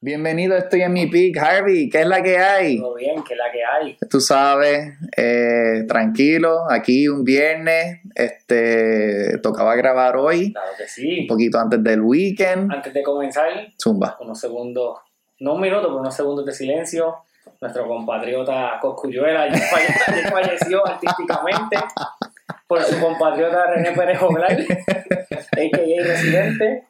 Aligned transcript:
Bienvenido, 0.00 0.56
estoy 0.56 0.82
en 0.82 0.92
mi 0.92 1.06
pick, 1.08 1.36
Harvey, 1.38 1.90
¿qué 1.90 2.02
es 2.02 2.06
la 2.06 2.22
que 2.22 2.38
hay? 2.38 2.78
Todo 2.78 2.94
bien, 2.94 3.20
¿qué 3.24 3.34
es 3.34 3.38
la 3.38 3.50
que 3.50 3.64
hay? 3.64 3.96
Tú 4.08 4.20
sabes, 4.20 4.94
eh, 5.16 5.84
tranquilo, 5.88 6.70
aquí 6.70 7.08
un 7.08 7.24
viernes, 7.24 7.98
este, 8.14 9.38
tocaba 9.38 9.74
grabar 9.74 10.16
hoy, 10.16 10.52
Claro 10.52 10.70
que 10.78 10.86
sí. 10.86 11.22
un 11.22 11.26
poquito 11.26 11.58
antes 11.58 11.82
del 11.82 12.00
weekend, 12.02 12.70
Antes 12.72 12.94
de 12.94 13.02
comenzar, 13.02 13.48
zumba. 13.76 14.16
unos 14.20 14.38
segundos, 14.38 14.98
no 15.40 15.54
un 15.54 15.60
minuto, 15.62 15.88
pero 15.88 15.96
unos 15.98 16.14
segundos 16.14 16.46
de 16.46 16.52
silencio. 16.52 17.16
Nuestro 17.60 17.88
compatriota 17.88 18.78
Coscuyuela 18.80 19.48
ya 19.48 19.58
falle- 19.58 20.22
ya 20.22 20.30
falleció 20.30 20.86
artísticamente 20.86 21.76
por 22.68 22.80
su 22.82 23.00
compatriota 23.00 23.64
René 23.74 23.90
Pérez 23.92 24.20
a.k.a. 24.22 26.04
Residente. 26.04 26.84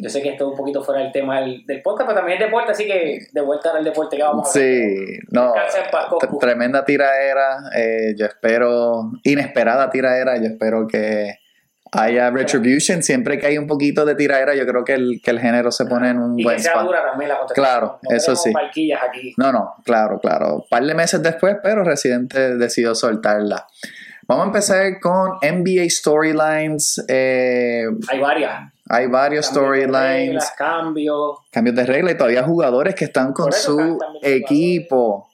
Yo 0.00 0.08
sé 0.08 0.22
que 0.22 0.28
esto 0.30 0.44
es 0.44 0.50
un 0.52 0.56
poquito 0.56 0.82
fuera 0.84 1.02
del 1.02 1.10
tema 1.12 1.40
del, 1.40 1.64
del 1.66 1.82
podcast, 1.82 2.08
pero 2.08 2.20
también 2.20 2.38
es 2.40 2.44
deporte, 2.46 2.70
así 2.72 2.86
que 2.86 3.18
de 3.32 3.40
vuelta 3.40 3.72
al 3.76 3.82
deporte 3.82 4.16
que 4.16 4.22
vamos 4.22 4.46
a 4.46 4.58
hablar. 4.58 4.74
Sí, 4.78 5.18
no, 5.32 5.52
tremenda 6.40 6.84
tiraera, 6.84 7.58
eh, 7.76 8.14
yo 8.16 8.26
espero, 8.26 9.10
inesperada 9.24 9.90
tiraera, 9.90 10.36
yo 10.36 10.44
espero 10.44 10.86
que 10.86 11.34
haya 11.92 12.30
retribution, 12.30 13.02
siempre 13.02 13.38
que 13.38 13.46
hay 13.46 13.58
un 13.58 13.66
poquito 13.66 14.04
de 14.04 14.14
tiraera, 14.14 14.54
yo 14.54 14.66
creo 14.66 14.84
que 14.84 14.94
el, 14.94 15.20
que 15.22 15.30
el 15.30 15.40
género 15.40 15.70
se 15.72 15.86
pone 15.86 16.10
en 16.10 16.18
un 16.18 16.38
Y 16.38 16.44
buen 16.44 16.56
que 16.56 16.62
sea 16.62 16.72
spot. 16.72 16.86
dura 16.86 17.02
también 17.04 17.28
la. 17.30 17.38
Claro, 17.54 17.98
No 18.02 18.16
eso 18.16 18.36
sí. 18.36 18.52
aquí. 18.56 19.34
No, 19.36 19.50
no, 19.52 19.74
claro, 19.84 20.18
claro. 20.20 20.56
Un 20.56 20.68
par 20.68 20.84
de 20.84 20.94
meses 20.94 21.22
después, 21.22 21.56
pero 21.62 21.82
Residente 21.84 22.56
decidió 22.56 22.94
soltarla. 22.94 23.66
Vamos 24.28 24.44
a 24.44 24.46
empezar 24.48 25.00
con 25.00 25.38
NBA 25.42 25.88
Storylines. 25.88 27.04
Eh, 27.08 27.84
Hay 28.08 28.20
varias. 28.20 28.72
Hay 28.88 29.06
varios 29.06 29.46
storylines, 29.46 30.50
Cambios. 30.56 31.38
cambios 31.50 31.76
de 31.76 31.86
regla 31.86 32.12
y 32.12 32.16
todavía 32.16 32.42
jugadores 32.44 32.94
que 32.94 33.06
están 33.06 33.32
con 33.32 33.48
eso 33.48 33.76
su 33.76 33.98
equipo. 34.22 35.28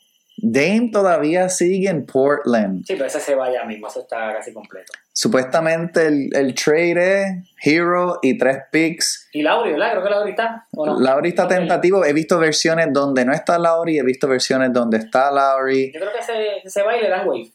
Dame 0.45 0.91
todavía 0.93 1.49
sigue 1.49 1.89
en 1.89 2.05
Portland. 2.05 2.85
Sí, 2.85 2.95
pero 2.95 3.07
ese 3.07 3.21
se 3.21 3.35
va 3.35 3.53
ya 3.53 3.65
mismo, 3.65 3.87
eso 3.87 4.01
está 4.01 4.33
casi 4.33 4.53
completo. 4.53 4.93
Supuestamente 5.13 6.07
el, 6.07 6.31
el 6.33 6.55
trade 6.55 7.23
es 7.23 7.29
Hero 7.63 8.19
y 8.23 8.37
tres 8.39 8.59
picks. 8.73 9.29
Y 9.33 9.43
Lauri, 9.43 9.73
¿verdad? 9.73 9.93
Creo 9.93 10.03
que 10.03 10.11
Lauri 10.11 10.31
está. 10.31 10.67
¿o 10.73 10.87
no? 10.87 10.99
Lauri 10.99 11.29
está 11.29 11.47
tentativo. 11.47 12.05
He 12.05 12.13
visto 12.13 12.39
versiones 12.39 12.89
donde 12.93 13.25
no 13.25 13.33
está 13.33 13.59
Lauri, 13.59 13.99
he 13.99 14.03
visto 14.03 14.27
versiones 14.27 14.73
donde 14.73 14.97
está 14.99 15.31
Lauri. 15.31 15.93
Yo 15.93 16.01
creo 16.01 16.13
que 16.13 16.23
se, 16.23 16.69
se 16.69 16.83
va 16.83 16.97
y 16.97 17.03
le 17.03 17.09
dan 17.09 17.29
wave. 17.29 17.53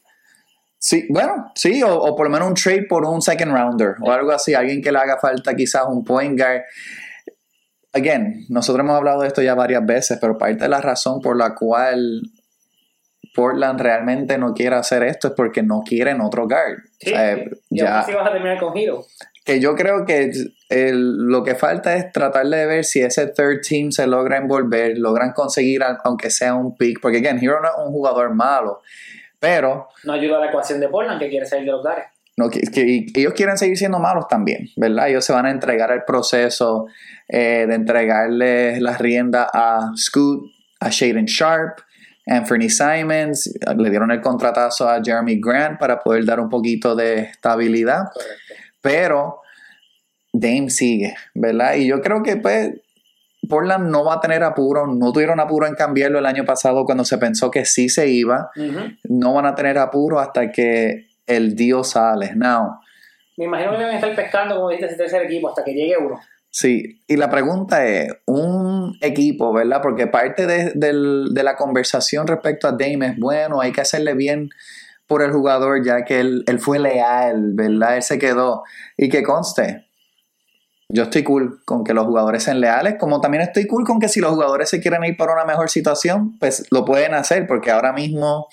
Sí, 0.80 1.06
bueno, 1.10 1.50
sí, 1.56 1.82
o, 1.82 1.92
o 1.92 2.14
por 2.14 2.26
lo 2.26 2.32
menos 2.32 2.48
un 2.48 2.54
trade 2.54 2.84
por 2.88 3.04
un 3.04 3.20
second 3.20 3.52
rounder 3.52 3.96
o 4.00 4.12
algo 4.12 4.30
así, 4.30 4.54
alguien 4.54 4.80
que 4.80 4.92
le 4.92 4.98
haga 4.98 5.18
falta 5.18 5.54
quizás 5.56 5.82
un 5.88 6.04
point 6.04 6.38
guard. 6.38 6.62
Again, 7.92 8.44
nosotros 8.48 8.84
hemos 8.84 8.96
hablado 8.96 9.22
de 9.22 9.28
esto 9.28 9.42
ya 9.42 9.54
varias 9.54 9.84
veces, 9.84 10.18
pero 10.20 10.36
parte 10.38 10.64
de 10.64 10.68
la 10.68 10.80
razón 10.80 11.20
por 11.20 11.36
la 11.36 11.54
cual 11.54 12.20
Portland 13.34 13.80
realmente 13.80 14.36
no 14.38 14.52
quiere 14.52 14.76
hacer 14.76 15.02
esto 15.02 15.28
es 15.28 15.34
porque 15.34 15.62
no 15.62 15.82
quieren 15.84 16.20
otro 16.20 16.46
guard. 16.46 16.78
Sí, 17.00 17.12
O 17.12 17.16
sea, 17.16 17.34
sí. 17.36 17.44
Ya, 17.70 18.00
así 18.00 18.12
vas 18.12 18.28
a 18.28 18.32
terminar 18.32 18.58
con 18.60 18.76
Hero. 18.76 19.04
que 19.44 19.60
yo 19.60 19.74
creo 19.74 20.04
que 20.04 20.30
el- 20.68 21.16
lo 21.26 21.42
que 21.42 21.54
falta 21.54 21.96
es 21.96 22.12
tratar 22.12 22.46
de 22.46 22.66
ver 22.66 22.84
si 22.84 23.00
ese 23.00 23.26
third 23.28 23.62
team 23.66 23.90
se 23.90 24.06
logra 24.06 24.36
envolver, 24.36 24.98
logran 24.98 25.32
conseguir 25.32 25.82
aunque 26.04 26.28
sea 26.30 26.54
un 26.54 26.76
pick, 26.76 27.00
porque 27.00 27.18
again, 27.18 27.38
Hero 27.42 27.60
no 27.62 27.68
es 27.68 27.74
un 27.86 27.90
jugador 27.92 28.34
malo, 28.34 28.82
pero 29.38 29.88
No 30.04 30.12
ayuda 30.12 30.38
a 30.38 30.40
la 30.40 30.46
ecuación 30.48 30.80
de 30.80 30.88
Portland 30.88 31.20
que 31.20 31.28
quiere 31.28 31.46
salir 31.46 31.66
de 31.66 31.72
los 31.72 31.84
dares. 31.84 32.06
no, 32.36 32.48
que, 32.50 32.60
ellos 33.14 33.32
quieren 33.34 33.58
seguir 33.58 33.76
siendo 33.76 33.98
malos 33.98 34.28
también, 34.28 34.68
¿verdad? 34.76 35.08
Ellos 35.08 35.24
se 35.24 35.32
van 35.32 35.46
a 35.46 35.50
entregar 35.50 35.90
al 35.90 36.04
proceso 36.04 36.86
eh, 37.28 37.66
de 37.68 37.74
entregarle 37.74 38.80
las 38.80 38.98
riendas 39.00 39.48
a 39.52 39.90
Scoot, 39.96 40.44
a 40.80 40.88
Shaden 40.90 41.26
Sharp, 41.26 41.78
Anthony 42.26 42.68
Simons, 42.68 43.52
le 43.76 43.90
dieron 43.90 44.10
el 44.10 44.20
contratazo 44.20 44.88
a 44.88 45.00
Jeremy 45.02 45.40
Grant 45.40 45.78
para 45.78 45.98
poder 45.98 46.24
dar 46.26 46.40
un 46.40 46.48
poquito 46.50 46.94
de 46.94 47.20
estabilidad, 47.20 48.10
Correcto. 48.12 48.54
pero 48.82 49.40
Dame 50.30 50.68
sigue, 50.68 51.14
¿verdad? 51.34 51.74
Y 51.76 51.88
yo 51.88 52.02
creo 52.02 52.22
que 52.22 52.36
pues 52.36 52.74
Portland 53.48 53.88
no 53.90 54.04
va 54.04 54.14
a 54.14 54.20
tener 54.20 54.42
apuro, 54.42 54.86
no 54.86 55.12
tuvieron 55.12 55.40
apuro 55.40 55.66
en 55.66 55.74
cambiarlo 55.74 56.18
el 56.18 56.26
año 56.26 56.44
pasado 56.44 56.84
cuando 56.84 57.04
se 57.04 57.18
pensó 57.18 57.50
que 57.50 57.64
sí 57.64 57.88
se 57.88 58.08
iba, 58.08 58.50
no 59.04 59.34
van 59.34 59.46
a 59.46 59.54
tener 59.54 59.78
apuro 59.78 60.18
hasta 60.18 60.50
que 60.50 61.06
el 61.26 61.54
Dios 61.54 61.90
sale. 61.90 62.32
Now, 62.34 62.78
Me 63.36 63.44
imagino 63.44 63.72
que 63.72 63.78
deben 63.78 63.94
estar 63.94 64.14
pescando, 64.16 64.56
como 64.56 64.70
dijiste, 64.70 64.86
ese 64.92 64.96
tercer 64.96 65.22
equipo 65.22 65.48
hasta 65.48 65.62
que 65.64 65.72
llegue 65.72 65.96
uno. 65.98 66.18
Sí, 66.50 67.02
y 67.06 67.16
la 67.16 67.28
pregunta 67.30 67.86
es, 67.86 68.08
un 68.26 68.96
equipo, 69.02 69.52
¿verdad? 69.52 69.80
Porque 69.82 70.06
parte 70.06 70.46
de, 70.46 70.72
del- 70.74 71.28
de 71.32 71.42
la 71.42 71.54
conversación 71.56 72.26
respecto 72.26 72.66
a 72.66 72.72
Dame 72.72 73.06
es, 73.08 73.18
bueno, 73.18 73.60
hay 73.60 73.70
que 73.70 73.82
hacerle 73.82 74.14
bien 74.14 74.48
por 75.06 75.22
el 75.22 75.30
jugador 75.30 75.84
ya 75.84 76.04
que 76.04 76.20
él, 76.20 76.44
él 76.46 76.58
fue 76.58 76.78
leal, 76.78 77.52
¿verdad? 77.54 77.96
Él 77.96 78.02
se 78.02 78.18
quedó. 78.18 78.62
Y 78.96 79.08
que 79.10 79.22
conste, 79.22 79.87
yo 80.88 81.02
estoy 81.04 81.22
cool 81.22 81.60
con 81.64 81.84
que 81.84 81.92
los 81.92 82.06
jugadores 82.06 82.42
sean 82.42 82.60
leales, 82.60 82.96
como 82.98 83.20
también 83.20 83.42
estoy 83.42 83.66
cool 83.66 83.84
con 83.84 84.00
que 84.00 84.08
si 84.08 84.20
los 84.20 84.30
jugadores 84.30 84.70
se 84.70 84.80
quieren 84.80 85.04
ir 85.04 85.16
para 85.16 85.34
una 85.34 85.44
mejor 85.44 85.68
situación, 85.68 86.38
pues 86.38 86.66
lo 86.70 86.84
pueden 86.84 87.12
hacer, 87.14 87.46
porque 87.46 87.70
ahora 87.70 87.92
mismo 87.92 88.48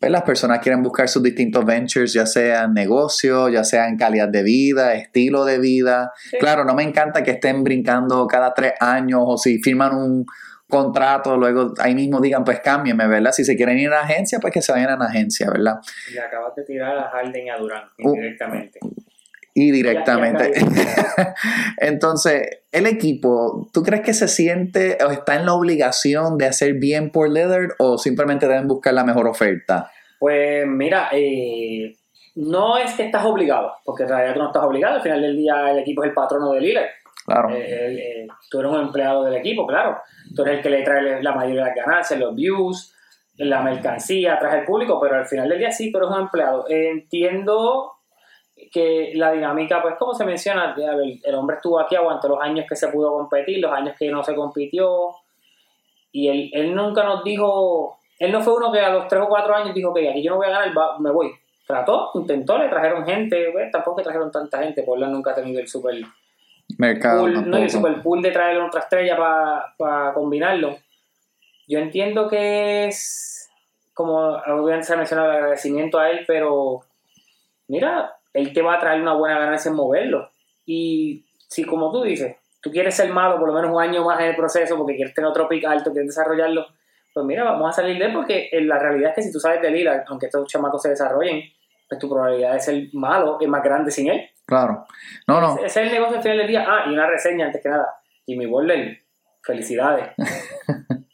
pues, 0.00 0.10
las 0.10 0.22
personas 0.22 0.60
quieren 0.60 0.82
buscar 0.82 1.06
sus 1.06 1.22
distintos 1.22 1.66
ventures, 1.66 2.14
ya 2.14 2.24
sean 2.24 2.72
negocio, 2.72 3.50
ya 3.50 3.62
sean 3.62 3.98
calidad 3.98 4.28
de 4.28 4.42
vida, 4.42 4.94
estilo 4.94 5.44
de 5.44 5.58
vida. 5.58 6.12
Sí. 6.30 6.38
Claro, 6.38 6.64
no 6.64 6.74
me 6.74 6.82
encanta 6.82 7.22
que 7.22 7.32
estén 7.32 7.62
brincando 7.62 8.26
cada 8.26 8.54
tres 8.54 8.72
años 8.80 9.20
o 9.22 9.36
si 9.36 9.58
firman 9.58 9.94
un 9.94 10.24
contrato, 10.66 11.36
luego 11.36 11.74
ahí 11.78 11.94
mismo 11.94 12.20
digan, 12.20 12.44
pues 12.44 12.60
cámbienme, 12.60 13.06
¿verdad? 13.06 13.32
Si 13.32 13.44
se 13.44 13.54
quieren 13.54 13.78
ir 13.78 13.90
a 13.90 14.00
agencia, 14.00 14.38
pues 14.38 14.52
que 14.52 14.62
se 14.62 14.72
vayan 14.72 14.90
a 14.90 14.96
una 14.96 15.06
agencia, 15.06 15.50
¿verdad? 15.50 15.76
Y 16.12 16.18
acabas 16.18 16.54
de 16.54 16.64
tirar 16.64 16.96
a 16.96 17.10
Harden 17.10 17.46
y 17.46 17.50
a 17.50 17.56
Durant 17.58 17.90
Uh. 17.98 19.07
Y 19.60 19.72
directamente. 19.72 20.52
Entonces, 21.78 22.60
el 22.70 22.86
equipo, 22.86 23.68
¿tú 23.72 23.82
crees 23.82 24.02
que 24.02 24.14
se 24.14 24.28
siente 24.28 24.98
o 25.04 25.10
está 25.10 25.34
en 25.34 25.46
la 25.46 25.54
obligación 25.54 26.38
de 26.38 26.46
hacer 26.46 26.74
bien 26.74 27.10
por 27.10 27.28
Lillard 27.28 27.70
o 27.78 27.98
simplemente 27.98 28.46
deben 28.46 28.68
buscar 28.68 28.94
la 28.94 29.04
mejor 29.04 29.26
oferta? 29.26 29.90
Pues 30.20 30.64
mira, 30.66 31.08
eh, 31.12 31.96
no 32.36 32.76
es 32.78 32.92
que 32.94 33.04
estás 33.06 33.24
obligado, 33.24 33.72
porque 33.84 34.04
en 34.04 34.10
realidad 34.10 34.34
tú 34.34 34.40
no 34.40 34.46
estás 34.48 34.62
obligado. 34.62 34.94
Al 34.96 35.02
final 35.02 35.22
del 35.22 35.36
día 35.36 35.70
el 35.72 35.78
equipo 35.80 36.04
es 36.04 36.10
el 36.10 36.14
patrono 36.14 36.52
de 36.52 36.60
Lillard. 36.60 36.88
Claro. 37.26 37.50
Eh, 37.50 37.86
el- 37.86 37.98
eh, 37.98 38.26
tú 38.50 38.60
eres 38.60 38.70
un 38.72 38.80
empleado 38.80 39.24
del 39.24 39.34
equipo, 39.34 39.66
claro. 39.66 39.98
Tú 40.36 40.42
eres 40.42 40.58
el 40.58 40.62
que 40.62 40.70
le 40.70 40.82
trae 40.82 41.22
la 41.22 41.32
mayoría 41.32 41.64
de 41.64 41.70
las 41.70 41.76
ganancias, 41.76 42.20
los 42.20 42.34
views, 42.34 42.94
la 43.36 43.60
mercancía, 43.62 44.38
trae 44.38 44.60
al 44.60 44.64
público, 44.64 45.00
pero 45.00 45.16
al 45.16 45.26
final 45.26 45.48
del 45.48 45.58
día 45.58 45.70
sí, 45.72 45.90
tú 45.92 45.98
eres 45.98 46.10
un 46.10 46.20
empleado. 46.22 46.64
Entiendo 46.68 47.92
que 48.70 49.12
la 49.14 49.32
dinámica, 49.32 49.80
pues 49.82 49.94
como 49.96 50.14
se 50.14 50.24
menciona, 50.24 50.74
el 50.76 51.34
hombre 51.34 51.56
estuvo 51.56 51.78
aquí, 51.80 51.96
aguantó 51.96 52.28
los 52.28 52.40
años 52.40 52.66
que 52.68 52.76
se 52.76 52.88
pudo 52.88 53.12
competir, 53.12 53.58
los 53.60 53.72
años 53.72 53.94
que 53.98 54.10
no 54.10 54.22
se 54.22 54.34
compitió, 54.34 55.10
y 56.12 56.28
él, 56.28 56.50
él 56.52 56.74
nunca 56.74 57.04
nos 57.04 57.22
dijo, 57.24 57.98
él 58.18 58.32
no 58.32 58.40
fue 58.40 58.54
uno 58.54 58.72
que 58.72 58.80
a 58.80 58.90
los 58.90 59.06
3 59.08 59.22
o 59.22 59.28
4 59.28 59.54
años 59.54 59.74
dijo 59.74 59.92
que 59.94 60.08
aquí 60.10 60.22
yo 60.22 60.30
no 60.32 60.36
voy 60.38 60.46
a 60.46 60.50
ganar, 60.50 60.76
va- 60.76 60.98
me 60.98 61.10
voy. 61.10 61.32
Trató, 61.66 62.10
intentó, 62.14 62.56
le 62.58 62.68
trajeron 62.68 63.04
gente, 63.04 63.50
pues, 63.52 63.70
tampoco 63.70 64.02
trajeron 64.02 64.30
tanta 64.32 64.62
gente, 64.62 64.82
Portland 64.82 65.12
nunca 65.12 65.32
ha 65.32 65.34
tenido 65.34 65.60
el 65.60 65.68
super 65.68 65.94
Mercado. 66.78 67.20
pool, 67.20 67.48
no, 67.50 67.56
el 67.58 67.68
super 67.70 68.00
pool 68.02 68.22
de 68.22 68.30
traerle 68.30 68.62
otra 68.62 68.80
estrella 68.80 69.16
para 69.76 70.12
combinarlo. 70.14 70.76
Yo 71.66 71.78
entiendo 71.78 72.26
que 72.28 72.86
es, 72.86 73.50
como 73.92 74.16
obviamente 74.18 74.84
se 74.86 74.94
ha 74.94 74.96
mencionado, 74.96 75.30
el 75.30 75.36
agradecimiento 75.36 75.98
a 75.98 76.10
él, 76.10 76.24
pero 76.26 76.80
mira, 77.66 78.16
él 78.32 78.52
te 78.52 78.62
va 78.62 78.74
a 78.74 78.80
traer 78.80 79.00
una 79.00 79.14
buena 79.14 79.38
ganancia 79.38 79.70
en 79.70 79.76
moverlo. 79.76 80.30
Y 80.64 81.26
si, 81.48 81.64
como 81.64 81.90
tú 81.90 82.02
dices, 82.02 82.36
tú 82.60 82.70
quieres 82.70 82.94
ser 82.94 83.10
malo 83.10 83.38
por 83.38 83.48
lo 83.48 83.54
menos 83.54 83.70
un 83.70 83.80
año 83.80 84.04
más 84.04 84.20
en 84.20 84.26
el 84.26 84.36
proceso 84.36 84.76
porque 84.76 84.96
quieres 84.96 85.14
tener 85.14 85.30
otro 85.30 85.48
pick 85.48 85.64
alto, 85.64 85.92
quieres 85.92 86.14
desarrollarlo, 86.14 86.66
pues 87.14 87.26
mira, 87.26 87.44
vamos 87.44 87.70
a 87.70 87.72
salir 87.72 87.98
de 87.98 88.06
él 88.06 88.12
porque 88.12 88.48
eh, 88.52 88.60
la 88.60 88.78
realidad 88.78 89.10
es 89.10 89.16
que 89.16 89.22
si 89.22 89.32
tú 89.32 89.40
sabes 89.40 89.62
de 89.62 89.70
Lila, 89.70 90.04
aunque 90.08 90.26
estos 90.26 90.46
chamacos 90.48 90.82
se 90.82 90.90
desarrollen, 90.90 91.42
pues 91.88 91.98
tu 91.98 92.08
probabilidad 92.08 92.52
de 92.52 92.60
ser 92.60 92.82
malo 92.92 93.38
es 93.40 93.48
más 93.48 93.62
grande 93.62 93.90
sin 93.90 94.08
él. 94.08 94.28
Claro. 94.46 94.86
No, 95.26 95.40
no. 95.40 95.56
Ese 95.56 95.66
es 95.66 95.76
el 95.76 95.92
negocio 95.92 96.16
al 96.16 96.22
final 96.22 96.38
del 96.38 96.48
día. 96.48 96.64
Ah, 96.68 96.84
y 96.86 96.92
una 96.92 97.06
reseña 97.06 97.46
antes 97.46 97.62
que 97.62 97.68
nada. 97.68 97.86
Jimmy 98.26 98.46
Butler, 98.46 98.98
felicidades. 99.48 100.10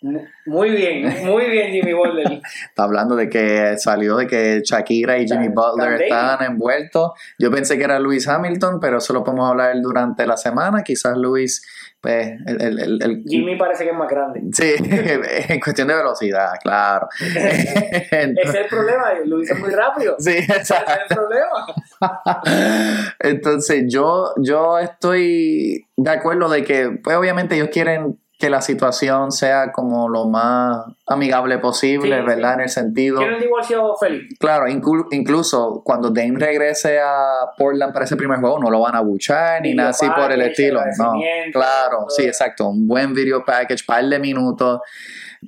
Mu- 0.02 0.20
muy 0.46 0.70
bien, 0.70 1.24
muy 1.24 1.46
bien 1.48 1.72
Jimmy 1.72 1.94
Butler. 1.94 2.40
Está 2.68 2.82
hablando 2.82 3.16
de 3.16 3.30
que 3.30 3.78
salió 3.78 4.16
de 4.16 4.26
que 4.26 4.60
Shakira 4.62 5.16
y 5.16 5.26
Jimmy 5.26 5.48
Butler 5.48 5.92
están 5.94 6.02
estaban 6.02 6.52
envueltos. 6.52 7.12
Yo 7.38 7.50
pensé 7.50 7.78
que 7.78 7.84
era 7.84 7.98
Lewis 7.98 8.28
Hamilton, 8.28 8.78
pero 8.80 8.98
eso 8.98 9.14
lo 9.14 9.24
podemos 9.24 9.48
hablar 9.48 9.74
durante 9.80 10.26
la 10.26 10.36
semana. 10.36 10.82
Quizás 10.82 11.16
Lewis, 11.16 11.64
pues, 12.02 12.32
el, 12.46 12.60
el- 12.60 12.78
el- 12.80 13.02
el- 13.02 13.24
Jimmy 13.26 13.56
parece 13.56 13.84
que 13.84 13.90
es 13.92 13.96
más 13.96 14.08
grande. 14.10 14.42
Sí, 14.52 14.74
en 15.48 15.60
cuestión 15.60 15.88
de 15.88 15.94
velocidad, 15.94 16.50
claro. 16.62 17.08
Ese 17.20 18.32
es 18.42 18.54
el 18.54 18.66
problema, 18.68 19.04
lo 19.24 19.40
hizo 19.40 19.54
muy 19.56 19.70
rápido. 19.70 20.16
Sí, 20.18 20.32
Ese 20.36 20.52
exacto. 20.52 20.92
es 20.92 20.98
el 21.10 21.16
problema. 21.16 21.66
Entonces, 23.20 23.84
yo, 23.88 24.34
yo 24.36 24.78
estoy 24.78 25.86
de 25.96 26.10
acuerdo 26.10 26.48
de 26.50 26.62
que, 26.64 26.98
pues 27.02 27.16
obviamente 27.16 27.54
ellos 27.54 27.68
quieren 27.72 28.18
que 28.38 28.50
la 28.50 28.60
situación 28.60 29.30
sea 29.30 29.70
como 29.72 30.08
lo 30.08 30.26
más 30.26 30.84
amigable 31.06 31.58
posible, 31.58 32.18
Sí, 32.20 32.26
¿verdad? 32.26 32.48
sí. 32.50 32.54
En 32.54 32.60
el 32.60 32.68
sentido... 32.68 33.18
Quiero 33.18 33.36
un 33.36 33.40
divorcio 33.42 33.94
feliz. 33.98 34.36
Claro, 34.38 34.66
inclu- 34.66 35.06
incluso 35.12 35.82
cuando 35.84 36.10
Dame 36.10 36.38
regrese 36.38 36.98
a 37.00 37.14
Portland 37.56 37.92
para 37.92 38.04
ese 38.04 38.16
primer 38.16 38.40
juego, 38.40 38.58
no 38.58 38.70
lo 38.70 38.80
van 38.80 38.96
a 38.96 39.00
buchar 39.00 39.62
ni 39.62 39.72
nada 39.74 39.90
así 39.90 40.06
por 40.10 40.32
el 40.32 40.42
estilo. 40.42 40.80
No, 40.98 41.12
claro, 41.52 42.06
sí, 42.08 42.24
exacto. 42.24 42.68
Un 42.68 42.88
buen 42.88 43.14
video 43.14 43.44
package, 43.44 43.84
par 43.86 44.04
de 44.04 44.18
minutos. 44.18 44.80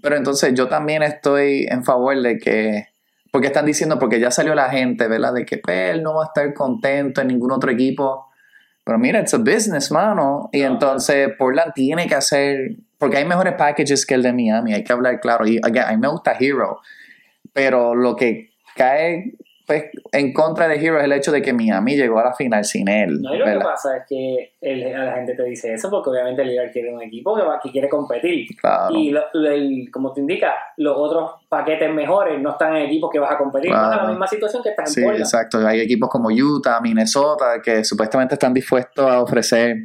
Pero 0.00 0.16
entonces 0.16 0.54
yo 0.54 0.68
también 0.68 1.02
estoy 1.02 1.66
en 1.68 1.82
favor 1.84 2.16
de 2.22 2.38
que, 2.38 2.86
porque 3.32 3.48
están 3.48 3.66
diciendo, 3.66 3.98
porque 3.98 4.20
ya 4.20 4.30
salió 4.30 4.54
la 4.54 4.68
gente, 4.70 5.08
¿verdad? 5.08 5.32
De 5.34 5.44
que 5.44 5.58
pues, 5.58 5.90
él 5.94 6.02
no 6.02 6.14
va 6.14 6.22
a 6.24 6.26
estar 6.26 6.54
contento 6.54 7.20
en 7.20 7.28
ningún 7.28 7.50
otro 7.50 7.70
equipo. 7.70 8.25
Pero 8.86 8.98
mira, 9.00 9.18
it's 9.18 9.34
a 9.34 9.38
business, 9.38 9.90
mano. 9.90 10.48
Y 10.52 10.60
No. 10.60 10.66
entonces 10.68 11.30
Portland 11.36 11.72
tiene 11.74 12.06
que 12.06 12.14
hacer, 12.14 12.76
porque 12.98 13.16
hay 13.16 13.24
mejores 13.24 13.54
packages 13.54 14.06
que 14.06 14.14
el 14.14 14.22
de 14.22 14.32
Miami, 14.32 14.74
hay 14.74 14.84
que 14.84 14.92
hablar 14.92 15.18
claro. 15.20 15.44
Y 15.44 15.58
again, 15.58 15.84
a 15.88 15.90
mí 15.90 15.96
me 15.98 16.06
gusta 16.08 16.36
Hero, 16.38 16.80
pero 17.52 17.96
lo 17.96 18.14
que 18.14 18.50
cae 18.76 19.32
pues, 19.66 19.84
en 20.12 20.32
contra 20.32 20.68
de 20.68 20.76
Hero 20.76 20.98
es 20.98 21.04
el 21.04 21.12
hecho 21.12 21.32
de 21.32 21.42
que 21.42 21.52
Miami 21.52 21.96
llegó 21.96 22.20
a 22.20 22.24
la 22.24 22.32
final 22.34 22.64
sin 22.64 22.88
él. 22.88 23.20
No, 23.20 23.34
y 23.34 23.38
lo 23.38 23.44
que 23.44 23.58
pasa 23.58 23.96
es 23.96 24.02
que 24.08 24.52
el- 24.60 24.92
la 24.92 25.12
gente 25.14 25.34
te 25.34 25.42
dice 25.42 25.74
eso 25.74 25.90
porque 25.90 26.10
obviamente 26.10 26.42
el 26.42 26.48
líder 26.48 26.70
quiere 26.70 26.94
un 26.94 27.02
equipo 27.02 27.34
que, 27.36 27.42
va, 27.42 27.58
que 27.60 27.70
quiere 27.72 27.88
competir. 27.88 28.46
Claro. 28.60 28.94
Y 28.94 29.10
lo- 29.10 29.24
lo- 29.32 29.50
el- 29.50 29.88
como 29.92 30.12
te 30.12 30.20
indica, 30.20 30.54
los 30.76 30.94
otros 30.96 31.32
paquetes 31.48 31.92
mejores 31.92 32.40
no 32.40 32.50
están 32.52 32.76
en 32.76 32.86
equipos 32.86 33.10
que 33.12 33.18
vas 33.18 33.32
a 33.32 33.38
competir. 33.38 33.70
Claro. 33.70 33.84
Estás 33.86 33.98
en 34.00 34.04
la 34.04 34.10
misma 34.10 34.26
situación 34.28 34.62
que 34.62 34.68
estás 34.70 34.88
en 34.90 34.94
Sí, 34.94 35.00
Portland. 35.02 35.24
exacto. 35.24 35.66
Hay 35.66 35.80
equipos 35.80 36.08
como 36.08 36.28
Utah, 36.28 36.80
Minnesota, 36.80 37.60
que 37.62 37.82
supuestamente 37.84 38.34
están 38.34 38.54
dispuestos 38.54 39.04
a 39.04 39.20
ofrecer 39.20 39.76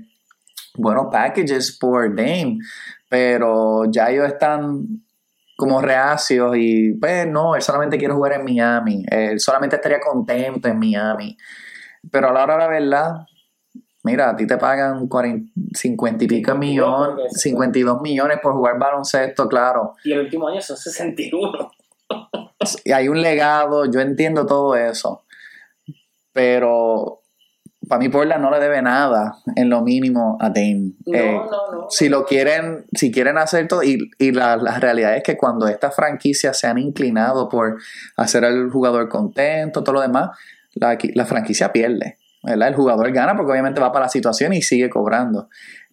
buenos 0.75 1.07
packages 1.11 1.77
por 1.79 2.15
Dame, 2.15 2.59
pero 3.09 3.83
ya 3.91 4.09
ellos 4.09 4.27
están 4.27 4.85
como 5.61 5.79
reacios 5.79 6.55
y 6.57 6.93
pues 6.93 7.27
no, 7.27 7.55
él 7.55 7.61
solamente 7.61 7.99
quiere 7.99 8.15
jugar 8.15 8.33
en 8.33 8.43
Miami, 8.43 9.05
él 9.07 9.39
solamente 9.39 9.75
estaría 9.75 9.99
contento 9.99 10.67
en 10.67 10.79
Miami. 10.79 11.37
Pero 12.09 12.29
a 12.29 12.33
la 12.33 12.43
hora 12.43 12.53
de 12.55 12.59
la 12.59 12.67
verdad, 12.67 13.27
mira, 14.03 14.31
a 14.31 14.35
ti 14.35 14.47
te 14.47 14.57
pagan 14.57 15.07
40, 15.07 15.51
50 15.75 16.23
y 16.23 16.27
pico 16.27 16.53
52, 16.53 16.57
millones, 16.57 17.13
creo 17.13 17.15
que 17.15 17.25
es. 17.27 17.41
52 17.41 18.01
millones 18.01 18.39
por 18.41 18.53
jugar 18.53 18.79
baloncesto, 18.79 19.47
claro. 19.47 19.93
Y 20.03 20.13
el 20.13 20.21
último 20.21 20.47
año 20.47 20.61
son 20.63 20.77
61. 20.77 21.71
y 22.83 22.91
hay 22.91 23.07
un 23.07 23.21
legado, 23.21 23.85
yo 23.85 23.99
entiendo 23.99 24.47
todo 24.47 24.75
eso, 24.75 25.25
pero 26.33 27.20
para 27.91 27.99
mí 27.99 28.07
Portland 28.07 28.41
no 28.41 28.49
le 28.51 28.59
debe 28.61 28.81
nada 28.81 29.35
en 29.53 29.69
lo 29.69 29.81
mínimo 29.81 30.37
a 30.39 30.47
Dame. 30.47 30.93
No, 31.05 31.13
Eh, 31.13 31.33
no, 31.33 31.41
no. 31.81 31.87
si 31.89 32.07
lo 32.07 32.23
quieren, 32.23 32.85
si 32.93 33.11
quieren 33.11 33.37
hacer 33.37 33.67
todo, 33.67 33.83
y, 33.83 34.09
y 34.17 34.31
la, 34.31 34.55
la 34.55 34.79
realidad 34.79 35.17
es 35.17 35.23
que 35.23 35.35
cuando 35.35 35.67
estas 35.67 35.93
franquicias 35.93 36.57
se 36.57 36.67
han 36.67 36.77
inclinado 36.77 37.49
por 37.49 37.75
hacer 38.15 38.45
al 38.45 38.69
jugador 38.71 39.09
contento, 39.09 39.83
todo 39.83 39.95
lo 39.95 40.01
demás, 40.01 40.29
la, 40.73 40.97
la 41.15 41.25
franquicia 41.25 41.73
pierde. 41.73 42.17
¿verdad? 42.43 42.69
El 42.69 42.75
jugador 42.75 43.11
gana 43.11 43.35
porque 43.35 43.51
obviamente 43.51 43.81
va 43.81 43.91
para 43.91 44.05
la 44.05 44.09
situación 44.09 44.53
y 44.53 44.61
sigue 44.61 44.89
cobrando. 44.89 45.49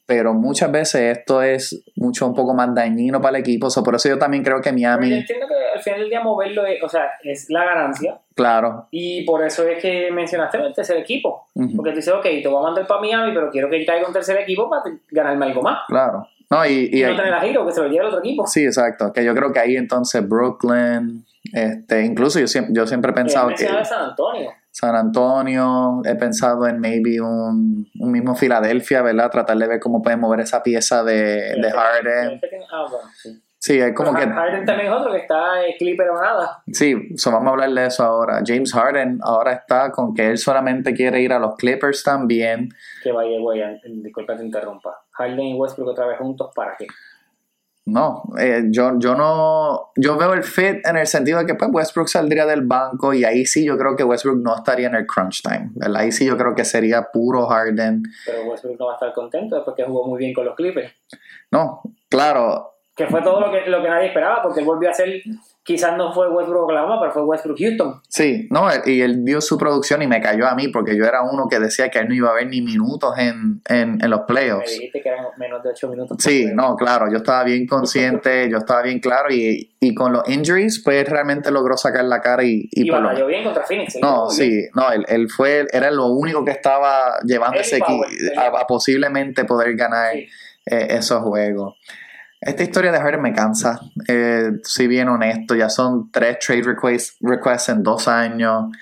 Pero 0.08 0.32
muchas 0.32 0.72
veces 0.72 1.18
esto 1.18 1.42
es 1.42 1.84
mucho 1.96 2.26
un 2.26 2.34
poco 2.34 2.54
más 2.54 2.74
dañino 2.74 3.20
para 3.20 3.36
el 3.36 3.42
equipo. 3.42 3.68
So, 3.68 3.84
por 3.84 3.94
eso 3.94 4.08
yo 4.08 4.16
también 4.18 4.42
creo 4.42 4.56
que 4.62 4.70
Pero 4.70 4.76
yo 4.78 4.88
Miami, 4.88 5.12
entiendo 5.12 5.46
que 5.46 5.54
al 5.76 5.82
final 5.82 6.00
del 6.00 6.08
día 6.08 6.20
moverlo 6.22 6.64
es, 6.64 6.82
o 6.82 6.88
sea, 6.88 7.10
es 7.22 7.50
la 7.50 7.62
ganancia. 7.66 8.18
claro. 8.34 8.88
Y 8.90 9.24
por 9.26 9.44
eso 9.44 9.68
es 9.68 9.82
que 9.82 10.10
mencionaste 10.10 10.56
el 10.56 10.72
tercer 10.72 10.96
equipo. 10.96 11.48
Porque 11.76 11.90
tú 11.90 11.96
dices, 11.96 12.14
ok, 12.14 12.22
te 12.22 12.48
voy 12.48 12.58
a 12.60 12.62
mandar 12.62 12.86
para 12.86 13.02
Miami, 13.02 13.32
pero 13.34 13.50
quiero 13.50 13.68
que 13.68 13.84
caiga 13.84 14.06
un 14.06 14.12
tercer 14.14 14.38
equipo 14.38 14.70
para 14.70 14.82
ganarme 15.10 15.44
algo 15.44 15.60
más. 15.60 15.80
Claro. 15.88 16.26
No, 16.50 16.64
y, 16.64 16.88
y- 16.90 17.00
Y 17.00 17.04
no 17.04 17.14
tener 17.14 17.34
a 17.34 17.40
Giro, 17.42 17.66
que 17.66 17.72
se 17.72 17.80
lo 17.82 17.88
lleve 17.88 18.00
el 18.00 18.06
otro 18.06 18.20
equipo. 18.20 18.46
sí, 18.46 18.64
exacto. 18.64 19.12
Que 19.12 19.22
yo 19.22 19.34
creo 19.34 19.52
que 19.52 19.58
ahí 19.60 19.76
entonces 19.76 20.26
Brooklyn, 20.26 21.26
este, 21.52 22.02
incluso 22.02 22.40
yo 22.40 22.46
siempre, 22.46 22.72
yo 22.74 22.86
siempre 22.86 23.10
he 23.10 23.14
pensado 23.14 23.48
que 23.50 23.56
San 23.84 24.00
Antonio. 24.08 24.50
San 24.80 24.94
Antonio, 24.94 26.02
he 26.04 26.14
pensado 26.14 26.68
en 26.68 26.78
maybe 26.78 27.20
un, 27.20 27.90
un 27.98 28.12
mismo 28.12 28.36
Filadelfia, 28.36 29.02
¿verdad? 29.02 29.28
Tratar 29.28 29.56
de 29.56 29.66
ver 29.66 29.80
cómo 29.80 30.00
pueden 30.00 30.20
mover 30.20 30.38
esa 30.38 30.62
pieza 30.62 31.02
de, 31.02 31.56
de 31.60 31.72
Harden. 31.72 32.40
Ah, 32.70 32.86
bueno, 32.88 33.08
sí. 33.12 33.42
Sí, 33.58 33.80
es 33.80 33.92
como 33.92 34.12
Pero 34.14 34.26
que, 34.28 34.32
Harden 34.32 34.64
también 34.64 34.86
es 34.86 34.94
otro 34.96 35.10
que 35.10 35.18
está 35.18 35.66
eh, 35.66 35.74
Clipper 35.76 36.10
o 36.10 36.22
nada. 36.22 36.62
sí, 36.72 36.94
so 37.16 37.32
vamos 37.32 37.48
a 37.48 37.50
hablar 37.54 37.70
de 37.70 37.86
eso 37.86 38.04
ahora. 38.04 38.40
James 38.46 38.72
Harden 38.72 39.18
ahora 39.24 39.54
está 39.54 39.90
con 39.90 40.14
que 40.14 40.28
él 40.28 40.38
solamente 40.38 40.94
quiere 40.94 41.20
ir 41.22 41.32
a 41.32 41.40
los 41.40 41.56
Clippers 41.56 42.04
también. 42.04 42.68
Que 43.02 43.10
vaya, 43.10 43.36
güey, 43.40 43.60
disculpa 44.00 44.34
que 44.34 44.38
te 44.38 44.44
interrumpa. 44.44 44.96
Harden 45.10 45.40
y 45.40 45.54
Westbrook 45.54 45.88
otra 45.88 46.06
vez 46.06 46.18
juntos, 46.18 46.52
¿para 46.54 46.76
qué? 46.76 46.86
No, 47.90 48.22
eh, 48.38 48.64
yo, 48.68 48.98
yo 48.98 49.14
no, 49.14 49.92
yo 49.96 50.18
veo 50.18 50.34
el 50.34 50.42
fit 50.42 50.86
en 50.86 50.98
el 50.98 51.06
sentido 51.06 51.38
de 51.38 51.46
que 51.46 51.54
pues, 51.54 51.70
Westbrook 51.72 52.08
saldría 52.08 52.44
del 52.44 52.66
banco 52.66 53.14
y 53.14 53.24
ahí 53.24 53.46
sí 53.46 53.64
yo 53.64 53.78
creo 53.78 53.96
que 53.96 54.04
Westbrook 54.04 54.42
no 54.42 54.56
estaría 54.56 54.88
en 54.88 54.94
el 54.94 55.06
crunch 55.06 55.40
time, 55.42 55.70
¿verdad? 55.74 56.02
Ahí 56.02 56.12
sí 56.12 56.26
yo 56.26 56.36
creo 56.36 56.54
que 56.54 56.66
sería 56.66 57.08
puro 57.10 57.46
Harden. 57.46 58.02
Pero 58.26 58.42
Westbrook 58.42 58.78
no 58.78 58.86
va 58.86 58.92
a 58.92 58.94
estar 58.96 59.12
contento 59.14 59.56
después 59.56 59.74
que 59.74 59.84
jugó 59.84 60.06
muy 60.06 60.18
bien 60.18 60.34
con 60.34 60.44
los 60.44 60.54
Clippers. 60.54 60.92
No, 61.50 61.80
claro, 62.10 62.74
Que 62.94 63.06
fue 63.06 63.22
todo 63.22 63.40
lo 63.40 63.50
que, 63.50 63.70
lo 63.70 63.82
que 63.82 63.88
nadie 63.88 64.08
esperaba, 64.08 64.42
porque 64.42 64.60
él 64.60 64.66
volvió 64.66 64.90
a 64.90 64.92
ser, 64.92 65.08
quizás 65.68 65.96
no 65.98 66.12
fue 66.14 66.28
Westbrook 66.30 66.64
Oklahoma, 66.64 66.98
pero 66.98 67.12
fue 67.12 67.24
Westbrook 67.24 67.58
Houston. 67.58 68.00
sí, 68.08 68.48
no, 68.50 68.66
y 68.86 69.02
él 69.02 69.22
dio 69.24 69.40
su 69.42 69.58
producción 69.58 70.00
y 70.00 70.06
me 70.06 70.20
cayó 70.22 70.46
a 70.48 70.54
mí 70.54 70.68
porque 70.68 70.96
yo 70.96 71.04
era 71.04 71.20
uno 71.22 71.46
que 71.46 71.58
decía 71.60 71.90
que 71.90 71.98
él 71.98 72.08
no 72.08 72.14
iba 72.14 72.30
a 72.30 72.32
ver 72.32 72.46
ni 72.46 72.62
minutos 72.62 73.12
en, 73.18 73.60
en, 73.68 74.02
en 74.02 74.10
los 74.10 74.20
Me 74.20 74.26
playoffs. 74.26 74.72
dijiste 74.72 75.02
que 75.02 75.08
eran 75.10 75.26
menos 75.36 75.62
de 75.62 75.68
8 75.68 75.88
minutos. 75.88 76.16
Sí, 76.20 76.46
no, 76.54 76.74
claro, 76.74 77.10
yo 77.10 77.18
estaba 77.18 77.44
bien 77.44 77.66
consciente, 77.66 78.48
yo 78.50 78.56
estaba 78.56 78.80
bien 78.82 78.98
claro 78.98 79.30
y, 79.30 79.70
y 79.78 79.94
con 79.94 80.12
los 80.12 80.26
injuries, 80.28 80.80
pues 80.82 81.06
realmente 81.08 81.50
logró 81.50 81.76
sacar 81.76 82.04
la 82.06 82.20
cara 82.22 82.42
y, 82.44 82.68
y 82.72 82.86
Y 82.86 82.90
por 82.90 83.00
lo- 83.00 83.08
batalló 83.08 83.26
bien 83.26 83.44
contra 83.44 83.62
Phoenix. 83.64 83.96
No, 84.00 84.28
bien. 84.28 84.36
sí, 84.36 84.68
no, 84.74 84.90
él, 84.90 85.04
él 85.08 85.28
fue, 85.28 85.66
era 85.70 85.90
lo 85.90 86.06
único 86.06 86.44
que 86.44 86.52
estaba 86.52 87.18
equipo 87.22 87.86
Powell, 87.86 88.38
a, 88.38 88.46
a 88.60 88.66
posiblemente 88.66 89.44
poder 89.44 89.76
ganar 89.76 90.12
Sí. 90.14 90.26
eh, 90.66 90.86
esos 90.90 91.22
juegos. 91.22 91.74
Esta 92.40 92.62
historia 92.62 92.92
de 92.92 92.98
Harden 92.98 93.20
me 93.20 93.32
cansa, 93.32 93.80
eh, 94.06 94.50
soy 94.62 94.86
bien 94.86 95.08
honesto, 95.08 95.56
ya 95.56 95.68
son 95.68 96.10
tres 96.12 96.38
trade 96.38 96.62
requests, 96.62 97.16
requests 97.20 97.68
en 97.68 97.82
dos 97.82 98.06
años. 98.06 98.72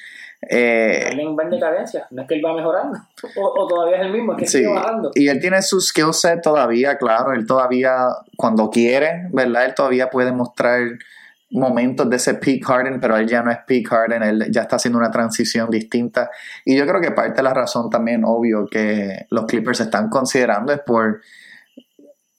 Eh, 0.49 1.06
Harden 1.08 1.37
va 1.37 1.44
en 1.44 1.50
decadencia, 1.50 2.06
no 2.11 2.23
es 2.23 2.29
que 2.29 2.35
él 2.35 2.44
va 2.44 2.55
mejorando, 2.55 2.99
o, 3.37 3.62
o 3.62 3.67
todavía 3.67 3.97
es 3.97 4.03
el 4.03 4.12
mismo, 4.12 4.32
es 4.35 4.38
que 4.38 4.47
sí, 4.47 4.58
sigue 4.58 4.69
bajando. 4.75 5.11
y 5.14 5.29
él 5.29 5.41
tiene 5.41 5.62
su 5.62 5.81
skill 5.81 6.12
set 6.12 6.43
todavía, 6.43 6.99
claro, 6.99 7.32
él 7.32 7.47
todavía, 7.47 8.08
cuando 8.37 8.69
quiere, 8.69 9.29
¿verdad? 9.32 9.64
Él 9.64 9.75
todavía 9.75 10.11
puede 10.11 10.33
mostrar 10.33 10.83
momentos 11.50 12.11
de 12.11 12.16
ese 12.16 12.35
peak 12.35 12.64
Harden, 12.64 13.00
pero 13.00 13.16
él 13.16 13.26
ya 13.26 13.42
no 13.42 13.50
es 13.50 13.59
peak 13.66 13.88
Harden, 13.88 14.23
él 14.23 14.47
ya 14.50 14.62
está 14.62 14.76
haciendo 14.76 14.99
una 14.99 15.11
transición 15.11 15.71
distinta. 15.71 16.30
Y 16.64 16.76
yo 16.76 16.87
creo 16.87 17.00
que 17.00 17.12
parte 17.12 17.37
de 17.37 17.42
la 17.42 17.54
razón 17.54 17.88
también, 17.88 18.23
obvio, 18.25 18.66
que 18.66 19.26
los 19.30 19.47
Clippers 19.47 19.80
están 19.80 20.11
considerando 20.11 20.73
es 20.73 20.80
por 20.80 21.23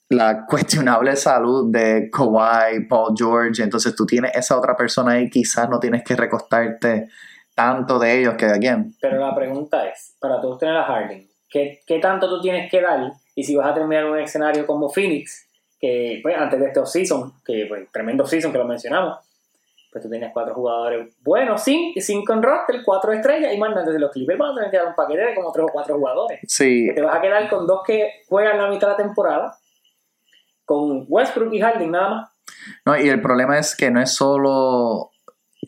la 0.09 0.45
cuestionable 0.45 1.15
salud 1.15 1.71
de 1.71 2.09
Kawhi, 2.11 2.87
Paul 2.87 3.13
George, 3.17 3.61
entonces 3.61 3.95
tú 3.95 4.05
tienes 4.05 4.35
esa 4.35 4.57
otra 4.57 4.75
persona 4.75 5.13
ahí, 5.13 5.29
quizás 5.29 5.69
no 5.69 5.79
tienes 5.79 6.03
que 6.03 6.15
recostarte 6.15 7.09
tanto 7.53 7.97
de 7.99 8.19
ellos 8.19 8.35
que, 8.35 8.45
again, 8.45 8.95
Pero 9.01 9.19
la 9.19 9.35
pregunta 9.35 9.87
es, 9.87 10.15
para 10.19 10.39
tú 10.39 10.57
tener 10.57 10.77
a 10.77 10.83
Harden, 10.83 11.27
¿qué, 11.49 11.81
¿qué 11.85 11.99
tanto 11.99 12.29
tú 12.29 12.39
tienes 12.39 12.69
que 12.69 12.81
dar? 12.81 13.11
Y 13.35 13.43
si 13.43 13.55
vas 13.55 13.67
a 13.67 13.73
terminar 13.73 14.05
un 14.05 14.19
escenario 14.19 14.65
como 14.65 14.89
Phoenix, 14.89 15.47
que 15.79 16.19
pues, 16.21 16.37
antes 16.37 16.59
de 16.59 16.67
este 16.67 16.79
off-season, 16.79 17.33
que 17.43 17.65
pues, 17.67 17.91
tremendo 17.91 18.23
off-season 18.23 18.51
que 18.51 18.57
lo 18.57 18.65
mencionamos, 18.65 19.17
pues 19.91 20.03
tú 20.03 20.09
tenías 20.09 20.31
cuatro 20.33 20.53
jugadores 20.53 21.15
buenos, 21.23 21.63
sin 21.63 22.25
con 22.25 22.43
roster, 22.43 22.81
cuatro 22.85 23.11
estrellas, 23.11 23.51
y 23.53 23.59
desde 23.59 23.99
los 23.99 24.11
Clippers 24.11 24.37
van 24.37 24.51
a 24.51 24.55
tener 24.55 24.71
que 24.71 24.77
dar 24.77 24.87
un 24.87 24.95
paquete 24.95 25.21
de 25.21 25.35
como 25.35 25.51
tres 25.51 25.65
o 25.65 25.69
cuatro 25.71 25.95
jugadores. 25.97 26.39
sí, 26.47 26.85
Que 26.87 26.93
te 26.93 27.01
vas 27.01 27.15
a 27.15 27.21
quedar 27.21 27.49
con 27.49 27.65
dos 27.65 27.81
que 27.85 28.21
juegan 28.27 28.57
la 28.57 28.69
mitad 28.69 28.87
de 28.87 28.93
la 28.93 28.97
temporada, 28.97 29.57
con 30.67 31.05
Westbrook 31.07 31.53
y 31.53 31.61
Harden 31.61 31.91
nada 31.91 32.09
más. 32.09 32.29
No, 32.85 32.99
y 32.99 33.07
el 33.07 33.21
problema 33.21 33.57
es 33.57 33.73
que 33.75 33.89
no 33.89 34.01
es 34.01 34.11
solo 34.11 35.11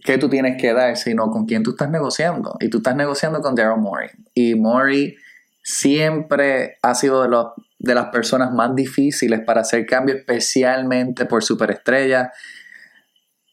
qué 0.03 0.17
tú 0.17 0.29
tienes 0.29 0.61
que 0.61 0.73
dar, 0.73 0.97
sino 0.97 1.31
con 1.31 1.45
quién 1.45 1.63
tú 1.63 1.71
estás 1.71 1.89
negociando. 1.89 2.57
Y 2.59 2.69
tú 2.69 2.79
estás 2.79 2.95
negociando 2.97 3.41
con 3.41 3.55
Daryl 3.55 3.79
Morey. 3.79 4.09
Y 4.33 4.55
Morey 4.55 5.15
siempre 5.63 6.77
ha 6.81 6.93
sido 6.95 7.23
de, 7.23 7.29
los, 7.29 7.47
de 7.79 7.95
las 7.95 8.07
personas 8.07 8.51
más 8.51 8.75
difíciles 8.75 9.39
para 9.39 9.61
hacer 9.61 9.85
cambios, 9.85 10.19
especialmente 10.19 11.25
por 11.25 11.43
superestrellas. 11.43 12.29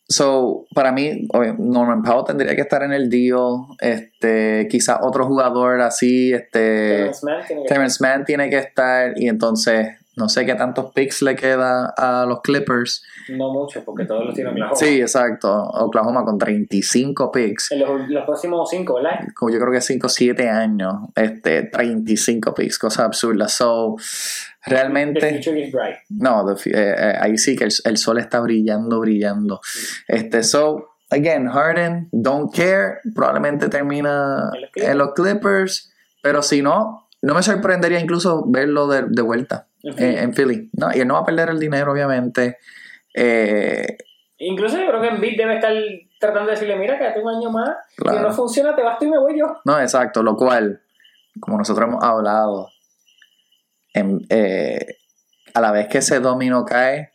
So, 0.09 0.67
para 0.75 0.91
mí, 0.93 1.29
Norman 1.59 2.03
Powell 2.03 2.25
tendría 2.27 2.55
que 2.57 2.63
estar 2.63 2.83
en 2.83 2.93
el 2.93 3.09
deal. 3.09 3.67
Este, 3.81 4.67
quizás 4.69 4.99
otro 5.03 5.27
jugador 5.27 5.81
así, 5.81 6.33
este. 6.33 7.11
Terrence 7.13 7.25
Mann 7.25 7.45
tiene 7.47 7.63
que- 7.63 7.69
Terrence 7.69 7.99
Mann 8.03 8.25
tiene 8.25 8.51
que 8.51 8.59
estar 8.59 9.13
y 9.17 9.29
entonces 9.29 9.89
No 10.17 10.31
sé 10.31 10.47
qué 10.47 10.55
tantos 10.55 10.93
picks 10.95 11.21
le 11.21 11.37
queda 11.37 11.93
a 11.95 12.25
los 12.27 12.41
Clippers. 12.41 13.03
No 13.29 13.53
mucho, 13.53 13.85
porque 13.85 14.07
todos 14.07 14.25
los 14.25 14.35
tienen 14.35 14.55
Oklahoma. 14.55 14.75
Sí, 14.77 14.99
exacto. 15.01 15.53
Oklahoma 15.53 16.25
con 16.25 16.39
35 16.39 17.31
picks. 17.31 17.71
En 17.73 17.81
los, 17.81 18.09
los 18.09 18.25
próximos 18.25 18.69
5, 18.71 18.95
¿verdad? 18.95 19.21
Como 19.35 19.53
yo 19.53 19.59
creo 19.61 19.71
que 19.73 19.83
5 19.83 20.07
o 20.07 20.09
7 20.09 20.49
años. 20.49 20.95
Este, 21.15 21.65
35 21.65 22.55
picks. 22.55 22.79
Cosa 22.79 23.05
absurda. 23.05 23.47
So, 23.49 23.97
The 24.65 24.71
realmente. 24.71 25.35
future 25.35 25.61
is 25.61 25.71
bright. 25.71 25.97
No, 26.09 26.45
the 26.47 26.71
eh, 26.71 26.95
eh, 26.99 27.17
ahí 27.21 27.37
sí 27.37 27.55
que 27.55 27.65
el, 27.65 27.73
el 27.85 27.99
sol 27.99 28.19
está 28.19 28.41
brillando, 28.41 28.99
brillando. 29.01 29.61
Este, 30.09 30.43
so, 30.43 30.93
again, 31.11 31.47
Harden, 31.49 32.09
don't 32.11 32.51
care. 32.55 33.01
Probablemente 33.15 33.69
termina 33.69 34.51
En 34.55 34.61
los 34.63 34.71
Clippers. 34.73 34.91
en 34.91 34.99
los 34.99 35.13
Clippers. 35.13 35.93
Pero 36.23 36.43
si 36.43 36.63
no, 36.63 37.07
no 37.21 37.35
me 37.35 37.43
sorprendería 37.43 38.01
incluso 38.01 38.45
verlo 38.49 38.89
de, 38.89 39.05
de 39.09 39.23
vuelta 39.23 39.67
En 39.87 39.93
en, 39.93 39.95
Philly. 39.97 40.17
en 40.19 40.35
Philly. 40.35 40.71
No, 40.75 40.89
y 40.95 41.01
él 41.01 41.09
no 41.09 41.15
va 41.15 41.21
a 41.21 41.25
perder 41.27 41.49
el 41.51 41.59
dinero, 41.61 41.93
obviamente. 41.93 42.59
Eh, 43.15 43.97
Incluso 44.39 44.79
yo 44.79 44.87
creo 44.89 45.01
que 45.01 45.09
Embiid 45.09 45.37
debe 45.39 45.55
estar 45.55 45.73
tratando 46.21 46.47
de 46.47 46.53
decirle, 46.53 46.77
mira, 46.77 46.99
quédate 46.99 47.21
un 47.21 47.29
año 47.35 47.51
más. 47.51 47.71
Claro. 47.97 48.19
Si 48.19 48.25
no 48.25 48.33
funciona, 48.33 48.77
te 48.77 48.83
vas 48.83 48.99
tú 48.99 49.07
y 49.07 49.11
me 49.11 49.19
voy 49.19 49.39
yo. 49.39 49.47
no, 49.65 49.81
exacto. 49.81 50.23
Lo 50.23 50.37
cual, 50.37 50.83
como 51.41 51.57
nosotros 51.59 51.89
hemos 51.89 52.05
hablado, 52.05 52.69
en- 53.95 54.27
eh, 54.29 54.79
a 55.55 55.61
la 55.61 55.73
vez 55.73 55.89
que 55.89 55.99
ese 55.99 56.21
domino 56.21 56.65
cae, 56.67 57.11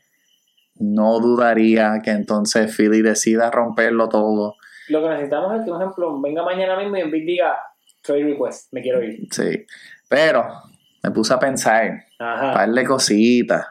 no 0.76 1.20
dudaría 1.20 2.00
que 2.04 2.10
entonces 2.12 2.76
Philly 2.76 3.02
decida 3.04 3.52
romperlo 3.52 4.10
todo. 4.10 4.56
Lo 4.88 5.04
que 5.04 5.10
necesitamos 5.10 5.60
es 5.60 5.66
que, 5.66 5.70
por 5.72 5.82
ejemplo, 5.82 6.20
venga 6.22 6.44
mañana 6.44 6.76
mismo 6.78 6.98
y 6.98 7.02
Embiid 7.02 7.26
diga, 7.26 7.56
trade 8.02 8.24
request, 8.24 8.74
me 8.74 8.82
quiero 8.82 9.04
ir. 9.04 9.28
Sí. 9.30 9.64
Pero 10.10 10.44
me 11.04 11.12
puse 11.12 11.34
a 11.34 11.40
pensar, 11.40 12.06
Ajá. 12.20 12.54
par 12.54 12.70
de 12.72 12.84
cositas. 12.86 13.66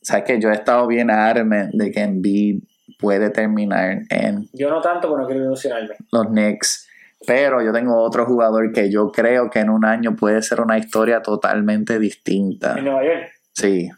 Sabes 0.00 0.24
que 0.24 0.40
yo 0.40 0.50
he 0.50 0.54
estado 0.54 0.86
bien 0.86 1.10
arme 1.10 1.70
de 1.72 1.90
que 1.90 2.00
Embiid 2.00 2.62
puede 2.98 3.30
terminar 3.30 4.02
en 4.10 4.48
Yo 4.52 4.70
no 4.70 4.80
tanto, 4.80 5.08
pero 5.08 5.22
no 5.22 5.26
quiero 5.26 5.44
ilusionarme. 5.44 5.94
los 6.12 6.26
Knicks. 6.26 6.88
Pero 7.26 7.62
yo 7.62 7.72
tengo 7.72 7.96
otro 8.02 8.26
jugador 8.26 8.72
que 8.72 8.90
yo 8.90 9.10
creo 9.12 9.48
que 9.48 9.60
en 9.60 9.70
un 9.70 9.84
año 9.84 10.16
puede 10.16 10.42
ser 10.42 10.60
una 10.60 10.76
historia 10.78 11.22
totalmente 11.22 11.98
distinta. 12.00 12.76
En 12.78 12.84
Nueva 12.84 13.04
York, 13.04 13.30
Sí, 13.52 13.88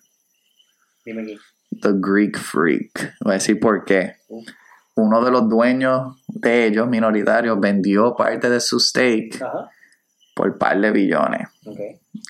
dime 1.06 1.24
quién. 1.24 1.38
The 1.80 1.90
Greek 1.94 2.38
Freak. 2.38 3.14
Voy 3.20 3.32
a 3.32 3.34
decir 3.34 3.58
por 3.60 3.84
qué. 3.84 4.16
Uno 4.96 5.24
de 5.24 5.30
los 5.30 5.48
dueños 5.48 6.22
de 6.28 6.66
ellos, 6.66 6.86
minoritarios, 6.88 7.58
vendió 7.60 8.14
parte 8.14 8.48
de 8.50 8.60
su 8.60 8.78
stake 8.78 9.40
Ajá. 9.42 9.70
por 10.34 10.56
par 10.58 10.78
de 10.80 10.90
billones. 10.90 11.48
Ok. 11.66 11.78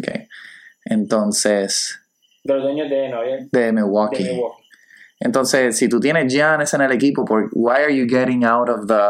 Ok. 0.00 0.28
Entonces, 0.84 1.98
De 2.42 2.54
los 2.54 2.62
dueños 2.62 2.88
de 2.90 3.72
Milwaukee. 3.72 4.40
Entonces, 5.20 5.76
si 5.76 5.88
tú 5.88 6.00
tienes 6.00 6.32
Giannis 6.32 6.74
en 6.74 6.82
el 6.82 6.92
equipo, 6.92 7.24
¿por 7.24 7.48
why 7.52 7.76
are 7.84 7.96
you 7.96 8.06
getting 8.06 8.44
out 8.44 8.68
of 8.68 8.86
the 8.86 9.00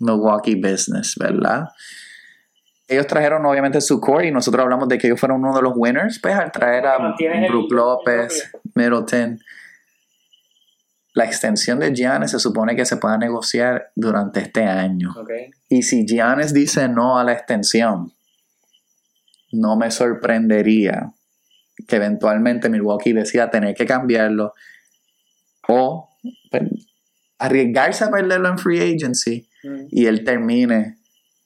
Milwaukee 0.00 0.56
business, 0.56 1.14
verdad? 1.16 1.68
Ellos 2.88 3.06
trajeron 3.06 3.46
obviamente 3.46 3.80
su 3.80 4.00
core 4.00 4.26
y 4.26 4.32
nosotros 4.32 4.64
hablamos 4.64 4.88
de 4.88 4.98
que 4.98 5.06
ellos 5.06 5.20
fueron 5.20 5.44
uno 5.44 5.54
de 5.54 5.62
los 5.62 5.74
winners, 5.76 6.18
pues 6.20 6.34
al 6.34 6.50
traer 6.50 6.86
a 6.86 6.98
Brook 7.48 7.72
López, 7.72 8.50
Middleton. 8.74 9.38
La 11.14 11.24
extensión 11.24 11.78
de 11.78 11.94
Giannis 11.94 12.32
se 12.32 12.40
supone 12.40 12.74
que 12.74 12.84
se 12.84 12.96
pueda 12.96 13.16
negociar 13.16 13.90
durante 13.94 14.40
este 14.40 14.64
año. 14.64 15.12
Ok. 15.16 15.30
Y 15.68 15.82
si 15.82 16.04
Giannis 16.04 16.52
dice 16.52 16.88
no 16.88 17.18
a 17.18 17.22
la 17.22 17.32
extensión, 17.32 18.12
no 19.52 19.76
me 19.76 19.90
sorprendería 19.90 21.12
que 21.88 21.96
eventualmente 21.96 22.68
Milwaukee 22.68 23.12
decida 23.12 23.50
tener 23.50 23.74
que 23.74 23.86
cambiarlo 23.86 24.52
o 25.68 26.10
pues, 26.50 26.64
arriesgarse 27.38 28.04
a 28.04 28.10
perderlo 28.10 28.48
en 28.48 28.58
free 28.58 28.80
agency 28.94 29.46
Mm. 29.62 29.86
y 29.90 30.06
él 30.06 30.24
termine 30.24 30.96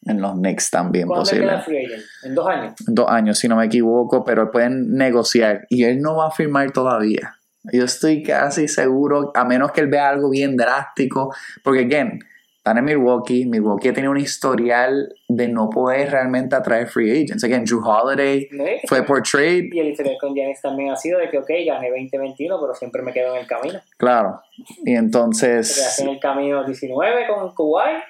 en 0.07 0.21
los 0.21 0.35
Knicks 0.35 0.71
también 0.71 1.09
¿Cuándo 1.09 1.23
posible. 1.23 1.47
queda 1.49 1.61
free 1.63 1.87
agent? 1.87 2.03
En 2.23 2.35
dos 2.35 2.47
años. 2.47 2.75
Dos 2.87 3.09
años, 3.11 3.39
si 3.39 3.49
no 3.49 3.57
me 3.57 3.65
equivoco, 3.65 4.25
pero 4.25 4.51
pueden 4.51 4.93
negociar 4.95 5.67
y 5.69 5.85
él 5.85 6.01
no 6.01 6.17
va 6.17 6.29
a 6.29 6.31
firmar 6.31 6.71
todavía. 6.73 7.37
Yo 7.73 7.85
estoy 7.85 8.23
casi 8.23 8.69
seguro, 8.69 9.33
a 9.35 9.45
menos 9.45 9.73
que 9.73 9.81
él 9.81 9.89
vea 9.89 10.11
algo 10.11 10.29
bien 10.31 10.57
drástico, 10.57 11.35
porque, 11.63 11.81
again, 11.81 12.21
están 12.65 12.79
en 12.79 12.85
Milwaukee. 12.87 13.45
Milwaukee 13.45 13.93
tiene 13.93 14.09
un 14.09 14.17
historial 14.17 15.15
de 15.29 15.49
no 15.49 15.69
poder 15.69 16.11
realmente 16.11 16.57
atraer 16.57 16.87
free 16.87 17.11
agents. 17.11 17.45
Again, 17.45 17.63
Drew 17.67 17.83
Holiday 17.87 18.49
¿No? 18.53 18.65
fue 18.89 19.03
por 19.03 19.21
trade, 19.21 19.69
Y 19.71 19.81
el 19.81 19.89
historial 19.89 20.17
con 20.19 20.35
Giannis 20.35 20.63
también 20.63 20.91
ha 20.91 20.97
sido 20.97 21.19
de 21.19 21.29
que, 21.29 21.37
ok, 21.37 21.51
gané 21.67 21.91
2021, 21.91 22.59
pero 22.59 22.75
siempre 22.75 23.03
me 23.03 23.13
quedo 23.13 23.35
en 23.35 23.43
el 23.43 23.47
camino. 23.47 23.79
claro. 23.99 24.41
Y 24.81 24.85
Te 24.85 24.95
entonces, 24.95 25.75
quedas 25.77 25.99
en 25.99 26.09
el 26.09 26.19
camino 26.19 26.65
19 26.65 27.27
con 27.27 27.55
Kuwait, 27.55 28.03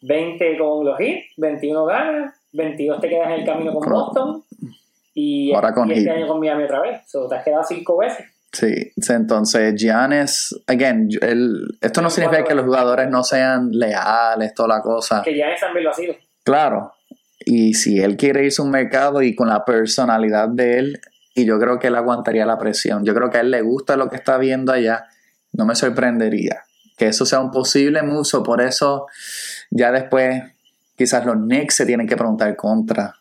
20 0.00 0.56
con 0.56 0.86
los 0.86 0.98
Heat, 0.98 1.18
21 1.36 1.84
ganas, 1.84 2.34
22 2.54 3.00
te 3.02 3.08
quedas 3.10 3.26
en 3.26 3.40
el 3.40 3.44
camino 3.44 3.74
con 3.74 3.86
Boston 3.86 4.42
y, 5.12 5.52
Ahora 5.52 5.74
con 5.74 5.90
y 5.90 5.92
este 5.92 6.04
Heat. 6.08 6.16
año 6.16 6.26
con 6.26 6.40
Miami 6.40 6.64
otra 6.64 6.80
vez. 6.80 7.02
So, 7.06 7.28
te 7.28 7.34
has 7.34 7.44
quedado 7.44 7.64
cinco 7.64 7.98
veces. 7.98 8.24
Sí. 8.52 8.92
Entonces, 9.08 9.74
Giannis, 9.76 10.54
again, 10.66 11.08
él- 11.20 11.78
esto 11.80 12.02
no 12.02 12.10
significa 12.10 12.44
que 12.44 12.54
los 12.54 12.64
jugadores 12.64 13.08
no 13.08 13.22
sean 13.24 13.70
leales, 13.70 14.54
toda 14.54 14.68
la 14.76 14.80
cosa. 14.82 15.22
Que 15.22 15.34
Giannis 15.34 15.60
también 15.60 15.84
lo 15.84 15.90
ha 15.90 15.94
sido. 15.94 16.14
Claro. 16.44 16.92
Y 17.40 17.74
si 17.74 18.00
él 18.00 18.16
quiere 18.16 18.44
irse 18.44 18.60
a 18.60 18.64
un 18.64 18.70
mercado 18.70 19.22
y 19.22 19.34
con 19.34 19.48
la 19.48 19.64
personalidad 19.64 20.48
de 20.48 20.78
él, 20.78 21.00
y 21.34 21.44
yo 21.46 21.58
creo 21.58 21.78
que 21.78 21.86
él 21.86 21.94
aguantaría 21.94 22.44
la 22.44 22.58
presión. 22.58 23.04
Yo 23.04 23.14
creo 23.14 23.30
que 23.30 23.38
a 23.38 23.40
él 23.40 23.50
le 23.50 23.62
gusta 23.62 23.96
lo 23.96 24.08
que 24.08 24.16
está 24.16 24.36
viendo 24.36 24.72
allá. 24.72 25.06
No 25.52 25.64
me 25.64 25.74
sorprendería 25.74 26.64
que 26.98 27.06
eso 27.06 27.24
sea 27.24 27.40
un 27.40 27.50
posible 27.50 28.02
muso. 28.02 28.42
Por 28.42 28.60
eso, 28.60 29.06
ya 29.70 29.90
después, 29.90 30.42
quizás 30.96 31.24
los 31.24 31.36
Knicks 31.36 31.74
se 31.76 31.86
tienen 31.86 32.06
que 32.06 32.16
preguntar 32.16 32.54
contra. 32.56 33.14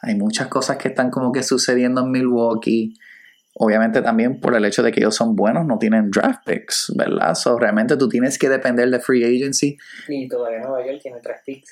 Hay 0.00 0.16
muchas 0.16 0.48
cosas 0.48 0.76
que 0.76 0.88
están 0.88 1.10
como 1.10 1.30
que 1.30 1.44
sucediendo 1.44 2.00
en 2.00 2.10
Milwaukee. 2.10 2.94
Obviamente 3.54 4.00
también 4.00 4.40
por 4.40 4.54
el 4.54 4.64
hecho 4.64 4.82
de 4.82 4.92
que 4.92 5.00
ellos 5.00 5.14
son 5.14 5.36
buenos, 5.36 5.66
no 5.66 5.78
tienen 5.78 6.10
draft 6.10 6.44
picks, 6.46 6.92
¿verdad? 6.96 7.34
So, 7.34 7.58
realmente 7.58 7.96
tú 7.96 8.08
tienes 8.08 8.38
que 8.38 8.48
depender 8.48 8.88
de 8.88 8.98
free 8.98 9.24
agency 9.24 9.76
Y 10.08 10.26
todavía 10.26 10.60
Nueva 10.60 10.86
York 10.86 11.00
tiene 11.02 11.18
tres 11.22 11.38
picks. 11.44 11.70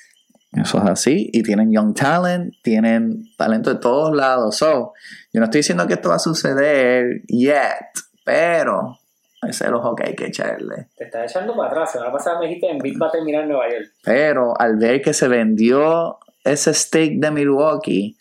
eso 0.53 0.77
es 0.77 0.85
así. 0.85 1.29
Y 1.33 1.41
tienen 1.41 1.71
young 1.71 1.95
talent, 1.95 2.53
tienen 2.61 3.23
talento 3.35 3.73
de 3.73 3.79
todos 3.79 4.15
lados. 4.15 4.57
So, 4.57 4.93
yo 5.33 5.39
no 5.39 5.45
estoy 5.45 5.59
diciendo 5.59 5.87
que 5.87 5.95
esto 5.95 6.09
va 6.09 6.15
a 6.15 6.19
suceder 6.19 7.23
yet, 7.27 7.89
pero 8.23 8.99
ese 9.41 9.63
es 9.63 9.69
el 9.69 9.73
ojo 9.73 9.95
que 9.95 10.03
hay 10.03 10.15
que 10.15 10.27
echarle. 10.27 10.89
Te 10.95 11.05
estás 11.05 11.31
echando 11.31 11.55
para 11.55 11.69
atrás. 11.69 11.91
Semana 11.91 12.11
pasada 12.11 12.39
me 12.39 12.45
dijiste 12.45 12.69
en 12.69 12.77
Big 12.77 13.01
va 13.01 13.07
a 13.07 13.11
terminar 13.11 13.41
en 13.41 13.49
Nueva 13.49 13.69
York. 13.71 13.91
Pero 14.03 14.53
al 14.59 14.77
ver 14.77 15.01
que 15.01 15.13
se 15.13 15.27
vendió 15.27 16.19
ese 16.43 16.73
stake 16.75 17.19
de 17.19 17.31
Milwaukee, 17.31 18.17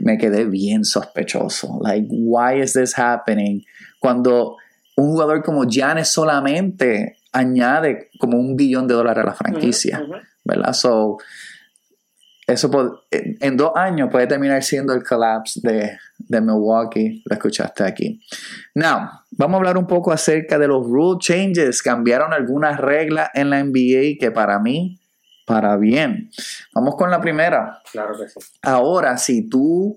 me 0.00 0.18
quedé 0.18 0.44
bien 0.44 0.84
sospechoso. 0.84 1.78
Like, 1.82 2.06
why 2.10 2.60
is 2.60 2.72
this 2.72 2.98
happening? 2.98 3.62
Cuando 3.98 4.56
un 4.96 5.12
jugador 5.12 5.42
como 5.42 5.64
Giannis 5.64 6.08
solamente 6.08 7.16
añade 7.32 8.10
como 8.18 8.38
un 8.38 8.56
billón 8.56 8.86
de 8.86 8.94
dólares 8.94 9.22
a 9.22 9.26
la 9.26 9.34
franquicia. 9.34 10.02
¿verdad? 10.44 10.72
So, 10.72 11.18
eso 12.46 12.70
en 13.12 13.56
dos 13.56 13.72
años 13.76 14.08
puede 14.10 14.26
terminar 14.26 14.62
siendo 14.62 14.92
el 14.92 15.04
collapse 15.04 15.60
de, 15.62 15.96
de 16.18 16.40
Milwaukee. 16.40 17.22
Lo 17.24 17.34
escuchaste 17.34 17.84
aquí. 17.84 18.20
Now, 18.74 19.08
vamos 19.30 19.54
a 19.54 19.58
hablar 19.58 19.78
un 19.78 19.86
poco 19.86 20.10
acerca 20.12 20.58
de 20.58 20.66
los 20.66 20.84
rule 20.84 21.18
changes. 21.20 21.82
Cambiaron 21.82 22.32
algunas 22.32 22.80
reglas 22.80 23.30
en 23.34 23.50
la 23.50 23.62
NBA 23.62 24.18
que 24.18 24.30
para 24.34 24.58
mí, 24.58 24.99
para 25.46 25.76
bien. 25.76 26.30
Vamos 26.74 26.94
con 26.96 27.10
la 27.10 27.20
primera. 27.20 27.82
Claro 27.90 28.16
que 28.18 28.28
sí. 28.28 28.40
Ahora, 28.62 29.18
si 29.18 29.48
tú 29.48 29.96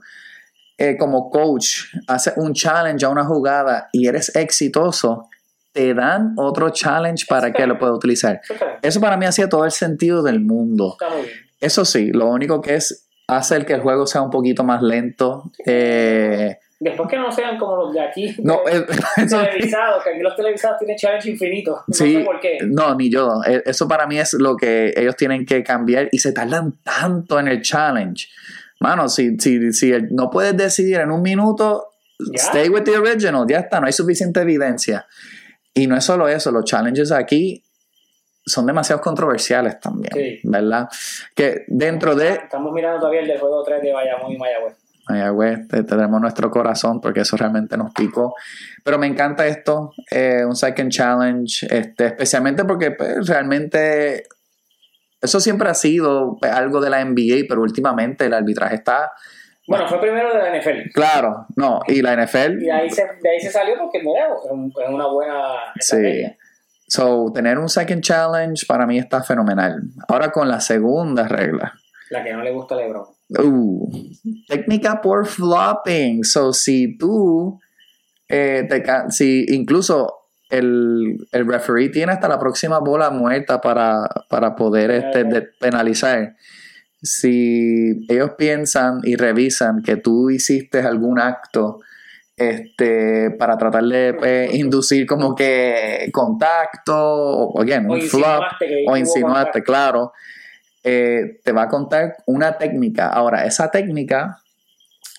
eh, 0.77 0.97
como 0.97 1.29
coach 1.29 1.95
haces 2.07 2.33
un 2.37 2.53
challenge 2.53 3.05
a 3.05 3.09
una 3.09 3.25
jugada 3.25 3.89
y 3.91 4.07
eres 4.07 4.35
exitoso, 4.35 5.29
te 5.71 5.93
dan 5.93 6.33
otro 6.37 6.69
challenge 6.69 7.25
para 7.27 7.51
que 7.51 7.65
lo 7.67 7.77
puedas 7.77 7.95
utilizar. 7.95 8.41
Eso 8.81 8.99
para 8.99 9.17
mí 9.17 9.25
hacía 9.25 9.49
todo 9.49 9.65
el 9.65 9.71
sentido 9.71 10.23
del 10.23 10.39
mundo. 10.39 10.97
Eso 11.59 11.85
sí, 11.85 12.11
lo 12.11 12.27
único 12.27 12.61
que 12.61 12.75
es 12.75 13.07
hacer 13.27 13.65
que 13.65 13.73
el 13.73 13.81
juego 13.81 14.05
sea 14.05 14.21
un 14.21 14.29
poquito 14.29 14.63
más 14.63 14.81
lento. 14.81 15.51
Eh, 15.65 16.57
Después 16.83 17.07
que 17.09 17.17
no 17.17 17.31
sean 17.31 17.57
como 17.57 17.77
los 17.77 17.93
de 17.93 18.01
aquí, 18.01 18.35
no, 18.43 18.59
eh, 18.69 18.85
televisados, 19.29 20.03
que 20.03 20.09
aquí 20.09 20.19
los 20.19 20.35
televisados 20.35 20.77
tienen 20.79 20.97
challenge 20.97 21.29
infinito. 21.29 21.81
No 21.87 21.93
Sí. 21.93 22.15
sé 22.17 22.23
por 22.23 22.39
qué. 22.39 22.57
no, 22.65 22.93
ni 22.95 23.09
yo. 23.09 23.41
Eh, 23.47 23.63
Eso 23.65 23.87
para 23.87 24.05
mí 24.05 24.19
es 24.19 24.33
lo 24.33 24.57
que 24.57 24.93
ellos 24.95 25.15
tienen 25.15 25.45
que 25.45 25.63
cambiar 25.63 26.09
y 26.11 26.17
se 26.19 26.33
tardan 26.33 26.73
tanto 26.83 27.39
en 27.39 27.47
el 27.47 27.61
challenge. 27.61 28.27
Mano, 28.79 29.07
si, 29.07 29.37
si, 29.39 29.71
si 29.71 29.93
no 30.11 30.29
puedes 30.29 30.57
decidir 30.57 30.99
en 30.99 31.11
un 31.11 31.21
minuto, 31.21 31.87
Ya. 32.19 32.41
stay 32.43 32.69
with 32.69 32.83
the 32.83 32.97
original, 32.97 33.45
ya 33.47 33.59
está, 33.59 33.79
no 33.79 33.87
hay 33.87 33.93
suficiente 33.93 34.41
evidencia. 34.41 35.05
Y 35.73 35.87
no 35.87 35.95
es 35.97 36.03
solo 36.03 36.27
eso, 36.27 36.51
los 36.51 36.65
challenges 36.65 37.11
aquí 37.11 37.63
son 38.45 38.65
demasiado 38.65 39.01
controversiales 39.01 39.79
también, 39.79 40.11
Sí. 40.13 40.39
¿verdad? 40.43 40.89
Que 41.33 41.63
dentro 41.67 42.13
de... 42.13 42.33
Estamos 42.33 42.73
mirando 42.73 42.99
todavía 42.99 43.21
el 43.21 43.27
del 43.27 43.39
juego 43.39 43.63
3 43.63 43.81
de 43.81 43.93
Bayamón 43.93 44.31
y 44.33 44.37
Mayagüez. 44.37 44.75
Mayagüez, 45.09 45.67
te- 45.67 45.83
tenemos 45.83 46.19
nuestro 46.21 46.49
corazón 46.49 47.01
porque 47.01 47.21
eso 47.21 47.35
realmente 47.37 47.75
nos 47.77 47.91
picó. 47.93 48.33
Pero 48.83 48.97
me 48.97 49.07
encanta 49.07 49.45
esto, 49.47 49.91
eh, 50.11 50.45
un 50.45 50.55
second 50.55 50.91
challenge, 50.91 51.67
este, 51.69 52.05
especialmente 52.07 52.63
porque 52.65 52.91
pues, 52.91 53.27
realmente 53.27 54.23
eso 55.21 55.39
siempre 55.39 55.69
ha 55.69 55.73
sido 55.73 56.37
algo 56.41 56.81
de 56.81 56.89
la 56.89 57.01
NBA, 57.01 57.45
pero 57.47 57.61
últimamente 57.61 58.25
el 58.25 58.33
arbitraje 58.33 58.75
está 58.75 59.11
Bueno, 59.67 59.87
fue 59.87 59.99
primero 60.01 60.33
de 60.33 60.39
la 60.39 60.57
NFL. 60.57 60.91
claro, 60.93 61.45
no, 61.55 61.79
y 61.87 62.01
la 62.01 62.13
NFL, 62.13 62.61
Y 62.61 62.65
de 62.65 62.71
ahí 62.71 62.89
se, 62.89 63.03
de 63.21 63.29
ahí 63.29 63.39
se 63.39 63.49
salió 63.49 63.75
porque 63.77 63.99
mira, 64.03 64.25
es 64.25 64.51
un- 64.51 64.73
es 64.81 64.89
una 64.89 65.07
buena 65.07 65.41
Sí. 65.79 66.23
so 66.87 67.31
tener 67.33 67.57
un 67.57 67.69
second 67.69 68.01
challenge 68.01 68.65
para 68.67 68.85
mí 68.85 68.97
está 68.99 69.23
fenomenal. 69.23 69.81
Ahora 70.07 70.31
con 70.31 70.47
la 70.49 70.59
segunda 70.59 71.27
regla. 71.27 71.73
La 72.09 72.23
que 72.23 72.33
no 72.33 72.43
le 72.43 72.51
gusta 72.51 72.75
a 72.75 72.77
LeBron. 72.79 73.05
Uh, 73.29 73.89
técnica 74.47 75.01
por 75.01 75.25
flopping. 75.25 76.23
So, 76.23 76.53
si 76.53 76.97
tú, 76.97 77.59
eh, 78.29 78.65
te 78.69 78.83
si 79.09 79.45
incluso 79.49 80.13
el, 80.49 81.25
el 81.31 81.47
referee 81.47 81.89
tiene 81.89 82.11
hasta 82.11 82.27
la 82.27 82.37
próxima 82.39 82.79
bola 82.79 83.09
muerta 83.09 83.59
para, 83.59 84.07
para 84.29 84.55
poder 84.55 84.91
este, 84.91 85.23
de- 85.23 85.41
penalizar. 85.59 86.35
Si 87.01 88.05
ellos 88.07 88.31
piensan 88.37 88.99
y 89.03 89.15
revisan 89.15 89.81
que 89.81 89.97
tú 89.97 90.29
hiciste 90.29 90.79
algún 90.81 91.19
acto 91.19 91.79
este, 92.37 93.31
para 93.31 93.57
tratar 93.57 93.83
de 93.83 94.13
pues, 94.13 94.53
inducir 94.53 95.05
como 95.05 95.35
que 95.35 96.09
contacto, 96.13 96.95
o 96.95 97.61
again, 97.61 97.89
O 97.89 97.93
un 97.95 98.01
flop, 98.01 98.43
o 98.87 98.97
insinuaste, 98.97 99.43
contacto. 99.51 99.63
claro, 99.63 100.11
eh, 100.83 101.39
te 101.43 101.51
va 101.51 101.63
a 101.63 101.67
contar 101.67 102.17
una 102.25 102.57
técnica. 102.57 103.09
Ahora, 103.09 103.45
esa 103.45 103.71
técnica 103.71 104.43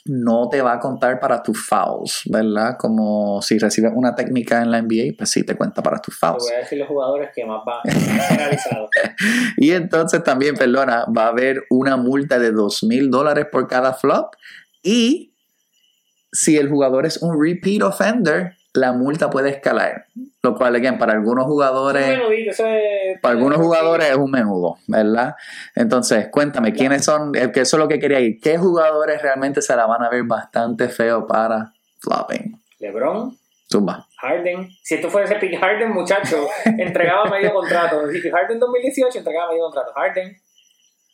no 0.06 0.50
te 0.50 0.60
va 0.60 0.74
a 0.74 0.80
contar 0.80 1.18
para 1.18 1.42
tus 1.42 1.66
fouls, 1.66 2.22
¿verdad? 2.26 2.76
Como 2.78 3.40
si 3.40 3.58
recibes 3.58 3.92
una 3.94 4.14
técnica 4.14 4.60
en 4.60 4.70
la 4.70 4.82
NBA, 4.82 5.16
pues 5.16 5.30
sí 5.30 5.44
te 5.44 5.56
cuenta 5.56 5.82
para 5.82 5.98
tus 5.98 6.18
fouls. 6.18 6.44
voy 6.44 6.54
a 6.54 6.58
decir 6.58 6.78
los 6.78 6.88
jugadores 6.88 7.30
que 7.34 7.44
más 7.46 7.62
van 7.64 7.80
penalizados. 8.28 8.90
Y 9.56 9.70
entonces 9.70 10.22
también, 10.22 10.56
perdona, 10.56 11.06
va 11.06 11.24
a 11.24 11.28
haber 11.28 11.64
una 11.70 11.96
multa 11.96 12.38
de 12.38 12.52
dos 12.52 12.82
mil 12.82 13.10
dólares 13.10 13.46
por 13.50 13.66
cada 13.66 13.94
flop. 13.94 14.34
Y 14.82 15.34
si 16.32 16.58
el 16.58 16.68
jugador 16.68 17.06
es 17.06 17.22
un 17.22 17.40
repeat 17.40 17.82
offender, 17.82 18.56
la 18.74 18.92
multa 18.92 19.30
puede 19.30 19.50
escalar. 19.50 20.06
Lo 20.42 20.54
cual, 20.56 20.74
again, 20.76 20.98
para 20.98 21.12
algunos 21.12 21.44
Un 21.46 21.50
jugadores... 21.52 22.06
menudito, 22.06 22.50
eso 22.50 22.66
es- 22.66 23.18
Para 23.22 23.32
algunos 23.34 23.58
jugadores 23.58 24.10
es 24.10 24.16
un 24.16 24.30
menudo, 24.30 24.76
¿verdad? 24.88 25.34
Entonces, 25.74 26.28
cuéntame, 26.30 26.72
¿quiénes 26.72 27.04
son? 27.04 27.34
eh, 27.34 27.50
Que 27.52 27.60
eso 27.60 27.76
es 27.76 27.78
lo 27.80 27.88
que 27.88 27.98
quería 27.98 28.20
ir. 28.20 28.40
¿Qué 28.40 28.58
jugadores 28.58 29.22
realmente 29.22 29.62
se 29.62 29.74
la 29.74 29.86
van 29.86 30.02
a 30.02 30.10
ver 30.10 30.24
bastante 30.24 30.88
feo 30.88 31.26
para 31.26 31.72
flopping? 32.00 32.60
LeBron, 32.80 33.38
Zumba. 33.72 34.06
Harden. 34.18 34.68
Si 34.82 34.96
esto 34.96 35.08
fuese 35.08 35.36
Pick 35.36 35.58
Harden, 35.58 35.90
muchacho, 35.92 36.46
entregaba 36.78 37.24
medio 37.30 37.54
contrato. 37.54 38.06
Si 38.10 38.28
Harden 38.30 38.58
2018 38.58 39.18
entregaba 39.18 39.50
medio 39.50 39.64
contrato. 39.64 39.92
Harden, 39.94 40.36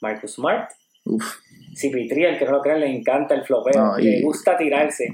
Marcus 0.00 0.35
Smart, 0.35 0.71
Uf. 1.05 1.37
CP3, 1.75 2.25
el 2.31 2.38
que 2.38 2.45
no 2.47 2.52
lo 2.52 2.61
crean, 2.62 2.81
le 2.81 2.88
encanta 2.88 3.35
el 3.35 3.45
flopeo. 3.45 3.81
No, 3.81 3.99
y- 3.99 4.05
Le 4.05 4.23
gusta 4.23 4.57
tirarse. 4.57 5.09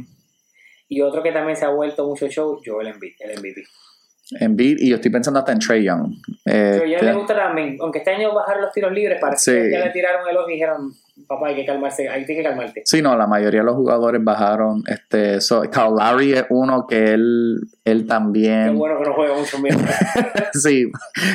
Y 0.88 1.00
otro 1.00 1.23
que 1.23 1.33
también 1.33 1.57
se 1.57 1.64
ha 1.64 1.69
vuelto 1.71 2.07
mucho 2.07 2.28
show, 2.28 2.61
Joel 2.64 2.88
Embiid, 2.88 3.14
el 3.21 3.38
MVP. 3.40 3.64
Embiid, 4.40 4.78
y 4.81 4.88
yo 4.90 4.97
estoy 4.97 5.11
pensando 5.11 5.38
hasta 5.40 5.52
en 5.52 5.59
Trey 5.61 5.85
Young. 5.85 6.12
Eh, 6.45 6.71
Pero 6.78 6.85
ya 6.87 6.99
te- 6.99 7.05
le 7.07 7.12
gusta 7.14 7.35
también, 7.37 7.76
aunque 7.81 7.99
este 7.99 8.11
año 8.11 8.35
bajaron 8.35 8.62
los 8.62 8.73
tiros 8.73 8.93
libres, 8.93 9.19
parece 9.21 9.52
Sí. 9.52 9.69
que 9.69 9.71
ya 9.73 9.85
le 9.85 9.90
tiraron 9.90 10.28
el 10.28 10.37
ojo 10.37 10.49
y 10.50 10.55
dijeron, 10.55 10.93
papá, 11.26 11.49
hay 11.49 11.56
que 11.56 11.64
calmarse, 11.64 12.08
hay 12.08 12.25
que 12.26 12.42
calmarte. 12.42 12.82
Sí, 12.85 13.00
no, 13.00 13.16
la 13.16 13.26
mayoría 13.26 13.61
de 13.61 13.66
los 13.66 13.75
jugadores 13.75 14.23
bajaron. 14.23 14.82
Este, 14.87 15.40
so, 15.40 15.62
Kyle 15.62 15.94
Lowry 15.99 16.32
es 16.35 16.44
uno 16.50 16.87
que 16.87 17.14
él, 17.14 17.61
él 17.85 18.02
Qué 18.02 18.06
también. 18.06 18.76
bueno 18.76 18.99
que 18.99 19.08
no 19.08 19.14
juega 19.14 19.35
mucho 19.35 19.61
bien. 19.62 19.76
sí, 20.52 20.90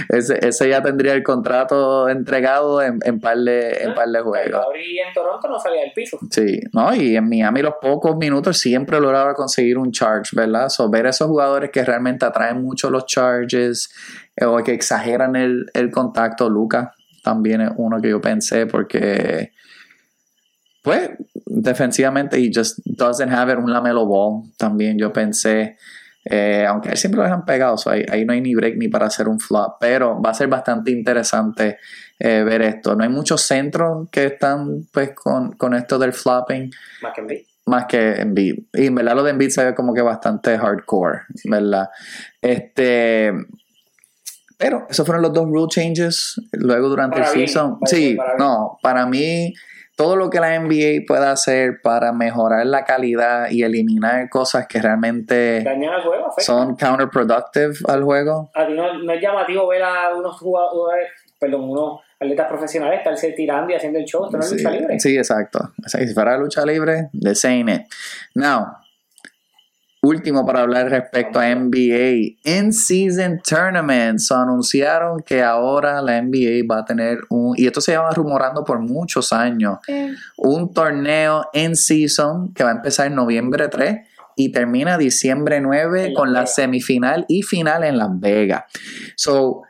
ese, 0.10 0.40
ese 0.46 0.70
ya 0.70 0.82
tendría 0.82 1.14
el 1.14 1.24
contrato 1.24 2.08
entregado 2.10 2.82
en, 2.82 3.00
en 3.04 3.20
par 3.20 3.38
de, 3.38 3.72
en 3.82 3.94
par 3.94 4.08
de 4.10 4.22
juegos. 4.22 4.52
Gabriel 4.52 5.08
en 5.08 5.14
Toronto 5.14 5.48
no 5.48 5.60
salía 5.60 5.82
del 5.82 5.92
piso. 5.94 6.20
Sí, 6.30 6.62
no, 6.74 6.94
y 6.94 7.16
en 7.16 7.28
Miami 7.28 7.62
los 7.62 7.76
pocos 7.82 8.16
minutos 8.18 8.58
siempre 8.58 9.00
lograron 9.00 9.34
conseguir 9.34 9.78
un 9.78 9.92
charge, 9.92 10.36
¿verdad? 10.36 10.70
So, 10.70 10.90
ver 10.90 11.06
esos 11.08 11.28
jugadores 11.28 11.72
que 11.72 11.84
realmente 11.84 12.26
atraen 12.26 12.62
mucho 12.62 12.90
los 12.90 13.06
charges 13.06 13.90
eh, 14.36 14.46
o 14.46 14.58
que 14.64 14.74
exageran 14.74 15.36
el, 15.36 15.66
el 15.74 15.90
contacto, 15.92 16.50
Luca 16.50 16.94
también 17.24 17.62
es 17.62 17.72
uno 17.76 18.02
que 18.02 18.10
yo 18.10 18.20
pensé 18.20 18.66
porque, 18.66 19.52
pues, 20.82 21.12
defensivamente 21.46 22.38
he 22.38 22.52
just 22.54 22.80
doesn't 22.86 23.32
have 23.32 23.52
it, 23.52 23.58
un 23.60 23.72
lamelo 23.72 24.06
ball 24.06 24.44
también 24.58 24.98
yo 24.98 25.12
pensé. 25.14 25.78
eh, 26.24 26.66
aunque 26.68 26.90
él 26.90 26.98
siempre 26.98 27.18
lo 27.18 27.24
dejan 27.24 27.46
pegado, 27.46 27.78
so 27.78 27.90
ahí, 27.90 28.06
ahí 28.12 28.26
no 28.26 28.34
hay 28.34 28.42
ni 28.42 28.54
break 28.54 28.78
ni 28.78 28.88
para 28.88 29.08
hacer 29.08 29.28
un 29.28 29.40
flop, 29.40 29.78
pero 29.80 30.22
va 30.22 30.30
a 30.30 30.34
ser 30.36 30.48
bastante 30.48 30.92
interesante 30.92 31.80
eh, 32.20 32.44
ver 32.44 32.62
esto. 32.62 32.96
No 32.96 33.04
hay 33.04 33.10
muchos 33.10 33.42
centros 33.42 34.08
que 34.12 34.26
están 34.26 34.86
pues 34.92 35.14
con, 35.16 35.54
con 35.54 35.74
esto 35.74 35.98
del 35.98 36.14
flopping, 36.14 36.70
Más 37.02 37.14
que 37.16 37.22
Embiid. 37.22 37.40
más 37.66 37.86
que 37.86 38.12
Embiid. 38.22 38.54
Y 38.74 38.86
en 38.86 38.94
verdad 38.96 39.16
lo 39.16 39.24
de 39.24 39.32
Embiid 39.32 39.50
se 39.50 39.66
ve 39.66 39.74
como 39.74 39.96
que 39.96 40.02
bastante 40.04 40.58
hardcore, 40.60 41.22
¿verdad? 41.46 41.90
Este... 42.40 43.34
Pero 44.58 44.86
esos 44.92 45.04
fueron 45.08 45.24
los 45.24 45.34
dos 45.34 45.48
rule 45.48 45.68
changes. 45.70 46.40
Luego 46.52 46.88
durante 46.88 47.18
Para 47.18 47.30
el 47.32 47.36
bien, 47.36 47.48
season. 47.48 47.80
para 47.80 47.90
sí, 47.90 47.98
bien, 48.06 48.18
para 48.18 48.36
bien. 48.36 48.38
no, 48.48 48.78
para 48.84 49.06
mí 49.08 49.54
todo 49.96 50.16
lo 50.16 50.30
que 50.30 50.40
la 50.40 50.58
NBA 50.60 51.06
pueda 51.08 51.32
hacer 51.32 51.82
para 51.84 52.12
mejorar 52.12 52.66
la 52.66 52.84
calidad 52.86 53.50
y 53.52 53.64
eliminar 53.64 54.30
cosas 54.30 54.66
que 54.68 54.82
realmente 54.82 55.64
juego, 56.04 56.34
son 56.40 56.76
counterproductive 56.76 57.74
al 57.88 58.04
juego. 58.04 58.50
A 58.56 58.66
ti 58.66 58.74
no, 58.74 58.94
no 59.04 59.12
es 59.14 59.22
llamativo 59.22 59.68
ver 59.68 59.84
a 59.84 60.16
unos 60.16 60.38
jugadores, 60.40 61.08
perdón, 61.40 61.70
unos 61.70 62.00
atletas 62.20 62.48
profesionales 62.48 63.00
estarse 63.00 63.32
tirando 63.34 63.72
y 63.72 63.76
haciendo 63.76 64.00
el 64.00 64.06
show. 64.06 64.26
Esto 64.26 64.38
no 64.38 64.44
es 64.44 64.50
Sí, 64.50 64.58
lucha 64.58 64.72
libre. 64.72 65.00
sí, 65.00 65.18
exacto. 65.18 65.72
Si 65.86 66.08
fuera 66.14 66.38
lucha 66.38 66.66
libre, 66.66 67.10
this 67.20 67.44
ain't 67.46 67.70
it. 67.70 67.82
Now, 68.36 68.78
último 70.02 70.46
para 70.46 70.62
hablar 70.62 70.90
respecto 70.90 71.40
a 71.40 71.54
NBA. 71.54 72.36
In-season 72.44 73.42
tournaments. 73.48 74.32
anunciaron 74.32 75.22
que 75.22 75.42
ahora 75.42 76.02
la 76.02 76.22
NBA 76.22 76.66
va 76.70 76.80
a 76.80 76.86
tener 76.86 77.20
un, 77.30 77.54
y 77.58 77.68
esto 77.68 77.82
se 77.82 77.92
lleva 77.92 78.10
rumorando 78.12 78.64
por 78.64 78.80
muchos 78.80 79.32
años, 79.32 79.80
un 80.38 80.74
torneo 80.74 81.46
in 81.54 81.76
season 81.76 82.54
que 82.54 82.64
va 82.64 82.72
a 82.72 82.74
empezar 82.74 83.08
en 83.08 83.16
noviembre 83.16 83.68
3 83.68 84.08
y 84.36 84.52
termina 84.52 84.98
diciembre 84.98 85.62
9 85.62 86.06
En 86.06 86.14
Las 86.14 86.16
con 86.16 86.34
la 86.34 86.48
semifinal 86.48 87.26
y 87.28 87.44
final 87.44 87.84
en 87.84 87.98
Las 87.98 88.20
Vegas. 88.20 88.64
So, 89.16 89.64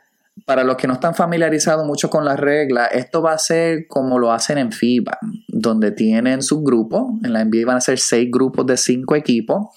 para 0.46 0.64
los 0.64 0.76
que 0.76 0.86
no 0.86 0.94
están 0.94 1.14
familiarizados 1.14 1.86
mucho 1.86 2.08
con 2.08 2.24
las 2.24 2.40
reglas, 2.40 2.88
esto 2.92 3.20
va 3.20 3.32
a 3.32 3.38
ser 3.38 3.86
como 3.86 4.18
lo 4.18 4.32
hacen 4.32 4.58
en 4.58 4.72
FIBA, 4.72 5.18
donde 5.46 5.92
tienen 5.92 6.42
subgrupos. 6.42 7.12
En 7.22 7.34
la 7.34 7.44
NBA 7.44 7.66
van 7.66 7.76
a 7.76 7.80
ser 7.80 7.98
seis 7.98 8.30
grupos 8.30 8.66
de 8.66 8.76
cinco 8.76 9.14
equipos. 9.14 9.68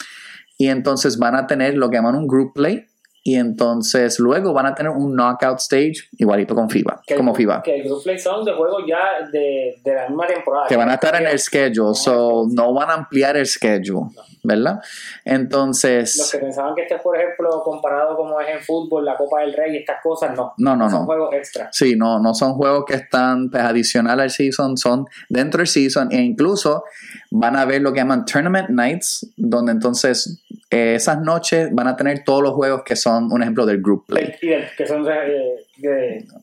Y 0.58 0.68
entonces 0.70 1.18
van 1.18 1.36
a 1.36 1.48
tener 1.48 1.76
lo 1.76 1.90
que 1.90 1.98
llaman 1.98 2.16
un 2.16 2.28
group 2.28 2.54
play. 2.54 2.86
Y 3.28 3.38
entonces 3.38 4.20
luego 4.20 4.54
van 4.54 4.68
a 4.68 4.76
tener 4.76 4.92
un 4.92 5.16
knockout 5.16 5.58
stage 5.60 5.96
igualito 6.20 6.54
con 6.54 6.70
FIBA, 6.70 7.02
Que 7.08 7.16
el 7.16 7.18
como 7.18 7.32
group- 7.32 7.38
FIBA. 7.38 7.64
Que 7.64 7.76
el 7.82 7.84
group 7.88 8.04
play 8.04 8.20
son 8.20 8.46
de 8.46 8.54
juegos 8.54 8.84
ya 8.88 9.28
de, 9.32 9.82
de 9.84 9.96
la 9.96 10.08
misma 10.08 10.28
temporada. 10.28 10.68
que 10.68 10.76
van 10.76 10.90
a 10.90 10.94
estar 10.94 11.16
en 11.20 11.26
el 11.26 11.40
schedule, 11.40 11.96
so 11.96 12.46
no 12.52 12.72
van 12.76 12.92
a 12.92 12.94
ampliar 12.94 13.36
el 13.36 13.48
schedule, 13.48 14.12
¿verdad? 14.46 14.76
Los 14.76 14.86
Entonces, 15.26 16.30
que 16.32 16.38
pensaban 16.40 16.76
que 16.76 16.84
este, 16.84 16.98
por 17.00 17.18
ejemplo, 17.18 17.62
comparado 17.64 18.16
como 18.16 18.40
es 18.42 18.50
en 18.50 18.60
fútbol, 18.60 19.06
la 19.06 19.16
Copa 19.16 19.42
del 19.42 19.54
Rey 19.54 19.74
y 19.74 19.78
estas 19.78 20.02
cosas, 20.02 20.36
no. 20.36 20.54
no, 20.58 20.76
no, 20.76 20.90
Son 20.90 21.00
no. 21.02 21.06
juegos 21.06 21.34
extra. 21.34 21.70
Sí, 21.72 21.96
no, 21.96 22.20
no 22.20 22.34
son 22.34 22.54
juegos 22.54 22.86
que 22.88 22.96
están 22.96 23.50
pues, 23.50 23.64
adicional 23.64 24.20
al 24.20 24.30
season, 24.32 24.78
son 24.78 25.06
dentro 25.30 25.60
del 25.60 25.68
season 25.68 26.12
e 26.12 26.18
incluso 26.22 26.84
van 27.32 27.56
a 27.56 27.66
ver 27.66 27.82
lo 27.82 27.92
que 27.92 28.00
llaman 28.00 28.26
tournament 28.26 28.70
nights, 28.70 29.28
donde 29.36 29.72
entonces 29.72 30.42
eh, 30.70 30.96
esas 30.96 31.20
noches 31.22 31.70
van 31.74 31.88
a 31.88 31.96
tener 31.96 32.24
todos 32.24 32.42
los 32.44 32.54
juegos 32.54 32.84
que 32.86 32.96
son 32.96 33.32
un 33.32 33.42
ejemplo 33.42 33.66
del 33.66 33.82
group 33.82 34.06
play. 34.08 34.36
Y 34.42 34.48
del- 34.48 34.66
que 34.78 34.88
son 34.88 35.04
de, 35.04 35.66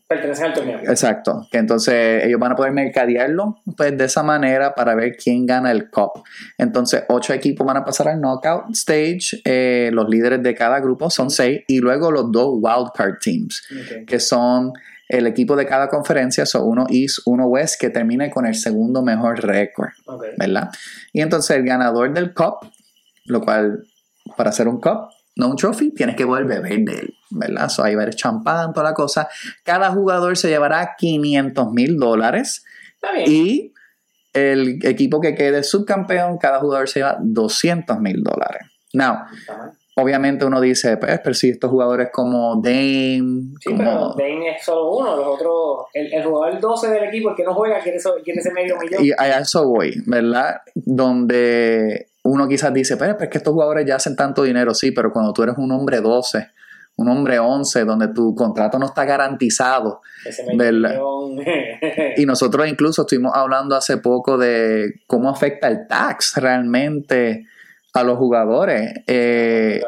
pertenecen 0.09 0.47
al 0.47 0.55
torneo. 0.55 0.81
Exacto, 0.81 1.47
que 1.51 1.59
entonces 1.59 2.25
ellos 2.25 2.38
van 2.38 2.53
a 2.53 2.57
poder 2.57 2.73
mercadearlo 2.73 3.59
pues 3.77 3.97
de 3.97 4.05
esa 4.05 4.23
manera 4.23 4.75
para 4.75 4.95
ver 4.95 5.16
quién 5.16 5.47
gana 5.47 5.71
el 5.71 5.90
cup. 5.90 6.23
Entonces 6.59 7.05
ocho 7.09 7.33
equipos 7.33 7.66
van 7.66 7.77
a 7.77 7.85
pasar 7.85 8.09
al 8.09 8.21
knockout 8.21 8.71
stage, 8.73 9.40
eh, 9.45 9.90
los 9.92 10.09
líderes 10.09 10.42
de 10.42 10.55
cada 10.55 10.81
grupo 10.81 11.11
son 11.11 11.31
seis 11.31 11.62
y 11.68 11.79
luego 11.79 12.11
los 12.11 12.31
dos 12.31 12.59
wildcard 12.61 13.18
teams, 13.21 13.62
que 14.07 14.21
son 14.21 14.73
el 15.09 15.27
equipo 15.27 15.57
de 15.57 15.66
cada 15.66 15.88
conferencia, 15.88 16.47
son 16.47 16.62
uno 16.64 16.87
East, 16.88 17.18
uno 17.27 17.47
West, 17.47 17.79
que 17.79 17.90
termine 17.90 18.31
con 18.31 18.47
el 18.47 18.55
segundo 18.55 19.03
mejor 19.03 19.45
récord. 19.45 19.90
¿verdad? 20.38 20.71
Y 21.12 21.21
entonces 21.21 21.57
el 21.57 21.64
ganador 21.64 22.12
del 22.14 22.33
cup, 22.33 22.66
lo 23.27 23.42
cual 23.42 23.85
para 24.37 24.51
hacer 24.51 24.68
un 24.68 24.81
cup, 24.81 25.11
no 25.37 25.49
un 25.49 25.57
trophy, 25.57 25.92
tienes 25.92 26.16
que 26.16 26.27
poder 26.27 26.45
beber 26.45 26.81
de 26.81 26.92
él, 26.92 27.14
¿verdad? 27.31 27.68
So, 27.68 27.83
ahí 27.83 27.95
va 27.95 28.03
a 28.03 28.05
haber 28.05 28.14
champán, 28.14 28.73
toda 28.73 28.90
la 28.90 28.95
cosa. 28.95 29.29
Cada 29.64 29.90
jugador 29.90 30.37
se 30.37 30.49
llevará 30.49 30.95
500 30.99 31.73
mil 31.73 31.97
dólares 31.97 32.64
y 33.27 33.73
el 34.33 34.79
equipo 34.85 35.21
que 35.21 35.35
quede 35.35 35.62
subcampeón, 35.62 36.38
cada 36.38 36.59
jugador 36.59 36.88
se 36.88 37.01
lleva 37.01 37.18
200 37.21 37.99
mil 37.99 38.23
dólares. 38.23 38.68
Now, 38.95 39.25
obviamente 39.97 40.45
uno 40.45 40.61
dice, 40.61 40.97
pues, 40.99 41.21
pero 41.23 41.35
si 41.35 41.51
estos 41.51 41.71
jugadores 41.71 42.11
como 42.12 42.57
Dame. 42.57 43.55
Sí, 43.61 43.75
pero 43.77 44.14
Dame 44.16 44.57
es 44.57 44.64
solo 44.64 44.97
uno, 44.97 45.16
los 45.16 45.27
otros, 45.27 45.87
el, 45.95 46.23
jugador 46.23 46.61
12 46.61 46.90
del 46.90 47.05
equipo, 47.05 47.31
el 47.31 47.37
que 47.37 47.45
no 47.45 47.55
juega, 47.55 47.81
quiere, 47.81 47.99
quiere 48.23 48.40
ese 48.40 48.53
medio 48.53 48.77
millón. 48.79 49.05
Y 49.05 49.12
a 49.16 49.38
eso 49.38 49.66
voy, 49.66 49.95
¿verdad? 50.07 50.61
Donde 50.75 52.12
uno 52.22 52.48
quizás 52.48 52.72
dice, 52.72 52.96
pero 52.96 53.16
es 53.18 53.28
que 53.28 53.38
estos 53.38 53.52
jugadores 53.52 53.87
ya 53.87 53.96
hacen 53.96 54.16
tanto 54.16 54.42
dinero, 54.42 54.74
sí, 54.74 54.90
pero 54.92 55.12
cuando 55.12 55.32
tú 55.32 55.42
eres 55.42 55.56
un 55.58 55.72
hombre 55.72 56.00
12 56.00 56.50
un 56.96 57.08
hombre 57.08 57.38
11 57.38 57.85
donde 57.85 58.08
tu 58.08 58.35
contrato 58.35 58.78
no 58.78 58.87
está 58.87 59.04
garantizado. 59.04 60.02
y 62.16 62.26
nosotros 62.26 62.66
incluso 62.68 63.02
estuvimos 63.02 63.32
hablando 63.35 63.74
hace 63.74 63.98
poco 63.98 64.38
de 64.38 65.00
cómo 65.06 65.30
afecta 65.30 65.68
el 65.68 65.87
tax 65.87 66.35
realmente 66.37 67.46
a 67.94 68.02
los 68.04 68.16
jugadores. 68.18 68.92
Eh, 69.06 69.82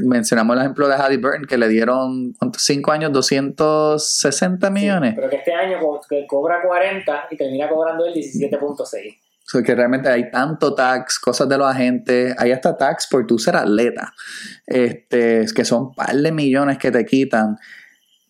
mencionamos 0.00 0.56
el 0.56 0.62
ejemplo 0.62 0.88
de 0.88 0.96
Halliburton 0.96 1.46
que 1.46 1.58
le 1.58 1.68
dieron 1.68 2.32
¿cuántos? 2.32 2.62
5 2.62 2.92
años, 2.92 3.12
260 3.12 4.70
millones. 4.70 5.14
pero 5.16 5.30
que 5.30 5.36
este 5.36 5.52
año 5.52 5.78
cobra 6.26 6.62
40 6.62 7.28
y 7.30 7.36
termina 7.36 7.68
cobrando 7.68 8.06
el 8.06 8.14
17.6 8.14 9.27
que 9.52 9.74
realmente 9.74 10.08
hay 10.08 10.30
tanto 10.30 10.74
tax, 10.74 11.18
cosas 11.18 11.48
de 11.48 11.56
los 11.56 11.66
agentes, 11.66 12.34
hay 12.38 12.52
hasta 12.52 12.76
tax 12.76 13.06
por 13.10 13.26
tú 13.26 13.38
ser 13.38 13.56
atleta, 13.56 14.12
este, 14.66 15.46
que 15.54 15.64
son 15.64 15.94
par 15.94 16.14
de 16.14 16.32
millones 16.32 16.78
que 16.78 16.90
te 16.90 17.04
quitan. 17.04 17.56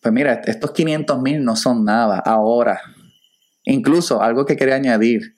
Pues 0.01 0.15
mira, 0.15 0.41
estos 0.45 0.71
500 0.71 1.21
mil 1.21 1.45
no 1.45 1.57
son 1.57 1.85
nada 1.85 2.19
ahora. 2.19 2.81
Incluso 3.65 4.23
algo 4.23 4.47
que 4.47 4.57
quería 4.57 4.77
añadir, 4.77 5.35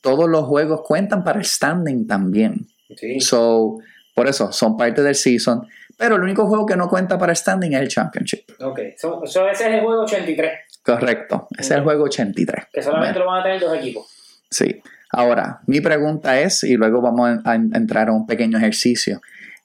todos 0.00 0.28
los 0.28 0.44
juegos 0.44 0.82
cuentan 0.84 1.24
para 1.24 1.40
el 1.40 1.44
standing 1.44 2.06
también. 2.06 2.68
Sí. 2.96 3.20
So, 3.20 3.78
por 4.14 4.28
eso, 4.28 4.52
son 4.52 4.76
parte 4.76 5.02
del 5.02 5.16
season. 5.16 5.66
Pero 5.98 6.16
el 6.16 6.22
único 6.22 6.46
juego 6.46 6.66
que 6.66 6.76
no 6.76 6.88
cuenta 6.88 7.18
para 7.18 7.34
standing 7.34 7.72
es 7.72 7.80
el 7.80 7.88
Championship. 7.88 8.44
Ok, 8.60 8.80
so, 8.96 9.24
ese 9.24 9.50
es 9.50 9.60
el 9.60 9.80
juego 9.80 10.02
83. 10.02 10.52
Correcto, 10.84 11.48
ese 11.58 11.74
es 11.74 11.78
el 11.78 11.82
juego 11.82 12.04
83. 12.04 12.66
Que 12.72 12.82
solamente 12.82 13.18
lo 13.18 13.26
van 13.26 13.40
a 13.40 13.42
tener 13.42 13.60
dos 13.60 13.76
equipos. 13.76 14.06
Sí. 14.48 14.80
Ahora, 15.16 15.60
mi 15.66 15.80
pregunta 15.80 16.38
es, 16.38 16.62
y 16.62 16.74
luego 16.74 17.00
vamos 17.00 17.38
a, 17.46 17.54
entrar 17.54 18.10
a 18.10 18.12
un 18.12 18.26
pequeño 18.26 18.58
ejercicio, 18.58 19.22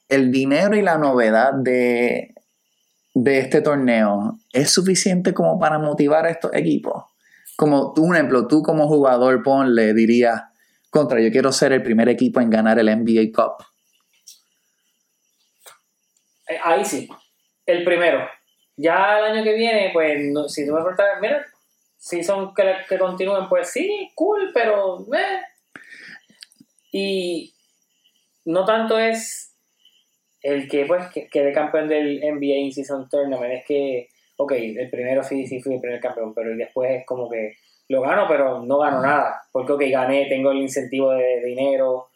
¿el 0.08 0.32
dinero 0.32 0.78
y 0.78 0.82
la 0.82 0.98
novedad 0.98 1.52
de, 1.54 2.34
de 3.14 3.40
este 3.40 3.60
torneo 3.60 4.40
es 4.54 4.72
suficiente 4.72 5.34
como 5.34 5.60
para 5.60 5.78
motivar 5.78 6.26
a 6.26 6.30
estos 6.30 6.54
equipos? 6.54 7.04
Como 7.58 7.92
tú, 7.92 8.04
un 8.04 8.16
ejemplo, 8.16 8.48
tú 8.48 8.64
como 8.64 8.88
jugador, 8.88 9.44
ponle, 9.44 9.94
dirías, 9.94 10.42
contra, 10.90 11.20
yo 11.20 11.30
quiero 11.34 11.52
ser 11.52 11.74
el 11.74 11.84
primer 11.84 12.08
equipo 12.08 12.40
en 12.40 12.50
ganar 12.50 12.80
el 12.80 12.86
NBA 12.86 13.34
Cup. 13.36 13.66
Eh, 16.48 16.60
ahí 16.64 16.86
sí, 16.86 17.10
el 17.66 17.84
primero. 17.84 18.26
Ya 18.78 19.20
el 19.20 19.34
año 19.34 19.44
que 19.44 19.54
viene, 19.54 19.90
pues, 19.92 20.18
si 20.48 20.66
tú 20.66 20.72
me 20.72 20.80
preguntas, 20.80 21.08
mira, 21.20 21.46
si 22.02 22.24
son 22.24 22.56
que, 22.56 22.64
que 22.90 22.98
continúen, 22.98 23.48
pues 23.48 23.70
sí, 23.70 24.10
cool, 24.16 24.50
pero... 24.56 25.06
Eh. 25.14 25.42
Y 26.92 27.54
no 28.44 28.66
tanto 28.66 28.98
es 28.98 29.56
el 30.42 30.68
que 30.68 30.86
pues 30.88 31.08
que 31.14 31.28
quede 31.28 31.54
campeón 31.54 31.88
del 31.88 32.20
NBA 32.20 32.56
In 32.56 32.74
Season 32.74 33.08
Tournament, 33.08 33.54
es 33.54 33.66
que, 33.66 34.10
ok, 34.36 34.52
el 34.54 34.90
primero 34.90 35.22
sí, 35.24 35.46
sí 35.46 35.62
fui 35.62 35.76
el 35.76 35.80
primer 35.80 36.00
campeón, 36.00 36.34
pero 36.34 36.56
después 36.56 36.90
es 36.90 37.06
como 37.06 37.30
que 37.30 37.54
lo 37.88 38.02
gano, 38.02 38.26
pero 38.28 38.64
no 38.64 38.80
gano 38.80 39.00
nada, 39.00 39.40
porque 39.52 39.74
ok, 39.74 39.84
gané, 39.92 40.26
tengo 40.26 40.50
el 40.50 40.58
incentivo 40.58 41.12
de, 41.12 41.44
dinero, 41.46 42.10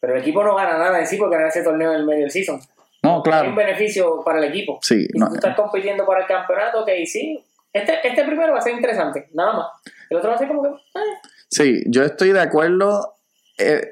pero 0.00 0.14
el 0.14 0.22
equipo 0.22 0.42
no 0.42 0.54
gana 0.54 0.78
nada 0.78 0.98
en 0.98 1.06
sí 1.06 1.18
por 1.18 1.30
ganar 1.30 1.48
ese 1.48 1.62
torneo 1.62 1.92
en 1.92 2.00
el 2.00 2.06
medio 2.06 2.22
del 2.22 2.30
season. 2.30 2.58
No, 3.02 3.22
claro. 3.22 3.44
Es 3.44 3.50
un 3.50 3.56
beneficio 3.56 4.22
para 4.24 4.38
el 4.38 4.44
equipo. 4.44 4.78
Sí. 4.80 5.06
Y 5.06 5.18
si 5.18 5.18
tú 5.18 5.34
estás 5.34 5.54
compitiendo 5.54 6.06
para 6.06 6.22
el 6.22 6.26
campeonato, 6.26 6.80
ok, 6.80 6.88
sí, 7.04 7.44
este, 7.74 8.06
este 8.06 8.24
primero 8.24 8.52
va 8.52 8.60
a 8.60 8.62
ser 8.62 8.74
interesante, 8.74 9.28
nada 9.34 9.52
más. 9.52 9.66
El 10.08 10.18
otro 10.18 10.30
va 10.30 10.36
a 10.36 10.38
ser 10.38 10.46
como 10.48 10.62
que. 10.62 10.68
Eh. 10.68 11.02
Sí, 11.48 11.82
yo 11.88 12.04
estoy 12.04 12.32
de 12.32 12.40
acuerdo. 12.40 13.16
Eh, 13.58 13.90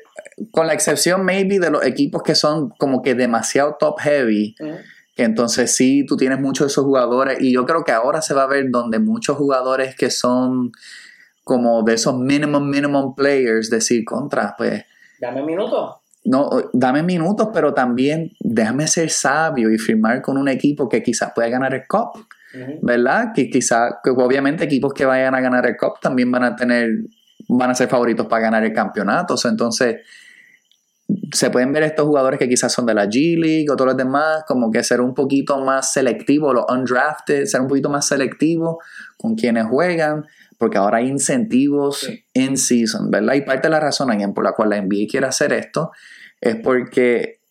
con 0.51 0.67
la 0.67 0.73
excepción, 0.73 1.25
maybe, 1.25 1.59
de 1.59 1.71
los 1.71 1.85
equipos 1.85 2.23
que 2.23 2.35
son 2.35 2.71
como 2.79 3.03
que 3.03 3.15
demasiado 3.15 3.77
top 3.79 3.99
heavy. 4.01 4.55
Que 5.15 5.25
entonces 5.25 5.75
sí, 5.75 6.07
tú 6.07 6.17
tienes 6.17 6.41
muchos 6.41 6.67
de 6.67 6.71
esos 6.71 6.85
jugadores. 6.85 7.41
Y 7.41 7.53
yo 7.53 7.67
creo 7.67 7.85
que 7.85 7.93
ahora 7.93 8.23
se 8.23 8.35
va 8.35 8.45
a 8.45 8.47
ver 8.47 8.71
donde 8.71 8.99
muchos 8.99 9.37
jugadores 9.37 9.95
que 9.97 10.11
son 10.11 10.73
como 11.45 11.83
de 11.83 11.95
esos 11.95 12.17
minimum, 12.17 12.69
minimum 12.69 13.15
players, 13.15 13.69
decir, 13.69 14.05
contra, 14.05 14.55
pues. 14.57 14.85
Dame 15.21 15.43
minutos. 15.43 15.97
No, 16.25 16.51
dame 16.73 17.03
minutos, 17.03 17.49
pero 17.53 17.75
también 17.75 18.33
déjame 18.39 18.87
ser 18.87 19.11
sabio 19.11 19.73
y 19.73 19.79
firmar 19.79 20.23
con 20.23 20.39
un 20.39 20.49
equipo 20.49 20.89
que 20.89 21.03
quizás 21.03 21.33
pueda 21.35 21.49
ganar 21.49 21.75
el 21.75 21.87
¿verdad? 22.83 23.33
Que 23.35 23.49
quizá, 23.49 24.01
obviamente 24.05 24.65
equipos 24.65 24.93
que 24.93 25.05
vayan 25.05 25.35
a 25.35 25.41
ganar 25.41 25.67
el 25.67 25.77
Cup 25.77 26.01
también 26.01 26.31
van 26.31 26.45
a 26.45 26.57
tener, 26.57 26.91
van 27.49 27.71
a 27.71 27.75
ser 27.75 27.89
favoritos 27.89 28.27
para 28.27 28.43
ganar 28.43 28.65
el 28.65 28.73
campeonato. 28.73 29.35
entonces, 29.45 29.97
se 31.33 31.51
pueden 31.51 31.73
ver 31.73 31.83
estos 31.83 32.07
jugadores 32.07 32.39
que 32.39 32.49
quizás 32.49 32.73
son 32.73 32.87
de 32.87 32.95
la 32.95 33.07
G 33.07 33.39
League 33.39 33.67
o 33.71 33.77
todos 33.77 33.89
los 33.89 33.97
demás, 33.97 34.45
como 34.47 34.71
que 34.71 34.83
ser 34.83 35.01
un 35.01 35.15
poquito 35.15 35.61
más 35.61 35.93
selectivo, 35.93 36.53
los 36.53 36.65
undrafted, 36.69 37.45
ser 37.45 37.61
un 37.61 37.69
poquito 37.69 37.91
más 37.91 38.07
selectivo 38.07 38.81
con 39.17 39.35
quienes 39.35 39.67
juegan, 39.67 40.25
porque 40.59 40.79
ahora 40.79 40.99
hay 40.99 41.09
incentivos 41.09 42.09
en 42.35 42.57
season, 42.57 43.11
¿verdad? 43.11 43.35
Y 43.35 43.43
parte 43.43 43.69
de 43.69 43.71
la 43.71 43.81
razón 43.81 44.11
por 44.33 44.45
la 44.45 44.53
cual 44.53 44.71
la 44.71 44.81
NBA 44.81 45.07
quiere 45.11 45.27
hacer 45.27 45.53
esto 45.53 45.91
es 46.41 46.57
porque 46.57 47.42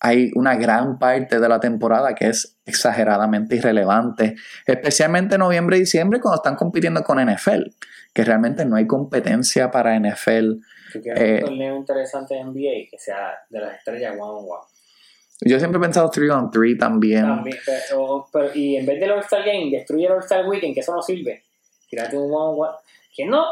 hay 0.00 0.30
una 0.34 0.56
gran 0.56 0.98
parte 0.98 1.40
de 1.40 1.48
la 1.48 1.58
temporada 1.58 2.14
que 2.14 2.28
es 2.28 2.58
exageradamente 2.66 3.56
irrelevante, 3.56 4.36
especialmente 4.66 5.38
noviembre 5.38 5.76
y 5.76 5.80
diciembre 5.80 6.20
cuando 6.20 6.36
están 6.36 6.56
compitiendo 6.56 7.02
con 7.02 7.18
NFL, 7.18 7.62
que 8.12 8.24
realmente 8.24 8.64
no 8.64 8.76
hay 8.76 8.86
competencia 8.86 9.70
para 9.70 9.98
NFL. 9.98 10.54
Si 10.92 11.00
quieres 11.00 11.42
un 11.42 11.48
torneo 11.48 11.76
interesante 11.76 12.38
en 12.38 12.48
NBA, 12.48 12.90
que 12.90 12.98
sea 12.98 13.34
de 13.48 13.60
las 13.60 13.76
estrellas 13.76 14.12
one 14.12 14.22
on 14.22 14.44
one. 14.44 14.76
Yo 15.42 15.58
siempre 15.58 15.78
he 15.78 15.82
pensado 15.82 16.10
3 16.10 16.30
on 16.30 16.50
3 16.50 16.78
también. 16.78 17.22
también 17.22 17.58
pero, 17.66 18.54
y 18.54 18.76
en 18.76 18.86
vez 18.86 18.98
del 18.98 19.12
All-Star 19.12 19.44
Game, 19.44 19.70
destruye 19.70 20.06
el 20.06 20.12
All-Star 20.12 20.48
Weekend, 20.48 20.74
que 20.74 20.80
eso 20.80 20.94
no 20.94 21.02
sirve. 21.02 21.44
Tírate 21.90 22.16
un 22.16 22.32
one 22.32 22.34
on 22.34 22.54
one. 22.58 22.78
¿Quién 23.14 23.30
no? 23.30 23.44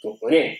Tú, 0.00 0.16
oye, 0.22 0.58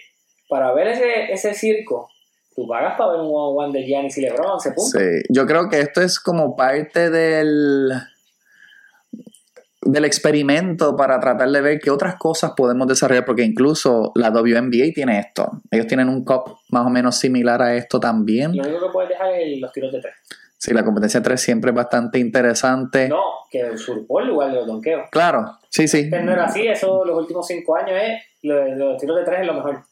para 0.49 0.73
ver 0.73 0.89
ese, 0.89 1.33
ese 1.33 1.55
circo 1.55 2.11
tú 2.59 2.67
pagas 2.67 2.97
para 2.99 3.13
ver 3.13 3.21
un 3.21 3.29
one-on-one 3.29 3.73
de 3.73 3.87
Giannis 3.87 4.19
y 4.19 4.23
LeBron, 4.23 4.59
se 4.59 4.73
punto. 4.73 4.99
Sí, 4.99 5.23
yo 5.29 5.47
creo 5.47 5.69
que 5.69 5.81
esto 5.81 6.01
es 6.01 6.19
como 6.19 6.57
parte 6.57 7.09
del 7.09 7.93
del 9.81 10.05
experimento 10.05 10.97
para 10.97 11.19
tratar 11.21 11.49
de 11.49 11.61
ver 11.61 11.79
qué 11.79 11.91
otras 11.91 12.17
cosas 12.17 12.53
podemos 12.57 12.87
desarrollar, 12.89 13.25
porque 13.25 13.43
incluso 13.43 14.13
la 14.17 14.31
WNBA 14.31 14.93
tiene 14.93 15.21
esto. 15.21 15.63
Ellos 15.71 15.87
tienen 15.87 16.09
un 16.09 16.25
COP 16.25 16.59
más 16.71 16.85
o 16.85 16.91
menos 16.91 17.17
similar 17.17 17.63
a 17.63 17.75
esto 17.75 17.99
también. 17.99 18.55
Lo 18.57 18.65
único 18.65 18.87
que 18.87 18.93
puedes 18.93 19.11
dejar 19.11 19.33
es 19.35 19.61
los 19.61 19.73
tiros 19.73 19.93
de 19.93 20.01
tres. 20.01 20.15
Sí, 20.59 20.75
la 20.75 20.85
competencia 20.85 21.21
de 21.21 21.25
tres 21.25 21.41
siempre 21.41 21.71
es 21.71 21.77
bastante 21.77 22.19
interesante. 22.19 23.09
No, 23.09 23.23
que 23.49 23.71
usurpó 23.71 24.21
el 24.21 24.27
lugar 24.27 24.51
de 24.51 24.57
los 24.57 24.67
donkeos. 24.67 25.09
Claro, 25.11 25.59
sí, 25.71 25.87
sí. 25.87 26.11
no 26.11 26.33
era 26.33 26.47
así, 26.47 26.67
eso 26.67 27.05
los 27.05 27.17
últimos 27.17 27.47
cinco 27.47 27.77
años 27.77 27.93
es, 28.03 28.23
los 28.43 28.99
tiros 28.99 29.17
de 29.17 29.25
tres 29.25 29.41
es 29.41 29.47
lo 29.47 29.55
mejor. 29.55 29.85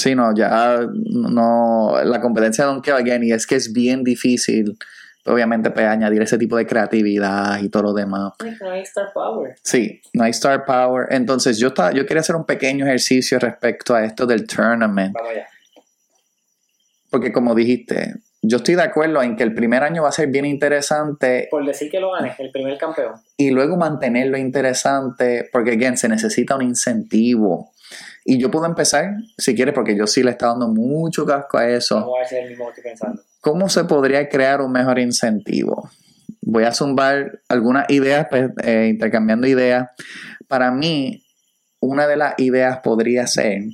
Sí, 0.00 0.14
no, 0.14 0.34
ya 0.34 0.80
no, 1.10 1.94
la 2.02 2.20
competencia 2.22 2.64
de 2.64 2.72
Donkey 2.72 2.94
Again 2.94 3.22
y 3.24 3.32
es 3.32 3.46
que 3.46 3.56
es 3.56 3.70
bien 3.70 4.02
difícil, 4.02 4.78
obviamente, 5.26 5.70
pues, 5.70 5.86
añadir 5.86 6.22
ese 6.22 6.38
tipo 6.38 6.56
de 6.56 6.66
creatividad 6.66 7.60
y 7.60 7.68
todo 7.68 7.82
lo 7.82 7.92
demás. 7.92 8.32
No 8.62 8.70
hay 8.70 8.80
star 8.80 9.12
power. 9.12 9.56
Sí, 9.62 10.00
no 10.14 10.24
hay 10.24 10.30
star 10.30 10.64
power. 10.64 11.06
Entonces, 11.10 11.58
yo, 11.58 11.68
estaba, 11.68 11.92
yo 11.92 12.06
quería 12.06 12.20
hacer 12.20 12.34
un 12.34 12.46
pequeño 12.46 12.86
ejercicio 12.86 13.38
respecto 13.38 13.94
a 13.94 14.02
esto 14.02 14.24
del 14.24 14.46
tournament. 14.46 15.12
Vamos 15.12 15.32
allá. 15.32 15.46
Porque 17.10 17.30
como 17.30 17.54
dijiste, 17.54 18.14
yo 18.40 18.56
estoy 18.56 18.76
de 18.76 18.82
acuerdo 18.82 19.22
en 19.22 19.36
que 19.36 19.42
el 19.42 19.52
primer 19.52 19.82
año 19.82 20.04
va 20.04 20.08
a 20.08 20.12
ser 20.12 20.28
bien 20.28 20.46
interesante. 20.46 21.46
Por 21.50 21.66
decir 21.66 21.90
que 21.90 22.00
lo 22.00 22.12
ganes, 22.12 22.40
el 22.40 22.50
primer 22.50 22.78
campeón. 22.78 23.16
Y 23.36 23.50
luego 23.50 23.76
mantenerlo 23.76 24.38
interesante, 24.38 25.50
porque, 25.52 25.72
again, 25.72 25.98
se 25.98 26.08
necesita 26.08 26.56
un 26.56 26.62
incentivo. 26.62 27.72
Y 28.30 28.38
yo 28.38 28.48
puedo 28.48 28.64
empezar, 28.64 29.16
si 29.36 29.56
quieres, 29.56 29.74
porque 29.74 29.96
yo 29.96 30.06
sí 30.06 30.22
le 30.22 30.30
está 30.30 30.46
dando 30.46 30.68
mucho 30.68 31.26
casco 31.26 31.58
a 31.58 31.68
eso. 31.68 32.04
voy 32.04 32.20
a 32.22 32.38
el 32.38 32.50
mismo 32.50 32.66
que 32.66 32.70
estoy 32.70 32.84
pensando. 32.84 33.22
¿Cómo 33.40 33.68
se 33.68 33.82
podría 33.82 34.28
crear 34.28 34.60
un 34.60 34.70
mejor 34.70 35.00
incentivo? 35.00 35.90
Voy 36.40 36.62
a 36.62 36.72
zumbar 36.72 37.40
algunas 37.48 37.90
ideas, 37.90 38.28
pues, 38.30 38.52
eh, 38.62 38.86
intercambiando 38.88 39.48
ideas. 39.48 39.88
Para 40.46 40.70
mí, 40.70 41.24
una 41.80 42.06
de 42.06 42.16
las 42.18 42.34
ideas 42.38 42.78
podría 42.84 43.26
ser 43.26 43.64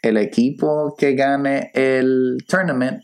el 0.00 0.16
equipo 0.16 0.96
que 0.96 1.12
gane 1.12 1.70
el 1.74 2.38
tournament 2.48 3.02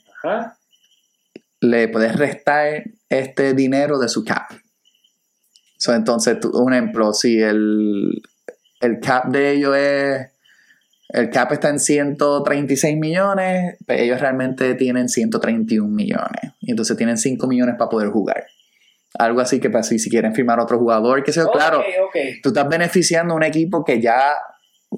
le 1.60 1.88
puedes 1.88 2.16
restar 2.16 2.82
este 3.10 3.52
dinero 3.52 3.98
de 3.98 4.08
su 4.08 4.24
cap. 4.24 4.52
entonces, 5.86 6.38
un 6.46 6.72
ejemplo, 6.72 7.12
si 7.12 7.42
el, 7.42 8.22
el 8.80 9.00
cap 9.00 9.26
de 9.26 9.50
ellos 9.50 9.76
es 9.76 10.33
el 11.14 11.30
cap 11.30 11.52
está 11.52 11.68
en 11.68 11.78
136 11.78 12.96
millones, 12.98 13.76
pero 13.86 14.02
ellos 14.02 14.20
realmente 14.20 14.74
tienen 14.74 15.08
131 15.08 15.88
millones. 15.88 16.52
Y 16.60 16.70
entonces 16.70 16.96
tienen 16.96 17.16
5 17.18 17.46
millones 17.46 17.76
para 17.78 17.88
poder 17.90 18.08
jugar. 18.10 18.44
Algo 19.18 19.40
así 19.40 19.60
que 19.60 19.70
pues, 19.70 19.86
si, 19.86 19.98
si 19.98 20.10
quieren 20.10 20.34
firmar 20.34 20.58
otro 20.58 20.78
jugador, 20.78 21.22
que 21.22 21.32
sea, 21.32 21.46
claro, 21.46 21.78
ok. 21.80 22.16
tú 22.42 22.48
estás 22.48 22.68
beneficiando 22.68 23.34
a 23.34 23.36
un 23.36 23.44
equipo 23.44 23.84
que 23.84 24.00
ya 24.00 24.32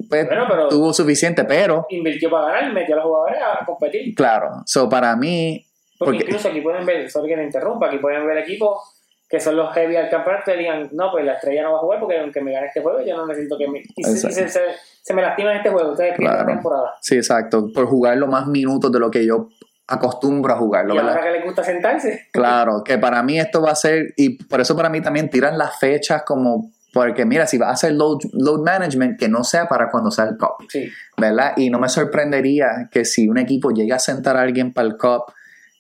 pues, 0.09 0.26
Bueno, 0.26 0.44
pero- 0.48 0.68
tuvo 0.68 0.92
suficiente, 0.92 1.44
pero 1.44 1.87
Invirtió 1.90 2.31
para 2.31 2.52
ganar, 2.52 2.72
metió 2.72 2.94
a 2.94 2.98
los 2.98 3.07
jugadores 3.07 3.38
a 3.40 3.64
competir. 3.64 4.14
claro, 4.14 4.62
so 4.66 4.88
para 4.88 5.14
mí, 5.16 5.62
Porque, 5.98 6.12
Porque- 6.18 6.24
incluso 6.31 6.48
aquí 6.48 6.61
pueden 6.61 6.85
ver, 6.85 7.11
sorry 7.11 7.29
que 7.31 7.37
me 7.38 7.44
interrumpa, 7.44 7.87
aquí 7.88 7.96
pueden 7.98 8.26
ver 8.26 8.37
equipos 8.38 8.95
que 9.28 9.40
son 9.40 9.56
los 9.56 9.72
heavy 9.74 9.96
al 9.96 10.08
campeonato 10.08 10.54
y 10.54 10.58
digan, 10.58 10.88
no, 10.92 11.10
pues 11.10 11.24
la 11.24 11.32
estrella 11.34 11.62
no 11.64 11.72
va 11.72 11.78
a 11.78 11.80
jugar 11.80 12.00
porque 12.00 12.18
aunque 12.20 12.40
me 12.40 12.52
gane 12.52 12.66
este 12.68 12.80
juego, 12.80 13.00
yo 13.04 13.16
no 13.16 13.26
necesito 13.26 13.58
que 13.58 13.68
me... 13.68 13.80
Y, 13.96 14.04
se, 14.04 14.10
y 14.12 14.14
se, 14.32 14.42
Exacto. 14.42 14.52
se- 14.70 14.76
se 15.02 15.14
me 15.14 15.22
lastima 15.22 15.50
en 15.52 15.56
este 15.58 15.70
juego, 15.70 15.90
ustedes 15.92 16.16
pierden 16.16 16.34
Claro. 16.36 16.48
la 16.48 16.54
temporada. 16.54 16.94
sí, 17.00 17.16
exacto, 17.16 17.68
por 17.74 17.86
jugar 17.86 18.16
los 18.16 18.28
más 18.28 18.46
minutos 18.46 18.90
de 18.92 18.98
lo 19.00 19.10
que 19.10 19.24
yo 19.26 19.48
acostumbro 19.88 20.52
a 20.52 20.56
jugarlo, 20.56 20.94
y 20.94 20.98
ahora 20.98 21.22
que 21.22 21.30
les 21.30 21.44
gusta 21.44 21.62
sentarse. 21.62 22.26
Claro, 22.32 22.82
que 22.84 22.98
para 22.98 23.22
mí 23.22 23.38
esto 23.38 23.62
va 23.62 23.70
a 23.70 23.76
ser, 23.76 24.14
y 24.16 24.42
por 24.44 24.60
eso 24.60 24.74
para 24.76 24.88
mí 24.88 25.00
también 25.00 25.30
tiran 25.30 25.56
las 25.58 25.78
fechas 25.78 26.22
como, 26.24 26.70
porque 26.92 27.24
mira, 27.24 27.46
si 27.46 27.56
va 27.58 27.68
a 27.68 27.72
hacer 27.72 27.92
load, 27.92 28.18
load 28.32 28.64
management, 28.64 29.18
que 29.18 29.28
no 29.28 29.44
sea 29.44 29.68
para 29.68 29.90
cuando 29.90 30.10
sea 30.10 30.24
el 30.24 30.36
cup, 30.36 30.66
Sí. 30.68 30.88
¿verdad? 31.16 31.52
Y 31.56 31.70
no 31.70 31.78
me 31.78 31.88
sorprendería 31.88 32.88
que 32.90 33.04
si 33.04 33.28
un 33.28 33.38
equipo 33.38 33.70
llega 33.70 33.96
a 33.96 34.00
sentar 34.00 34.36
a 34.36 34.42
alguien 34.42 34.72
para 34.72 34.88
el 34.88 34.96
cup, 34.96 35.32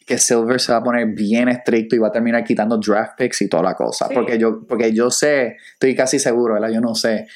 que 0.06 0.16
Silver 0.18 0.60
se 0.60 0.72
va 0.72 0.78
a 0.78 0.82
poner 0.84 1.06
bien 1.08 1.48
estricto 1.48 1.96
y 1.96 1.98
va 1.98 2.08
a 2.08 2.12
terminar 2.12 2.44
quitando 2.44 2.78
draft 2.78 3.18
picks 3.18 3.42
y 3.42 3.48
toda 3.48 3.64
la 3.64 3.74
cosa. 3.74 4.06
Sí. 4.08 4.14
Porque, 4.14 4.38
yo, 4.38 4.64
porque 4.66 4.92
yo 4.92 5.10
sé, 5.10 5.56
estoy 5.74 5.94
casi 5.96 6.18
seguro, 6.20 6.54
¿verdad? 6.54 6.70
Yo 6.70 6.80
no 6.80 6.94
sé 6.94 7.26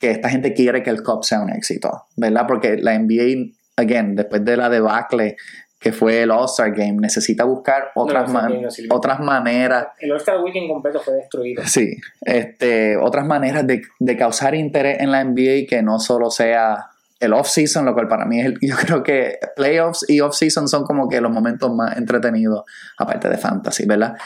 que 0.00 0.10
esta 0.10 0.30
gente 0.30 0.54
quiere 0.54 0.82
que 0.82 0.90
el 0.90 1.02
cup 1.02 1.22
sea 1.24 1.40
un 1.42 1.50
éxito, 1.50 2.06
¿verdad? 2.16 2.46
Porque 2.48 2.78
la 2.78 2.98
NBA, 2.98 3.52
again, 3.76 4.16
después 4.16 4.44
de 4.44 4.56
la 4.56 4.68
debacle 4.70 5.36
que 5.78 5.92
fue 5.92 6.22
el 6.22 6.30
All-Star 6.30 6.72
Game, 6.74 6.94
necesita 6.98 7.44
buscar 7.44 7.90
otras, 7.94 8.30
man- 8.30 8.62
no 8.62 8.68
otras 8.96 9.20
maneras 9.20 9.88
El 10.00 10.12
All-Star 10.12 10.40
Weekend 10.42 10.66
completo 10.66 10.98
fue 11.00 11.12
destruido. 11.16 11.62
Sí, 11.66 11.94
este, 12.22 12.96
otras 12.96 13.26
maneras 13.26 13.66
de, 13.66 13.82
de 13.98 14.16
causar 14.16 14.54
interés 14.54 15.00
en 15.00 15.10
la 15.12 15.22
NBA 15.22 15.66
que 15.68 15.82
no 15.82 15.98
solo 15.98 16.30
sea 16.30 16.86
el 17.24 17.32
off-season, 17.32 17.84
lo 17.84 17.94
cual 17.94 18.08
para 18.08 18.24
mí 18.24 18.40
es 18.40 18.46
el, 18.46 18.58
yo 18.60 18.76
creo 18.76 19.02
que 19.02 19.38
playoffs 19.56 20.08
y 20.08 20.20
off-season 20.20 20.68
son 20.68 20.84
como 20.84 21.08
que 21.08 21.20
los 21.20 21.30
momentos 21.30 21.72
más 21.74 21.96
entretenidos, 21.96 22.64
aparte 22.98 23.28
de 23.28 23.38
fantasy, 23.38 23.86
¿verdad? 23.86 24.16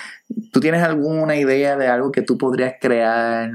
¿Tú 0.52 0.60
tienes 0.60 0.82
alguna 0.82 1.36
idea 1.36 1.76
de 1.76 1.88
algo 1.88 2.12
que 2.12 2.22
tú 2.22 2.36
podrías 2.36 2.74
crear? 2.80 3.50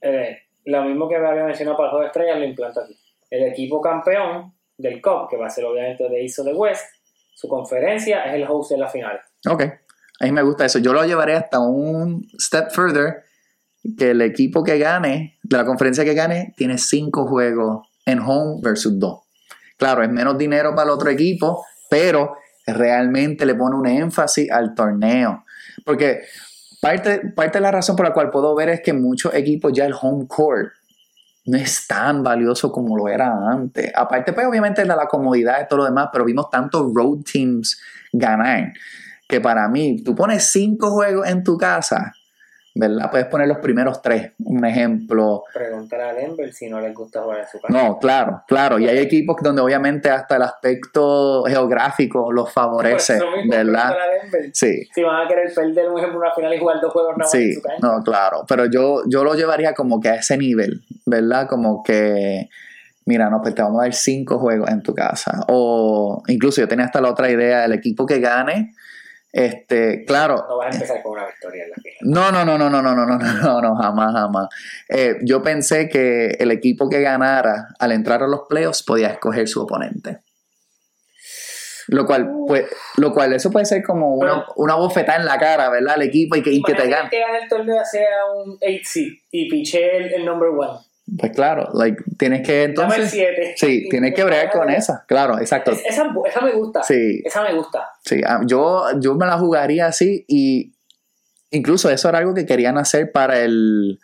Eh, 0.00 0.38
lo 0.64 0.84
mismo 0.84 1.08
que 1.08 1.18
me 1.18 1.28
había 1.28 1.44
mencionado 1.44 1.76
para 1.76 1.88
el 1.88 1.90
juego 1.90 2.02
de 2.02 2.06
estrellas 2.08 2.38
lo 2.38 2.44
implanto 2.44 2.80
aquí. 2.80 2.98
El 3.30 3.44
equipo 3.44 3.80
campeón 3.80 4.54
del 4.76 5.00
Cup, 5.00 5.28
que 5.28 5.36
va 5.36 5.46
a 5.46 5.50
ser 5.50 5.64
obviamente 5.64 6.08
de 6.08 6.22
East 6.22 6.40
o 6.40 6.44
de 6.44 6.54
West, 6.54 6.84
su 7.34 7.48
conferencia 7.48 8.24
es 8.24 8.34
el 8.34 8.46
host 8.48 8.72
de 8.72 8.78
la 8.78 8.88
final. 8.88 9.20
Ok, 9.48 9.62
a 9.62 10.24
mí 10.24 10.32
me 10.32 10.42
gusta 10.42 10.66
eso. 10.66 10.78
Yo 10.78 10.92
lo 10.92 11.04
llevaré 11.04 11.34
hasta 11.34 11.58
un 11.60 12.26
step 12.38 12.70
further, 12.70 13.22
que 13.96 14.10
el 14.10 14.20
equipo 14.20 14.62
que 14.62 14.78
gane, 14.78 15.38
de 15.42 15.56
la 15.56 15.64
conferencia 15.64 16.04
que 16.04 16.14
gane, 16.14 16.52
tiene 16.56 16.76
cinco 16.76 17.26
juegos 17.26 17.89
en 18.10 18.20
home 18.20 18.60
versus 18.62 18.98
dos. 18.98 19.20
Claro, 19.76 20.02
es 20.02 20.10
menos 20.10 20.36
dinero 20.36 20.74
para 20.74 20.84
el 20.84 20.90
otro 20.90 21.10
equipo, 21.10 21.64
pero 21.88 22.36
realmente 22.66 23.46
le 23.46 23.54
pone 23.54 23.76
un 23.76 23.86
énfasis 23.86 24.50
al 24.50 24.74
torneo. 24.74 25.44
Porque 25.84 26.22
parte, 26.80 27.32
parte 27.34 27.58
de 27.58 27.62
la 27.62 27.70
razón 27.70 27.96
por 27.96 28.06
la 28.06 28.12
cual 28.12 28.30
puedo 28.30 28.54
ver 28.54 28.68
es 28.68 28.80
que 28.82 28.92
muchos 28.92 29.34
equipos 29.34 29.72
ya 29.72 29.86
el 29.86 29.94
home 29.98 30.26
court 30.28 30.70
no 31.46 31.56
es 31.56 31.86
tan 31.86 32.22
valioso 32.22 32.70
como 32.70 32.96
lo 32.96 33.08
era 33.08 33.32
antes. 33.50 33.90
Aparte, 33.94 34.32
pues 34.32 34.46
obviamente 34.46 34.82
de 34.82 34.88
la 34.88 35.06
comodidad 35.06 35.62
y 35.62 35.68
todo 35.68 35.78
lo 35.78 35.84
demás, 35.86 36.10
pero 36.12 36.24
vimos 36.24 36.50
tantos 36.50 36.92
road 36.94 37.20
teams 37.24 37.80
ganar 38.12 38.72
que 39.30 39.40
para 39.40 39.68
mí, 39.68 40.02
tú 40.02 40.14
pones 40.14 40.50
cinco 40.50 40.90
juegos 40.90 41.26
en 41.28 41.44
tu 41.44 41.56
casa, 41.56 42.12
¿verdad? 42.74 43.10
Puedes 43.10 43.26
poner 43.26 43.48
los 43.48 43.58
primeros 43.58 44.00
tres, 44.00 44.32
un 44.44 44.64
ejemplo. 44.64 45.42
Pregúntale 45.52 46.02
a 46.04 46.14
Denver 46.14 46.52
si 46.52 46.68
no 46.68 46.80
les 46.80 46.94
gusta 46.94 47.22
jugar 47.22 47.40
en 47.40 47.46
su 47.48 47.60
casa. 47.60 47.72
No, 47.72 47.98
claro, 47.98 48.42
claro. 48.46 48.78
Y 48.78 48.86
hay 48.88 48.98
equipos 48.98 49.36
donde 49.42 49.60
obviamente 49.60 50.08
hasta 50.08 50.36
el 50.36 50.42
aspecto 50.42 51.44
geográfico 51.44 52.32
los 52.32 52.52
favorece, 52.52 53.16
eso 53.16 53.30
mismo, 53.30 53.50
¿verdad? 53.50 53.92
a 53.92 53.96
Sí. 54.52 54.88
Si 54.94 55.02
van 55.02 55.24
a 55.24 55.28
querer 55.28 55.52
perder, 55.54 55.88
un 55.90 55.98
ejemplo, 55.98 56.18
una 56.20 56.32
final 56.32 56.54
y 56.54 56.58
jugar 56.58 56.80
dos 56.80 56.92
juegos 56.92 57.12
nada 57.16 57.24
más 57.26 57.34
en 57.34 57.40
Sí, 57.40 57.54
su 57.54 57.62
cancha. 57.62 57.86
no, 57.86 58.02
claro, 58.02 58.44
pero 58.48 58.66
yo, 58.66 59.02
yo 59.08 59.24
lo 59.24 59.34
llevaría 59.34 59.74
como 59.74 60.00
que 60.00 60.08
a 60.10 60.14
ese 60.16 60.36
nivel, 60.38 60.82
¿verdad? 61.06 61.48
Como 61.48 61.82
que, 61.82 62.48
mira, 63.06 63.28
no, 63.30 63.40
pues 63.42 63.54
te 63.54 63.62
vamos 63.62 63.80
a 63.80 63.84
dar 63.84 63.94
cinco 63.94 64.38
juegos 64.38 64.70
en 64.70 64.82
tu 64.82 64.94
casa. 64.94 65.44
O 65.48 66.22
incluso 66.28 66.60
yo 66.60 66.68
tenía 66.68 66.84
hasta 66.84 67.00
la 67.00 67.10
otra 67.10 67.30
idea, 67.30 67.64
el 67.64 67.72
equipo 67.72 68.06
que 68.06 68.20
gane, 68.20 68.74
este, 69.32 70.04
claro. 70.04 70.44
No 70.48 70.56
vas 70.58 70.72
a 70.72 70.74
empezar 70.74 71.02
con 71.02 71.12
una 71.12 71.26
victoria 71.26 71.64
en 71.64 71.70
la 71.70 71.76
final. 71.76 71.98
No, 72.02 72.32
no, 72.32 72.44
no, 72.44 72.58
no, 72.58 72.68
no, 72.70 72.82
no, 72.82 72.94
no, 72.94 73.06
no, 73.06 73.18
no, 73.18 73.60
no, 73.60 73.76
jamás, 73.76 74.12
jamás. 74.12 74.48
Eh, 74.88 75.16
yo 75.22 75.42
pensé 75.42 75.88
que 75.88 76.36
el 76.38 76.50
equipo 76.50 76.88
que 76.88 77.00
ganara 77.00 77.68
al 77.78 77.92
entrar 77.92 78.22
a 78.22 78.26
los 78.28 78.42
playoffs 78.48 78.82
podía 78.82 79.08
escoger 79.08 79.46
su 79.48 79.62
oponente. 79.62 80.18
Lo 81.88 82.06
cual, 82.06 82.30
pues, 82.46 82.66
lo 82.98 83.12
cual, 83.12 83.32
eso 83.32 83.50
puede 83.50 83.64
ser 83.66 83.82
como 83.82 84.14
una, 84.14 84.30
Pero- 84.44 84.52
una 84.56 84.74
bofetada 84.76 85.18
en 85.18 85.24
la 85.26 85.38
cara, 85.38 85.68
¿verdad? 85.70 85.94
Al 85.94 86.02
equipo 86.02 86.36
y 86.36 86.42
que, 86.42 86.52
y 86.52 86.62
que 86.62 86.74
te 86.74 86.88
gane. 86.88 87.10
que 87.10 87.18
gane 87.18 87.38
el 87.42 87.48
torneo 87.48 87.84
sea 87.84 88.26
un 88.32 88.52
8 88.62 88.80
seed 88.84 89.12
y 89.32 89.48
piche 89.50 89.96
el, 89.96 90.14
el 90.14 90.24
number 90.24 90.50
one. 90.50 90.78
Pues 91.18 91.32
claro, 91.32 91.68
like, 91.74 92.02
tienes 92.18 92.46
que 92.46 92.64
entonces. 92.64 93.10
7. 93.10 93.54
Sí, 93.56 93.88
tienes 93.90 94.14
que 94.14 94.22
bregar 94.24 94.50
con 94.50 94.70
esa. 94.70 95.04
Claro, 95.08 95.38
exacto. 95.38 95.72
esa, 95.72 96.06
esa 96.26 96.40
me 96.42 96.52
gusta. 96.52 96.82
Sí, 96.82 97.20
Esa 97.24 97.42
me 97.42 97.54
gusta. 97.54 97.88
sí. 98.04 98.20
ah, 98.26 98.40
Yo, 98.46 98.84
yo 99.00 99.14
me 99.16 99.26
la 99.26 99.38
jugaría 99.38 99.86
así 99.86 100.24
y 100.28 100.72
incluso 101.50 101.90
eso 101.90 102.08
era 102.08 102.18
algo 102.18 102.32
que 102.34 102.46
querían 102.46 102.78
hacer 102.78 103.10
para 103.12 103.40
el 103.40 103.98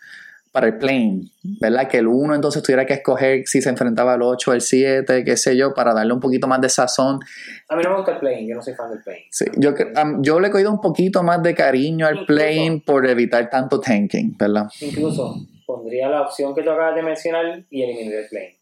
para 0.52 0.68
el 0.68 0.78
plane, 0.78 1.20
¿verdad? 1.60 1.86
Que 1.86 1.98
el 1.98 2.06
1 2.06 2.34
entonces 2.34 2.62
tuviera 2.62 2.86
que 2.86 2.94
escoger 2.94 3.42
si 3.46 3.60
se 3.60 3.68
enfrentaba 3.68 4.14
al 4.14 4.22
8, 4.22 4.54
el 4.54 4.62
7, 4.62 5.22
qué 5.22 5.36
sé 5.36 5.54
yo, 5.54 5.74
para 5.74 5.92
darle 5.92 6.14
un 6.14 6.20
poquito 6.20 6.48
más 6.48 6.62
de 6.62 6.70
sazón. 6.70 7.20
A 7.68 7.76
mí 7.76 7.82
no 7.82 7.90
me 7.90 7.96
gusta 7.96 8.12
el 8.12 8.18
playing, 8.20 8.48
yo 8.48 8.54
no 8.56 8.62
soy 8.62 8.72
fan 8.72 8.88
del 8.90 9.02
playing. 9.02 9.24
Sí, 9.30 9.44
yo, 9.58 9.74
yo 10.20 10.40
le 10.40 10.48
he 10.48 10.50
cogido 10.50 10.72
un 10.72 10.80
poquito 10.80 11.22
más 11.22 11.42
de 11.42 11.54
cariño 11.54 12.06
al 12.06 12.14
Incluso- 12.20 12.26
plane 12.26 12.82
por 12.86 13.06
evitar 13.06 13.50
tanto 13.50 13.80
tanking, 13.80 14.34
¿verdad? 14.38 14.64
Incluso 14.80 15.36
pondría 15.66 16.08
la 16.08 16.22
opción 16.22 16.54
que 16.54 16.62
tú 16.62 16.70
acabas 16.70 16.94
de 16.94 17.02
mencionar 17.02 17.64
y 17.70 17.82
eliminar 17.82 18.20
el 18.20 18.28
playing. 18.28 18.54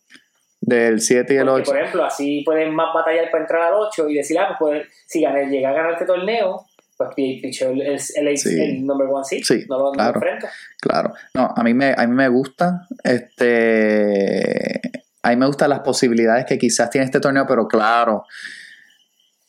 Del 0.61 1.01
7 1.01 1.35
y 1.35 1.37
el 1.37 1.47
Porque, 1.47 1.61
8. 1.62 1.71
por 1.71 1.79
ejemplo, 1.81 2.05
así 2.05 2.43
pueden 2.45 2.75
más 2.75 2.95
batallar 2.95 3.31
para 3.31 3.45
entrar 3.45 3.62
al 3.62 3.75
8 3.75 4.09
y 4.09 4.14
decir, 4.14 4.38
ah, 4.38 4.47
pues 4.49 4.59
puede- 4.59 4.87
si 5.07 5.21
gané, 5.21 5.47
llega 5.47 5.69
a 5.69 5.73
ganar 5.75 5.93
este 5.93 6.07
torneo, 6.07 6.64
pues 6.97 7.11
pi- 7.14 7.40
pichó 7.43 7.69
el, 7.71 7.83
el, 7.83 7.99
el, 8.17 8.38
Sí. 8.38 8.61
el 8.61 8.87
number 8.87 9.07
one 9.09 9.25
seed. 9.25 9.43
Sí, 9.45 9.64
no 9.69 9.79
lo, 9.79 9.93
claro. 9.93 10.14
enfrenta. 10.14 10.51
Claro. 10.81 11.12
No, 11.35 11.53
a 11.55 11.62
mí 11.62 11.75
me, 11.75 11.93
a 11.97 12.07
mí 12.07 12.14
me 12.14 12.29
gusta. 12.29 12.87
Este. 13.03 14.81
A 15.23 15.31
mí 15.31 15.37
me 15.37 15.47
gustan 15.47 15.71
las 15.71 15.81
posibilidades 15.81 16.45
que 16.47 16.59
quizás 16.59 16.90
tiene 16.90 17.07
este 17.07 17.19
torneo, 17.21 17.47
pero 17.49 17.67
claro, 17.67 18.25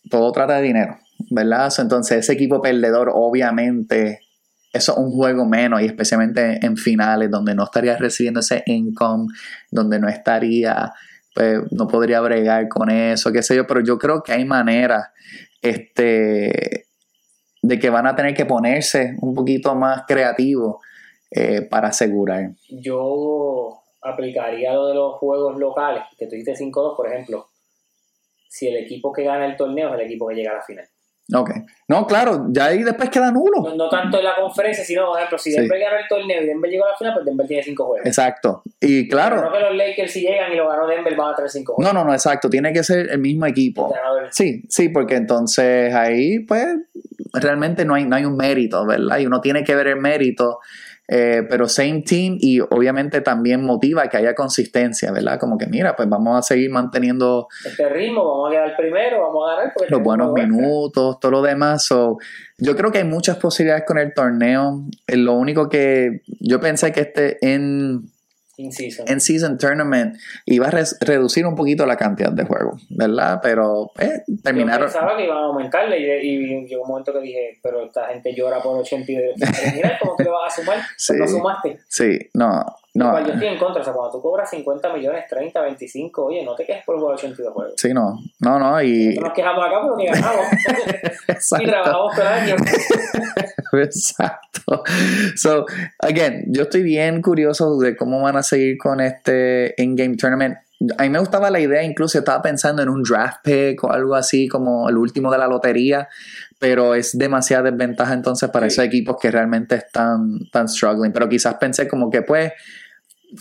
todo 0.09 0.31
trata 0.31 0.57
de 0.57 0.63
dinero, 0.63 0.97
¿verdad? 1.31 1.71
Entonces, 1.79 2.19
ese 2.19 2.33
equipo 2.33 2.61
perdedor, 2.61 3.11
obviamente, 3.13 4.19
eso 4.75 4.91
es 4.91 4.97
un 4.97 5.11
juego 5.11 5.45
menos, 5.45 5.81
y 5.81 5.85
especialmente 5.85 6.59
en 6.61 6.75
finales, 6.75 7.31
donde 7.31 7.55
no 7.55 7.63
estaría 7.63 7.95
recibiendo 7.95 8.41
ese 8.41 8.61
income, 8.65 9.27
donde 9.71 9.99
no 9.99 10.09
estaría, 10.09 10.91
pues, 11.33 11.59
no 11.71 11.87
podría 11.87 12.19
bregar 12.19 12.67
con 12.67 12.89
eso, 12.89 13.31
qué 13.31 13.41
sé 13.41 13.55
yo, 13.55 13.65
pero 13.65 13.79
yo 13.81 13.97
creo 13.97 14.21
que 14.21 14.33
hay 14.33 14.43
maneras, 14.43 15.11
este, 15.61 16.87
de 17.61 17.79
que 17.79 17.89
van 17.89 18.05
a 18.05 18.15
tener 18.15 18.33
que 18.33 18.45
ponerse 18.45 19.15
un 19.21 19.33
poquito 19.33 19.75
más 19.75 20.03
creativos 20.05 20.75
eh, 21.31 21.61
para 21.61 21.87
asegurar. 21.87 22.51
Yo 22.69 23.81
aplicaría 24.01 24.73
lo 24.73 24.87
de 24.87 24.95
los 24.95 25.13
juegos 25.15 25.57
locales, 25.57 26.03
que 26.17 26.25
tú 26.25 26.31
dijiste 26.31 26.53
5-2, 26.53 26.97
por 26.97 27.07
ejemplo. 27.07 27.47
Si 28.49 28.67
el 28.67 28.75
equipo 28.75 29.13
que 29.13 29.23
gana 29.23 29.45
el 29.45 29.55
torneo 29.55 29.89
es 29.89 29.95
el 29.95 30.05
equipo 30.05 30.27
que 30.27 30.35
llega 30.35 30.51
a 30.51 30.55
la 30.55 30.61
final. 30.61 30.85
Ok. 31.33 31.49
No, 31.87 32.05
claro, 32.05 32.47
ya 32.49 32.65
ahí 32.65 32.83
después 32.83 33.09
queda 33.09 33.31
nulo. 33.31 33.61
No, 33.63 33.75
no 33.75 33.89
tanto 33.89 34.19
en 34.19 34.25
la 34.25 34.35
conferencia, 34.35 34.83
sino, 34.83 35.07
por 35.07 35.17
ejemplo, 35.17 35.37
si 35.39 35.51
Sí. 35.51 35.59
Denver 35.59 35.79
gana 35.79 35.99
el 35.99 36.07
torneo 36.07 36.43
y 36.43 36.45
Denver 36.45 36.69
llegó 36.69 36.85
a 36.85 36.89
la 36.91 36.97
final, 36.97 37.13
pues 37.15 37.25
Denver 37.25 37.47
tiene 37.47 37.63
5 37.63 37.85
juegos. 37.85 38.05
Exacto. 38.05 38.61
Y 38.79 39.03
Pero 39.07 39.17
claro, 39.17 39.41
no 39.41 39.51
que 39.51 39.59
los 39.59 39.75
Lakers 39.75 40.11
si 40.11 40.21
llegan 40.21 40.51
y 40.53 40.55
lo 40.55 40.67
ganó 40.69 40.85
Denver 40.87 41.15
van 41.15 41.33
a 41.33 41.35
tener 41.35 41.49
5 41.49 41.73
juegos. 41.73 41.93
no, 41.93 41.99
no, 41.99 42.05
no, 42.05 42.13
exacto. 42.13 42.49
Tiene 42.49 42.71
que 42.73 42.83
ser 42.83 43.09
el 43.09 43.19
mismo 43.19 43.45
equipo. 43.47 43.93
Sí, 44.31 44.63
sí, 44.69 44.89
porque 44.89 45.15
entonces 45.15 45.93
ahí, 45.95 46.39
pues, 46.39 46.67
realmente 47.33 47.85
no 47.85 47.95
hay, 47.95 48.05
no 48.05 48.15
hay 48.15 48.25
un 48.25 48.35
mérito, 48.37 48.85
¿verdad? 48.85 49.17
Y 49.17 49.25
uno 49.25 49.41
tiene 49.41 49.63
que 49.63 49.75
ver 49.75 49.87
el 49.87 49.97
mérito, 49.97 50.59
eh, 51.07 51.43
pero 51.49 51.67
same 51.67 52.01
team 52.01 52.37
y 52.39 52.59
obviamente 52.59 53.21
también 53.21 53.63
motiva 53.63 54.07
que 54.07 54.17
haya 54.17 54.33
consistencia, 54.33 55.11
¿verdad? 55.11 55.39
Como 55.39 55.57
que, 55.57 55.67
mira, 55.67 55.95
pues 55.95 56.09
vamos 56.09 56.37
a 56.37 56.41
seguir 56.41 56.71
manteniendo 56.71 57.47
Este 57.63 57.87
ritmo, 57.89 58.23
vamos 58.23 58.49
a 58.49 58.51
quedar 58.51 58.77
primero, 58.77 59.21
vamos 59.21 59.47
a 59.47 59.55
ganar. 59.55 59.73
Los 59.89 60.01
buenos 60.01 60.33
minutos, 60.33 61.19
todo 61.19 61.31
lo 61.31 61.41
demás. 61.41 61.85
So, 61.85 62.17
yo 62.57 62.75
creo 62.75 62.91
que 62.91 62.99
hay 62.99 63.03
muchas 63.03 63.37
posibilidades 63.37 63.85
con 63.85 63.97
el 63.99 64.13
torneo. 64.13 64.85
Eh, 65.07 65.17
Lo 65.17 65.33
único 65.33 65.69
que 65.69 66.21
yo 66.39 66.59
pensé 66.59 66.91
que 66.91 67.01
este 67.01 67.37
en 67.53 68.14
In 68.57 68.71
season. 68.71 69.05
en 69.07 69.19
season 69.19 69.57
tournament 69.57 70.15
iba 70.45 70.67
a 70.67 70.71
res- 70.71 70.97
reducir 71.01 71.45
un 71.45 71.55
poquito 71.55 71.85
la 71.85 71.97
cantidad 71.97 72.31
de 72.31 72.45
juegos, 72.45 72.85
¿verdad? 72.89 73.39
Pero 73.43 73.91
eh, 73.99 74.23
Yo 74.27 74.35
terminaron. 74.43 74.85
pensaba 74.87 75.17
que 75.17 75.25
iban 75.25 75.37
a 75.37 75.41
aumentarle 75.47 75.99
y, 76.23 76.27
y 76.29 76.65
llegó 76.67 76.83
un 76.83 76.87
momento 76.89 77.11
que 77.13 77.19
dije, 77.19 77.59
pero 77.61 77.83
esta 77.85 78.07
gente 78.07 78.33
llora 78.33 78.61
por 78.61 78.77
80 78.79 79.11
y 79.11 79.15
de 79.15 79.33
mira, 79.75 79.97
¿cómo 80.01 80.15
te 80.15 80.23
lo 80.23 80.31
vas 80.33 80.53
a 80.57 80.61
sumar? 80.61 80.77
Pues 80.77 80.95
Sí. 80.97 81.13
no 81.17 81.27
sumaste. 81.27 81.79
Sí, 81.89 82.17
no, 82.33 82.65
no. 82.93 83.07
Igual 83.07 83.25
yo 83.27 83.33
estoy 83.33 83.47
en 83.49 83.57
contra, 83.57 83.81
o 83.81 83.83
sea, 83.83 83.93
cuando 83.93 84.11
tú 84.13 84.21
cobras 84.21 84.49
50 84.49 84.93
millones, 84.93 85.25
30, 85.29 85.61
25, 85.61 86.25
oye, 86.25 86.43
no 86.45 86.55
te 86.55 86.65
quejes 86.65 86.83
por 86.85 86.97
jugar 86.97 87.15
82 87.15 87.53
juegos. 87.53 87.73
Sí, 87.77 87.93
no, 87.93 88.19
no, 88.39 88.57
no, 88.59 88.81
y 88.81 89.15
nos 89.19 89.33
quejamos 89.33 89.65
acá, 89.65 89.81
pero 89.81 89.97
ni 89.97 90.05
ganamos. 90.05 90.45
y 91.59 91.65
trabajamos 91.65 92.15
todo 92.15 92.21
el 92.21 92.27
año. 92.27 92.55
exacto. 93.83 94.83
So, 95.35 95.65
again, 95.99 96.45
yo 96.47 96.63
estoy 96.63 96.83
bien 96.83 97.21
curioso 97.21 97.77
de 97.79 97.95
cómo 97.95 98.21
van 98.21 98.37
a 98.37 98.43
seguir 98.43 98.77
con 98.77 98.99
este 98.99 99.73
in-game 99.77 100.17
tournament. 100.17 100.57
A 100.97 101.03
mí 101.03 101.09
me 101.09 101.19
gustaba 101.19 101.49
la 101.49 101.59
idea, 101.59 101.83
incluso 101.83 102.19
estaba 102.19 102.41
pensando 102.41 102.81
en 102.81 102.89
un 102.89 103.01
draft 103.03 103.37
pick 103.43 103.83
o 103.83 103.91
algo 103.91 104.13
así 104.15 104.47
como 104.47 104.89
el 104.89 104.97
último 104.97 105.31
de 105.31 105.37
la 105.37 105.47
lotería, 105.47 106.09
pero 106.59 106.95
es 106.95 107.17
demasiada 107.17 107.71
desventaja 107.71 108.13
entonces 108.13 108.49
para 108.49 108.69
Sí. 108.69 108.73
esos 108.73 108.85
equipos 108.85 109.15
que 109.21 109.31
realmente 109.31 109.75
están, 109.75 110.39
están 110.43 110.67
struggling. 110.67 111.13
Pero 111.13 111.29
quizás 111.29 111.55
pensé 111.55 111.87
como 111.87 112.09
que 112.09 112.21
pues 112.23 112.51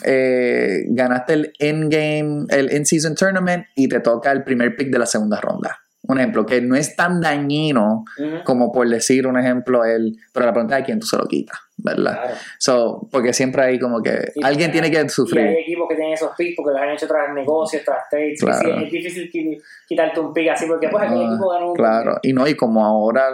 eh, 0.05 0.85
ganaste 0.89 1.33
el 1.35 1.53
in-game, 1.59 2.47
el 2.51 2.73
in-season 2.73 3.15
tournament 3.15 3.67
y 3.75 3.89
te 3.89 4.01
toca 4.01 4.33
el 4.33 4.43
primer 4.45 4.77
pick 4.77 4.91
de 4.91 4.99
la 4.99 5.07
segunda 5.07 5.41
ronda. 5.41 5.84
Un 6.07 6.19
ejemplo 6.19 6.45
que 6.45 6.61
no 6.61 6.77
es 6.77 6.97
tan 6.97 7.21
dañino 7.21 8.05
Ujú, 8.19 8.45
como 8.45 8.71
por 8.73 8.87
decir 8.89 9.27
un 9.27 9.39
ejemplo, 9.39 9.85
el, 9.85 10.17
pero 10.33 10.45
la 10.47 10.53
pregunta 10.53 10.79
es 10.79 10.85
quién 10.85 11.01
tú 11.01 11.07
se 11.07 11.17
lo 11.17 11.25
quitas, 11.27 11.59
¿verdad? 11.79 12.13
Claro. 12.23 12.35
So, 12.59 13.09
porque 13.11 13.33
siempre 13.33 13.63
hay 13.63 13.79
como 13.79 14.03
que 14.03 14.33
Y- 14.35 14.45
alguien 14.45 14.71
tiene 14.71 14.91
que 14.91 14.97
Y 14.97 15.01
hay 15.01 15.09
sufrir. 15.09 15.47
equipos 15.47 15.89
que 15.89 15.95
tienen 15.95 16.13
esos 16.13 16.33
picks 16.37 16.57
porque 16.57 16.73
los 16.73 16.81
han 16.83 16.91
hecho 16.91 17.07
tras 17.09 17.33
negocios, 17.35 17.83
tras 17.85 18.09
trades. 18.11 18.39
Claro. 18.41 18.79
sí, 18.79 18.85
es 18.85 18.91
difícil 18.93 19.31
qui- 19.33 19.63
quitarte 19.89 20.21
un 20.21 20.33
pick 20.35 20.51
así 20.51 20.67
porque 20.67 20.89
pues 20.91 21.05
aquel 21.05 21.19
Ah, 21.23 21.29
equipo 21.31 21.49
ganó 21.51 21.71
un 21.71 21.75
Claro, 21.77 22.19
y 22.23 22.33
no, 22.35 22.47
y 22.47 22.55
como 22.55 22.85
ahora 22.85 23.29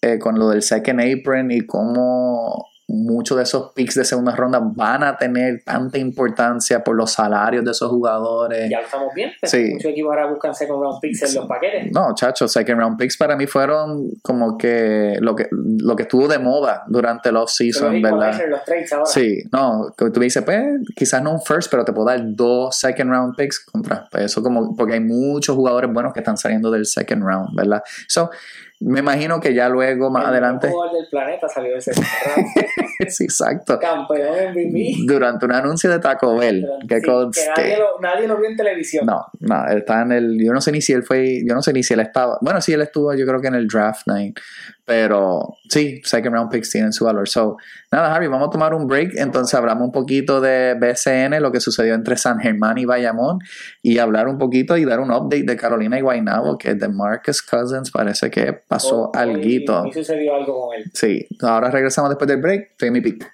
eh, 0.00 0.18
con 0.18 0.38
lo 0.38 0.48
del 0.50 0.62
second 0.62 1.00
apron 1.00 1.50
y 1.50 1.60
como 1.66 2.66
muchos 2.86 3.36
de 3.36 3.44
esos 3.44 3.72
picks 3.72 3.94
de 3.94 4.04
segunda 4.04 4.34
ronda 4.36 4.60
van 4.62 5.02
a 5.02 5.16
tener 5.16 5.62
tanta 5.64 5.98
importancia 5.98 6.84
por 6.84 6.96
los 6.96 7.12
salarios 7.12 7.64
de 7.64 7.70
esos 7.70 7.90
jugadores. 7.90 8.68
Ya 8.70 8.80
lo 8.80 8.84
estamos 8.84 9.14
viendo. 9.14 9.34
Sí. 9.42 9.70
Muchos 9.72 9.90
equipos 9.90 10.10
ahora 10.10 10.26
buscan 10.30 10.54
second 10.54 10.80
round 10.80 11.00
picks 11.00 11.22
en 11.22 11.34
los 11.34 11.46
paquetes. 11.46 11.92
No, 11.92 12.14
chacho, 12.14 12.46
second 12.46 12.78
round 12.78 12.98
picks 12.98 13.16
para 13.16 13.36
mí 13.36 13.46
fueron 13.46 14.10
como 14.22 14.58
que 14.58 15.16
lo 15.20 15.34
que, 15.34 15.48
lo 15.50 15.96
que 15.96 16.02
estuvo 16.02 16.28
de 16.28 16.38
moda 16.38 16.84
durante 16.88 17.32
los 17.32 17.54
season, 17.54 18.02
¿verdad? 18.02 18.34
equalizers, 18.34 18.50
los 18.50 18.64
trades 18.64 18.92
ahora. 18.92 19.06
Sí, 19.06 19.42
no, 19.50 19.94
tú 19.96 20.12
me 20.16 20.24
dices, 20.24 20.42
pues 20.42 20.64
quizás 20.94 21.22
no 21.22 21.32
un 21.32 21.40
first, 21.40 21.70
pero 21.70 21.84
te 21.84 21.92
puedo 21.92 22.08
dar 22.08 22.20
dos 22.22 22.76
second 22.76 23.10
round 23.10 23.36
picks 23.36 23.60
contra. 23.60 24.08
Pues 24.10 24.24
eso 24.24 24.42
como, 24.42 24.76
porque 24.76 24.94
hay 24.94 25.00
muchos 25.00 25.56
jugadores 25.56 25.92
buenos 25.92 26.12
que 26.12 26.20
están 26.20 26.36
saliendo 26.36 26.70
del 26.70 26.86
second 26.86 27.22
round, 27.22 27.56
¿verdad? 27.56 27.82
So, 28.08 28.30
me 28.80 29.00
imagino 29.00 29.40
que 29.40 29.54
ya 29.54 29.68
luego 29.68 30.10
más 30.10 30.24
El 30.24 30.30
adelante. 30.30 30.68
jugador 30.68 30.96
del 30.96 31.06
planeta 31.08 31.48
salió 31.48 31.80
sí, 33.08 33.24
exacto. 33.24 33.78
Campeón 33.78 34.50
MVP. 34.52 34.94
Durante 35.06 35.46
un 35.46 35.52
anuncio 35.52 35.90
de 35.90 35.98
Taco 36.00 36.36
Bell, 36.36 36.66
que 36.88 36.96
Sí, 36.96 37.02
que 37.02 37.06
conste. 37.06 37.40
nadie, 37.56 37.78
lo, 37.78 38.00
nadie 38.00 38.28
lo 38.28 38.36
vio 38.36 38.50
en 38.50 38.56
televisión. 38.56 39.06
No, 39.06 39.26
no, 39.40 39.66
él 39.68 39.78
está 39.78 40.02
en 40.02 40.12
el. 40.12 40.38
Yo 40.44 40.52
no 40.52 40.60
sé 40.60 40.72
ni 40.72 40.80
si 40.80 40.92
él 40.92 41.02
fue. 41.02 41.42
Yo 41.46 41.54
no 41.54 41.62
sé 41.62 41.72
ni 41.72 41.82
si 41.82 41.94
él 41.94 42.00
estaba. 42.00 42.38
Bueno, 42.40 42.60
sí, 42.60 42.72
él 42.72 42.80
estuvo, 42.82 43.14
yo 43.14 43.26
creo 43.26 43.40
que 43.40 43.48
en 43.48 43.54
el 43.54 43.66
draft 43.68 44.06
night. 44.06 44.38
Pero 44.86 45.56
sí, 45.70 46.02
second 46.04 46.34
round 46.34 46.50
picks 46.50 46.68
tienen 46.70 46.92
su 46.92 47.06
valor. 47.06 47.26
So, 47.26 47.56
nada, 47.90 48.14
Harvey, 48.14 48.28
vamos 48.28 48.48
a 48.48 48.50
tomar 48.50 48.74
un 48.74 48.86
break. 48.86 49.12
Entonces, 49.16 49.54
hablamos 49.54 49.86
un 49.86 49.92
poquito 49.92 50.42
de 50.42 50.74
BCN, 50.78 51.40
lo 51.40 51.50
que 51.52 51.60
sucedió 51.60 51.94
entre 51.94 52.18
San 52.18 52.38
Germán 52.38 52.76
y 52.76 52.84
Bayamón. 52.84 53.38
Y 53.82 53.96
hablar 53.98 54.28
un 54.28 54.36
poquito 54.36 54.76
y 54.76 54.84
dar 54.84 55.00
un 55.00 55.10
update 55.10 55.44
de 55.44 55.56
Carolina 55.56 55.98
y 55.98 56.02
Guaynabo, 56.02 56.58
que 56.58 56.74
de 56.74 56.88
Marcus 56.88 57.40
Cousins 57.40 57.90
parece 57.90 58.30
que 58.30 58.52
pasó 58.52 59.04
Hoy- 59.14 59.20
alguito. 59.20 59.82
hoy 59.84 59.92
sucedió 59.94 60.34
algo 60.34 60.66
con 60.68 60.76
él. 60.76 60.84
Sí, 60.92 61.26
ahora 61.40 61.70
regresamos 61.70 62.10
después 62.10 62.28
del 62.28 62.42
break. 62.42 62.72
Estoy 62.72 62.88
en 62.88 62.92
mi 62.92 63.00
pick. 63.00 63.26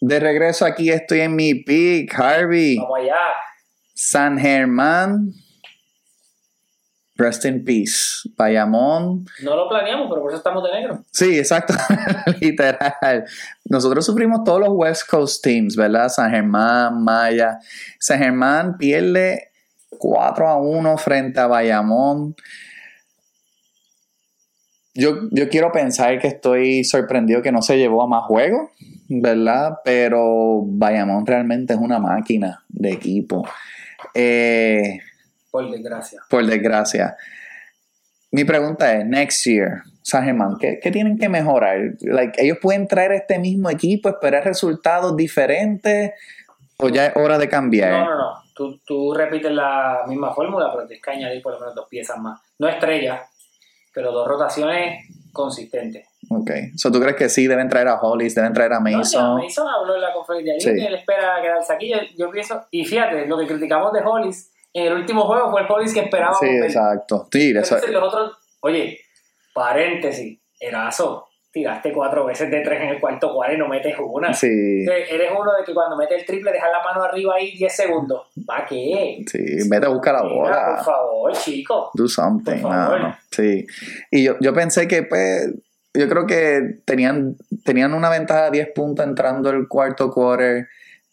De 0.00 0.18
regreso 0.20 0.66
aquí 0.66 0.90
estoy 0.90 1.20
en 1.20 1.36
mi 1.36 1.54
pick, 1.62 2.12
Harvey. 2.18 2.76
Vamos 2.78 2.98
allá. 2.98 3.14
San 3.94 4.38
Germán. 4.38 5.30
Rest 7.16 7.44
in 7.44 7.64
peace. 7.64 8.28
Bayamón. 8.36 9.26
No 9.42 9.56
lo 9.56 9.68
planeamos, 9.68 10.08
pero 10.08 10.20
por 10.20 10.30
eso 10.30 10.38
estamos 10.38 10.64
de 10.64 10.72
negro. 10.72 11.04
Sí, 11.12 11.38
exacto. 11.38 11.74
Literal. 12.40 13.24
Nosotros 13.64 14.04
sufrimos 14.04 14.42
todos 14.44 14.60
los 14.60 14.70
West 14.72 15.08
Coast 15.08 15.42
teams, 15.42 15.76
¿verdad? 15.76 16.08
San 16.08 16.30
Germán, 16.30 17.02
Maya. 17.04 17.58
San 18.00 18.18
Germán 18.18 18.76
pierde 18.78 19.52
4 19.98 20.48
a 20.48 20.56
1 20.56 20.98
frente 20.98 21.38
a 21.38 21.46
Bayamón. 21.46 22.34
Yo, 24.94 25.28
yo 25.30 25.48
quiero 25.48 25.72
pensar 25.72 26.18
que 26.20 26.28
estoy 26.28 26.84
sorprendido 26.84 27.42
que 27.42 27.52
no 27.52 27.62
se 27.62 27.76
llevó 27.78 28.02
a 28.02 28.08
más 28.08 28.24
juegos, 28.24 28.70
¿verdad? 29.08 29.78
Pero 29.84 30.62
Bayamón 30.64 31.26
realmente 31.26 31.74
es 31.74 31.80
una 31.80 31.98
máquina 31.98 32.64
de 32.68 32.92
equipo. 32.92 33.46
Eh, 34.14 35.00
Por 35.54 35.70
desgracia. 35.70 36.20
por 36.28 36.44
desgracia. 36.44 37.16
Mi 38.32 38.42
pregunta 38.42 38.92
es, 38.92 39.06
next 39.06 39.46
year, 39.46 39.82
San 40.02 40.24
Germán, 40.24 40.56
¿qué, 40.58 40.80
qué 40.82 40.90
tienen 40.90 41.16
que 41.16 41.28
mejorar? 41.28 41.78
Like, 42.00 42.42
¿Ellos 42.42 42.58
pueden 42.60 42.88
traer 42.88 43.12
este 43.12 43.38
mismo 43.38 43.70
equipo, 43.70 44.08
esperar 44.08 44.42
resultados 44.44 45.16
diferentes 45.16 46.10
o 46.78 46.88
ya 46.88 47.06
es 47.06 47.16
hora 47.16 47.38
de 47.38 47.48
cambiar? 47.48 47.92
No, 47.92 48.04
no, 48.10 48.16
no. 48.18 48.32
Tú, 48.52 48.80
tú 48.84 49.14
repites 49.14 49.52
la 49.52 50.02
misma 50.08 50.34
fórmula, 50.34 50.72
pero 50.72 50.88
tienes 50.88 51.04
que 51.04 51.10
añadir 51.12 51.40
por 51.40 51.52
lo 51.52 51.60
menos 51.60 51.76
dos 51.76 51.86
piezas 51.88 52.18
más. 52.18 52.40
No 52.58 52.66
estrella, 52.68 53.22
pero 53.94 54.10
dos 54.10 54.26
rotaciones 54.26 55.06
consistentes. 55.32 56.08
Ok, 56.30 56.50
so, 56.74 56.90
¿tú 56.90 56.98
crees 57.00 57.14
que 57.14 57.28
sí 57.28 57.46
deben 57.46 57.68
traer 57.68 57.86
a 57.86 58.00
Hollis, 58.00 58.34
deben 58.34 58.52
traer 58.52 58.72
a 58.72 58.80
No, 58.80 58.90
ya, 58.90 58.96
Mason? 58.98 59.36
Mason 59.40 59.68
habló 59.68 59.94
en 59.94 60.00
la 60.02 60.12
conferencia 60.12 60.72
Sí. 60.74 60.84
él 60.84 60.94
espera 60.96 61.40
quedarse 61.40 61.72
aquí. 61.72 61.90
Yo, 61.92 61.98
yo 62.18 62.30
pienso, 62.32 62.66
y 62.72 62.84
fíjate, 62.84 63.26
lo 63.28 63.38
que 63.38 63.46
criticamos 63.46 63.92
de 63.92 64.00
Hollis 64.00 64.50
en 64.74 64.86
el 64.88 64.92
último 64.92 65.22
juego 65.22 65.50
fue 65.50 65.62
el 65.62 65.66
Hollis 65.70 65.94
que 65.94 66.00
esperábamos 66.00 66.40
Sí, 66.40 66.46
ver. 66.46 66.64
exacto. 66.64 67.28
Entonces, 67.32 67.90
los 67.90 68.02
otros, 68.12 68.36
oye, 68.60 68.98
paréntesis, 69.54 70.38
Erazo, 70.60 71.28
tiraste 71.52 71.92
cuatro 71.92 72.26
veces 72.26 72.50
de 72.50 72.60
tres 72.62 72.80
en 72.82 72.88
el 72.88 73.00
cuarto 73.00 73.32
cuadro 73.32 73.54
y 73.54 73.58
no 73.58 73.68
metes 73.68 73.94
una. 73.98 74.34
sí, 74.34 74.48
Eres 74.84 75.30
uno 75.30 75.52
de 75.56 75.64
que 75.64 75.72
cuando 75.72 75.96
metes 75.96 76.18
el 76.20 76.26
triple 76.26 76.50
dejas 76.52 76.70
la 76.72 76.82
mano 76.82 77.04
arriba 77.04 77.34
ahí 77.36 77.56
10 77.56 77.74
segundos. 77.76 78.22
¿Para 78.44 78.66
qué? 78.66 79.24
sí, 79.30 79.68
vete 79.68 79.86
a 79.86 79.90
buscar 79.90 80.14
la 80.14 80.22
bola. 80.22 80.74
por 80.76 80.84
favor, 80.84 81.32
chico. 81.34 81.90
Do 81.94 82.08
something. 82.08 82.60
Por 82.60 82.72
favor. 82.72 83.00
no, 83.00 83.08
no. 83.08 83.16
Sí. 83.30 83.64
Y 84.10 84.24
yo, 84.24 84.34
yo 84.40 84.52
pensé 84.52 84.88
que, 84.88 85.04
pues, 85.04 85.52
yo 85.94 86.08
creo 86.08 86.26
que 86.26 86.80
tenían, 86.84 87.36
tenían 87.64 87.94
una 87.94 88.10
ventaja 88.10 88.46
de 88.46 88.50
10 88.58 88.68
puntos 88.74 89.06
entrando 89.06 89.50
el 89.50 89.68
cuarto 89.68 90.10
quarter 90.10 90.66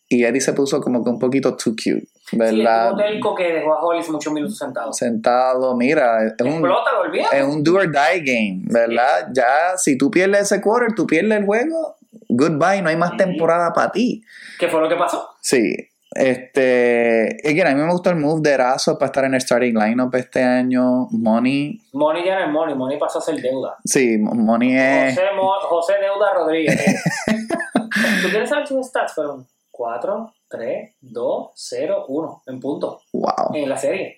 y 0.10 0.24
Eddie 0.26 0.42
se 0.42 0.54
puso 0.54 0.82
como 0.82 1.04
que 1.04 1.10
un 1.12 1.20
poquito 1.20 1.56
too 1.56 1.72
cute, 1.76 2.08
Sí, 2.32 2.62
estuvo 2.62 2.98
telco 2.98 3.36
que 3.36 3.54
dejó 3.54 3.74
a 3.74 3.84
Hollis 3.86 4.10
muchos 4.10 4.32
minutos 4.34 4.58
sentado. 4.58 4.94
Sentado, 4.94 5.76
mira, 5.76 6.26
es 6.26 6.34
un, 6.42 6.48
Explota, 6.48 6.92
lo 6.94 7.02
olvidas. 7.02 7.34
es 7.34 7.44
un 7.44 7.64
do 7.64 7.76
or 7.76 7.92
die 7.92 8.22
game, 8.24 8.62
¿verdad? 8.66 9.28
Ya, 9.34 9.78
si 9.78 9.98
tú 9.98 10.10
pierdes 10.10 10.44
ese 10.52 10.62
quarter, 10.62 10.96
tú 10.96 11.06
pierdes 11.06 11.40
el 11.40 11.46
juego, 11.46 11.98
goodbye, 12.30 12.82
no 12.82 12.90
hay 12.90 12.96
más 12.96 13.12
Sí. 13.12 13.18
temporada 13.18 13.74
para 13.74 13.92
ti. 13.92 14.24
¿Qué 14.60 14.68
fue 14.70 14.80
lo 14.82 14.88
que 14.90 14.96
pasó? 14.96 15.28
Sí. 15.42 15.76
Este, 16.14 17.38
again, 17.46 17.68
a 17.68 17.76
mí 17.76 17.82
me 17.82 17.92
gustó 17.92 18.10
el 18.10 18.18
move 18.18 18.42
de 18.42 18.52
Erazo 18.52 18.98
para 18.98 19.08
estar 19.08 19.24
en 19.26 19.34
el 19.34 19.40
starting 19.42 19.74
lineup 19.78 20.14
este 20.16 20.44
año. 20.44 21.08
Money, 21.12 21.82
Money 21.94 22.26
ya 22.26 22.40
no 22.40 22.46
es 22.46 22.52
Money, 22.52 22.76
Money 22.76 23.00
pasó 23.00 23.20
a 23.20 23.22
ser 23.22 23.36
deuda. 23.42 23.78
sí, 23.86 24.18
Money 24.18 24.78
es. 24.78 25.16
José, 25.16 25.28
Mo- 25.36 25.60
José 25.62 25.94
Deuda 26.02 26.34
Rodríguez. 26.34 27.04
¿Tú 28.24 28.30
quieres 28.30 28.50
saber 28.50 28.68
sus 28.68 28.88
stats? 28.88 29.14
Fueron 29.14 29.46
4, 29.72 30.34
3, 30.52 30.96
2, 31.02 31.52
0, 31.56 32.06
1 32.08 32.44
en 32.48 32.60
punto 32.60 33.02
Wow. 33.14 33.56
en 33.56 33.70
la 33.70 33.78
serie. 33.78 34.18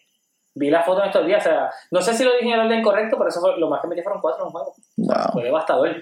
Vi 0.56 0.70
la 0.70 0.84
foto 0.84 1.02
en 1.02 1.08
estos 1.08 1.26
días, 1.26 1.46
o 1.46 1.50
sea, 1.50 1.70
no 1.92 2.02
sé 2.02 2.14
si 2.14 2.24
lo 2.24 2.32
dije 2.34 2.46
en 2.46 2.60
el 2.60 2.66
orden 2.68 2.84
correcto, 2.84 3.18
pero 3.18 3.30
eso 3.30 3.40
fue, 3.40 3.58
lo 3.58 3.70
más 3.70 3.82
que 3.82 3.88
metí 3.88 4.02
fueron 4.02 4.22
4 4.22 4.42
en 4.42 4.46
un 4.48 4.52
juego. 4.52 4.76
Wow. 4.98 5.32
Fue 5.34 5.44
devastador. 5.44 5.96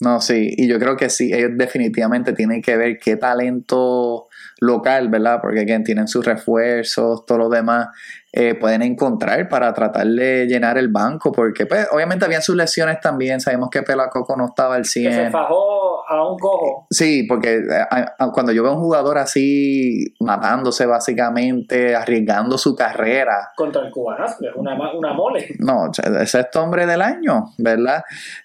No, 0.00 0.20
sí, 0.20 0.54
y 0.56 0.66
yo 0.68 0.78
creo 0.78 0.96
que 0.96 1.08
sí, 1.08 1.32
ellos 1.32 1.52
definitivamente 1.54 2.32
tienen 2.32 2.60
que 2.60 2.76
ver 2.76 2.98
qué 2.98 3.16
talento 3.16 4.23
local, 4.64 5.08
¿verdad? 5.08 5.38
Porque 5.42 5.60
again, 5.60 5.84
tienen 5.84 6.08
sus 6.08 6.24
refuerzos, 6.24 7.24
todo 7.26 7.38
lo 7.38 7.48
demás, 7.48 7.88
eh, 8.32 8.54
pueden 8.56 8.82
encontrar 8.82 9.48
para 9.48 9.72
tratar 9.72 10.06
de 10.08 10.46
llenar 10.46 10.76
el 10.76 10.88
banco, 10.88 11.30
porque 11.30 11.66
pues 11.66 11.86
obviamente 11.92 12.24
habían 12.24 12.42
sus 12.42 12.56
lesiones 12.56 12.98
también, 13.00 13.40
sabemos 13.40 13.70
que 13.70 13.82
Pelacoco 13.82 14.36
no 14.36 14.46
estaba 14.46 14.74
al 14.74 14.82
Que 14.82 14.88
se 14.88 15.00
100. 15.12 15.30
fajó 15.32 16.04
a 16.08 16.28
un 16.30 16.38
cojo. 16.38 16.86
Sí, 16.90 17.22
porque 17.28 17.54
eh, 17.58 17.86
a- 17.90 18.14
a- 18.18 18.32
cuando 18.32 18.50
yo 18.52 18.62
veo 18.64 18.72
a 18.72 18.74
un 18.74 18.80
jugador 18.80 19.18
así 19.18 20.12
matándose 20.20 20.84
básicamente, 20.86 21.94
arriesgando 21.94 22.58
su 22.58 22.74
carrera, 22.74 23.50
contra 23.56 23.82
el 23.82 23.90
cubanazo, 23.92 24.36
una, 24.56 24.74
una 24.92 25.12
mole. 25.12 25.46
no, 25.60 25.90
ese 25.92 26.22
es 26.22 26.34
este 26.34 26.58
hombre 26.58 26.86
del 26.86 27.02
año, 27.02 27.52
¿verdad? 27.58 28.02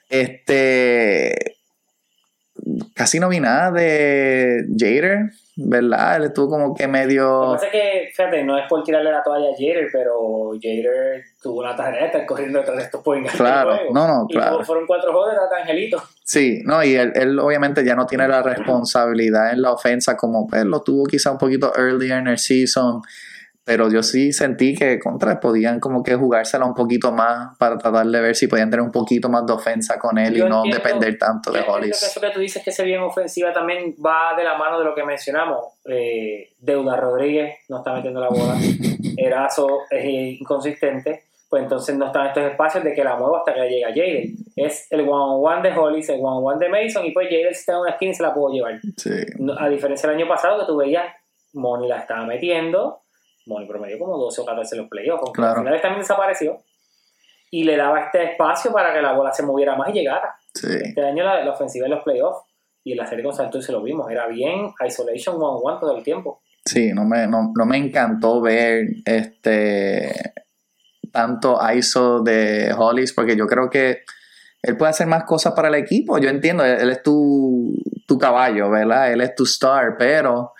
Este. 0.07 1.57
Casi 2.93 3.19
no 3.19 3.29
vi 3.29 3.39
nada 3.39 3.71
de 3.71 4.65
Jader, 4.77 5.31
¿verdad? 5.55 6.17
Él 6.17 6.23
estuvo 6.25 6.49
como 6.49 6.75
que 6.75 6.83
Lo 6.83 6.89
medio... 6.89 7.41
que 7.41 7.53
pasa 7.53 7.65
es 7.65 7.71
que, 7.71 8.09
fíjate, 8.15 8.43
no 8.43 8.57
es 8.57 8.67
por 8.67 8.83
tirarle 8.83 9.11
la 9.11 9.23
toalla 9.23 9.49
a 9.49 9.53
Jader, 9.53 9.87
pero 9.91 10.51
Jader 10.61 11.23
tuvo 11.41 11.59
una 11.59 11.75
tarea 11.75 12.01
de 12.01 12.05
estar 12.07 12.25
corriendo 12.25 12.59
detrás 12.59 12.77
de 12.77 12.83
estos 12.83 13.01
point 13.03 13.27
Claro, 13.29 13.77
no, 13.93 14.07
no, 14.07 14.25
Y 14.29 14.33
claro. 14.33 14.63
fueron 14.63 14.85
cuatro 14.87 15.11
juegos 15.11 15.33
de 15.33 15.57
Angelito. 15.61 16.01
Sí, 16.23 16.61
no, 16.65 16.83
y 16.83 16.95
él, 16.95 17.11
él 17.15 17.39
obviamente 17.39 17.83
ya 17.83 17.95
no 17.95 18.05
tiene 18.05 18.27
la 18.27 18.41
responsabilidad 18.41 19.51
en 19.51 19.61
la 19.61 19.73
ofensa 19.73 20.15
como 20.15 20.47
pues, 20.47 20.63
lo 20.65 20.81
tuvo 20.81 21.05
quizá 21.05 21.31
un 21.31 21.37
poquito 21.37 21.73
earlier 21.75 22.19
en 22.19 22.27
el 22.27 22.37
season, 22.37 23.01
pero 23.69 23.87
yo 23.91 24.01
sí 24.01 24.33
sentí 24.33 24.73
que 24.73 24.97
contra 24.97 25.39
podían 25.39 25.79
como 25.79 26.01
que 26.01 26.15
jugársela 26.15 26.65
un 26.65 26.73
poquito 26.73 27.11
más 27.11 27.55
para 27.59 27.77
tratar 27.77 28.07
de 28.07 28.19
ver 28.19 28.35
si 28.35 28.47
podían 28.47 28.71
tener 28.71 28.83
un 28.83 28.91
poquito 28.91 29.29
más 29.29 29.45
de 29.45 29.53
ofensa 29.53 29.99
con 29.99 30.17
él 30.17 30.33
Yo 30.33 30.47
y 30.47 30.49
no 30.49 30.65
entiendo- 30.65 30.77
depender 30.83 31.17
tanto 31.19 31.51
de 31.51 31.59
Hollis. 31.61 32.01
eso 32.01 32.19
que 32.19 32.31
tú 32.31 32.39
dices 32.39 32.63
que 32.63 32.71
se 32.71 32.83
bien 32.83 33.01
ofensiva 33.01 33.53
también 33.53 33.95
va 34.03 34.35
de 34.35 34.43
la 34.43 34.57
mano 34.57 34.79
de 34.79 34.85
lo 34.85 34.95
que 34.95 35.03
mencionamos. 35.03 35.63
Eh, 35.85 36.49
Deuda 36.59 36.95
Rodríguez 36.95 37.57
no 37.69 37.77
está 37.77 37.93
metiendo 37.93 38.19
la 38.21 38.29
bola. 38.29 38.55
Erazo 39.17 39.81
es 39.91 40.03
inconsistente. 40.41 41.25
Pues 41.49 41.63
entonces 41.63 41.95
no 41.97 42.05
están 42.07 42.27
estos 42.27 42.43
espacios 42.43 42.83
de 42.83 42.93
que 42.93 43.03
la 43.03 43.15
mueva 43.15 43.39
hasta 43.39 43.53
que 43.55 43.67
llega 43.69 43.89
Jaden. 43.89 44.35
Es 44.55 44.85
el 44.91 45.01
one-on-one 45.01 45.67
de 45.67 45.75
Hollis, 45.77 46.09
el 46.09 46.19
one-on-one 46.21 46.59
de 46.63 46.69
Mason. 46.69 47.05
Y 47.05 47.11
pues 47.11 47.27
Jaden 47.27 47.53
si 47.53 47.59
está 47.61 47.73
en 47.73 47.79
una 47.79 47.89
esquina 47.91 48.11
y 48.11 48.15
se 48.15 48.23
la 48.23 48.33
puedo 48.33 48.53
llevar. 48.53 48.79
Sí, 48.97 49.09
A 49.57 49.67
diferencia 49.69 50.07
del 50.09 50.17
año 50.19 50.27
pasado 50.27 50.59
que 50.59 50.65
tú 50.67 50.77
veías, 50.77 51.05
Moni 51.53 51.87
la 51.87 51.97
estaba 52.01 52.23
metiendo. 52.27 52.98
Moni 53.49 53.65
promedió 53.67 53.99
como 53.99 54.17
12 54.17 54.41
o 54.41 54.45
14 54.45 54.75
en 54.75 54.81
los 54.81 54.89
playoffs. 54.89 55.21
Aunque 55.23 55.41
Claro. 55.41 55.59
al 55.59 55.65
final 55.65 55.81
también 55.81 56.01
desapareció. 56.01 56.57
Y 57.51 57.63
le 57.63 57.75
daba 57.75 57.99
este 57.99 58.23
espacio 58.31 58.71
para 58.71 58.93
que 58.93 59.01
la 59.01 59.13
bola 59.13 59.33
se 59.33 59.43
moviera 59.43 59.75
más 59.75 59.89
y 59.89 59.93
llegara. 59.93 60.35
sí, 60.53 60.67
Este 60.83 61.01
año 61.03 61.23
la, 61.25 61.43
la 61.43 61.51
ofensiva 61.51 61.87
en 61.87 61.91
los 61.93 62.03
playoffs 62.03 62.43
y 62.83 62.91
en 62.93 62.97
la 62.99 63.07
serie 63.07 63.23
con 63.25 63.33
Santos 63.35 63.65
se 63.65 63.71
lo 63.71 63.81
vimos. 63.81 64.09
Era 64.11 64.27
bien 64.27 64.71
isolation 64.87 65.35
one-on-one 65.35 65.79
todo 65.79 65.97
el 65.97 66.03
tiempo. 66.03 66.41
sí, 66.63 66.91
no 66.93 67.03
me, 67.05 67.25
no, 67.27 67.51
no 67.57 67.65
me 67.65 67.77
encantó 67.77 68.39
ver 68.41 68.85
este 69.05 70.13
tanto 71.11 71.57
ISO 71.75 72.21
de 72.21 72.71
Hollis 72.77 73.13
porque 73.13 73.35
yo 73.35 73.47
creo 73.47 73.69
que 73.69 74.01
él 74.61 74.77
puede 74.77 74.91
hacer 74.91 75.07
más 75.07 75.23
cosas 75.23 75.53
para 75.53 75.69
el 75.69 75.75
equipo. 75.75 76.19
Yo 76.19 76.29
entiendo, 76.29 76.63
él, 76.63 76.77
él 76.81 76.89
es 76.91 77.01
tu, 77.01 77.73
tu 78.05 78.17
caballo, 78.19 78.69
¿verdad? 78.69 79.11
Él 79.11 79.21
es 79.21 79.33
tu 79.33 79.43
star, 79.45 79.95
pero 79.97 80.53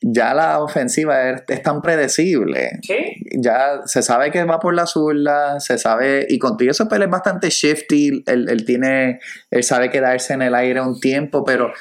ya 0.00 0.32
la 0.32 0.62
ofensiva 0.62 1.30
es, 1.30 1.42
es 1.48 1.62
tan 1.62 1.82
predecible. 1.82 2.78
Sí, 2.82 3.16
Ya 3.36 3.82
se 3.86 4.02
sabe 4.02 4.30
que 4.30 4.44
va 4.44 4.60
por 4.60 4.74
la 4.74 4.86
zurda, 4.86 5.60
se 5.60 5.78
sabe, 5.78 6.26
y 6.28 6.38
contigo 6.38 6.70
eso 6.70 6.88
es 6.90 7.10
bastante 7.10 7.50
shifty, 7.50 8.22
él, 8.26 8.48
él 8.48 8.64
tiene, 8.64 9.20
él 9.50 9.62
sabe 9.62 9.90
quedarse 9.90 10.34
en 10.34 10.42
el 10.42 10.54
aire 10.54 10.80
un 10.80 11.00
tiempo, 11.00 11.44
pero 11.44 11.72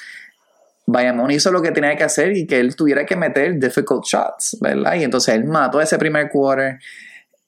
Bayamón 0.88 1.32
hizo 1.32 1.51
lo 1.51 1.61
que 1.61 1.72
tenía 1.72 1.95
que 1.95 2.05
hacer 2.05 2.36
y 2.36 2.47
que 2.47 2.59
él 2.59 2.76
tuviera 2.76 3.05
que 3.05 3.15
meter 3.15 3.59
difficult 3.59 4.05
shots, 4.05 4.57
¿verdad? 4.61 4.95
Y 4.95 5.03
entonces 5.03 5.36
él 5.36 5.43
mató 5.43 5.82
ese 5.82 5.97
primer 5.97 6.30
quarter 6.30 6.80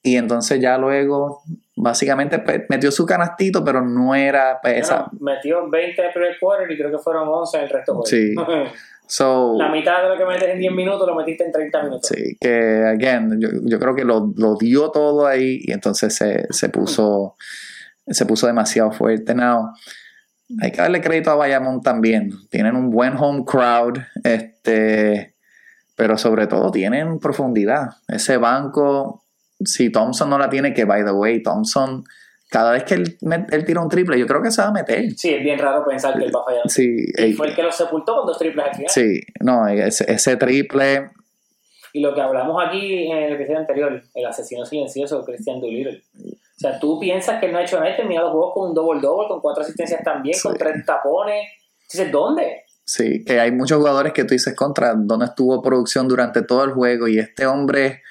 y 0.02 0.16
entonces 0.16 0.60
ya 0.60 0.78
luego 0.78 1.42
básicamente 1.74 2.38
pues, 2.38 2.62
metió 2.68 2.90
su 2.90 3.06
canastito, 3.06 3.64
pero 3.64 3.82
no 3.82 4.14
era 4.14 4.58
pues, 4.62 4.78
esa... 4.78 5.08
Bueno, 5.12 5.36
metió 5.36 5.68
20 5.68 6.06
el 6.06 6.12
primer 6.12 6.38
quarter 6.38 6.70
y 6.70 6.76
creo 6.76 6.90
que 6.90 6.98
fueron 6.98 7.28
11 7.28 7.56
en 7.56 7.64
el 7.64 7.70
resto 7.70 7.94
del. 7.94 8.06
Sí. 8.06 8.34
So, 9.10 9.56
la 9.58 9.68
mitad 9.68 10.02
de 10.04 10.08
lo 10.08 10.16
que 10.16 10.24
metes 10.24 10.48
en 10.48 10.60
10 10.60 10.72
minutos 10.72 11.06
lo 11.06 11.16
metiste 11.16 11.44
en 11.44 11.50
30 11.50 11.82
minutos. 11.82 12.08
Sí, 12.14 12.36
que, 12.40 12.84
again, 12.86 13.40
yo, 13.40 13.48
yo 13.64 13.78
creo 13.80 13.94
que 13.94 14.04
lo, 14.04 14.32
lo 14.36 14.56
dio 14.56 14.90
todo 14.90 15.26
ahí 15.26 15.60
y 15.62 15.72
entonces 15.72 16.14
se, 16.14 16.46
se 16.50 16.68
puso 16.68 17.36
se 18.10 18.26
puso 18.26 18.46
demasiado 18.46 18.92
fuerte. 18.92 19.34
Now, 19.34 19.72
hay 20.60 20.72
que 20.72 20.80
darle 20.80 21.00
crédito 21.00 21.30
a 21.30 21.36
Bayamón 21.36 21.80
también. 21.80 22.32
Tienen 22.50 22.76
un 22.76 22.90
buen 22.90 23.16
home 23.16 23.44
crowd, 23.44 23.98
este, 24.24 25.34
pero 25.96 26.18
sobre 26.18 26.46
todo 26.46 26.70
tienen 26.70 27.18
profundidad. 27.18 27.90
Ese 28.08 28.36
banco, 28.36 29.24
si 29.64 29.90
Thompson 29.90 30.28
no 30.28 30.38
la 30.38 30.50
tiene, 30.50 30.74
que 30.74 30.84
by 30.84 31.04
the 31.04 31.12
way, 31.12 31.42
Thompson, 31.42 32.04
cada 32.50 32.72
vez 32.72 32.84
que 32.84 32.94
él, 32.94 33.16
él 33.52 33.64
tira 33.64 33.80
un 33.80 33.88
triple, 33.88 34.18
yo 34.18 34.26
creo 34.26 34.42
que 34.42 34.50
se 34.50 34.60
va 34.60 34.68
a 34.68 34.72
meter. 34.72 35.10
Sí, 35.16 35.32
es 35.32 35.42
bien 35.42 35.58
raro 35.58 35.84
pensar 35.86 36.18
que 36.18 36.24
él 36.24 36.34
va 36.34 36.40
a 36.40 36.44
fallar. 36.44 36.68
Sí, 36.68 37.06
Y 37.16 37.32
fue 37.32 37.48
el 37.48 37.54
que 37.54 37.62
lo 37.62 37.70
sepultó 37.72 38.16
con 38.16 38.26
dos 38.26 38.38
triples 38.38 38.66
al 38.66 38.74
final. 38.74 38.90
sí, 38.90 39.20
no, 39.40 39.66
ese, 39.68 40.12
ese 40.12 40.36
triple, 40.36 41.10
Y 41.92 42.00
lo 42.00 42.14
que 42.14 42.20
hablamos 42.20 42.62
aquí 42.66 43.06
en 43.10 43.16
el 43.18 43.32
episodio 43.34 43.58
anterior, 43.60 44.02
el 44.14 44.26
asesino 44.26 44.64
silencioso 44.66 45.24
Christian 45.24 45.60
Doolittle. 45.60 46.02
O 46.24 46.60
sea, 46.60 46.78
tú 46.78 47.00
piensas 47.00 47.40
que 47.40 47.46
él 47.46 47.52
no 47.52 47.58
ha 47.58 47.62
hecho 47.62 47.78
nada 47.80 47.90
y 47.92 47.96
termina 47.96 48.20
los 48.22 48.32
juegos 48.32 48.52
con 48.54 48.68
un 48.68 48.74
double-double, 48.74 49.28
con 49.28 49.40
cuatro 49.40 49.62
asistencias 49.62 50.02
también, 50.04 50.34
Sí. 50.34 50.42
con 50.42 50.56
tres 50.58 50.84
tapones. 50.84 51.46
Dices, 51.90 52.12
¿dónde? 52.12 52.64
Sí, 52.84 53.24
que 53.24 53.40
hay 53.40 53.50
muchos 53.52 53.78
jugadores 53.78 54.12
que 54.12 54.24
tú 54.24 54.34
dices 54.34 54.54
contra 54.54 54.92
donde 54.94 55.24
estuvo 55.26 55.62
producción 55.62 56.06
durante 56.08 56.42
todo 56.42 56.64
el 56.64 56.72
juego 56.72 57.08
y 57.08 57.18
este 57.18 57.46
hombre 57.46 58.02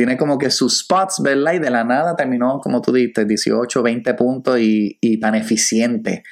tiene 0.00 0.16
como 0.16 0.38
que 0.38 0.50
sus 0.50 0.78
spots, 0.78 1.20
¿verdad? 1.22 1.52
Y 1.52 1.58
de 1.58 1.68
la 1.68 1.84
nada 1.84 2.16
terminó, 2.16 2.58
como 2.60 2.80
tú 2.80 2.90
dijiste, 2.90 3.26
18, 3.26 3.82
20 3.82 4.14
puntos 4.14 4.58
y, 4.58 5.20
tan 5.20 5.34
eficiente, 5.34 6.22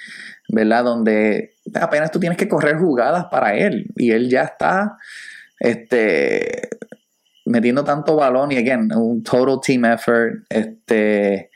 ¿verdad? 0.48 0.84
Donde 0.84 1.56
apenas 1.74 2.10
tú 2.10 2.18
tienes 2.18 2.38
que 2.38 2.48
correr 2.48 2.78
jugadas 2.78 3.26
para 3.30 3.58
él 3.58 3.84
y 3.94 4.12
él 4.12 4.30
ya 4.30 4.44
está 4.44 4.96
este, 5.60 6.70
metiendo 7.44 7.84
tanto 7.84 8.16
balón 8.16 8.52
y, 8.52 8.56
again, 8.56 8.90
un 8.90 9.22
total 9.22 9.60
team 9.62 9.84
effort, 9.84 10.36
este... 10.48 11.47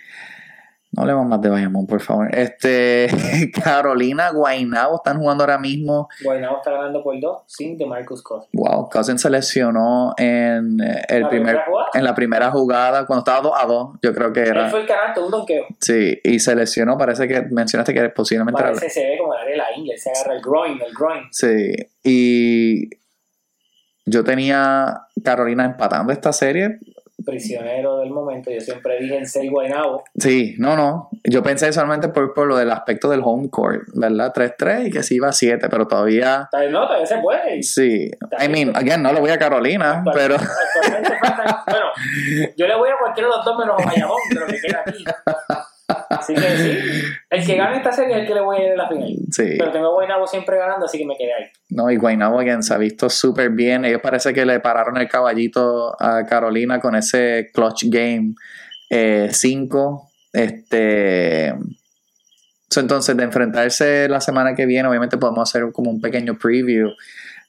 No 0.95 1.03
hablemos 1.03 1.27
más 1.27 1.41
de 1.41 1.49
Bayamón, 1.49 1.87
por 1.87 2.03
favor. 2.03 2.29
Este, 2.35 3.09
Carolina, 3.65 4.31
Guaynabo 4.31 4.97
están 4.97 5.19
jugando 5.19 5.43
ahora 5.45 5.57
mismo. 5.59 6.09
Guaynabo 6.23 6.59
está 6.59 6.71
ganando 6.73 7.03
por 7.03 7.19
dos 7.19 7.43
sin 7.47 7.79
de 7.79 7.87
Marcus 7.87 8.23
Cousins. 8.23 8.51
Wow, 8.53 8.91
Cousins 8.91 9.23
se 9.23 9.31
lesionó 9.31 10.13
en 10.19 10.79
el 11.09 11.23
¿La 11.23 11.29
primer, 11.29 11.29
primera 11.31 11.65
jugada? 11.67 11.89
en 11.95 12.05
la 12.05 12.15
primera 12.15 12.51
jugada 12.51 13.07
cuando 13.07 13.21
estaba 13.21 13.41
2 13.41 13.53
a 13.57 13.67
2, 13.67 13.89
yo 14.03 14.13
creo 14.15 14.33
que 14.35 14.43
Él 14.43 14.49
era. 14.49 14.69
fue 14.69 14.81
el 14.83 14.87
canasto, 14.87 15.25
un 15.25 15.31
donqueo. 15.31 15.65
Sí, 15.81 16.21
y 16.23 16.39
se 16.41 16.55
lesionó, 16.55 16.99
parece 16.99 17.27
que 17.27 17.41
mencionaste 17.41 17.95
que 17.95 18.09
posiblemente 18.11 18.61
era- 18.61 18.73
Parece 18.73 18.91
se 18.91 19.01
ve 19.09 19.17
como 19.19 19.33
el 19.35 19.41
área 19.41 19.51
de 19.53 19.57
la 19.57 19.77
ingle, 19.77 19.97
se 19.97 20.11
agarra 20.11 20.35
el 20.35 20.43
groin, 20.43 20.79
el 20.81 20.93
groin. 20.95 21.23
Sí, 21.31 21.75
y 22.05 22.91
yo 24.05 24.25
tenía 24.25 25.07
Carolina 25.25 25.65
empatando 25.65 26.13
esta 26.13 26.33
serie. 26.33 26.81
Prisionero 27.25 27.99
del 27.99 28.11
momento, 28.11 28.51
yo 28.51 28.61
siempre 28.61 28.99
dije 29.01 29.17
en 29.17 29.27
ser 29.27 29.49
Guaynabo. 29.51 30.05
Sí, 30.19 30.55
no, 30.59 30.77
no. 30.77 31.11
Yo 31.25 31.43
pensé 31.43 31.73
solamente 31.73 32.09
por, 32.09 32.35
por 32.35 32.47
lo 32.47 32.57
del 32.57 32.71
aspecto 32.71 33.09
del 33.09 33.21
home 33.25 33.49
court, 33.51 33.83
¿verdad? 33.95 34.33
3-3 34.35 34.89
y 34.89 34.91
que 34.91 35.03
sí 35.03 35.17
iba 35.17 35.29
a 35.29 35.33
7, 35.33 35.69
pero 35.69 35.87
todavía. 35.87 36.49
No, 36.71 36.87
todavía 36.87 37.07
se 37.07 37.19
puede. 37.19 37.63
Sí, 37.63 38.11
I 38.41 38.49
mean, 38.49 38.75
again, 38.77 39.03
no 39.03 39.13
le 39.13 39.21
voy 39.21 39.31
a 39.31 39.39
Carolina, 39.39 40.05
pero. 40.13 40.37
Bueno, 40.37 41.87
yo 42.57 42.67
le 42.67 42.77
voy 42.77 42.91
a 42.91 42.99
cualquiera 42.99 43.29
de 43.29 43.37
los 43.37 43.45
dos 43.45 43.59
menos 43.59 43.81
a 43.81 43.87
Bayamón, 43.87 44.19
pero 44.29 44.47
que 44.47 44.61
queda 44.61 44.83
aquí. 44.87 45.05
Así 46.11 46.35
que 46.35 46.41
sí, 46.57 46.79
el 47.31 47.47
que 47.47 47.57
gane 47.57 47.77
esta 47.79 47.93
serie 47.93 48.15
es 48.15 48.21
el 48.23 48.27
que 48.27 48.35
le 48.35 48.41
voy 48.41 48.57
a 48.59 48.61
ir 48.65 48.71
en 48.73 48.77
la 48.77 48.89
final. 48.89 49.09
Sí. 49.31 49.55
Pero 49.59 49.71
tengo 49.73 49.87
a 49.89 49.93
Guaynabo 49.95 50.27
siempre 50.27 50.57
ganando, 50.59 50.87
así 50.87 50.99
que 50.99 51.07
me 51.07 51.17
quedé 51.17 51.33
ahí. 51.35 51.45
No, 51.71 51.91
y 51.91 51.97
Guaynabo 51.97 52.39
again, 52.41 52.63
se 52.63 52.75
ha 52.75 52.79
visto 52.79 53.09
súper 53.11 53.51
bien. 53.51 53.85
Ellos 53.85 54.01
parece 54.03 54.33
que 54.33 54.45
le 54.47 54.61
pararon 54.61 54.97
el 54.97 55.09
caballito 55.09 55.95
a 56.01 56.25
Carolina 56.27 56.81
con 56.81 56.95
ese 56.97 57.51
clutch 57.53 57.85
game 57.87 58.35
5. 59.31 60.11
este. 60.33 61.55
so, 62.71 62.81
entonces, 62.81 63.17
de 63.17 63.23
enfrentarse 63.25 64.09
la 64.09 64.21
semana 64.21 64.55
que 64.55 64.67
viene, 64.67 64.89
obviamente 64.89 65.17
podemos 65.19 65.49
hacer 65.49 65.71
como 65.73 65.91
un 65.91 66.01
pequeño 66.01 66.39
preview. 66.39 66.89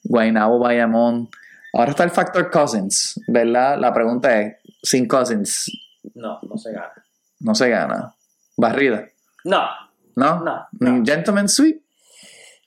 Guaynabo, 0.03 0.59
Bayamón. 0.59 1.29
Ahora 1.73 1.91
está 1.91 2.03
el 2.03 2.11
factor 2.11 2.51
Cousins, 2.51 3.19
¿verdad? 3.27 3.77
La 3.79 3.93
pregunta 3.93 4.39
es: 4.41 4.55
sin 4.83 5.07
Cousins, 5.07 5.71
No, 6.13 6.39
no 6.43 6.57
se 6.57 6.71
gana. 6.71 6.91
no 7.39 7.55
se 7.55 7.69
gana. 7.69 8.13
Barrida, 8.63 9.05
No, 9.45 9.63
¿no? 10.15 10.39
no. 10.43 10.67
No. 10.79 11.03
Gentleman 11.05 11.47
Sweep. 11.49 11.81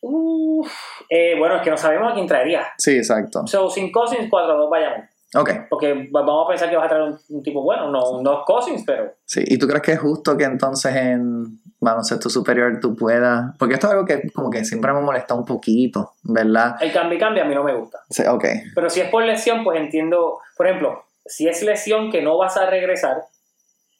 Uf. 0.00 0.70
Eh, 1.08 1.34
bueno, 1.38 1.56
es 1.56 1.62
que 1.62 1.70
no 1.70 1.76
sabemos 1.76 2.12
a 2.12 2.14
quién 2.14 2.26
traería. 2.26 2.66
Sí, 2.78 2.96
exacto. 2.96 3.46
So, 3.46 3.68
sin 3.70 3.90
Cousins, 3.90 4.30
4-2 4.30 4.70
Bayamón. 4.70 5.08
Ok. 5.34 5.50
Porque 5.68 6.08
vamos 6.12 6.44
a 6.46 6.48
pensar 6.48 6.70
que 6.70 6.76
vas 6.76 6.86
a 6.86 6.88
traer 6.88 7.02
un, 7.04 7.18
un 7.30 7.42
tipo 7.42 7.62
bueno. 7.62 7.90
No, 7.90 8.22
no 8.22 8.32
es 8.32 8.38
Cousins, 8.46 8.84
pero 8.86 9.12
Sí, 9.24 9.42
¿y 9.46 9.58
tú 9.58 9.66
crees 9.66 9.82
que 9.82 9.92
es 9.92 9.98
justo 10.00 10.36
que 10.36 10.44
entonces 10.44 10.94
en 10.94 11.60
baloncesto 11.80 12.30
superior 12.30 12.78
tú 12.80 12.94
puedas? 12.94 13.54
Porque 13.58 13.74
esto 13.74 13.88
es 13.88 13.92
algo 13.94 14.04
que 14.06 14.30
como 14.32 14.50
que 14.50 14.64
siempre 14.64 14.92
me 14.92 15.00
molesta 15.00 15.34
un 15.34 15.44
poquito, 15.44 16.12
¿verdad? 16.22 16.76
el 16.80 16.92
cambio 16.92 17.16
y 17.16 17.20
cambio 17.20 17.42
a 17.42 17.46
mí 17.46 17.54
no 17.54 17.64
me 17.64 17.74
gusta. 17.74 17.98
Sí, 18.08 18.22
ok, 18.26 18.44
Pero 18.74 18.88
si 18.88 19.00
es 19.00 19.10
por 19.10 19.24
lesión, 19.24 19.64
pues 19.64 19.78
entiendo. 19.80 20.38
Por 20.56 20.66
ejemplo, 20.68 21.04
si 21.24 21.48
es 21.48 21.62
lesión 21.62 22.10
que 22.10 22.22
no 22.22 22.38
vas 22.38 22.56
a 22.56 22.66
regresar, 22.70 23.24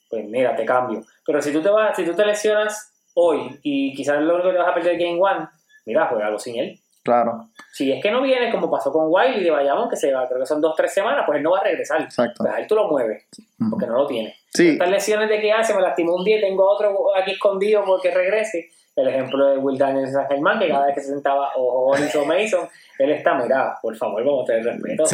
pues 0.08 0.24
mira, 0.28 0.54
te 0.54 0.64
cambio. 0.64 1.02
Pero 1.26 1.42
si 1.42 1.52
tú 1.52 1.60
te 1.62 1.70
vas, 1.70 1.96
si 1.96 2.04
tú 2.04 2.14
te 2.14 2.24
lesionas 2.24 2.92
hoy 3.14 3.58
y 3.62 3.94
quizás 3.94 4.20
lo 4.20 4.34
único 4.34 4.48
que 4.50 4.54
te 4.54 4.60
vas 4.62 4.68
a 4.70 4.74
perder 4.74 4.98
Game 4.98 5.18
One, 5.20 5.48
mira, 5.84 6.06
juegalo 6.06 6.38
sin 6.38 6.56
él. 6.56 6.78
claro, 7.02 7.48
Si 7.72 7.90
es 7.92 8.02
que 8.02 8.10
no 8.10 8.20
viene, 8.22 8.50
como 8.50 8.70
pasó 8.70 8.92
con 8.92 9.06
Wiley 9.08 9.42
de 9.42 9.50
Bayamón, 9.50 9.88
que 9.88 9.96
se 9.96 10.12
va, 10.12 10.26
creo 10.28 10.40
que 10.40 10.46
son 10.46 10.60
dos 10.60 10.74
tres 10.76 10.92
semanas, 10.92 11.24
pues 11.26 11.36
él 11.38 11.42
no 11.42 11.52
va 11.52 11.58
a 11.60 11.64
regresar. 11.64 12.00
exacto. 12.02 12.44
Pues 12.44 12.52
ahí 12.52 12.66
tú 12.66 12.74
lo 12.74 12.88
mueves, 12.88 13.26
porque 13.70 13.86
no 13.86 13.94
lo 13.98 14.06
tiene. 14.06 14.34
Sí, 14.52 14.70
Estas 14.70 14.90
lesiones 14.90 15.28
de 15.28 15.40
que 15.40 15.52
hace, 15.52 15.74
me 15.74 15.82
lastimó 15.82 16.14
un 16.14 16.24
día 16.24 16.38
y 16.38 16.40
tengo 16.40 16.68
otro 16.68 16.94
aquí 17.16 17.32
escondido 17.32 17.84
porque 17.84 18.10
regrese, 18.10 18.70
el 18.96 19.08
ejemplo 19.08 19.46
de 19.50 19.58
Will 19.58 19.76
Daniels 19.78 20.08
en 20.08 20.14
San 20.14 20.26
Germán, 20.26 20.58
que 20.58 20.68
cada 20.68 20.86
vez 20.86 20.94
que 20.94 21.00
se 21.02 21.08
sentaba 21.08 21.50
o 21.56 21.90
Hollins 21.90 22.14
o 22.16 22.24
Mason, 22.24 22.68
él 22.98 23.10
está, 23.10 23.34
mira, 23.34 23.78
por 23.82 23.94
favor, 23.94 24.24
vamos 24.24 24.44
a 24.44 24.52
tener 24.52 24.64
respeto. 24.64 25.04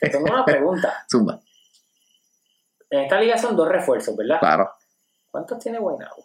Te 0.00 0.08
tengo 0.08 0.24
una 0.24 0.44
pregunta. 0.44 1.04
Zumba. 1.10 1.38
En 2.90 3.00
esta 3.00 3.20
liga 3.20 3.36
son 3.36 3.54
dos 3.56 3.68
refuerzos, 3.68 4.16
¿verdad? 4.16 4.38
Claro. 4.40 4.70
¿Cuántos 5.36 5.58
tiene 5.58 5.78
Guaynabo? 5.78 6.24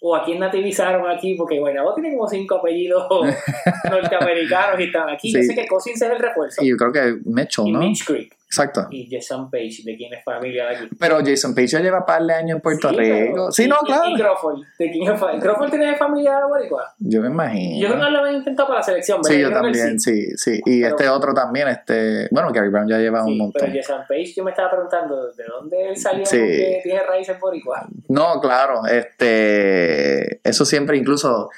O 0.00 0.14
a 0.14 0.22
quién 0.24 0.38
nativizaron 0.38 1.10
aquí, 1.10 1.34
porque 1.34 1.58
Guaynabo 1.58 1.92
tiene 1.94 2.14
como 2.16 2.28
cinco 2.28 2.56
apellidos 2.56 3.08
norteamericanos 3.90 4.78
y 4.78 4.84
están 4.84 5.08
aquí. 5.08 5.32
Yo 5.32 5.40
Sí. 5.40 5.46
sé 5.48 5.54
que 5.56 5.66
Cousins 5.66 6.00
es 6.00 6.08
el 6.10 6.18
refuerzo. 6.20 6.62
Y 6.62 6.68
yo 6.70 6.76
creo 6.76 6.92
que 6.92 7.16
Mitchell, 7.24 7.66
Y 7.66 7.72
¿no? 7.72 7.80
Mitch 7.80 8.04
Creek. 8.06 8.35
Exacto. 8.48 8.86
Y 8.90 9.08
Jason 9.10 9.50
Page, 9.50 9.82
de 9.84 9.96
quién 9.96 10.14
es 10.14 10.24
familia 10.24 10.66
de 10.68 10.76
aquí. 10.76 10.88
Pero 10.98 11.18
Jason 11.24 11.52
Page 11.54 11.66
ya 11.66 11.80
lleva 11.80 12.06
par 12.06 12.22
de 12.22 12.32
años 12.32 12.56
en 12.56 12.60
Puerto 12.62 12.88
Sí, 12.90 12.96
Rico. 12.96 13.14
pero- 13.32 13.52
Sí, 13.52 13.64
y- 13.64 13.68
no, 13.68 13.76
claro. 13.80 14.08
Y 14.08 14.14
Crawford, 14.16 14.58
¿de 14.78 14.90
quién 14.92 15.12
es 15.12 15.20
fa- 15.20 15.38
Crawford 15.38 15.70
tiene 15.70 15.96
familia 15.96 16.46
boricua? 16.46 16.94
Yo 16.98 17.20
me 17.22 17.26
imagino. 17.26 17.80
Yo 17.80 17.92
creo 17.94 18.04
que 18.06 18.10
lo 18.12 18.18
habían 18.20 18.34
intentado 18.36 18.68
para 18.68 18.78
la 18.80 18.84
selección, 18.84 19.20
¿verdad? 19.20 19.36
Sí, 19.36 19.42
yo 19.42 19.50
también, 19.50 20.00
sí, 20.00 20.26
sí. 20.36 20.60
Y 20.64 20.80
Pero- 20.82 20.96
este 20.96 21.08
otro 21.08 21.34
también, 21.34 21.68
este. 21.68 22.28
Bueno, 22.30 22.52
Gary 22.52 22.68
Brown 22.68 22.88
ya 22.88 22.98
lleva 22.98 23.24
un 23.24 23.36
montón. 23.36 23.62
pero 23.62 23.74
Jason 23.74 24.02
Page, 24.08 24.32
yo 24.36 24.44
me 24.44 24.52
estaba 24.52 24.70
preguntando 24.70 25.32
de 25.32 25.44
dónde 25.44 25.88
él 25.88 25.96
salió 25.96 26.24
Sí. 26.24 26.36
porque 26.38 26.80
tiene 26.84 27.00
raíces 27.02 27.38
boricua. 27.40 27.86
No, 28.08 28.40
claro, 28.40 28.82
este, 28.86 30.40
eso 30.48 30.64
siempre 30.64 30.96
incluso, 30.96 31.50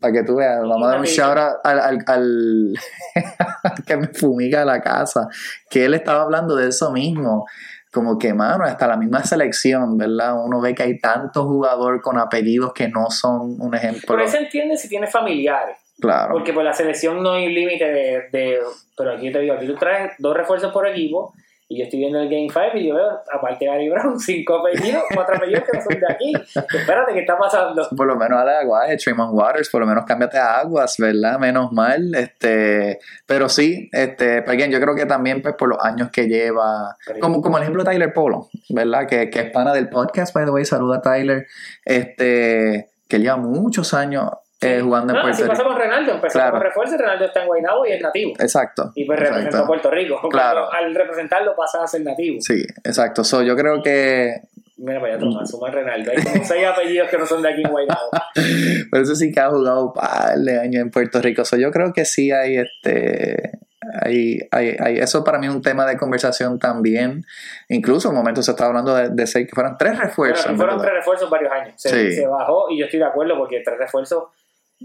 para 0.00 0.12
que 0.12 0.22
tú 0.22 0.36
veas, 0.36 0.60
vamos 0.60 0.86
a 0.86 0.90
dar 0.92 1.00
un 1.00 1.06
shout 1.06 1.36
out 1.36 1.54
al, 1.64 1.80
al, 1.80 1.98
al 2.06 2.74
que 3.86 3.96
me 3.96 4.08
fumiga 4.08 4.64
la 4.64 4.80
casa, 4.80 5.28
que 5.68 5.84
él 5.84 5.94
estaba 5.94 6.22
hablando 6.22 6.54
de 6.56 6.68
eso 6.68 6.92
mismo, 6.92 7.46
como 7.92 8.18
que, 8.18 8.32
mano, 8.32 8.64
hasta 8.64 8.86
la 8.86 8.96
misma 8.96 9.24
selección, 9.24 9.98
¿verdad? 9.98 10.44
Uno 10.44 10.60
ve 10.60 10.74
que 10.74 10.84
hay 10.84 10.98
tantos 11.00 11.44
jugadores 11.44 12.00
con 12.02 12.18
apellidos 12.18 12.72
que 12.72 12.88
no 12.88 13.10
son 13.10 13.56
un 13.60 13.74
ejemplo. 13.74 14.02
Por 14.06 14.20
eso 14.20 14.36
entiende 14.36 14.76
si 14.76 14.88
tiene 14.88 15.06
familiares. 15.08 15.76
Claro, 16.00 16.32
Porque 16.32 16.52
por 16.54 16.64
la 16.64 16.72
selección 16.72 17.22
no 17.22 17.32
hay 17.32 17.52
límite 17.52 17.84
de, 17.84 18.28
de- 18.32 18.58
Pero 18.96 19.12
aquí 19.12 19.30
te 19.30 19.40
digo, 19.40 19.54
aquí 19.54 19.66
tú 19.66 19.74
traes 19.74 20.12
dos 20.18 20.34
refuerzos 20.34 20.72
por 20.72 20.86
equipo. 20.86 21.34
Y 21.72 21.78
yo 21.78 21.84
estoy 21.84 22.00
viendo 22.00 22.18
el 22.18 22.28
Game 22.28 22.48
5 22.48 22.78
y 22.78 22.88
yo 22.88 22.96
veo, 22.96 23.20
aparte 23.32 23.64
de 23.64 23.70
Gary 23.70 23.88
Brown, 23.88 24.18
cinco 24.18 24.56
apellidos, 24.56 25.04
cuatro 25.14 25.36
apellidos 25.36 25.62
que 25.62 25.78
no 25.78 25.84
son 25.84 26.00
de 26.00 26.06
aquí. 26.12 26.32
Espérate, 26.76 27.12
¿qué 27.12 27.20
está 27.20 27.38
pasando? 27.38 27.88
por 27.96 28.08
lo 28.08 28.16
menos 28.16 28.40
a 28.40 28.44
la 28.44 28.58
agua, 28.58 28.92
eh, 28.92 28.96
Tremont 28.96 29.32
Waters, 29.32 29.70
por 29.70 29.80
lo 29.80 29.86
menos 29.86 30.04
cámbiate 30.04 30.36
a 30.36 30.58
aguas, 30.58 30.96
¿verdad? 30.98 31.38
Menos 31.38 31.70
mal, 31.70 32.12
este, 32.16 32.98
pero 33.24 33.48
sí, 33.48 33.88
este, 33.92 34.42
pero 34.42 34.50
again, 34.50 34.72
yo 34.72 34.80
creo 34.80 34.96
que 34.96 35.06
también 35.06 35.42
pues 35.42 35.54
por 35.54 35.68
los 35.68 35.78
años 35.80 36.10
que 36.10 36.26
lleva, 36.26 36.96
como, 37.20 37.40
como 37.40 37.58
el 37.58 37.62
ejemplo 37.62 37.84
de 37.84 37.90
Tyler 37.92 38.12
Polo, 38.12 38.48
¿verdad? 38.70 39.06
Que, 39.06 39.30
que 39.30 39.38
es 39.38 39.50
pana 39.52 39.72
del 39.72 39.88
podcast, 39.88 40.34
by 40.34 40.46
the 40.46 40.50
way, 40.50 40.64
saluda 40.64 40.96
a 40.96 41.02
Tyler, 41.02 41.46
este, 41.84 42.90
que 43.06 43.18
lleva 43.20 43.36
muchos 43.36 43.94
años 43.94 44.28
eh, 44.60 44.80
jugando 44.82 45.12
en 45.12 45.16
No, 45.18 45.22
Puerto 45.22 45.42
Rico. 45.52 45.64
con 45.64 45.78
Renaldo. 45.78 46.12
Empezó 46.12 46.32
Claro. 46.38 46.50
como 46.52 46.62
refuerzo 46.62 46.94
y 46.94 46.98
Renaldo 46.98 47.24
está 47.24 47.40
en 47.42 47.46
Guaynabo 47.46 47.86
y 47.86 47.92
es 47.92 48.02
nativo. 48.02 48.32
Exacto. 48.38 48.92
Y 48.94 49.04
pues 49.06 49.18
representó 49.18 49.58
a. 49.58 49.66
Puerto 49.66 49.90
Rico. 49.90 50.28
Claro. 50.28 50.66
Cuando 50.68 50.86
Al 50.88 50.94
representarlo 50.94 51.54
pasa 51.56 51.82
a 51.82 51.86
ser 51.86 52.02
nativo. 52.02 52.38
Sí, 52.40 52.62
exacto. 52.84 53.24
So, 53.24 53.42
yo 53.42 53.56
creo 53.56 53.82
que 53.82 54.40
Mira, 54.76 54.98
vaya 54.98 55.18
Tomás, 55.18 55.50
suma 55.50 55.70
Renaldo. 55.70 56.10
Hay 56.10 56.22
como 56.22 56.42
seis 56.44 56.66
apellidos 56.66 57.10
que 57.10 57.18
no 57.18 57.26
son 57.26 57.42
de 57.42 57.50
aquí 57.50 57.62
en 57.62 57.70
Guaynabo. 57.70 58.10
Pero 58.90 59.02
eso 59.02 59.14
sí 59.14 59.30
que 59.30 59.38
ha 59.40 59.50
jugado 59.50 59.86
un 59.88 59.92
par 59.92 60.36
de 60.38 60.58
años 60.58 60.82
en 60.82 60.90
Puerto 60.90 61.20
Rico. 61.20 61.44
So, 61.44 61.56
yo 61.58 61.70
creo 61.70 61.92
que 61.92 62.04
sí 62.04 62.30
hay 62.32 62.56
este. 62.56 63.58
Hay, 64.02 64.38
hay, 64.52 64.76
hay- 64.78 64.98
eso 64.98 65.24
para 65.24 65.38
mí 65.38 65.46
es 65.48 65.52
un 65.54 65.62
tema 65.62 65.84
de 65.86 65.96
conversación 65.96 66.58
también. 66.58 67.24
Incluso 67.68 68.08
en 68.08 68.12
un 68.14 68.18
momento 68.20 68.42
se 68.42 68.50
estaba 68.52 68.68
hablando 68.68 68.94
de, 68.94 69.08
de 69.10 69.26
seis 69.26 69.46
que 69.48 69.54
fueran 69.54 69.76
tres 69.78 69.98
refuerzos. 69.98 70.54
fueron 70.56 70.78
tres 70.80 70.92
refuerzos 70.94 71.28
varios 71.30 71.50
años. 71.52 71.74
Se, 71.76 71.88
Sí. 71.88 72.12
se 72.14 72.26
bajó 72.26 72.66
y 72.70 72.78
yo 72.78 72.84
estoy 72.84 73.00
de 73.00 73.06
acuerdo 73.06 73.36
porque 73.36 73.62
tres 73.64 73.78
refuerzos. 73.78 74.24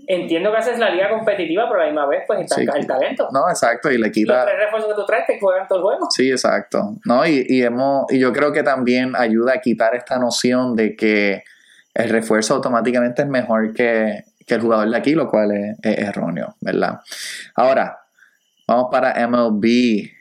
Entiendo 0.08 0.52
que 0.52 0.58
haces 0.58 0.78
la 0.78 0.90
liga 0.90 1.10
competitiva, 1.10 1.64
pero 1.70 1.80
a 1.80 1.84
la 1.86 1.90
misma 1.92 2.06
vez, 2.08 2.24
pues 2.28 2.42
está 2.42 2.56
Sí. 2.56 2.66
el 2.76 2.86
talento. 2.86 3.30
No, 3.32 3.50
exacto, 3.50 3.90
y 3.90 3.94
le 3.98 4.08
Los 4.08 4.12
quita. 4.12 4.46
tres 4.46 4.58
refuerzos 4.60 4.90
que 4.90 4.96
tú 4.96 5.06
traes 5.06 5.26
te 5.26 5.40
juegan 5.40 5.68
todo 5.68 5.80
el 5.80 5.84
juego. 5.84 6.08
Sí, 6.12 6.30
exacto. 6.30 6.96
No, 7.06 7.26
y, 7.26 7.46
y 7.48 7.64
hemos, 7.64 8.12
y 8.12 8.20
yo 8.20 8.34
creo 8.34 8.52
que 8.52 8.62
también 8.62 9.16
ayuda 9.16 9.54
a 9.54 9.62
quitar 9.62 9.96
esta 9.96 10.20
noción 10.20 10.76
de 10.76 10.96
que 10.98 11.44
el 11.94 12.10
refuerzo 12.10 12.56
automáticamente 12.56 13.22
es 13.22 13.28
mejor 13.30 13.74
que, 13.74 14.26
que 14.46 14.54
el 14.56 14.62
jugador 14.62 14.90
de 14.90 14.98
aquí, 14.98 15.14
lo 15.16 15.30
cual 15.30 15.52
es, 15.54 15.78
es 15.82 15.98
erróneo, 16.00 16.56
¿verdad? 16.60 17.00
Ahora, 17.56 17.98
vamos 18.68 18.88
para 18.92 19.14
MLB. 19.28 20.12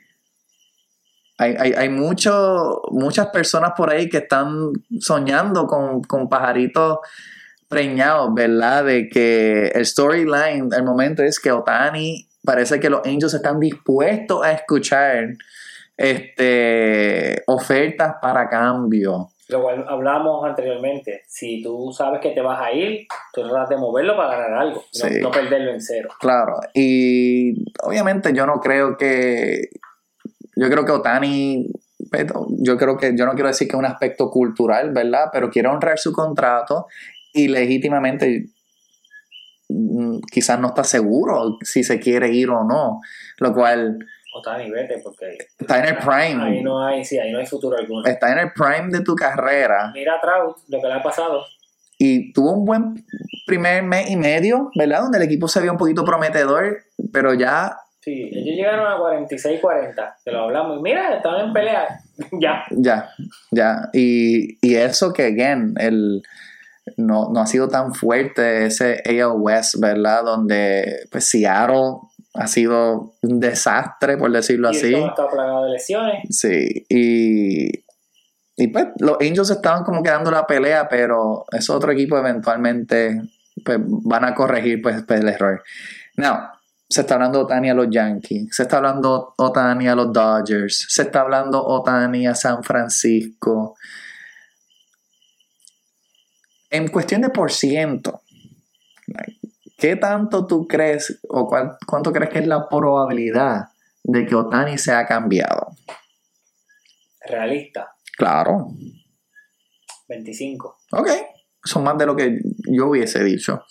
Hay, 1.37 1.53
hay, 1.59 1.73
hay 1.73 1.89
mucho- 1.89 2.81
muchas 2.91 3.27
personas 3.27 3.73
por 3.75 3.89
ahí 3.89 4.07
que 4.07 4.19
están 4.19 4.71
soñando 4.99 5.67
con, 5.67 6.01
con 6.03 6.29
pajaritos 6.29 6.99
preñados, 7.67 8.33
¿verdad? 8.33 8.85
De 8.85 9.09
que 9.09 9.67
el 9.67 9.85
storyline, 9.85 10.69
el 10.75 10.83
momento 10.83 11.23
es 11.23 11.39
que 11.39 11.51
Otani, 11.51 12.27
parece 12.43 12.79
que 12.79 12.89
los 12.89 13.01
Angels 13.05 13.33
están 13.33 13.59
dispuestos 13.59 14.43
a 14.45 14.51
escuchar 14.51 15.35
este, 15.97 17.43
ofertas 17.47 18.15
para 18.21 18.49
cambio. 18.49 19.29
Lo 19.47 19.61
cual 19.61 19.85
hablábamos 19.87 20.43
anteriormente. 20.45 21.21
Si 21.27 21.61
tú 21.61 21.91
sabes 21.95 22.19
que 22.19 22.31
te 22.31 22.41
vas 22.41 22.59
a 22.59 22.71
ir, 22.71 23.05
tú 23.31 23.47
tratas 23.47 23.69
de 23.69 23.77
moverlo 23.77 24.17
para 24.17 24.37
ganar 24.39 24.53
algo, 24.59 24.83
no, 25.01 25.09
Sí. 25.09 25.21
no 25.21 25.29
perderlo 25.31 25.71
en 25.71 25.81
cero. 25.81 26.09
Claro, 26.19 26.59
y 26.73 27.63
obviamente 27.83 28.33
yo 28.33 28.45
no 28.45 28.59
creo 28.59 28.97
que. 28.97 29.69
Yo 30.55 30.69
creo 30.69 30.85
que 30.85 30.91
Otani. 30.91 31.67
Yo 32.59 32.77
creo 32.77 32.97
que. 32.97 33.15
Yo 33.15 33.25
no 33.27 33.33
quiero 33.33 33.49
decir 33.49 33.67
que 33.67 33.75
es 33.75 33.79
un 33.79 33.85
aspecto 33.85 34.31
cultural, 34.31 34.91
¿verdad? 34.93 35.25
Pero 35.31 35.51
quiere 35.51 35.67
honrar 35.67 35.99
su 35.99 36.11
contrato 36.11 36.87
y 37.35 37.47
legítimamente. 37.49 38.45
mm, 39.69 40.19
Quizás 40.31 40.59
no 40.59 40.69
está 40.69 40.83
seguro 40.83 41.57
si 41.61 41.83
se 41.83 41.99
quiere 41.99 42.29
ir 42.31 42.49
o 42.49 42.63
no. 42.63 43.01
Lo 43.39 43.53
cual 43.53 43.99
Otani, 44.37 44.69
vete, 44.69 44.99
porque 45.03 45.37
está 45.59 45.79
en 45.79 45.95
el 45.95 45.97
prime. 45.97 46.43
ahí 46.43 46.61
no 46.61 46.83
hay, 46.85 47.05
sí, 47.05 47.17
ahí 47.19 47.31
no 47.31 47.39
hay 47.39 47.45
futuro 47.45 47.77
alguno. 47.77 48.05
Está 48.05 48.31
en 48.33 48.39
el 48.39 48.51
prime 48.53 48.89
de 48.89 49.01
tu 49.03 49.15
carrera. 49.15 49.91
Mira 49.93 50.15
a 50.15 50.21
Trout, 50.21 50.57
lo 50.67 50.81
que 50.81 50.87
le 50.87 50.93
ha 50.93 51.03
pasado. 51.03 51.45
y 51.97 52.33
tuvo 52.33 52.51
un 52.51 52.65
buen 52.65 53.05
primer 53.47 53.83
mes 53.83 54.09
y 54.09 54.17
medio, 54.17 54.69
¿verdad? 54.77 55.01
Donde 55.03 55.19
el 55.19 55.23
equipo 55.23 55.47
se 55.47 55.61
vio 55.61 55.71
un 55.71 55.77
poquito 55.77 56.03
prometedor, 56.03 56.83
pero 57.13 57.33
ya, 57.33 57.77
Sí, 58.01 58.29
ellos 58.31 58.55
llegaron 58.55 58.85
a 58.85 58.97
46-40, 58.99 60.15
que 60.23 60.31
lo 60.31 60.41
hablamos. 60.41 60.77
Y 60.77 60.81
Mira, 60.83 61.15
estaban 61.15 61.47
en 61.47 61.53
pelea. 61.53 61.87
ya. 62.39 62.63
ya, 62.69 63.09
ya. 63.49 63.89
Y, 63.93 64.59
y 64.61 64.75
eso 64.75 65.11
que, 65.11 65.23
again, 65.23 65.73
el, 65.79 66.21
no, 66.97 67.29
no 67.31 67.41
ha 67.41 67.47
sido 67.47 67.67
tan 67.67 67.93
fuerte 67.93 68.65
ese 68.65 69.01
AL 69.05 69.33
West, 69.37 69.75
¿verdad? 69.79 70.23
Donde, 70.23 71.07
pues, 71.11 71.25
Seattle 71.25 71.97
ha 72.33 72.47
sido 72.47 73.13
un 73.21 73.39
desastre, 73.39 74.17
por 74.17 74.31
decirlo 74.31 74.69
Y 74.71 74.75
así. 74.77 74.93
plagado 75.15 75.65
de 75.65 75.71
lesiones. 75.71 76.23
Sí, 76.29 76.85
y, 76.89 77.69
y 78.57 78.67
pues 78.67 78.87
los 78.99 79.17
Angels 79.21 79.49
estaban 79.49 79.83
como 79.83 80.03
quedando 80.03 80.31
la 80.31 80.45
pelea, 80.45 80.87
pero 80.89 81.45
ese 81.51 81.71
otro 81.71 81.91
equipo 81.91 82.17
eventualmente 82.17 83.21
pues, 83.63 83.79
van 83.81 84.25
a 84.25 84.35
corregir 84.35 84.81
pues, 84.81 85.03
pues, 85.07 85.21
el 85.21 85.29
error. 85.29 85.63
Now, 86.17 86.49
se 86.89 87.01
está 87.01 87.15
hablando 87.15 87.41
Otani 87.41 87.69
a 87.69 87.73
los 87.73 87.87
Yankees, 87.89 88.49
se 88.55 88.63
está 88.63 88.77
hablando 88.77 89.33
Otani 89.37 89.87
a 89.87 89.95
los 89.95 90.13
Dodgers, 90.13 90.85
se 90.89 91.03
está 91.03 91.21
hablando 91.21 91.63
Otani 91.65 92.27
a 92.27 92.35
San 92.35 92.63
Francisco. 92.63 93.75
En 96.75 96.89
cuestión 96.89 97.21
de 97.21 97.29
por 97.29 97.51
ciento, 97.51 98.21
¿qué 99.77 99.95
tanto 99.95 100.45
tú 100.45 100.67
crees 100.67 101.19
o 101.29 101.47
cuál- 101.47 101.77
cuánto 101.87 102.11
crees 102.11 102.29
que 102.31 102.39
es 102.39 102.47
la 102.47 102.67
probabilidad 102.67 103.69
de 104.03 104.25
que 104.25 104.35
Otani 104.35 104.77
sea 104.77 105.05
cambiado? 105.05 105.75
Realista. 107.27 107.95
Claro. 108.17 108.67
25. 110.09 110.77
Ok. 110.91 111.09
Son 111.63 111.83
más 111.83 111.97
de 111.97 112.05
lo 112.05 112.15
que 112.15 112.39
yo 112.67 112.87
hubiese 112.87 113.23
dicho. 113.23 113.63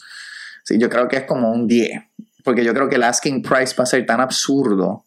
Sí, 0.64 0.78
yo 0.78 0.88
creo 0.88 1.06
que 1.08 1.16
es 1.18 1.24
como 1.24 1.52
un 1.52 1.66
10. 1.68 2.02
Porque 2.42 2.64
yo 2.64 2.72
creo 2.72 2.88
que 2.88 2.96
el 2.96 3.02
asking 3.02 3.42
price 3.42 3.74
va 3.76 3.84
a 3.84 3.86
ser 3.86 4.04
tan 4.06 4.20
absurdo. 4.20 5.04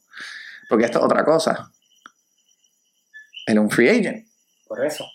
Porque 0.70 0.86
esto 0.86 1.00
es 1.00 1.06
otra 1.06 1.24
cosa. 1.26 1.72
Él 3.48 3.58
es 3.58 3.60
un 3.60 3.70
free 3.72 3.89
agent. 3.89 4.28
Por 4.68 4.86
eso. 4.86 5.06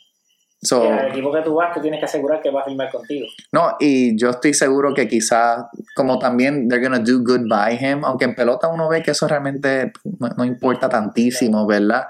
So, 0.65 0.93
al 0.93 1.09
equipo 1.09 1.33
que 1.33 1.43
tú 1.43 1.55
vas, 1.55 1.75
tú 1.75 1.81
tienes 1.81 1.99
que 1.99 2.07
asegurar 2.07 2.41
que 2.41 2.51
va 2.51 2.61
a 2.61 2.65
firmar 2.65 2.89
contigo. 2.89 3.27
no, 3.51 3.77
y 3.81 4.17
yo 4.17 4.31
estoy 4.31 4.55
seguro 4.55 4.95
que 4.95 5.09
quizás, 5.09 5.65
como 5.97 6.21
también 6.21 6.69
they're 6.69 6.81
gonna 6.81 7.01
do 7.01 7.19
good 7.19 7.49
by 7.49 7.75
him, 7.75 8.05
aunque 8.05 8.27
en 8.27 8.37
pelota 8.37 8.69
uno 8.69 8.89
ve 8.89 9.03
que 9.03 9.11
eso 9.11 9.27
realmente 9.27 9.93
no, 10.21 10.29
no 10.29 10.45
importa 10.45 10.89
tantísimo, 10.89 11.67
¿verdad? 11.67 12.05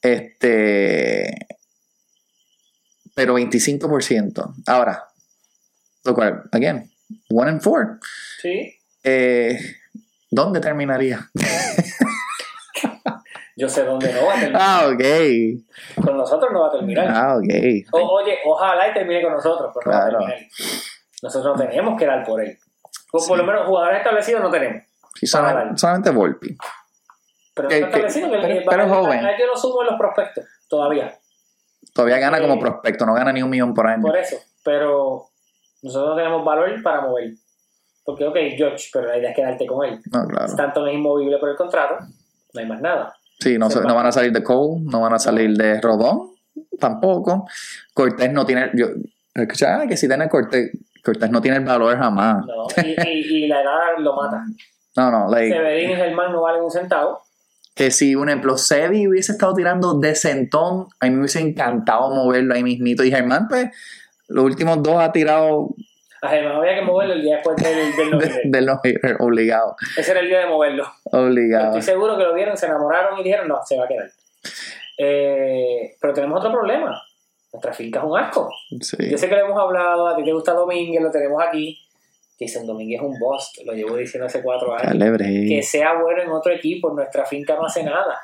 Este. 0.00 1.34
Pero 3.14 3.36
25%. 3.36 4.54
Ahora, 4.66 5.04
lo 6.04 6.14
cual, 6.14 6.44
again, 6.52 6.88
one 7.30 7.50
and 7.50 7.60
four. 7.60 7.98
Sí. 8.40 8.74
Eh, 9.02 9.58
¿Dónde 10.30 10.60
terminaría? 10.60 11.30
Yo 13.62 13.68
sé 13.68 13.84
dónde 13.84 14.12
no 14.12 14.26
va 14.26 14.32
a 14.34 14.40
terminar. 14.40 14.60
Ah, 14.60 14.88
ok. 14.92 16.04
Con 16.04 16.16
nosotros 16.16 16.50
no 16.52 16.62
va 16.62 16.66
a 16.66 16.70
terminar. 16.72 17.06
Ah, 17.08 17.36
ok. 17.36 17.92
O- 17.92 18.20
oye, 18.20 18.38
ojalá 18.44 18.88
y 18.88 18.92
termine 18.92 19.22
con 19.22 19.32
nosotros, 19.34 19.70
pero 19.72 19.92
no 19.92 19.96
va 19.96 20.04
a 20.04 20.08
terminar. 20.10 20.36
Nosotros 21.22 21.56
no 21.56 21.64
tenemos 21.64 21.96
que 21.96 22.04
dar 22.06 22.24
por 22.26 22.40
él. 22.42 22.58
Por, 23.12 23.24
por 23.24 23.38
lo 23.38 23.44
menos 23.44 23.64
jugadores 23.68 23.98
establecidos 23.98 24.42
no 24.42 24.50
tenemos. 24.50 24.82
Sí, 25.14 25.28
solamente, 25.28 26.10
Volpi. 26.10 26.56
Pero 27.54 27.68
no 27.68 27.74
está 27.74 27.86
establecido 27.86 28.30
que, 28.32 28.36
pero- 28.38 28.48
que- 28.48 28.64
pero 28.68 28.82
es 28.82 28.90
a- 28.90 28.94
joven. 28.96 29.20
Yo 29.38 29.46
lo 29.46 29.56
sumo 29.56 29.82
en 29.82 29.86
los 29.90 29.96
prospectos 29.96 30.44
todavía. 30.68 31.16
Todavía 31.94 32.18
gana 32.18 32.40
como 32.40 32.54
Eh, 32.54 32.58
prospecto, 32.60 33.06
no 33.06 33.14
gana 33.14 33.32
ni 33.32 33.42
un 33.44 33.50
millón 33.50 33.74
por 33.74 33.86
año. 33.86 34.02
Por 34.02 34.16
eso. 34.16 34.38
Pero 34.64 35.26
nosotros 35.82 36.10
no 36.10 36.16
tenemos 36.16 36.44
valor 36.44 36.82
para 36.82 37.02
mover. 37.02 37.30
Porque, 38.04 38.26
ok, 38.26 38.36
George, 38.56 38.88
pero 38.92 39.06
la 39.06 39.18
idea 39.18 39.30
es 39.30 39.36
quedarte 39.36 39.66
con 39.66 39.86
él. 39.86 40.00
No, 40.10 40.26
claro. 40.26 40.46
Stanton 40.46 40.88
es 40.88 40.94
inmovible 40.94 41.38
por 41.38 41.50
el 41.50 41.56
contrato, 41.56 41.98
no 42.54 42.60
hay 42.60 42.66
más 42.66 42.80
nada. 42.80 43.14
Sí, 43.40 43.58
no, 43.58 43.68
van 43.68 44.06
a 44.06 44.12
salir 44.12 44.32
de 44.32 44.42
Cole, 44.42 44.82
no 44.84 45.00
van 45.00 45.14
a 45.14 45.18
salir 45.18 45.56
de 45.56 45.80
Rodón, 45.80 46.30
tampoco. 46.78 47.48
Cortés 47.92 48.32
no 48.32 48.44
tiene. 48.46 48.70
Yo 48.74 48.86
escuchaba 49.34 49.86
que 49.86 49.96
si 49.96 50.06
tiene 50.08 50.28
Cortés, 50.28 50.70
Cortés 51.02 51.30
no 51.30 51.40
tiene 51.40 51.56
el 51.58 51.64
valor 51.64 51.96
jamás. 51.98 52.44
No. 52.46 52.66
Y, 52.84 52.90
y- 53.08 53.44
y 53.44 53.48
la 53.48 53.62
edad 53.62 53.78
lo 53.98 54.14
mata. 54.16 54.44
No, 54.94 55.10
no, 55.10 55.26
like, 55.30 55.50
Severín 55.56 55.90
y 55.92 55.94
Germán 55.94 56.32
no 56.32 56.42
valen 56.42 56.64
un 56.64 56.70
centavo. 56.70 57.22
que 57.74 57.90
si, 57.90 58.14
un 58.14 58.28
ejemplo, 58.28 58.58
Sevi 58.58 59.08
hubiese 59.08 59.32
estado 59.32 59.54
tirando 59.54 59.94
de 59.98 60.14
centón, 60.14 60.88
a 61.00 61.06
mí 61.06 61.12
me 61.12 61.20
hubiese 61.20 61.40
encantado 61.40 62.14
moverlo 62.14 62.52
ahí 62.52 62.62
mismito. 62.62 63.02
Y 63.02 63.10
Germán, 63.10 63.48
pues, 63.48 63.70
los 64.28 64.44
últimos 64.44 64.82
dos 64.82 65.00
ha 65.00 65.10
tirado 65.10 65.74
A 66.22 66.28
Germán 66.28 66.56
había 66.56 66.76
que 66.76 66.82
moverlo 66.82 67.14
el 67.14 67.22
día 67.22 67.34
después 67.36 67.56
del, 67.56 67.96
del 68.44 68.50
de, 68.52 68.60
los 68.62 68.78
obligado, 69.18 69.74
Ese 69.96 70.12
era 70.12 70.20
el 70.20 70.28
día 70.28 70.38
de 70.38 70.46
moverlo. 70.46 70.86
obligado. 71.04 71.66
Estoy 71.66 71.82
seguro 71.82 72.16
que 72.16 72.22
lo 72.22 72.32
vieron, 72.32 72.56
se 72.56 72.66
enamoraron 72.66 73.18
y 73.18 73.24
dijeron, 73.24 73.48
no, 73.48 73.58
se 73.64 73.76
va 73.76 73.86
a 73.86 73.88
quedar. 73.88 74.08
Eh, 74.98 75.96
pero 76.00 76.14
tenemos 76.14 76.38
otro 76.38 76.52
problema. 76.52 77.02
Nuestra 77.52 77.72
finca 77.72 77.98
es 77.98 78.04
un 78.04 78.16
asco. 78.16 78.50
Sí. 78.80 79.10
Yo 79.10 79.18
sé 79.18 79.28
que 79.28 79.34
lo 79.34 79.46
hemos 79.46 79.58
hablado, 79.58 80.06
a 80.06 80.16
ti 80.16 80.22
te 80.22 80.32
gusta 80.32 80.52
Domínguez, 80.52 81.02
lo 81.02 81.10
tenemos 81.10 81.42
aquí. 81.42 81.76
Jason 82.38 82.66
Domínguez 82.68 83.00
es 83.00 83.06
un 83.06 83.18
boss, 83.18 83.60
lo 83.64 83.72
llevo 83.72 83.96
diciendo 83.96 84.26
hace 84.26 84.42
cuatro 84.42 84.74
años. 84.74 84.86
Dale, 84.86 85.10
break. 85.10 85.48
Que 85.48 85.62
sea 85.62 86.00
bueno 86.00 86.22
en 86.22 86.30
otro 86.30 86.52
equipo, 86.52 86.92
nuestra 86.94 87.24
finca 87.24 87.56
no 87.56 87.66
hace 87.66 87.82
nada. 87.82 88.20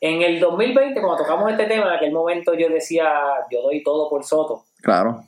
En 0.00 0.20
el 0.20 0.40
2020, 0.40 1.00
cuando 1.00 1.22
tocamos 1.22 1.50
este 1.50 1.66
tema, 1.66 1.86
en 1.86 1.94
aquel 1.94 2.12
momento 2.12 2.54
yo 2.54 2.68
decía, 2.68 3.08
yo 3.50 3.62
doy 3.62 3.84
todo 3.84 4.10
por 4.10 4.24
Soto. 4.24 4.64
Claro. 4.82 5.24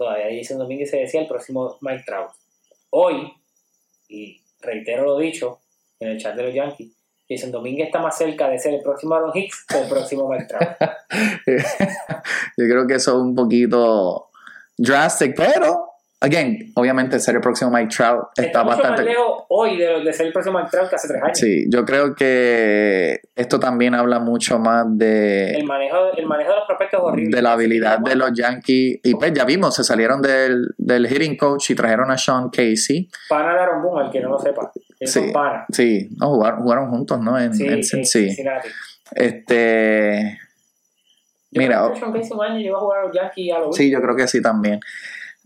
Todavía 0.00 0.34
Jason 0.34 0.56
Domínguez 0.56 0.88
se 0.88 0.96
decía 0.96 1.20
el 1.20 1.26
próximo 1.26 1.76
Mike 1.82 2.04
Trout. 2.06 2.30
Hoy, 2.88 3.30
y 4.08 4.40
reitero 4.58 5.04
lo 5.04 5.18
dicho 5.18 5.60
en 5.98 6.08
el 6.08 6.18
chat 6.18 6.34
de 6.36 6.44
los 6.44 6.54
Yankees, 6.54 6.90
Jason 7.28 7.52
Domínguez 7.52 7.88
está 7.88 7.98
más 7.98 8.16
cerca 8.16 8.48
de 8.48 8.58
ser 8.58 8.72
el 8.72 8.80
próximo 8.80 9.14
Aaron 9.14 9.30
Hicks 9.36 9.66
que 9.68 9.78
el 9.78 9.88
próximo 9.90 10.26
Mike 10.26 10.46
Trout. 10.46 10.68
Yo 12.56 12.64
creo 12.64 12.86
que 12.86 12.94
eso 12.94 13.10
es 13.10 13.16
un 13.18 13.34
poquito 13.34 14.30
drastic, 14.78 15.36
pero, 15.36 15.89
again, 16.20 16.72
obviamente 16.74 17.18
ser 17.18 17.36
el 17.36 17.40
próximo 17.40 17.70
Mike 17.70 17.88
Trout 17.96 18.24
está, 18.36 18.62
mucho 18.62 18.76
bastante. 18.76 19.02
más 19.02 19.10
lejos 19.10 19.44
hoy 19.48 19.76
de, 19.78 20.00
de 20.04 20.12
ser 20.12 20.26
el 20.26 20.32
próximo 20.32 20.58
Mike 20.58 20.70
Trout 20.70 20.88
que 20.90 20.96
hace 20.96 21.08
tres 21.08 21.22
años. 21.22 21.38
Sí, 21.38 21.64
yo 21.70 21.84
creo 21.84 22.14
que 22.14 23.20
esto 23.34 23.58
también 23.58 23.94
habla 23.94 24.18
mucho 24.18 24.58
más 24.58 24.84
de, 24.88 25.52
El, 25.52 25.64
manejo, 25.64 26.12
el 26.16 26.26
manejo 26.26 26.50
de 26.50 26.56
los 26.56 26.66
prospectos 26.66 27.00
es 27.00 27.04
horrible. 27.06 27.36
de 27.36 27.42
la 27.42 27.52
habilidad 27.52 27.98
de 28.00 28.14
los 28.16 28.32
Yankees. 28.32 29.00
Y 29.02 29.14
pues 29.14 29.32
ya 29.32 29.44
vimos, 29.44 29.74
se 29.74 29.82
salieron 29.84 30.20
del, 30.20 30.68
del 30.76 31.06
hitting 31.08 31.36
coach 31.36 31.70
y 31.70 31.74
trajeron 31.74 32.10
a 32.10 32.18
Sean 32.18 32.50
Casey. 32.50 33.08
Pana 33.28 33.54
de 33.54 33.60
Aaron 33.60 33.82
Boone, 33.82 34.04
al 34.06 34.12
que 34.12 34.20
no 34.20 34.28
lo 34.30 34.38
sepa. 34.38 34.70
Es 34.98 35.12
Sí. 35.12 35.18
un 35.20 35.32
pana. 35.32 35.64
Sí, 35.72 36.10
no, 36.18 36.28
jugaron, 36.34 36.60
jugaron 36.62 36.90
juntos, 36.90 37.18
¿no? 37.20 37.38
En, 37.40 37.54
Sí, 37.54 37.66
en 37.66 37.82
Cincy. 37.82 38.26
Cincinnati. 38.26 38.68
Este. 39.12 40.38
Yo 41.52 41.60
Mira, 41.62 41.78
creo 41.78 41.92
que 42.12 42.22
Sean 42.24 42.38
Casey 42.38 42.62
llegó 42.62 42.76
a 42.76 42.80
jugar 42.80 42.98
a 43.00 43.02
los 43.06 43.16
Yankees 43.16 43.52
a 43.54 43.58
lo 43.58 43.72
Sí, 43.72 43.90
yo 43.90 44.00
creo 44.00 44.14
que 44.14 44.28
sí 44.28 44.40
también. 44.42 44.78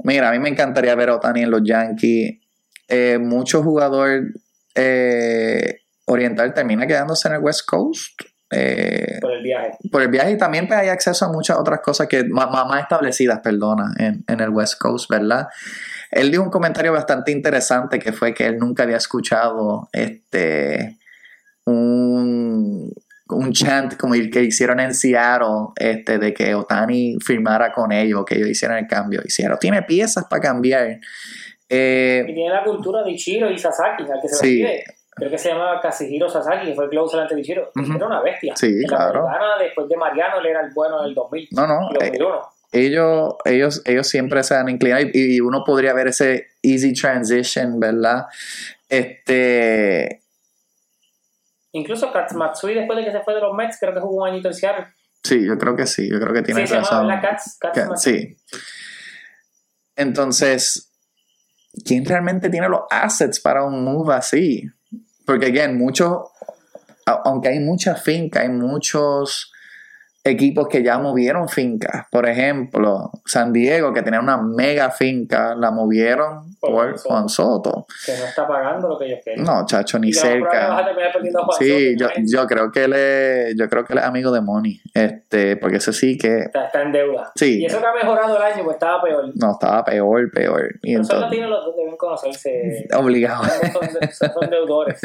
Mira, 0.02 0.28
a 0.28 0.32
mí 0.32 0.38
me 0.38 0.48
encantaría 0.48 0.94
ver 0.94 1.08
a 1.10 1.16
Otani 1.16 1.42
en 1.42 1.50
los 1.50 1.62
Yankees. 1.64 2.38
Eh, 2.88 3.18
mucho 3.18 3.62
jugador 3.62 4.24
eh, 4.74 5.80
oriental 6.06 6.52
termina 6.52 6.86
quedándose 6.86 7.28
en 7.28 7.34
el 7.34 7.40
West 7.40 7.66
Coast. 7.66 8.20
eh, 8.50 9.18
por 9.20 9.32
el 9.32 9.42
viaje. 9.42 9.70
por 9.90 10.02
el 10.02 10.08
viaje 10.08 10.32
y 10.32 10.38
también 10.38 10.66
pues, 10.68 10.78
hay 10.78 10.88
acceso 10.88 11.24
a 11.24 11.32
muchas 11.32 11.56
otras 11.56 11.80
cosas 11.80 12.06
que 12.08 12.24
más, 12.24 12.50
más- 12.50 12.82
establecidas, 12.82 13.40
perdona, 13.40 13.92
en, 13.98 14.22
en 14.28 14.40
el 14.40 14.50
West 14.50 14.78
Coast, 14.78 15.08
¿verdad? 15.10 15.48
Él 16.10 16.30
dijo 16.30 16.42
un 16.42 16.50
comentario 16.50 16.92
bastante 16.92 17.32
interesante 17.32 17.98
que 17.98 18.12
fue 18.12 18.34
que 18.34 18.46
él 18.46 18.58
nunca 18.58 18.82
había 18.84 18.98
escuchado 18.98 19.88
este 19.92 20.98
un, 21.64 22.92
un 23.28 23.52
chant 23.52 23.96
como 23.96 24.14
el 24.14 24.30
que 24.30 24.42
hicieron 24.42 24.80
en 24.80 24.94
Seattle 24.94 25.68
este, 25.76 26.18
de 26.18 26.34
que 26.34 26.54
Otani 26.54 27.16
firmara 27.24 27.72
con 27.72 27.90
ellos, 27.92 28.24
que 28.26 28.36
ellos 28.36 28.48
hicieran 28.48 28.78
el 28.78 28.86
cambio. 28.86 29.20
Y 29.24 29.30
Seattle 29.30 29.56
tiene 29.60 29.82
piezas 29.82 30.26
para 30.28 30.42
cambiar. 30.42 30.98
Eh, 31.68 32.24
Y 32.28 32.34
tiene 32.34 32.50
la 32.50 32.62
cultura 32.62 33.02
de 33.02 33.10
Ichiro 33.12 33.50
y 33.50 33.58
Sasaki, 33.58 34.02
al 34.04 34.20
que 34.20 34.28
se 34.28 34.36
Sí. 34.36 34.62
refiere. 34.62 34.84
Creo 35.16 35.30
que 35.30 35.38
se 35.38 35.48
llamaba 35.50 35.80
Kazuhiro 35.80 36.28
Sasaki, 36.28 36.66
que 36.66 36.74
fue 36.74 36.84
el 36.84 36.90
closer 36.90 37.20
ante 37.20 37.36
de 37.36 37.40
Ichiro. 37.40 37.70
Era 37.96 38.06
una 38.06 38.20
bestia. 38.20 38.54
Sí, 38.56 38.66
En 38.66 38.82
la 38.90 38.96
claro. 38.96 39.26
después 39.60 39.88
de 39.88 39.96
Mariano, 39.96 40.40
él 40.40 40.46
era 40.46 40.60
el 40.60 40.72
bueno 40.74 41.02
del 41.04 41.14
2000. 41.14 41.48
no, 41.52 41.66
no. 41.68 41.88
eh, 42.00 42.10
2001. 42.10 42.40
ellos, 42.72 43.34
ellos, 43.44 43.82
elellos 43.84 44.08
siempre 44.08 44.42
se 44.42 44.56
han 44.56 44.68
inclinado 44.68 45.02
y, 45.04 45.36
y 45.36 45.40
uno 45.40 45.62
podría 45.64 45.94
ver 45.94 46.08
ese 46.08 46.48
easy 46.62 46.92
transition, 46.94 47.78
¿verdad? 47.78 48.26
Este, 48.88 50.20
Incluso 51.76 52.10
Katz 52.12 52.32
Matsui, 52.34 52.72
después 52.74 52.96
de 52.98 53.04
que 53.04 53.12
se 53.12 53.20
fue 53.22 53.34
de 53.34 53.40
los 53.40 53.52
Mets, 53.54 53.76
creo 53.78 53.92
que 53.92 54.00
jugó 54.00 54.22
un 54.22 54.28
añito 54.28 54.48
en 54.48 54.54
Seattle. 54.54 54.86
sí, 55.22 55.44
yo 55.46 55.58
creo 55.58 55.74
que 55.76 55.86
sí, 55.86 56.08
yo 56.10 56.18
creo 56.20 56.32
que 56.32 56.38
Sí, 56.40 56.44
tiene 56.46 56.66
se 56.66 56.74
llamaba 56.74 56.90
razón. 56.90 57.06
¿verdad? 57.08 57.22
Katz, 57.30 57.58
Katz 57.58 57.88
Matsui. 57.88 58.12
sí. 58.12 58.36
Entonces, 59.96 60.92
¿quién 61.84 62.04
realmente 62.04 62.48
tiene 62.50 62.68
los 62.68 62.82
assets 62.90 63.40
para 63.40 63.64
un 63.64 63.84
move 63.84 64.14
así? 64.14 64.68
Porque, 65.26 65.46
again, 65.46 65.78
muchos, 65.78 66.18
aunque 67.06 67.48
hay 67.48 67.60
muchas 67.60 68.02
fincas, 68.02 68.42
hay 68.42 68.48
muchos 68.50 69.52
equipos 70.24 70.68
que 70.68 70.82
ya 70.82 70.98
movieron 70.98 71.48
fincas. 71.48 72.06
Por 72.10 72.26
ejemplo, 72.26 73.10
San 73.26 73.52
Diego, 73.52 73.92
que 73.92 74.02
tenía 74.02 74.20
una 74.20 74.38
mega 74.38 74.90
finca, 74.90 75.54
la 75.54 75.70
movieron 75.70 76.56
Por 76.58 76.98
Juan 76.98 77.28
Soto. 77.28 77.86
Que 78.06 78.16
no 78.16 78.24
está 78.24 78.48
pagando 78.48 78.88
lo 78.88 78.98
que 78.98 79.04
ellos 79.04 79.20
quieren. 79.22 79.44
No, 79.44 79.66
chacho, 79.66 79.98
ni 79.98 80.12
cerca. 80.12 80.82
Sí, 81.58 81.94
yo, 81.98 82.08
yo 82.26 82.46
creo 82.46 82.72
que 82.72 82.84
él 82.84 83.56
yo 83.56 83.68
creo 83.68 83.84
que 83.84 83.92
él 83.92 83.98
es 83.98 84.04
amigo 84.04 84.32
de 84.32 84.40
Money. 84.40 84.80
Este, 84.94 85.56
porque 85.56 85.76
ese 85.76 85.92
sí 85.92 86.16
que 86.16 86.38
Está, 86.38 86.66
está 86.66 86.82
en 86.82 86.92
deuda. 86.92 87.30
Sí. 87.34 87.60
Y 87.60 87.66
eso 87.66 87.80
que 87.80 87.86
ha 87.86 87.92
mejorado 87.92 88.36
el 88.36 88.42
año, 88.42 88.64
pues 88.64 88.76
estaba 88.76 89.02
peor. 89.02 89.30
no 89.34 89.52
estaba 89.52 89.84
peor, 89.84 90.30
peor. 90.32 90.74
Y 90.82 90.94
entonces, 90.94 91.30
tienen 91.30 91.50
los 91.50 91.64
dos, 91.66 91.76
deben 91.76 91.96
conocerse. 91.96 92.86
obligado. 92.96 93.44
son, 93.44 94.30
son 94.32 94.50
deudores. 94.50 95.00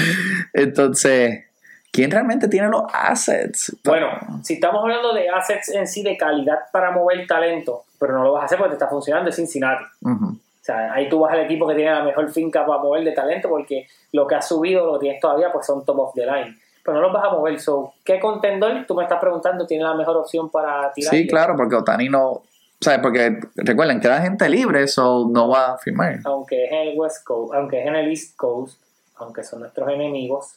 Entonces, 0.52 1.49
¿quién 1.90 2.10
realmente 2.10 2.48
tiene 2.48 2.68
los 2.68 2.82
assets? 2.92 3.76
Bueno, 3.84 4.08
si 4.42 4.54
estamos 4.54 4.82
hablando 4.82 5.12
de 5.12 5.28
assets 5.28 5.70
en 5.70 5.86
sí 5.86 6.02
de 6.02 6.16
calidad 6.16 6.58
para 6.72 6.90
mover 6.90 7.26
talento, 7.26 7.84
pero 7.98 8.14
no 8.14 8.24
lo 8.24 8.32
vas 8.32 8.42
a 8.42 8.46
hacer 8.46 8.58
porque 8.58 8.70
te 8.70 8.76
está 8.76 8.88
funcionando, 8.88 9.30
es 9.30 9.36
Cincinnati. 9.36 9.84
Ujú. 10.02 10.26
O 10.26 10.62
sea, 10.62 10.92
ahí 10.92 11.08
tú 11.08 11.20
vas 11.20 11.32
al 11.32 11.40
equipo 11.40 11.66
que 11.66 11.74
tiene 11.74 11.90
la 11.90 12.02
mejor 12.02 12.30
finca 12.30 12.66
para 12.66 12.82
mover 12.82 13.02
de 13.02 13.12
talento 13.12 13.48
porque 13.48 13.86
lo 14.12 14.26
que 14.26 14.34
has 14.34 14.46
subido, 14.46 14.86
lo 14.86 14.92
que 14.94 15.04
tienes 15.04 15.20
todavía, 15.20 15.50
pues 15.52 15.66
son 15.66 15.84
top 15.84 15.98
of 15.98 16.14
the 16.14 16.26
line. 16.26 16.58
Pero 16.84 16.96
no 16.96 17.02
los 17.02 17.12
vas 17.12 17.24
a 17.24 17.30
mover. 17.30 17.58
So, 17.60 17.94
¿Qué 18.04 18.20
contendor, 18.20 18.84
tú 18.86 18.94
me 18.94 19.02
estás 19.02 19.20
preguntando, 19.20 19.66
tiene 19.66 19.84
la 19.84 19.94
mejor 19.94 20.16
opción 20.16 20.50
para 20.50 20.92
tirar? 20.92 21.14
Sí, 21.14 21.26
claro, 21.26 21.54
porque 21.56 21.76
Otani 21.76 22.08
no. 22.08 22.42
¿Sabes? 22.80 23.00
Porque 23.00 23.38
recuerden, 23.56 24.00
queda 24.00 24.22
gente 24.22 24.48
libre, 24.48 24.82
eso 24.82 25.28
no 25.30 25.48
va 25.48 25.74
a 25.74 25.78
firmar. 25.78 26.20
Aunque 26.24 26.64
es 26.64 26.72
en 26.72 26.88
el 26.88 26.98
West 26.98 27.24
Coast, 27.24 27.54
aunque 27.54 27.80
es 27.80 27.86
en 27.86 27.94
el 27.94 28.08
East 28.08 28.36
Coast, 28.36 28.80
aunque 29.16 29.44
son 29.44 29.60
nuestros 29.60 29.86
enemigos, 29.90 30.54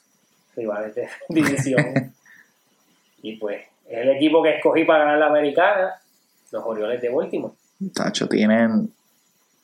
rivales 0.55 0.95
de 0.95 1.07
división. 1.29 2.13
y 3.21 3.35
pues, 3.37 3.61
es 3.87 3.97
el 3.99 4.09
equipo 4.09 4.41
que 4.43 4.57
escogí 4.57 4.83
para 4.85 5.05
ganar 5.05 5.19
la 5.19 5.27
americana, 5.27 5.93
los 6.51 6.63
Orioles 6.65 7.01
de 7.01 7.09
Baltimore. 7.09 7.53
Tacho, 7.93 8.27
tienen 8.27 8.91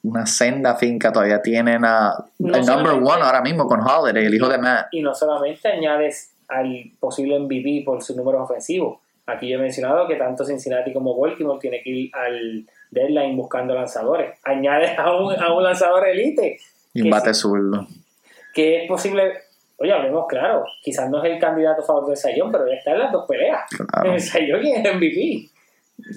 una 0.04 0.26
senda 0.26 0.76
finca, 0.76 1.12
todavía 1.12 1.42
tienen 1.42 1.84
a 1.86 2.14
No 2.40 2.56
el 2.58 2.66
number 2.66 2.94
one 2.94 3.22
ahora 3.22 3.42
mismo 3.42 3.68
con 3.68 3.82
Holiday, 3.82 4.26
el 4.26 4.34
hijo 4.34 4.48
de 4.48 4.58
Matt. 4.58 4.88
Y 4.92 5.02
no 5.02 5.14
solamente 5.14 5.68
añades 5.68 6.32
al 6.48 6.92
posible 7.00 7.38
MVP 7.40 7.84
por 7.86 8.02
sus 8.02 8.16
números 8.16 8.42
ofensivos. 8.42 9.00
Aquí 9.26 9.48
yo 9.50 9.60
he 9.60 9.62
mencionado 9.62 10.08
que 10.08 10.16
tanto 10.16 10.44
Cincinnati 10.44 10.92
como 10.92 11.16
Baltimore 11.20 11.60
tiene 11.60 11.82
que 11.84 11.90
ir 11.92 12.12
al 12.16 12.66
deadline 12.90 13.38
buscando 13.38 13.76
lanzadores. 13.76 14.40
Añades 14.44 14.98
a 14.98 15.16
un, 15.16 15.34
a 15.40 15.54
un 15.54 15.64
lanzador 15.64 16.08
elite, 16.08 16.58
Y 16.94 17.04
un 17.04 17.10
bate 17.12 17.34
zurdo. 17.34 17.86
que 18.54 18.84
es 18.84 18.88
posible. 18.88 19.34
Oye, 19.80 19.94
hablemos 19.94 20.26
claro, 20.28 20.66
quizás 20.82 21.10
no 21.10 21.24
es 21.24 21.32
el 21.32 21.40
candidato 21.40 21.82
a 21.82 21.86
favor 21.86 22.08
del 22.08 22.18
Sayón, 22.18 22.52
pero 22.52 22.68
ya 22.68 22.76
está 22.76 22.92
en 22.92 23.00
las 23.00 23.12
dos 23.12 23.26
peleas. 23.28 23.62
Claro. 23.70 24.14
El 24.14 24.20
Sayón 24.22 24.66
y 24.66 24.72
el 24.74 24.82
MVP. 24.98 25.50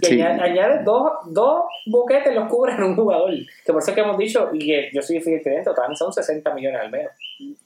Que 0.00 0.06
Sí. 0.06 0.20
añade- 0.20 0.40
añades 0.40 0.84
dos, 0.84 1.10
dos 1.26 1.62
boquetes, 1.86 2.32
los 2.34 2.48
cubren 2.48 2.80
un 2.82 2.94
jugador. 2.94 3.30
Que 3.64 3.72
por 3.72 3.82
eso 3.82 3.90
es 3.90 3.94
que 3.96 4.00
hemos 4.00 4.16
dicho, 4.16 4.48
y 4.52 4.58
que 4.60 4.90
yo 4.92 5.02
soy 5.02 5.20
fiel 5.20 5.42
también 5.42 5.96
son 5.96 6.12
60 6.12 6.54
millones 6.54 6.80
al 6.80 6.90
menos 6.90 7.10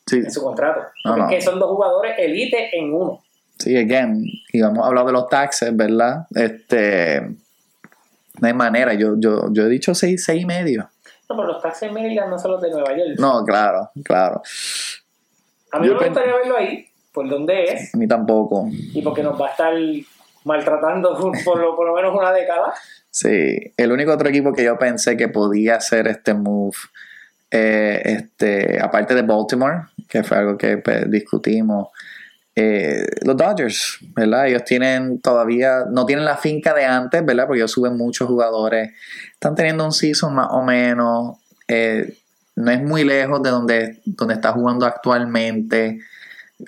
Sí, 0.06 0.16
en 0.16 0.30
su 0.30 0.42
contrato. 0.42 0.80
No, 1.04 1.10
Porque 1.12 1.20
no. 1.20 1.28
es 1.30 1.34
que 1.36 1.42
son 1.42 1.58
dos 1.60 1.68
jugadores 1.70 2.14
elite 2.18 2.70
en 2.78 2.92
uno. 2.94 3.22
sí, 3.58 3.76
again. 3.76 4.22
Y 4.52 4.60
vamos 4.62 4.84
a 4.84 4.88
hablar 4.88 5.04
de 5.06 5.12
los 5.12 5.28
taxes, 5.28 5.74
¿verdad? 5.76 6.26
Este. 6.34 7.20
No 8.40 8.46
hay 8.48 8.52
manera. 8.54 8.92
Yo, 8.94 9.14
yo, 9.18 9.48
yo 9.52 9.64
he 9.64 9.68
dicho 9.68 9.94
seis, 9.94 10.24
seis 10.24 10.42
y 10.42 10.46
medio. 10.46 10.88
No, 11.28 11.36
pero 11.36 11.48
los 11.48 11.60
taxis 11.62 11.90
Maryland 11.90 12.30
no 12.30 12.38
son 12.38 12.52
los 12.52 12.62
de 12.62 12.70
Nueva 12.70 12.90
York. 12.96 13.18
No, 13.18 13.44
claro, 13.44 13.90
claro. 14.04 14.42
A 15.76 15.78
mí 15.80 15.88
Yo 15.88 15.94
no 15.94 16.00
me 16.00 16.06
gustaría 16.06 16.34
verlo 16.34 16.56
ahí, 16.56 16.86
por 17.12 17.28
donde 17.28 17.64
es, 17.64 17.94
A 17.94 17.98
mí 17.98 18.08
tampoco. 18.08 18.68
y 18.70 19.02
porque 19.02 19.22
nos 19.22 19.40
va 19.40 19.48
a 19.48 19.50
estar 19.50 19.74
maltratando 20.44 21.16
por 21.44 21.58
lo, 21.58 21.76
por 21.76 21.86
lo 21.86 21.94
menos 21.94 22.14
una 22.14 22.32
década. 22.32 22.72
Sí, 23.10 23.72
el 23.76 23.92
único 23.92 24.12
otro 24.12 24.28
equipo 24.28 24.52
que 24.52 24.64
yo 24.64 24.78
pensé 24.78 25.16
que 25.16 25.28
podía 25.28 25.76
hacer 25.76 26.06
este 26.06 26.34
move, 26.34 26.76
eh, 27.50 28.02
este, 28.04 28.78
aparte 28.80 29.14
de 29.14 29.22
Baltimore, 29.22 29.84
que 30.08 30.22
fue 30.22 30.38
algo 30.38 30.58
que 30.58 30.78
pues, 30.78 31.10
discutimos, 31.10 31.88
eh, 32.54 33.06
los 33.22 33.36
Dodgers, 33.36 33.98
¿verdad? 34.14 34.46
Ellos 34.48 34.64
tienen 34.64 35.20
todavía, 35.20 35.84
no 35.90 36.06
tienen 36.06 36.24
la 36.24 36.36
finca 36.36 36.72
de 36.72 36.84
antes, 36.84 37.24
¿verdad? 37.24 37.46
Porque 37.46 37.60
ellos 37.60 37.70
suben 37.70 37.96
muchos 37.96 38.26
jugadores, 38.28 38.92
están 39.32 39.54
teniendo 39.54 39.84
un 39.84 39.92
season 39.92 40.34
más 40.34 40.48
o 40.50 40.62
menos, 40.62 41.36
eh, 41.68 42.16
no 42.56 42.70
es 42.70 42.82
muy 42.82 43.04
lejos 43.04 43.42
de 43.42 43.50
donde, 43.50 44.00
donde 44.04 44.34
está 44.34 44.52
jugando 44.52 44.86
actualmente. 44.86 46.00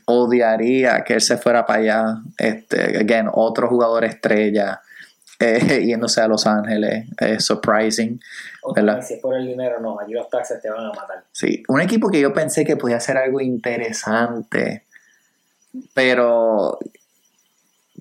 Odiaría 0.04 1.02
que 1.02 1.14
él 1.14 1.20
se 1.22 1.38
fuera 1.38 1.64
para 1.64 1.80
allá. 1.80 2.04
Este, 2.36 2.98
again, 2.98 3.28
otro 3.32 3.68
jugador 3.68 4.04
estrella 4.04 4.82
eh, 5.40 5.84
yéndose 5.86 6.20
a 6.20 6.28
Los 6.28 6.46
Ángeles. 6.46 7.06
Es 7.18 7.46
surprising. 7.46 8.20
Otra 8.62 8.82
¿Verdad? 8.82 9.02
si 9.02 9.14
es 9.14 9.20
por 9.20 9.34
el 9.34 9.46
dinero, 9.46 9.80
no, 9.80 9.98
allí 9.98 10.12
los 10.12 10.28
taxis 10.28 10.60
te 10.60 10.68
van 10.68 10.84
a 10.84 10.92
matar. 10.92 11.24
Sí, 11.32 11.62
un 11.68 11.80
equipo 11.80 12.10
que 12.10 12.20
yo 12.20 12.34
pensé 12.34 12.66
que 12.66 12.76
podía 12.76 13.00
ser 13.00 13.16
algo 13.16 13.40
interesante, 13.40 14.84
pero 15.94 16.78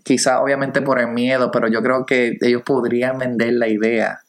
quizá 0.03 0.41
obviamente 0.41 0.81
por 0.81 0.99
el 0.99 1.07
miedo, 1.07 1.51
pero 1.51 1.69
yo 1.69 1.81
creo 1.81 2.05
que 2.05 2.37
ellos 2.41 2.63
podrían 2.63 3.17
vender 3.17 3.53
la 3.53 3.69
idea. 3.69 4.19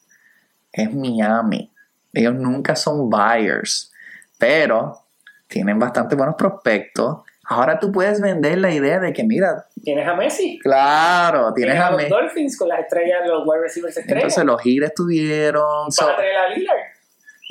Es 0.73 0.95
Miami. 0.95 1.73
Ellos 2.13 2.35
nunca 2.35 2.75
son 2.77 3.09
buyers, 3.11 3.93
pero 4.39 4.99
tienen 5.47 5.79
bastante 5.79 6.15
buenos 6.17 6.35
prospectos. 6.37 7.19
Ahora 7.51 7.79
tú 7.79 7.91
puedes 7.91 8.21
vender 8.21 8.59
la 8.59 8.71
idea 8.73 8.99
de 9.01 9.13
que, 9.15 9.25
mira, 9.25 9.67
Tienes 9.83 10.07
a 10.07 10.15
Messi. 10.15 10.59
claro, 10.59 11.55
tienes 11.55 11.75
Tienes 11.75 11.81
a 11.81 11.87
a 11.89 11.91
los. 11.93 12.09
Dolphins 12.09 12.59
con 12.59 12.69
las 12.69 12.81
estrellas, 12.81 13.21
los 13.27 13.43
wide 13.47 13.63
receivers 13.63 13.97
estrellas. 13.97 14.23
Entonces 14.25 14.45
los 14.45 14.61
Giles 14.61 14.93
tuvieron. 14.95 15.87
Vas 15.87 15.95
so- 15.95 16.09
a 16.11 16.17
traer 16.17 16.37
a 16.37 16.49
Lillard. 16.51 16.77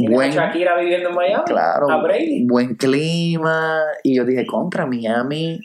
Buen, 0.10 0.30
a 0.38 0.45
Shakira 0.47 0.78
viviendo 0.78 1.10
en 1.10 1.16
Miami. 1.16 1.43
claro, 1.45 1.89
A 1.89 1.97
Brady. 2.03 2.45
buen 2.45 2.76
clima. 2.76 3.82
Y 4.03 4.16
yo 4.18 4.26
dije, 4.26 4.45
contra 4.45 4.86
Miami. 4.86 5.60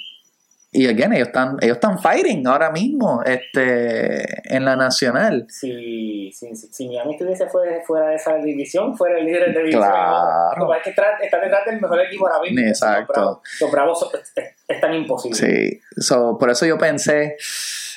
Y 0.74 0.86
again, 0.88 1.12
ellos 1.12 1.28
están, 1.28 1.58
ellos 1.60 1.76
están 1.76 1.98
fighting 1.98 2.46
ahora 2.46 2.70
mismo 2.70 3.22
este, 3.26 4.56
en 4.56 4.64
la 4.64 4.74
nacional. 4.74 5.44
Si, 5.50 6.32
si, 6.32 6.56
si, 6.56 6.68
si 6.72 6.88
Miami 6.88 7.12
estuviese 7.12 7.46
fuera, 7.48 7.82
fuera 7.86 8.08
de 8.08 8.14
esa 8.16 8.36
división, 8.36 8.96
fuera 8.96 9.18
el 9.18 9.26
líder 9.26 9.52
de 9.52 9.58
división. 9.60 9.82
Claro. 9.82 10.66
Pasa 10.68 10.78
es 10.78 10.82
que 10.84 10.90
está, 10.90 11.38
detrás 11.42 11.66
del 11.66 11.78
mejor 11.78 12.00
equipo 12.00 12.26
ahora 12.26 12.40
mismo. 12.42 12.66
Exacto. 12.66 13.12
Los 13.12 13.20
Bravos, 13.20 13.60
los 13.60 13.70
Bravos 13.70 14.00
son- 14.00 14.20
es, 14.20 14.32
es- 14.34 14.54
es 14.66 14.80
tan 14.80 14.94
imposible. 14.94 15.36
Sí, 15.36 15.80
so, 16.00 16.38
por 16.38 16.48
eso 16.50 16.64
yo 16.64 16.78
pensé, 16.78 17.36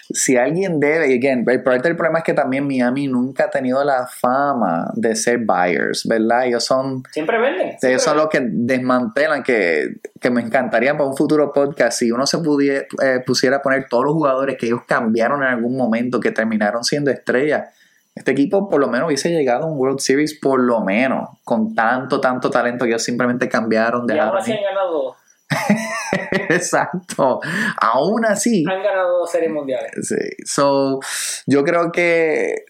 si 0.10 0.38
alguien 0.38 0.80
debe, 0.80 1.12
y 1.12 1.18
again, 1.18 1.44
el, 1.48 1.64
parte 1.64 1.88
del 1.88 1.98
problema 1.98 2.20
es 2.20 2.26
que 2.26 2.34
también 2.34 2.68
Miami 2.68 3.08
nunca 3.08 3.46
ha 3.46 3.50
tenido 3.50 3.84
la 3.84 4.08
fama 4.08 4.92
de 4.94 5.16
ser 5.16 5.40
buyers, 5.40 6.06
¿verdad? 6.08 6.46
Ellos 6.46 6.64
son, 6.64 7.04
Siempre 7.12 7.40
venden. 7.40 7.70
siempre 7.70 7.90
ellos 7.90 8.04
son 8.04 8.14
venden. 8.18 8.24
los 8.24 8.30
que 8.30 8.40
desmantelan, 8.76 9.44
que, 9.44 9.96
que 10.22 10.30
me 10.30 10.42
encantaría 10.42 10.94
para 10.94 11.06
un 11.10 11.18
futuro 11.18 11.52
podcast, 11.52 11.98
si 12.00 12.12
uno 12.12 12.26
se 12.28 12.38
pudiera, 12.40 12.86
eh, 13.04 13.22
pusiera 13.26 13.58
a 13.58 13.62
poner 13.62 13.88
todos 13.90 14.06
los 14.06 14.14
jugadores 14.14 14.58
que 14.60 14.68
ellos 14.68 14.82
cambiaron 14.88 15.42
en 15.44 15.50
algún 15.50 15.76
momento, 15.76 16.20
que 16.20 16.32
terminaron 16.32 16.84
siendo 16.84 17.10
estrellas. 17.12 17.70
Este 18.14 18.32
equipo 18.32 18.70
por 18.70 18.80
lo 18.80 18.88
menos 18.88 19.08
hubiese 19.08 19.30
llegado 19.30 19.66
a 19.66 19.68
un 19.68 19.78
World 19.78 20.00
Series, 20.00 20.40
por 20.40 20.60
lo 20.62 20.80
menos, 20.82 21.28
con 21.44 21.76
tanto, 21.76 22.22
tanto 22.22 22.50
talento 22.50 22.86
que 22.86 22.92
ellos 22.92 23.04
simplemente 23.04 23.50
cambiaron, 23.50 24.02
Y 24.08 24.12
aún 24.14 24.18
dejaron. 24.20 24.38
así 24.38 24.52
han 24.54 24.64
ganado, 24.64 25.16
Exacto. 26.50 27.40
Aún 27.82 28.26
así, 28.26 28.64
han 28.70 28.84
ganado 28.84 29.20
dos 29.20 29.32
series 29.32 29.52
mundiales. 29.52 29.92
Sí. 30.02 30.44
So, 30.46 31.00
yo 31.46 31.64
creo 31.64 31.92
que 31.92 32.66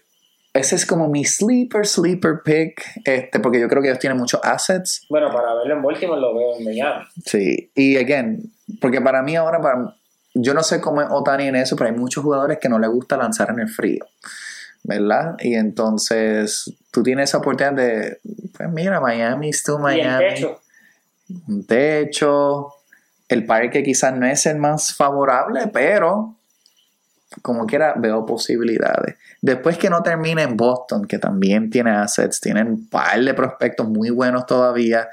ese 0.52 0.76
es 0.76 0.86
como 0.86 1.08
mi 1.08 1.24
sleeper, 1.24 1.86
sleeper 1.86 2.40
pick. 2.44 2.82
Este, 3.04 3.40
porque 3.40 3.60
yo 3.60 3.68
creo 3.68 3.82
que 3.82 3.88
ellos 3.88 3.98
tienen 3.98 4.18
muchos 4.18 4.40
assets. 4.42 5.06
Bueno, 5.08 5.30
para 5.30 5.54
verlo 5.54 5.74
en 5.74 5.82
Baltimore 5.82 6.20
lo 6.20 6.34
veo 6.34 6.56
en 6.56 6.64
Miami. 6.64 7.04
Sí. 7.24 7.70
Y 7.74 7.96
again, 7.96 8.52
porque 8.80 9.00
para 9.00 9.22
mí 9.22 9.36
ahora, 9.36 9.60
para, 9.60 9.94
yo 10.34 10.54
no 10.54 10.62
sé 10.62 10.80
cómo 10.80 11.02
es 11.02 11.08
Otani 11.10 11.48
en 11.48 11.56
eso, 11.56 11.76
pero 11.76 11.90
hay 11.90 11.96
muchos 11.96 12.22
jugadores 12.24 12.58
que 12.58 12.68
no 12.68 12.78
les 12.78 12.90
gusta 12.90 13.16
lanzar 13.16 13.50
en 13.50 13.60
el 13.60 13.68
frío. 13.68 14.06
¿Verdad? 14.82 15.34
Y 15.40 15.54
entonces 15.54 16.72
tú 16.92 17.02
tienes 17.02 17.30
esa 17.30 17.38
oportunidad 17.38 17.72
de, 17.72 18.20
pues 18.56 18.70
mira, 18.70 19.00
Miami, 19.00 19.50
tú 19.64 19.72
Y 19.72 19.74
el 19.74 19.82
Miami. 19.82 20.28
techo. 20.28 20.60
Un 21.48 21.66
techo. 21.66 22.72
El 23.28 23.44
parque 23.44 23.82
quizás 23.82 24.14
no 24.16 24.26
es 24.26 24.46
el 24.46 24.56
más 24.58 24.94
favorable, 24.94 25.68
pero 25.72 26.36
como 27.42 27.66
quiera 27.66 27.94
veo 27.96 28.24
posibilidades. 28.24 29.16
Después 29.42 29.76
que 29.78 29.90
no 29.90 30.02
termine 30.02 30.42
en 30.42 30.56
Boston, 30.56 31.04
que 31.06 31.18
también 31.18 31.68
tiene 31.70 31.90
assets, 31.90 32.40
tienen 32.40 32.68
un 32.68 32.88
par 32.88 33.20
de 33.20 33.34
prospectos 33.34 33.88
muy 33.88 34.10
buenos 34.10 34.46
todavía. 34.46 35.08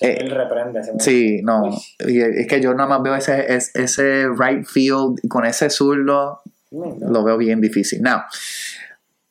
Eh, 0.00 0.18
él 0.20 0.30
reprende. 0.30 0.80
Sí, 1.00 1.40
no. 1.42 1.62
Y 2.06 2.20
es 2.20 2.46
que 2.46 2.60
yo 2.60 2.72
nada 2.72 2.88
más 2.88 3.02
veo 3.02 3.14
ese, 3.16 3.52
es- 3.54 3.74
ese 3.74 4.28
right 4.28 4.64
field 4.64 5.18
con 5.28 5.44
ese 5.44 5.68
zurdo 5.68 6.40
¿no? 6.70 6.96
lo 7.10 7.24
veo 7.24 7.36
bien 7.36 7.60
difícil. 7.60 8.00
Now, 8.00 8.20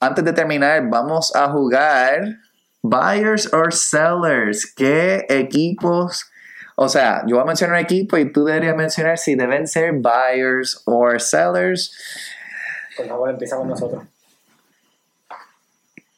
antes 0.02 0.24
de 0.24 0.34
terminar, 0.34 0.88
vamos 0.90 1.36
a 1.36 1.50
jugar 1.50 2.36
buyers 2.82 3.52
or 3.54 3.74
sellers. 3.74 4.72
¿Qué 4.76 5.26
equipos? 5.30 6.26
O 6.76 6.88
sea, 6.88 7.24
yo 7.28 7.36
voy 7.36 7.44
a 7.44 7.46
mencionar 7.46 7.78
un 7.78 7.84
equipo 7.84 8.18
y 8.18 8.32
tú 8.32 8.46
deberías 8.46 8.76
mencionar 8.76 9.18
si 9.18 9.36
deben 9.36 9.68
ser 9.68 9.92
buyers 9.94 10.82
or 10.86 11.20
sellers. 11.22 11.94
Por 12.96 13.08
favor, 13.08 13.30
empieza 13.30 13.58
con 13.58 13.68
nosotros. 13.68 14.04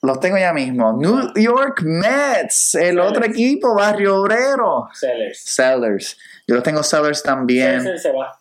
Los 0.04 0.20
tengo 0.20 0.38
ya 0.38 0.52
mismo. 0.52 0.94
New 0.94 1.32
York 1.36 1.82
Mets, 1.84 2.76
el 2.76 2.82
Sellers. 2.96 3.08
otro 3.10 3.26
equipo, 3.26 3.76
Barrio 3.76 4.18
Obrero. 4.18 4.90
Sellers. 4.94 5.40
Sellers. 5.40 6.18
Yo 6.48 6.56
los 6.56 6.64
tengo 6.64 6.82
sellers 6.82 7.22
también. 7.22 7.82
Scherzer 7.82 8.00
se 8.00 8.12
va. 8.12 8.40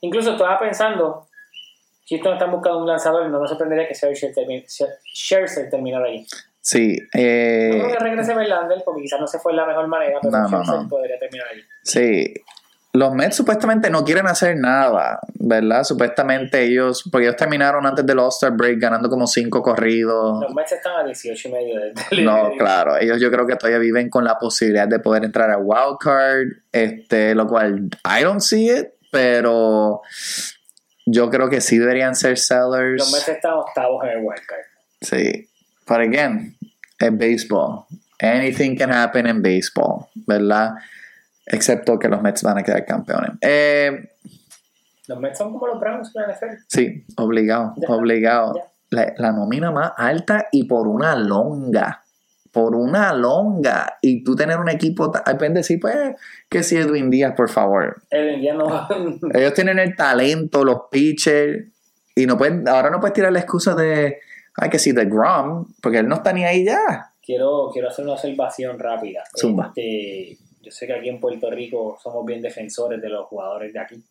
Incluso 0.00 0.32
estaba 0.32 0.58
pensando, 0.58 1.28
si 2.04 2.14
estos 2.16 2.32
están 2.32 2.50
buscando 2.50 2.78
un 2.78 2.86
lanzador, 2.86 3.28
no 3.28 3.40
me 3.40 3.46
sorprendería 3.46 3.86
que 3.86 3.94
Scherzer 3.94 5.70
terminara 5.70 6.06
ahí. 6.06 6.26
Sí, 6.64 6.96
No 7.12 7.20
eh, 7.20 7.70
creo 7.72 7.88
que 7.88 7.98
regrese 8.04 8.34
Verlander, 8.34 8.82
porque 8.84 9.02
quizás 9.02 9.20
no 9.20 9.26
se 9.26 9.40
fue 9.40 9.52
de 9.52 9.56
la 9.56 9.66
mejor 9.66 9.88
manera, 9.88 10.18
pero 10.22 10.30
No, 10.30 10.48
no, 10.48 10.62
no. 10.82 10.88
podría 10.88 11.18
terminar 11.18 11.48
ahí. 11.52 11.60
Sí. 11.82 12.32
Los 12.94 13.14
Mets 13.14 13.36
supuestamente 13.36 13.88
no 13.90 14.04
quieren 14.04 14.26
hacer 14.26 14.56
nada, 14.58 15.18
¿verdad? 15.40 15.82
Supuestamente 15.82 16.62
ellos, 16.62 17.08
porque 17.10 17.26
ellos 17.26 17.36
terminaron 17.36 17.84
antes 17.86 18.04
del 18.04 18.18
All-Star 18.18 18.52
Break 18.52 18.78
ganando 18.78 19.08
como 19.08 19.26
cinco 19.26 19.62
corridos. 19.62 20.40
Los 20.42 20.54
Mets 20.54 20.72
están 20.72 21.00
a 21.00 21.04
18 21.04 21.48
y 21.48 21.52
medio 21.52 21.80
de, 21.80 22.22
No, 22.22 22.50
claro, 22.58 22.96
ellos 22.98 23.18
yo 23.18 23.30
creo 23.30 23.46
que 23.46 23.56
todavía 23.56 23.78
viven 23.78 24.08
con 24.10 24.24
la 24.24 24.38
posibilidad 24.38 24.86
de 24.86 25.00
poder 25.00 25.24
entrar 25.24 25.50
a 25.50 25.56
Wild 25.58 25.96
Card, 25.98 26.48
este, 26.70 27.34
lo 27.34 27.46
cual 27.48 27.88
I 28.04 28.22
don't 28.22 28.40
see 28.40 28.70
it, 28.70 28.90
pero 29.10 30.02
yo 31.06 31.30
creo 31.30 31.48
que 31.48 31.60
sí 31.62 31.78
deberían 31.78 32.14
ser 32.14 32.38
sellers. 32.38 32.98
Los 32.98 33.12
Mets 33.12 33.28
están 33.28 33.54
octavos 33.54 34.04
en 34.04 34.10
el 34.10 34.18
wildcard. 34.18 34.60
Sí, 35.00 35.48
pero 35.86 36.02
again, 36.04 36.56
es 36.98 37.10
baseball. 37.18 37.84
Anything 38.20 38.76
can 38.76 38.90
happen 38.92 39.26
in 39.26 39.42
baseball, 39.42 40.06
¿verdad? 40.26 40.74
Excepto 41.46 41.98
que 41.98 42.08
los 42.08 42.22
Mets 42.22 42.42
van 42.42 42.58
a 42.58 42.62
quedar 42.62 42.84
campeones. 42.86 43.32
Eh, 43.40 44.10
Los 45.08 45.18
Mets 45.18 45.38
son 45.38 45.52
como 45.52 45.66
los 45.66 45.80
Browns 45.80 46.12
en 46.14 46.22
la 46.22 46.28
NFL. 46.34 46.62
sí, 46.68 47.04
obligado, 47.16 47.74
Ya 47.76 47.88
obligado. 47.94 48.54
ya. 48.56 48.62
La, 48.90 49.12
la 49.16 49.32
nómina 49.32 49.70
más 49.70 49.92
alta 49.96 50.48
y 50.52 50.64
por 50.64 50.86
una 50.86 51.16
longa. 51.16 52.04
Por 52.52 52.74
una 52.76 53.14
longa. 53.14 53.94
Y 54.02 54.22
tú 54.22 54.36
tener 54.36 54.58
un 54.58 54.68
equipo. 54.68 55.10
que 55.10 55.48
decir, 55.48 55.80
pues, 55.80 55.96
que 56.50 56.62
si 56.62 56.76
Edwin 56.76 57.08
Díaz, 57.10 57.32
por 57.34 57.48
favor. 57.48 58.02
El 58.10 58.34
indiano. 58.34 58.86
Ellos 59.34 59.54
tienen 59.54 59.78
el 59.78 59.96
talento, 59.96 60.62
los 60.62 60.82
pitchers. 60.90 61.64
Y 62.14 62.26
no 62.26 62.36
pueden, 62.36 62.68
ahora 62.68 62.90
no 62.90 63.00
puedes 63.00 63.14
tirar 63.14 63.32
la 63.32 63.38
excusa 63.40 63.74
de. 63.74 64.18
Ay, 64.56 64.70
que 64.70 64.78
si 64.78 64.92
de 64.92 65.06
Grom, 65.06 65.66
porque 65.80 65.98
él 65.98 66.08
no 66.08 66.16
está 66.16 66.32
ni 66.32 66.44
ahí 66.44 66.64
ya. 66.64 67.12
quiero, 67.24 67.70
quiero 67.72 67.88
hacer 67.88 68.04
una 68.04 68.14
observación 68.14 68.78
rápida. 68.78 69.24
Zumba. 69.38 69.72
Este, 69.74 70.36
yo 70.60 70.70
sé 70.70 70.86
que 70.86 70.94
aquí 70.94 71.08
en 71.08 71.20
Puerto 71.20 71.50
Rico 71.50 71.98
somos 72.02 72.24
bien 72.24 72.42
defensores 72.42 73.00
de 73.00 73.08
los 73.08 73.26
jugadores 73.26 73.72
de 73.72 73.80
aquí. 73.80 74.02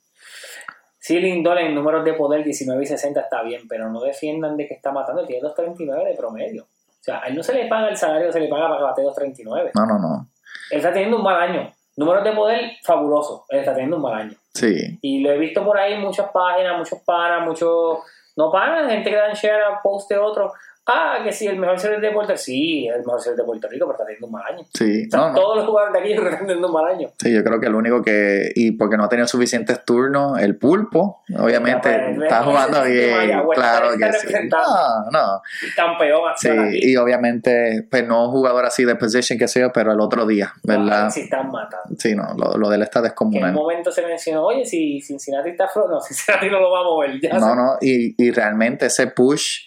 Sí, 1.00 1.20
Lindor 1.20 1.58
en 1.58 1.74
números 1.74 2.06
de 2.06 2.14
poder 2.14 2.44
19 2.44 2.84
y 2.84 2.86
60 2.86 3.22
está 3.22 3.42
bien, 3.42 3.68
pero 3.68 3.90
no 3.90 4.02
defiendan 4.02 4.56
de 4.56 4.68
que 4.68 4.76
está 4.76 4.92
matando. 4.92 5.26
Tiene 5.26 5.48
2.39 5.48 6.08
de 6.08 6.16
promedio. 6.16 6.64
O 6.64 7.04
sea, 7.04 7.24
a 7.24 7.28
él 7.28 7.36
no 7.36 7.42
se 7.42 7.54
le 7.54 7.68
paga 7.68 7.90
el 7.90 7.98
salario, 7.98 8.32
se 8.32 8.40
le 8.40 8.48
paga 8.48 8.68
para 8.68 8.78
que 8.96 9.02
bate 9.04 9.22
2.39. 9.24 9.72
No, 9.74 9.86
no, 9.88 9.98
no. 9.98 10.28
Él 10.70 10.78
está 10.78 10.94
teniendo 10.94 11.18
un 11.18 11.24
mal 11.24 11.42
año. 11.42 11.72
Números 11.98 12.24
de 12.24 12.32
poder 12.34 12.72
fabuloso. 12.84 13.46
Él 13.50 13.60
está 13.60 13.74
teniendo 13.74 13.96
un 13.96 14.04
mal 14.04 14.14
año. 14.14 14.36
Sí. 14.54 15.00
Y 15.02 15.22
lo 15.22 15.32
he 15.32 15.40
visto 15.40 15.66
por 15.66 15.78
ahí 15.78 15.94
en 15.94 16.02
muchas 16.02 16.30
páginas, 16.32 16.78
muchos 16.78 17.00
panas, 17.00 17.48
muchos. 17.48 18.00
No 18.42 18.50
panas, 18.50 18.90
gente 18.90 19.08
que 19.08 19.16
dan 19.16 19.36
share 19.36 19.62
a 19.66 19.80
post 19.84 20.10
de 20.10 20.18
otros. 20.18 20.52
Ah, 20.88 21.20
que 21.24 21.32
sí, 21.32 21.46
el 21.48 21.58
mejor 21.60 21.80
series 21.80 22.02
de 22.02 22.12
Puerto 22.12 22.32
Rico. 22.32 22.42
Sí, 22.44 22.88
el 22.88 23.00
mejor 23.00 23.22
series 23.22 23.38
de 23.38 23.44
Puerto 23.44 23.68
Rico, 23.70 23.86
pero 23.86 23.94
está 23.94 24.06
teniendo 24.06 24.26
un 24.28 24.34
mal 24.34 24.44
año. 24.52 24.66
Sí, 24.74 25.06
O 25.08 25.12
sea, 25.12 25.20
no, 25.20 25.30
no. 25.30 25.36
todos 25.36 25.58
los 25.58 25.66
jugadores 25.68 25.94
de 25.94 26.00
aquí 26.00 26.14
están 26.26 26.40
teniendo 26.40 26.68
un 26.68 26.74
mal 26.74 26.86
año. 26.88 27.10
Sí, 27.20 27.34
yo 27.34 27.44
creo 27.44 27.60
que 27.60 27.68
el 27.68 27.76
único 27.76 28.02
que, 28.02 28.52
y 28.56 28.72
porque 28.72 28.98
no 28.98 29.04
ha 29.04 29.10
tenido 29.10 29.28
suficientes 29.28 29.86
turnos, 29.86 30.40
el 30.40 30.58
pulpo, 30.58 31.22
obviamente, 31.38 31.88
pues, 32.16 32.24
está 32.24 32.44
jugando 32.44 32.84
bien, 32.84 33.28
ya, 33.30 33.42
bueno, 33.42 33.62
claro 33.62 33.90
que 33.98 34.12
sí. 34.14 34.28
No, 34.50 35.12
no. 35.12 35.42
Campeón 35.76 36.22
Sí, 36.38 36.50
aquí. 36.50 36.80
y 36.92 36.96
obviamente, 36.98 37.88
pues 37.90 38.08
no 38.08 38.30
jugador 38.32 38.66
así 38.66 38.84
de 38.84 38.96
position 38.96 39.38
que 39.38 39.48
sea, 39.48 39.72
pero 39.72 39.92
el 39.94 40.00
otro 40.00 40.26
día, 40.26 40.52
¿verdad? 40.64 41.06
Ah, 41.06 41.12
sí, 41.12 41.22
están 41.22 41.52
matando. 41.52 41.96
Sí, 42.00 42.16
no, 42.16 42.34
lo, 42.36 42.58
lo 42.58 42.70
de 42.70 42.78
él 42.78 42.82
está 42.82 43.02
Que 43.02 43.06
en 43.06 43.06
un 43.06 43.10
descomunal. 43.10 43.54
momento 43.54 43.92
se 43.92 44.02
mencionó, 44.06 44.46
oye, 44.46 44.66
si 44.66 45.00
Cincinnati 45.00 45.52
está 45.52 45.68
flojo, 45.68 45.90
no, 45.90 46.02
Cincinnati 46.02 46.50
no 46.50 46.60
lo 46.60 46.72
va 46.72 46.80
a 46.80 46.84
mover. 46.84 47.20
Ya 47.22 47.34
No, 47.34 47.40
se- 47.50 47.56
no, 47.56 47.78
y, 47.82 48.16
y 48.18 48.32
realmente 48.32 48.88
ese 48.88 49.08
push, 49.08 49.60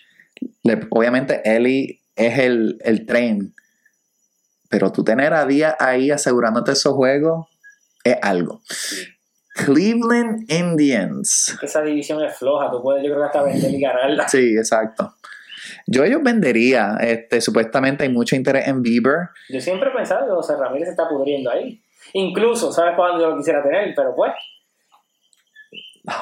le- 0.62 0.86
obviamente 0.90 1.40
Eli 1.44 2.00
es 2.16 2.38
el, 2.38 2.78
el 2.84 3.06
tren, 3.06 3.54
pero 4.68 4.92
tú 4.92 5.04
tener 5.04 5.34
a 5.34 5.46
Díaz 5.46 5.76
ahí 5.78 6.10
asegurándote 6.10 6.72
esos 6.72 6.94
juegos 6.94 7.46
es 8.04 8.16
algo. 8.22 8.60
Sí. 8.68 9.04
Cleveland 9.54 10.50
Indians. 10.50 11.56
Esa 11.62 11.80
división 11.82 12.22
es 12.24 12.36
floja, 12.36 12.70
tú 12.70 12.82
puedes, 12.82 13.04
yo 13.04 13.10
creo 13.10 13.20
que 13.20 13.26
hasta 13.26 13.42
vender 13.42 13.70
y 13.70 13.80
ganarla. 13.80 14.28
Sí, 14.28 14.56
exacto. 14.56 15.14
Yo 15.86 16.02
ellos 16.02 16.22
vendería, 16.22 16.96
este, 17.00 17.40
supuestamente 17.40 18.02
hay 18.04 18.08
mucho 18.10 18.34
interés 18.36 18.66
en 18.66 18.82
Bieber. 18.82 19.28
Yo 19.48 19.60
siempre 19.60 19.90
he 19.90 19.92
pensado 19.92 20.26
que 20.26 20.32
José 20.32 20.56
Ramírez 20.56 20.86
se 20.88 20.90
está 20.90 21.08
pudriendo 21.08 21.50
ahí. 21.50 21.80
Incluso, 22.14 22.72
¿sabes 22.72 22.94
cuándo 22.96 23.20
yo 23.22 23.30
lo 23.30 23.36
quisiera 23.38 23.62
tener? 23.62 23.94
Pero 23.94 24.14
pues. 24.14 24.32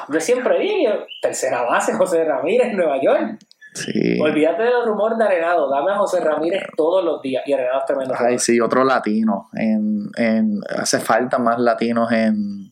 Yo 0.09 0.19
siempre 0.19 0.59
digo, 0.59 0.91
tercera 1.21 1.63
base, 1.63 1.93
José 1.93 2.23
Ramírez 2.23 2.67
en 2.67 2.77
Nueva 2.77 3.01
York. 3.01 3.39
Sí. 3.73 4.19
Olvídate 4.21 4.63
de 4.63 4.69
los 4.69 4.85
rumores 4.85 5.17
de 5.17 5.23
Arenado, 5.23 5.69
dame 5.69 5.91
a 5.91 5.97
José 5.97 6.19
Ramírez 6.19 6.63
todos 6.77 7.03
los 7.03 7.21
días. 7.21 7.43
Y 7.45 7.53
Arenado 7.53 7.79
es 7.79 7.85
tremendo. 7.85 8.13
Ay, 8.17 8.39
sí, 8.39 8.59
otro 8.59 8.83
latino. 8.83 9.49
En, 9.53 10.09
en, 10.15 10.59
hace 10.77 10.99
falta 10.99 11.39
más 11.39 11.59
latinos 11.59 12.11
en, 12.11 12.71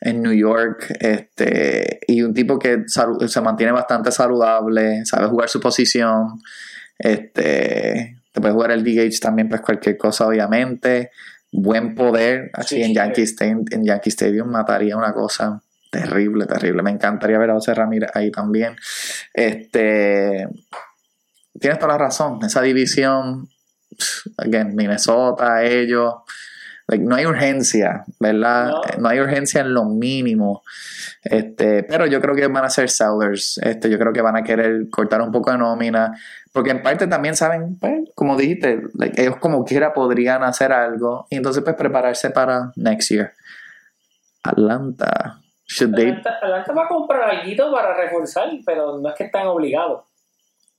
en 0.00 0.22
New 0.22 0.32
York. 0.32 0.94
Este, 0.98 2.00
y 2.06 2.22
un 2.22 2.32
tipo 2.32 2.58
que 2.58 2.84
se 2.86 3.40
mantiene 3.40 3.72
bastante 3.72 4.10
saludable, 4.10 5.04
sabe 5.04 5.26
jugar 5.28 5.48
su 5.48 5.60
posición. 5.60 6.40
Este, 6.98 8.16
te 8.32 8.40
puede 8.40 8.54
jugar 8.54 8.70
el 8.70 8.84
DH 8.84 9.20
también, 9.20 9.48
pues 9.48 9.60
cualquier 9.60 9.96
cosa, 9.96 10.26
obviamente. 10.26 11.10
Buen 11.52 11.94
poder. 11.94 12.50
Así 12.54 12.76
Sí, 12.76 12.82
en, 12.82 12.88
sí. 12.88 12.94
Yankee 12.94 13.22
Stadium, 13.22 13.64
en 13.70 13.84
Yankee 13.84 14.10
Stadium 14.10 14.48
mataría 14.48 14.96
una 14.96 15.12
cosa 15.12 15.60
terrible, 15.90 16.46
terrible. 16.46 16.82
Me 16.82 16.90
encantaría 16.90 17.38
ver 17.38 17.50
a 17.50 17.54
José 17.54 17.74
Ramírez 17.74 18.10
ahí 18.14 18.30
también. 18.30 18.76
Este, 19.34 20.48
tienes 21.58 21.78
toda 21.78 21.92
la 21.92 21.98
razón. 21.98 22.38
Esa 22.44 22.62
división 22.62 23.48
again, 24.38 24.74
Minnesota, 24.74 25.62
ellos. 25.64 26.14
like, 26.88 27.04
no 27.04 27.14
hay 27.14 27.26
urgencia, 27.26 28.04
¿verdad? 28.18 28.70
No. 28.70 28.80
No. 28.98 29.08
hay 29.08 29.20
urgencia 29.20 29.60
en 29.60 29.74
lo 29.74 29.84
mínimo. 29.84 30.62
Este, 31.22 31.82
pero 31.84 32.06
yo 32.06 32.20
creo 32.20 32.34
que 32.34 32.46
van 32.46 32.64
a 32.64 32.70
ser 32.70 32.90
sellers. 32.90 33.58
Este, 33.62 33.90
yo 33.90 33.98
creo 33.98 34.12
que 34.12 34.22
van 34.22 34.36
a 34.36 34.42
querer 34.42 34.88
cortar 34.90 35.20
un 35.22 35.30
poco 35.30 35.50
de 35.50 35.58
nómina. 35.58 36.12
Porque 36.52 36.70
en 36.70 36.82
parte 36.82 37.06
también 37.06 37.36
saben, 37.36 37.78
pues, 37.78 38.08
como 38.14 38.36
dijiste, 38.36 38.82
like, 38.94 39.20
ellos 39.20 39.36
como 39.36 39.64
quiera 39.64 39.92
podrían 39.92 40.42
hacer 40.42 40.72
algo. 40.72 41.26
Y 41.30 41.36
entonces, 41.36 41.62
pues, 41.62 41.76
prepararse 41.76 42.30
para 42.30 42.72
next 42.76 43.10
year. 43.10 43.34
Atlanta. 44.42 45.40
Atlanta, 46.10 46.38
Atlanta 46.42 46.72
va 46.72 46.84
a 46.84 46.88
comprar 46.88 47.30
algo 47.30 47.72
para 47.72 47.94
reforzar, 47.94 48.50
pero 48.66 48.98
no 48.98 49.08
es 49.08 49.14
que 49.14 49.24
están 49.24 49.46
obligados. 49.46 50.04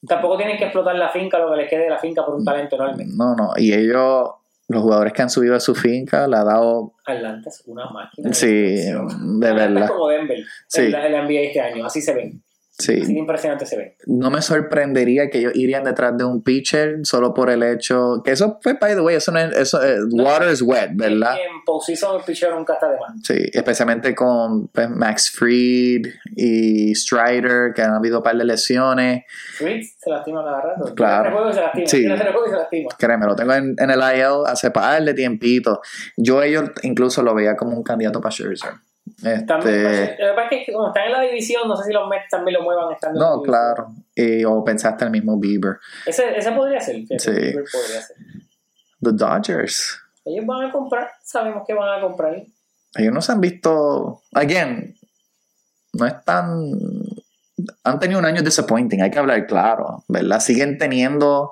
Tampoco 0.07 0.35
tienen 0.37 0.57
que 0.57 0.65
explotar 0.65 0.95
la 0.95 1.09
finca, 1.09 1.37
lo 1.39 1.51
que 1.51 1.57
les 1.57 1.69
quede 1.69 1.83
de 1.83 1.89
la 1.89 1.99
finca 1.99 2.25
por 2.25 2.35
un 2.35 2.43
talento 2.43 2.75
enorme. 2.75 3.05
No, 3.07 3.35
no. 3.35 3.53
Y 3.55 3.71
ellos, 3.73 4.31
los 4.67 4.81
jugadores 4.81 5.13
que 5.13 5.21
han 5.21 5.29
subido 5.29 5.55
a 5.55 5.59
su 5.59 5.75
finca, 5.75 6.27
le 6.27 6.37
ha 6.37 6.43
dado. 6.43 6.93
Atlanta 7.05 7.49
es 7.49 7.61
una 7.67 7.87
máquina. 7.89 8.29
de 8.29 8.33
Sí, 8.33 8.47
de 8.47 9.53
verdad. 9.53 9.83
es 9.83 9.91
como 9.91 10.07
Denver 10.07 10.39
Sí. 10.67 10.81
en, 10.85 10.91
la, 10.91 11.05
en 11.05 11.11
la 11.13 11.21
NBA 11.23 11.39
este 11.41 11.61
año. 11.61 11.85
Así 11.85 12.01
se 12.01 12.13
ven. 12.15 12.41
Así 12.89 13.05
Sí. 13.05 13.17
impresionante 13.17 13.65
se 13.65 13.77
ven. 13.77 13.93
No 14.07 14.29
me 14.31 14.41
sorprendería 14.41 15.29
que 15.29 15.39
ellos 15.39 15.53
irían 15.55 15.83
detrás 15.83 16.17
de 16.17 16.23
un 16.23 16.41
pitcher 16.43 16.99
solo 17.03 17.33
por 17.33 17.49
el 17.49 17.63
hecho. 17.63 18.21
Que 18.23 18.31
eso 18.31 18.59
fue, 18.61 18.73
by 18.73 18.95
the 18.95 19.01
way, 19.01 19.15
eso 19.15 19.31
no 19.31 19.39
es. 19.39 19.55
Eso, 19.55 19.83
eh, 19.83 19.97
water 20.11 20.51
is 20.51 20.61
wet, 20.61 20.91
¿verdad? 20.93 21.35
En 21.35 21.63
postseason 21.65 22.17
el 22.19 22.23
pitcher 22.25 22.53
nunca 22.53 22.73
está 22.73 22.89
de 22.89 22.97
más. 22.99 23.11
Sí, 23.23 23.35
especialmente 23.53 24.15
con 24.15 24.67
pues, 24.67 24.89
Max 24.89 25.31
Fried 25.31 26.07
y 26.35 26.95
Strider, 26.95 27.73
que 27.75 27.81
han 27.81 27.93
habido 27.93 28.17
un 28.17 28.23
par 28.23 28.35
de 28.35 28.45
lesiones. 28.45 29.23
Fritz 29.57 29.95
se 29.99 30.09
lastima 30.09 30.43
cada 30.43 30.61
rato. 30.61 30.95
Claro. 30.95 31.53
Se 31.53 31.61
lastima. 31.61 31.87
Sí. 31.87 32.01
Se 32.03 32.07
lastima. 32.07 32.89
Créeme, 32.97 33.25
lo 33.25 33.35
tengo 33.35 33.53
en, 33.53 33.75
en 33.77 33.89
el 33.89 33.99
IL 33.99 34.45
hace 34.47 34.71
par 34.71 35.03
de 35.03 35.13
tiempito. 35.13 35.81
Yo 36.17 36.41
ellos 36.41 36.71
incluso 36.83 37.21
lo 37.21 37.33
veía 37.33 37.55
como 37.55 37.75
un 37.77 37.83
candidato 37.83 38.19
para 38.21 38.31
Scherzer. 38.31 38.71
También, 39.45 39.85
Este, 39.85 40.23
lo 40.23 40.29
que 40.29 40.35
pasa 40.35 40.55
es 40.55 40.65
que 40.65 40.73
como 40.73 40.87
están 40.87 41.05
en 41.05 41.11
la 41.11 41.21
división, 41.21 41.67
no 41.67 41.75
sé 41.75 41.83
si 41.85 41.93
los 41.93 42.07
Mets 42.07 42.29
también 42.29 42.57
lo 42.57 42.63
muevan 42.63 42.91
estando 42.91 43.19
en 43.19 43.25
no, 43.25 43.41
claro. 43.41 43.87
O 44.47 44.63
pensaste 44.63 45.05
el 45.05 45.11
mismo 45.11 45.39
Bieber. 45.39 45.77
Ese, 46.05 46.37
ese 46.37 46.51
podría 46.51 46.79
ser. 46.81 46.95
Sí. 47.17 47.31
Bieber 47.31 47.65
podría 47.71 48.01
ser. 48.01 48.17
The 49.01 49.11
Dodgers. 49.13 49.99
Ellos 50.25 50.45
van 50.45 50.69
a 50.69 50.71
comprar, 50.71 51.11
sabemos 51.23 51.63
que 51.67 51.73
van 51.73 51.97
a 51.97 52.01
comprar. 52.01 52.35
ellos 52.95 53.13
no 53.13 53.21
se 53.21 53.31
han 53.31 53.41
visto. 53.41 54.21
Again, 54.33 54.95
no 55.93 56.05
es 56.05 56.23
tan. 56.23 56.71
Han 57.83 57.99
tenido 57.99 58.19
un 58.19 58.25
año 58.25 58.41
disappointing, 58.41 59.01
hay 59.01 59.11
que 59.11 59.19
hablar 59.19 59.45
claro, 59.45 60.03
¿verdad? 60.07 60.39
Siguen 60.39 60.77
teniendo 60.77 61.51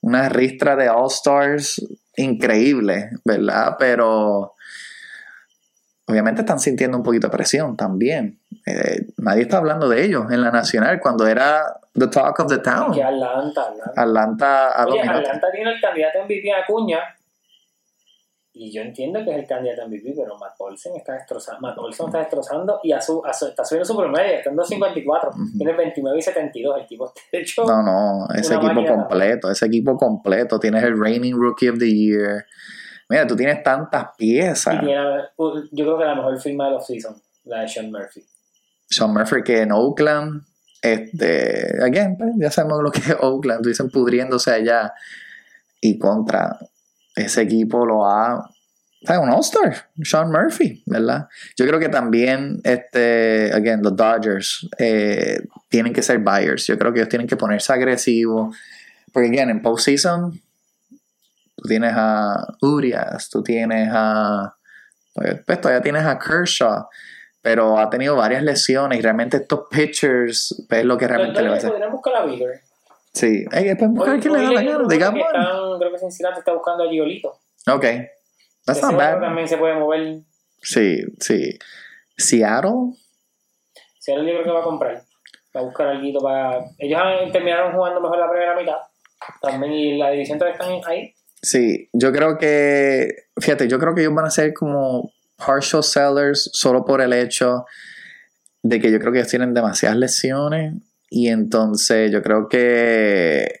una 0.00 0.28
ristra 0.28 0.76
de 0.76 0.88
All-Stars 0.88 1.86
increíble, 2.16 3.10
¿verdad? 3.24 3.76
Pero. 3.78 4.54
Obviamente 6.08 6.42
están 6.42 6.60
sintiendo 6.60 6.96
un 6.96 7.02
poquito 7.02 7.26
de 7.26 7.32
presión 7.36 7.76
también. 7.76 8.38
Eh, 8.64 9.06
nadie 9.18 9.42
está 9.42 9.58
hablando 9.58 9.88
de 9.88 10.04
ellos 10.04 10.30
en 10.30 10.40
la 10.40 10.50
nacional 10.52 11.00
cuando 11.00 11.26
era 11.26 11.64
the 11.94 12.06
talk 12.06 12.38
of 12.40 12.46
the 12.48 12.58
town. 12.58 12.92
Que 12.92 13.02
Atlanta, 13.02 13.62
Atlanta. 13.96 14.70
Atlanta 14.70 14.86
Oye. 14.86 15.00
Atlanta 15.00 15.50
tiene 15.52 15.72
el 15.72 15.80
candidato 15.80 16.24
MVP 16.24 16.52
a 16.52 16.60
Acuña. 16.62 17.00
Y 18.58 18.72
yo 18.72 18.80
entiendo 18.80 19.22
que 19.22 19.30
es 19.32 19.36
el 19.36 19.46
candidato 19.46 19.82
a 19.82 19.86
MVP, 19.86 20.14
pero 20.16 20.38
Matt 20.38 20.54
Olsen 20.58 20.96
está 20.96 21.12
destrozando. 21.12 21.60
Matt 21.60 21.76
Olsen 21.76 22.06
está 22.06 22.18
destrozando 22.20 22.80
y 22.82 22.92
a 22.92 23.00
su, 23.02 23.22
a 23.22 23.32
su- 23.34 23.48
está 23.48 23.62
subiendo 23.66 23.84
su 23.84 23.94
promedio, 23.94 24.32
está 24.36 24.48
en 24.48 24.56
2.54. 24.56 25.58
Tiene 25.58 25.72
29 25.74 26.18
y 26.18 26.22
72. 26.22 26.80
El 26.80 26.86
tipo 26.86 27.06
está 27.06 27.20
hecho. 27.32 27.64
No, 27.66 27.82
no, 27.82 28.26
ese 28.34 28.54
equipo 28.54 28.82
completo, 28.86 29.50
ese 29.50 29.66
equipo 29.66 29.96
completo. 29.98 30.58
Tienes 30.58 30.84
el 30.84 30.98
reigning 30.98 31.34
rookie 31.36 31.68
of 31.68 31.78
the 31.78 31.92
year. 31.92 32.46
Mira, 33.08 33.26
tú 33.26 33.36
tienes 33.36 33.62
tantas 33.62 34.06
piezas. 34.16 34.80
Tiene, 34.80 34.94
la- 34.96 35.30
yo 35.36 35.84
creo 35.84 35.98
que 35.98 36.04
la 36.04 36.14
mejor 36.14 36.40
firma 36.40 36.66
de 36.66 36.70
los 36.72 36.86
season, 36.86 37.14
la 37.44 37.60
de 37.60 37.68
Sean 37.68 37.90
Murphy. 37.90 38.24
Sean 38.88 39.12
Murphy 39.12 39.42
que 39.44 39.62
en 39.62 39.72
Oakland, 39.72 40.42
este, 40.82 41.82
again, 41.82 42.16
pues, 42.16 42.30
ya 42.38 42.50
sabemos 42.50 42.82
lo 42.82 42.90
que 42.90 43.00
es 43.00 43.16
Oakland, 43.20 43.64
dicen 43.66 43.90
pudriéndose 43.90 44.50
allá. 44.52 44.92
Y 45.80 45.98
contra 45.98 46.58
ese 47.14 47.42
equipo 47.42 47.84
lo 47.86 48.04
ha. 48.06 48.50
¿sabes? 49.02 49.22
Un 49.22 49.30
All-Star, 49.30 49.76
Sean 50.02 50.32
Murphy, 50.32 50.82
¿verdad? 50.86 51.28
Yo 51.56 51.64
creo 51.66 51.78
que 51.78 51.88
también, 51.88 52.60
este, 52.64 53.52
again, 53.52 53.80
los 53.82 53.94
Dodgers 53.94 54.68
eh, 54.78 55.38
tienen 55.68 55.92
que 55.92 56.02
ser 56.02 56.18
buyers. 56.18 56.66
Yo 56.66 56.76
creo 56.76 56.92
que 56.92 57.00
ellos 57.00 57.08
tienen 57.08 57.28
que 57.28 57.36
ponerse 57.36 57.72
agresivos. 57.72 58.56
Porque, 59.12 59.28
again, 59.28 59.50
en 59.50 59.62
postseason, 59.62 60.40
tú 61.56 61.68
tienes 61.68 61.92
a 61.96 62.46
Urias, 62.62 63.28
tú 63.30 63.42
tienes 63.42 63.88
a. 63.92 64.56
Pues, 65.14 65.40
pues, 65.46 65.60
todavía 65.60 65.82
tienes 65.82 66.04
a 66.04 66.18
Kershaw 66.18 66.86
pero 67.42 67.78
ha 67.78 67.88
tenido 67.88 68.16
varias 68.16 68.42
lesiones 68.42 68.98
y 68.98 69.02
realmente 69.02 69.36
estos 69.36 69.68
pitchers 69.70 70.64
pues, 70.68 70.80
es 70.80 70.84
lo 70.84 70.98
que 70.98 71.06
realmente 71.06 71.40
le 71.40 71.48
va 71.48 71.54
a 71.54 71.58
hacer. 71.58 71.70
podrían 71.70 71.92
buscar 71.92 72.16
a 72.16 72.26
Bieber. 72.26 72.60
Sí, 73.14 73.44
hay 73.52 73.62
que 73.76 73.86
buscar 73.86 74.14
Hoy- 74.14 74.20
quién 74.20 74.32
le 74.34 74.42
da 74.42 74.50
la 74.50 74.62
gana, 74.64 74.84
digamos. 74.88 75.20
que 75.22 75.26
están- 75.38 75.78
creo 75.78 75.92
que 75.92 75.98
Cincinnati 76.00 76.38
está 76.40 76.52
buscando 76.52 76.82
a 76.82 76.88
Giolito. 76.90 77.38
Ok, 77.68 77.82
that's 78.64 78.78
Ese 78.80 78.82
not 78.86 78.96
bad. 78.96 79.20
también 79.20 79.46
se 79.46 79.58
puede 79.58 79.76
mover. 79.76 80.22
Sí, 80.60 81.04
sí. 81.20 81.56
Seattle, 82.16 82.94
era 84.08 84.18
el 84.20 84.26
libro 84.26 84.42
que 84.42 84.50
va 84.50 84.60
a 84.60 84.64
comprar, 84.64 85.02
va 85.56 85.60
a 85.60 85.64
buscar 85.64 85.86
algo 85.86 86.20
para. 86.20 86.64
Ellos 86.78 87.00
terminaron 87.32 87.72
jugando 87.72 88.00
mejor 88.00 88.18
la 88.18 88.28
primera 88.28 88.56
mitad. 88.56 88.78
También, 89.40 89.72
y 89.72 89.98
la 89.98 90.10
división 90.10 90.36
todavía 90.36 90.60
están 90.60 90.80
ahí. 90.90 91.14
Sí, 91.46 91.88
yo 91.92 92.12
creo 92.12 92.38
que, 92.38 93.28
fíjate, 93.40 93.68
yo 93.68 93.78
creo 93.78 93.94
que 93.94 94.02
ellos 94.02 94.14
van 94.14 94.26
a 94.26 94.30
ser 94.30 94.52
como 94.52 95.12
partial 95.36 95.82
sellers 95.82 96.50
solo 96.52 96.84
por 96.84 97.00
el 97.00 97.12
hecho 97.12 97.64
de 98.62 98.80
que 98.80 98.90
yo 98.90 98.98
creo 98.98 99.12
que 99.12 99.18
ellos 99.18 99.30
tienen 99.30 99.54
demasiadas 99.54 99.96
lesiones 99.96 100.74
y 101.08 101.28
entonces 101.28 102.10
yo 102.10 102.20
creo 102.22 102.48
que 102.48 103.60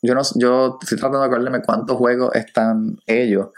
yo 0.00 0.14
no 0.14 0.22
yo 0.36 0.78
estoy 0.80 0.96
tratando 0.96 1.20
de 1.20 1.26
acordarme 1.26 1.60
cuántos 1.62 1.96
juegos 1.96 2.34
están 2.34 2.96
ellos 3.06 3.48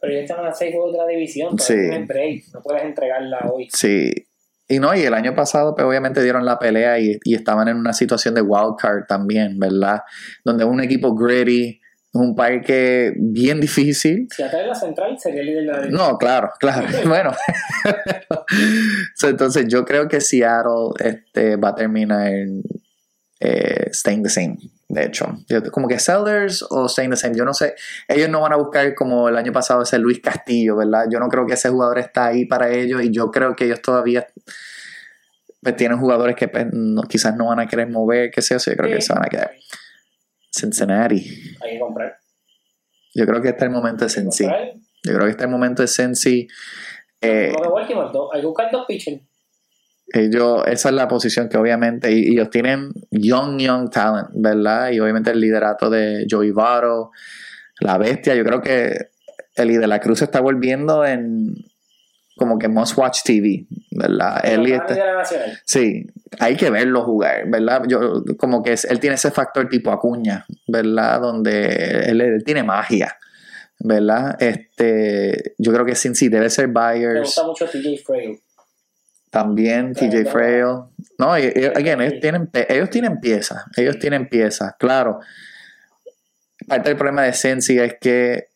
Pero 0.00 0.12
ellos 0.12 0.30
están 0.30 0.46
a 0.46 0.52
seis 0.52 0.72
juegos 0.72 0.92
de 0.92 0.98
la 0.98 1.06
división. 1.06 1.58
Sí. 1.58 1.74
Break. 2.06 2.44
No 2.52 2.62
puedes 2.62 2.84
entregarla 2.84 3.50
hoy. 3.52 3.68
Sí. 3.72 4.12
Y 4.68 4.78
no, 4.78 4.94
y 4.94 5.00
el 5.00 5.14
año 5.14 5.34
pasado, 5.34 5.74
pues 5.74 5.84
obviamente 5.84 6.22
dieron 6.22 6.44
la 6.44 6.60
pelea 6.60 7.00
y, 7.00 7.18
y 7.24 7.34
estaban 7.34 7.66
en 7.66 7.76
una 7.76 7.92
situación 7.92 8.34
de 8.34 8.42
wild 8.42 8.76
card 8.78 9.06
también, 9.08 9.58
¿verdad? 9.58 10.02
Donde 10.44 10.64
un 10.64 10.80
equipo 10.80 11.12
gritty, 11.16 11.79
un 12.12 12.34
parque 12.34 13.12
bien 13.16 13.60
difícil. 13.60 14.26
Si 14.34 14.42
atrae 14.42 14.66
la 14.66 14.74
central, 14.74 15.16
sería 15.18 15.40
el 15.40 15.46
líder 15.46 15.62
de 15.62 15.66
la 15.72 15.80
división. 15.80 16.10
No, 16.10 16.18
claro, 16.18 16.50
claro. 16.58 16.86
bueno. 17.06 17.32
Entonces 19.22 19.66
yo 19.68 19.84
creo 19.84 20.08
que 20.08 20.20
Seattle 20.20 20.90
este, 20.98 21.56
va 21.56 21.68
a 21.70 21.74
terminar 21.74 22.32
eh, 23.40 23.90
staying 23.92 24.22
the 24.22 24.28
same. 24.28 24.56
De 24.88 25.04
hecho, 25.04 25.38
como 25.70 25.86
que 25.86 26.00
Sellers 26.00 26.64
o 26.68 26.88
staying 26.88 27.10
the 27.10 27.16
same, 27.16 27.36
yo 27.36 27.44
no 27.44 27.54
sé. 27.54 27.76
Ellos 28.08 28.28
no 28.28 28.40
van 28.40 28.52
a 28.52 28.56
buscar 28.56 28.92
como 28.96 29.28
el 29.28 29.36
año 29.36 29.52
pasado 29.52 29.82
ese 29.82 29.98
Luis 30.00 30.20
Castillo, 30.20 30.76
¿verdad? 30.76 31.04
Yo 31.08 31.20
no 31.20 31.28
creo 31.28 31.46
que 31.46 31.54
ese 31.54 31.68
jugador 31.68 32.00
está 32.00 32.26
ahí 32.26 32.44
para 32.44 32.70
ellos 32.70 33.00
y 33.04 33.12
yo 33.12 33.30
creo 33.30 33.54
que 33.54 33.66
ellos 33.66 33.80
todavía 33.82 34.26
pues, 35.62 35.76
tienen 35.76 35.98
jugadores 35.98 36.34
que 36.34 36.48
pues, 36.48 36.66
no- 36.72 37.02
quizás 37.02 37.36
no 37.36 37.46
van 37.46 37.60
a 37.60 37.68
querer 37.68 37.88
mover, 37.88 38.32
qué 38.32 38.42
sé 38.42 38.54
yo, 38.58 38.72
yo 38.72 38.76
creo 38.76 38.96
que 38.96 39.00
se 39.00 39.12
van 39.12 39.24
a 39.24 39.28
quedar. 39.28 39.52
Cincinnati. 40.50 41.26
Hay 41.62 41.72
que 41.72 41.78
comprar. 41.78 42.16
Yo 43.14 43.26
creo 43.26 43.42
que 43.42 43.48
este 43.48 43.64
es 43.64 43.68
el 43.68 43.70
momento 43.70 44.06
de. 44.06 44.14
Comprar. 44.14 44.72
Yo 45.02 45.14
creo 45.14 45.24
que 45.24 45.30
este 45.30 45.42
es 45.42 45.46
el 45.46 45.50
momento 45.50 45.82
de 45.82 45.88
Cincy. 45.88 46.48
Eh, 47.20 47.52
hay 47.54 47.86
que 47.86 48.46
buscar 48.46 48.70
dos 48.70 48.86
pitchers. 48.86 49.20
ellos, 50.12 50.62
esa 50.66 50.88
es 50.88 50.94
la 50.94 51.06
posición 51.06 51.48
que 51.48 51.58
obviamente, 51.58 52.10
y, 52.12 52.32
ellos 52.32 52.50
tienen 52.50 52.92
young, 53.10 53.58
young 53.58 53.90
talent, 53.90 54.28
¿verdad? 54.34 54.90
Y 54.90 55.00
obviamente 55.00 55.30
el 55.30 55.40
liderato 55.40 55.90
de 55.90 56.26
Joey 56.30 56.50
Votto, 56.50 57.10
la 57.80 57.98
bestia, 57.98 58.34
yo 58.34 58.44
creo 58.44 58.62
que 58.62 59.10
Eli 59.54 59.76
de 59.76 59.86
la 59.86 60.00
Cruz 60.00 60.22
está 60.22 60.40
volviendo 60.40 61.04
en 61.04 61.54
como 62.40 62.58
que 62.58 62.68
must 62.68 62.96
watch 62.96 63.22
TV, 63.22 63.66
¿verdad? 63.90 64.40
Está- 64.42 65.14
Nacional. 65.14 65.60
Sí, 65.66 66.06
hay 66.38 66.56
que 66.56 66.70
verlo 66.70 67.04
jugar, 67.04 67.46
¿verdad? 67.48 67.82
Yo, 67.86 68.24
como 68.38 68.62
que 68.62 68.72
es- 68.72 68.86
él 68.86 68.98
tiene 68.98 69.16
ese 69.16 69.30
factor 69.30 69.68
tipo 69.68 69.90
Acuña, 69.92 70.46
¿verdad? 70.66 71.20
Donde 71.20 72.06
él, 72.08 72.22
él 72.22 72.42
tiene 72.42 72.62
magia, 72.62 73.14
¿verdad? 73.78 74.40
Este, 74.42 75.54
yo 75.58 75.70
creo 75.74 75.84
que 75.84 75.94
Cincy 75.94 76.28
debe 76.30 76.48
ser 76.48 76.68
Me 76.68 76.74
Byers, 76.80 77.20
gusta 77.20 77.44
mucho 77.44 77.66
TJ 77.68 77.98
Frail. 78.06 78.40
también 79.30 79.92
TJ. 79.92 80.24
Frail. 80.24 80.64
No, 81.18 81.38
y- 81.38 81.42
again, 81.74 82.00
ellos 82.00 82.20
tienen, 82.22 82.48
ellos 82.68 82.88
tienen 82.88 83.20
piezas, 83.20 83.64
ellos 83.76 83.98
tienen 83.98 84.28
piezas, 84.30 84.74
claro. 84.78 85.20
Parte 86.66 86.88
del 86.88 86.96
problema 86.96 87.22
de 87.24 87.32
Cincy 87.34 87.78
es 87.78 87.96
que, 88.00 88.48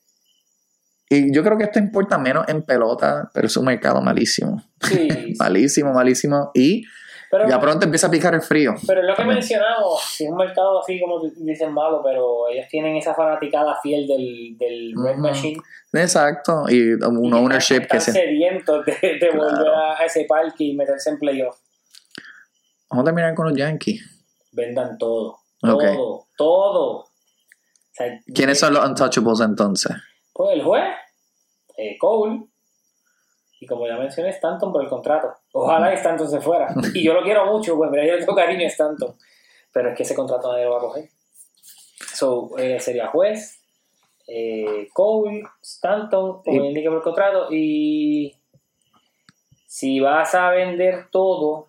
y 1.08 1.34
yo 1.34 1.42
creo 1.42 1.56
que 1.58 1.64
esto 1.64 1.78
importa 1.78 2.18
menos 2.18 2.48
en 2.48 2.62
pelota, 2.62 3.30
pero 3.34 3.46
es 3.46 3.56
un 3.56 3.66
mercado 3.66 4.00
malísimo, 4.02 4.62
Sí. 4.82 5.08
malísimo, 5.38 5.92
malísimo, 5.92 6.50
y 6.54 6.82
Pero, 7.30 7.48
ya 7.48 7.60
pronto 7.60 7.84
empieza 7.84 8.06
a 8.06 8.10
picar 8.10 8.34
el 8.34 8.42
frío. 8.42 8.74
pero 8.86 9.00
es 9.00 9.06
lo 9.06 9.12
que 9.12 9.16
También. 9.18 9.38
mencionamos, 9.38 10.00
si 10.02 10.24
es 10.24 10.30
un 10.30 10.36
mercado 10.36 10.80
así 10.80 11.00
como 11.00 11.20
dicen 11.36 11.72
malo, 11.72 12.00
pero 12.04 12.48
ellos 12.48 12.66
tienen 12.70 12.96
esa 12.96 13.14
fanaticada 13.14 13.76
fiel 13.82 14.06
del, 14.06 14.56
del 14.58 14.92
Red. 14.96 15.16
Machine. 15.16 15.60
Exacto, 15.92 16.64
y 16.68 16.92
un 16.92 17.24
Y 17.26 17.32
ownership 17.32 17.82
están 17.82 17.98
que 17.98 18.00
se... 18.00 18.12
sedientos 18.12 18.84
de, 18.86 18.92
de 18.92 19.18
Claro. 19.30 19.36
volver 19.44 19.68
a 19.74 20.04
ese 20.04 20.24
parque 20.28 20.64
y 20.64 20.76
meterse 20.76 21.10
en 21.10 21.18
playoff. 21.18 21.56
Vamos 22.90 23.02
a 23.02 23.06
terminar 23.06 23.34
con 23.34 23.48
los 23.48 23.56
Yankees. 23.58 24.00
Vendan 24.52 24.96
todo. 24.98 25.38
Todo. 25.60 26.26
Todo. 26.36 26.90
O 26.98 27.08
sea, 27.92 28.06
¿Quiénes 28.34 28.58
son 28.58 28.74
los 28.74 28.84
untouchables 28.86 29.40
entonces? 29.40 29.92
Pues 30.34 30.50
el 30.56 30.64
juez, 30.64 30.84
eh, 31.76 31.96
Cole, 31.96 32.48
y 33.60 33.66
como 33.66 33.86
ya 33.86 33.96
mencioné, 33.96 34.30
Stanton 34.30 34.72
por 34.72 34.82
el 34.82 34.90
contrato. 34.90 35.32
Ojalá 35.52 35.90
que 35.90 35.96
Stanton 35.96 36.28
se 36.28 36.40
fuera. 36.40 36.74
Y 36.94 37.04
yo 37.04 37.14
lo 37.14 37.22
quiero 37.22 37.46
mucho, 37.46 37.76
pues 37.76 37.90
mira, 37.90 38.04
yo 38.04 38.18
tengo 38.18 38.34
cariño 38.34 38.64
a 38.64 38.68
Stanton. 38.68 39.16
Pero 39.72 39.90
es 39.90 39.96
que 39.96 40.02
ese 40.02 40.14
contrato 40.14 40.52
nadie 40.52 40.64
lo 40.64 40.72
va 40.72 40.78
a 40.78 40.80
coger. 40.80 41.08
So, 42.12 42.58
eh, 42.58 42.78
sería 42.80 43.06
juez, 43.06 43.60
eh, 44.26 44.88
Cole, 44.92 45.44
Stanton, 45.62 46.42
como 46.42 46.64
indica 46.64 46.90
por 46.90 46.98
el 46.98 47.04
contrato. 47.04 47.46
Y 47.52 48.36
si 49.66 50.00
vas 50.00 50.34
a 50.34 50.50
vender 50.50 51.10
todo, 51.10 51.68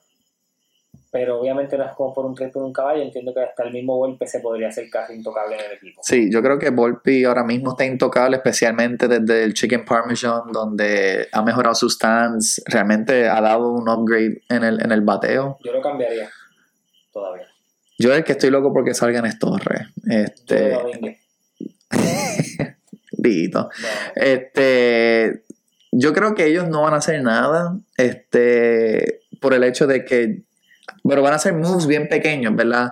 pero 1.15 1.39
obviamente 1.39 1.77
no 1.77 1.85
es 1.85 1.93
como 1.93 2.13
por 2.13 2.25
un 2.25 2.35
trade 2.35 2.51
por 2.51 2.61
un 2.61 2.73
caballo, 2.73 3.01
entiendo 3.01 3.33
que 3.33 3.39
hasta 3.39 3.63
el 3.63 3.71
mismo 3.71 3.95
golpe 3.95 4.27
se 4.27 4.41
podría 4.41 4.67
hacer 4.67 4.89
casi 4.89 5.13
intocable 5.13 5.55
en 5.55 5.61
el 5.63 5.77
equipo. 5.77 6.01
Sí, 6.03 6.29
yo 6.29 6.41
creo 6.41 6.59
que 6.59 6.71
Volpi 6.71 7.23
ahora 7.23 7.45
mismo 7.45 7.71
está 7.71 7.85
intocable, 7.85 8.35
especialmente 8.35 9.07
desde 9.07 9.45
el 9.45 9.53
Chicken 9.53 9.85
Parmesan, 9.85 10.51
donde 10.51 11.29
ha 11.31 11.41
mejorado 11.41 11.73
sus 11.73 11.93
stands, 11.93 12.61
realmente 12.65 13.29
ha 13.29 13.39
dado 13.39 13.71
un 13.71 13.87
upgrade 13.87 14.41
en 14.49 14.65
el, 14.65 14.83
en 14.83 14.91
el 14.91 14.99
bateo. 15.03 15.57
Yo 15.63 15.71
lo 15.71 15.81
cambiaría 15.81 16.29
todavía. 17.13 17.47
Yo 17.97 18.11
es 18.11 18.17
el 18.17 18.25
que 18.25 18.33
estoy 18.33 18.49
loco 18.49 18.73
porque 18.73 18.93
salgan 18.93 19.25
estos 19.25 19.51
Torres. 19.51 19.87
Este, 20.09 20.77
dito. 23.11 23.59
No. 23.61 24.21
Este, 24.21 25.43
yo 25.93 26.11
creo 26.11 26.35
que 26.35 26.47
ellos 26.47 26.67
no 26.67 26.81
van 26.81 26.93
a 26.93 26.97
hacer 26.97 27.23
nada, 27.23 27.79
este, 27.95 29.21
por 29.39 29.53
el 29.53 29.63
hecho 29.63 29.87
de 29.87 30.03
que, 30.03 30.43
pero 31.07 31.21
van 31.21 31.33
a 31.33 31.35
hacer 31.37 31.53
moves 31.53 31.87
bien 31.87 32.07
pequeños, 32.07 32.55
¿verdad? 32.55 32.91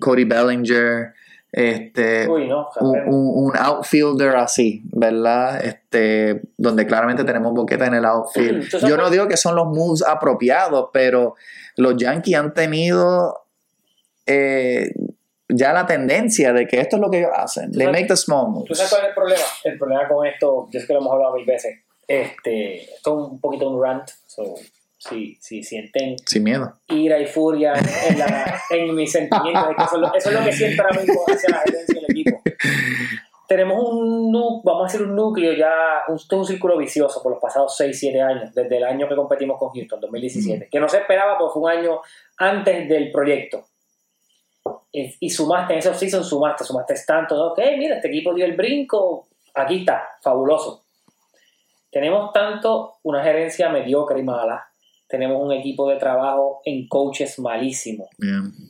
Cody 0.00 0.24
Bellinger, 0.24 1.12
este, 1.52 2.28
Uy, 2.28 2.48
no. 2.48 2.68
un, 2.80 2.92
Javier. 2.94 3.08
un- 3.08 3.44
un 3.46 3.56
outfielder 3.56 4.34
así, 4.36 4.82
¿verdad? 4.92 5.64
Este, 5.64 6.42
donde 6.56 6.84
claramente 6.86 7.22
tenemos 7.24 7.52
boqueta 7.54 7.86
en 7.86 7.94
el 7.94 8.04
outfield. 8.04 8.68
¿Tú 8.70 8.78
Yo 8.86 8.96
no 8.96 9.08
digo 9.10 9.28
que 9.28 9.36
son 9.36 9.54
los 9.54 9.66
moves 9.66 10.02
apropiados, 10.06 10.88
pero 10.92 11.34
los 11.76 11.96
Yankees 11.96 12.36
han 12.36 12.54
tenido 12.54 13.46
eh, 14.26 14.92
ya 15.48 15.72
la 15.72 15.86
tendencia 15.86 16.52
de 16.52 16.66
que 16.66 16.80
esto 16.80 16.96
es 16.96 17.02
lo 17.02 17.10
que 17.10 17.18
ellos 17.18 17.30
hacen. 17.36 17.70
They 17.72 17.86
make 17.86 18.06
the 18.06 18.16
small 18.16 18.46
¿Tú 18.46 18.50
moves. 18.60 18.78
sabes 18.78 18.90
cuál 18.90 19.02
es 19.02 19.08
el 19.08 19.14
problema? 19.14 19.42
El 19.64 19.78
problema 19.78 20.08
con 20.08 20.26
esto, 20.26 20.68
yo 20.72 20.80
sé 20.80 20.86
que 20.86 20.92
lo 20.94 21.00
hemos 21.00 21.12
hablado 21.12 21.34
mil 21.36 21.44
veces. 21.46 21.78
Este, 22.08 22.82
esto 22.94 23.24
es 23.24 23.30
un 23.32 23.40
poquito 23.40 23.68
un 23.70 23.82
rant. 23.82 24.08
So, 24.26 24.54
si, 25.08 25.36
si 25.40 25.62
sienten 25.62 26.16
Sin 26.26 26.44
miedo. 26.44 26.74
ira 26.88 27.18
y 27.18 27.26
furia 27.26 27.74
en, 28.08 28.18
la, 28.18 28.60
en 28.70 28.94
mis 28.94 29.12
sentimientos, 29.12 29.70
es 29.70 29.76
que 29.76 29.82
eso, 29.84 29.94
es 29.96 30.00
lo, 30.00 30.14
eso 30.14 30.28
es 30.30 30.34
lo 30.34 30.44
que 30.44 30.52
siento 30.52 30.82
ahora 30.82 31.00
mismo 31.00 31.24
hacia 31.26 31.50
la 31.50 31.58
gerencia 31.58 32.00
del 32.00 32.10
equipo. 32.10 32.42
Tenemos 33.46 33.78
un 33.78 34.32
vamos 34.64 34.82
a 34.82 34.86
hacer 34.86 35.02
un 35.02 35.14
núcleo 35.14 35.52
ya, 35.52 36.02
un, 36.08 36.18
un 36.38 36.46
círculo 36.46 36.78
vicioso 36.78 37.22
por 37.22 37.32
los 37.32 37.40
pasados 37.40 37.76
6, 37.76 37.98
7 37.98 38.20
años, 38.20 38.54
desde 38.54 38.78
el 38.78 38.84
año 38.84 39.06
que 39.06 39.14
competimos 39.14 39.58
con 39.58 39.70
Houston, 39.70 40.00
2017, 40.00 40.68
que 40.70 40.80
no 40.80 40.88
se 40.88 40.98
esperaba 40.98 41.38
porque 41.38 41.52
fue 41.52 41.62
un 41.62 41.78
año 41.78 42.00
antes 42.38 42.88
del 42.88 43.10
proyecto. 43.10 43.66
Y, 44.90 45.28
sumaste 45.28 45.74
en 45.74 45.80
esos 45.80 45.98
season, 45.98 46.24
sumaste, 46.24 46.64
sumaste 46.64 46.94
tanto, 47.06 47.50
ok, 47.50 47.58
mira, 47.76 47.96
este 47.96 48.08
equipo 48.08 48.32
dio 48.32 48.46
el 48.46 48.56
brinco, 48.56 49.26
aquí 49.52 49.80
está, 49.80 50.08
fabuloso. 50.22 50.84
Tenemos 51.90 52.32
tanto 52.32 52.94
una 53.02 53.22
gerencia 53.22 53.68
mediocre 53.68 54.20
y 54.20 54.22
mala, 54.22 54.66
tenemos 55.14 55.40
un 55.42 55.52
equipo 55.52 55.88
de 55.88 55.96
trabajo 55.96 56.60
en 56.64 56.86
coaches 56.88 57.38
malísimo, 57.38 58.08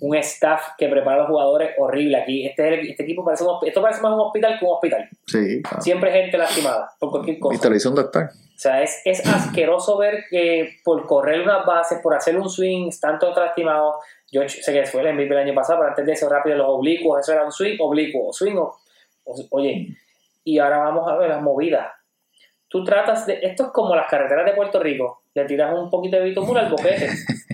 un 0.01 0.15
staff 0.17 0.61
que 0.79 0.89
prepara 0.89 1.17
a 1.17 1.19
los 1.21 1.29
jugadores 1.29 1.71
horrible 1.79 2.17
aquí. 2.19 2.47
Este, 2.47 2.91
este 2.91 3.03
equipo 3.03 3.25
parece 3.25 3.45
un, 3.45 3.57
esto 3.67 3.81
parece 3.83 4.01
más 4.03 4.13
un 4.13 4.21
hospital 4.21 4.59
que 4.59 4.65
un 4.65 4.73
hospital. 4.75 5.09
Sí, 5.27 5.63
claro. 5.63 5.81
Siempre 5.83 6.13
gente 6.13 6.37
lastimada 6.39 6.91
por 7.01 7.11
cualquier 7.11 7.39
cosa. 7.39 7.61
te 7.61 7.71
lo 7.71 7.77
hizo 7.77 7.89
un 7.91 7.95
doctor. 7.97 8.25
O 8.25 8.59
sea, 8.65 8.83
es, 8.83 9.03
es 9.05 9.27
asqueroso 9.27 9.99
ver 9.99 10.25
que 10.31 10.77
por 10.85 11.07
correr 11.07 11.41
unas 11.41 11.67
bases, 11.67 11.99
por 12.03 12.15
hacer 12.15 12.39
un 12.39 12.49
swing, 12.49 12.89
están 12.89 13.19
todos 13.19 13.37
lastimados. 13.37 13.97
Yo 14.31 14.43
sé 14.49 14.73
que 14.73 14.85
fue 14.87 15.03
el 15.03 15.15
MVP 15.15 15.33
el 15.35 15.39
año 15.41 15.55
pasado, 15.55 15.81
pero 15.81 15.91
antes 15.91 16.07
de 16.07 16.13
eso, 16.13 16.29
rápido, 16.29 16.57
los 16.57 16.69
oblicuos, 16.69 17.21
eso 17.21 17.33
era 17.33 17.45
un 17.45 17.51
swing, 17.53 17.77
oblicuo, 17.81 18.33
swing, 18.33 18.57
o- 18.57 18.77
o- 19.25 19.47
oye. 19.51 19.89
Y 20.45 20.59
ahora 20.59 20.79
vamos 20.79 21.11
a 21.11 21.17
ver 21.17 21.31
las 21.31 21.43
movidas. 21.43 21.89
Tú 22.69 22.85
tratas 22.85 23.27
de. 23.27 23.39
Esto 23.43 23.65
es 23.65 23.69
como 23.71 23.95
las 23.97 24.07
carreteras 24.09 24.45
de 24.47 24.53
Puerto 24.53 24.79
Rico. 24.81 25.23
Le 25.35 25.45
tiras 25.47 25.77
un 25.77 25.91
poquito 25.91 26.17
de 26.17 26.25
bitumura 26.25 26.61
al 26.63 26.71
boquete. 26.71 27.11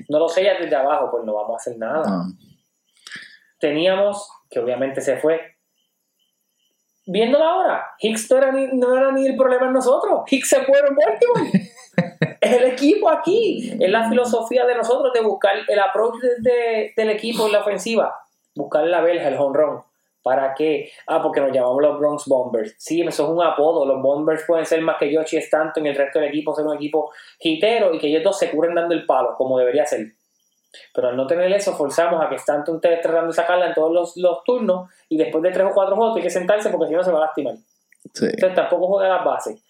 No 0.08 0.18
lo 0.18 0.28
sellas 0.28 0.58
desde 0.60 0.76
abajo, 0.76 1.10
pues 1.10 1.24
no 1.24 1.34
vamos 1.34 1.52
a 1.52 1.56
hacer 1.56 1.78
nada 1.78 2.02
No. 2.04 2.24
teníamos, 3.58 4.28
que 4.50 4.58
obviamente 4.58 5.00
se 5.00 5.16
fue. 5.16 5.40
Viéndolo 7.06 7.44
ahora, 7.44 7.86
Hicks 7.98 8.30
no 8.30 8.36
era, 8.38 8.52
ni, 8.52 8.66
no 8.68 8.96
era 8.96 9.12
ni 9.12 9.26
el 9.26 9.36
problema 9.36 9.66
en 9.66 9.72
nosotros. 9.72 10.22
Hicks 10.30 10.48
se 10.48 10.62
fue 10.62 10.78
en 10.78 10.94
Baltimore. 10.94 11.70
es 12.40 12.52
el 12.52 12.64
equipo 12.64 13.08
aquí. 13.08 13.76
Es 13.80 13.90
la 13.90 14.08
filosofía 14.08 14.66
de 14.66 14.74
nosotros 14.76 15.12
de 15.12 15.20
buscar 15.20 15.54
el 15.66 15.78
approach 15.78 16.16
desde, 16.20 16.92
del 16.96 17.10
equipo 17.10 17.46
en 17.46 17.52
la 17.52 17.60
ofensiva. 17.60 18.14
Buscar 18.54 18.84
la 18.84 19.00
verja, 19.00 19.28
el 19.28 19.38
honrón. 19.38 19.82
¿Para 20.22 20.54
qué? 20.54 20.90
Ah, 21.06 21.22
porque 21.22 21.40
nos 21.40 21.50
llamamos 21.50 21.80
los 21.80 21.98
Bronx 21.98 22.26
Bombers. 22.26 22.74
Sí, 22.78 23.00
eso 23.00 23.24
es 23.24 23.30
un 23.30 23.42
apodo. 23.42 23.86
Los 23.86 24.02
Bombers 24.02 24.44
pueden 24.46 24.66
ser 24.66 24.82
más 24.82 24.96
que 24.98 25.10
Yoshi 25.10 25.38
Stanton 25.38 25.86
y 25.86 25.88
el 25.88 25.96
resto 25.96 26.18
del 26.18 26.28
equipo 26.28 26.54
ser 26.54 26.66
un 26.66 26.76
equipo 26.76 27.10
hitero 27.38 27.94
y 27.94 27.98
que 27.98 28.08
ellos 28.08 28.22
dos 28.22 28.38
se 28.38 28.50
curen 28.50 28.74
dando 28.74 28.94
el 28.94 29.06
palo, 29.06 29.34
como 29.36 29.58
debería 29.58 29.86
ser. 29.86 30.12
Pero 30.94 31.08
al 31.08 31.16
no 31.16 31.26
tener 31.26 31.50
eso, 31.52 31.74
forzamos 31.74 32.22
a 32.22 32.28
que 32.28 32.36
Stanton 32.36 32.76
esté 32.76 32.96
tratando 32.98 33.28
de 33.28 33.32
sacarla 33.32 33.68
en 33.68 33.74
todos 33.74 33.92
los, 33.92 34.16
los 34.16 34.44
turnos 34.44 34.90
y 35.08 35.16
después 35.16 35.42
de 35.42 35.50
tres 35.50 35.66
o 35.66 35.74
cuatro 35.74 35.96
juegos 35.96 36.14
tiene 36.14 36.26
que 36.26 36.32
sentarse 36.32 36.70
porque 36.70 36.88
si 36.88 36.94
no 36.94 37.02
se 37.02 37.10
va 37.10 37.18
a 37.18 37.26
lastimar. 37.26 37.54
Sí. 38.14 38.26
Entonces 38.26 38.54
tampoco 38.54 38.88
juega 38.88 39.16
las 39.16 39.24
bases. 39.24 39.62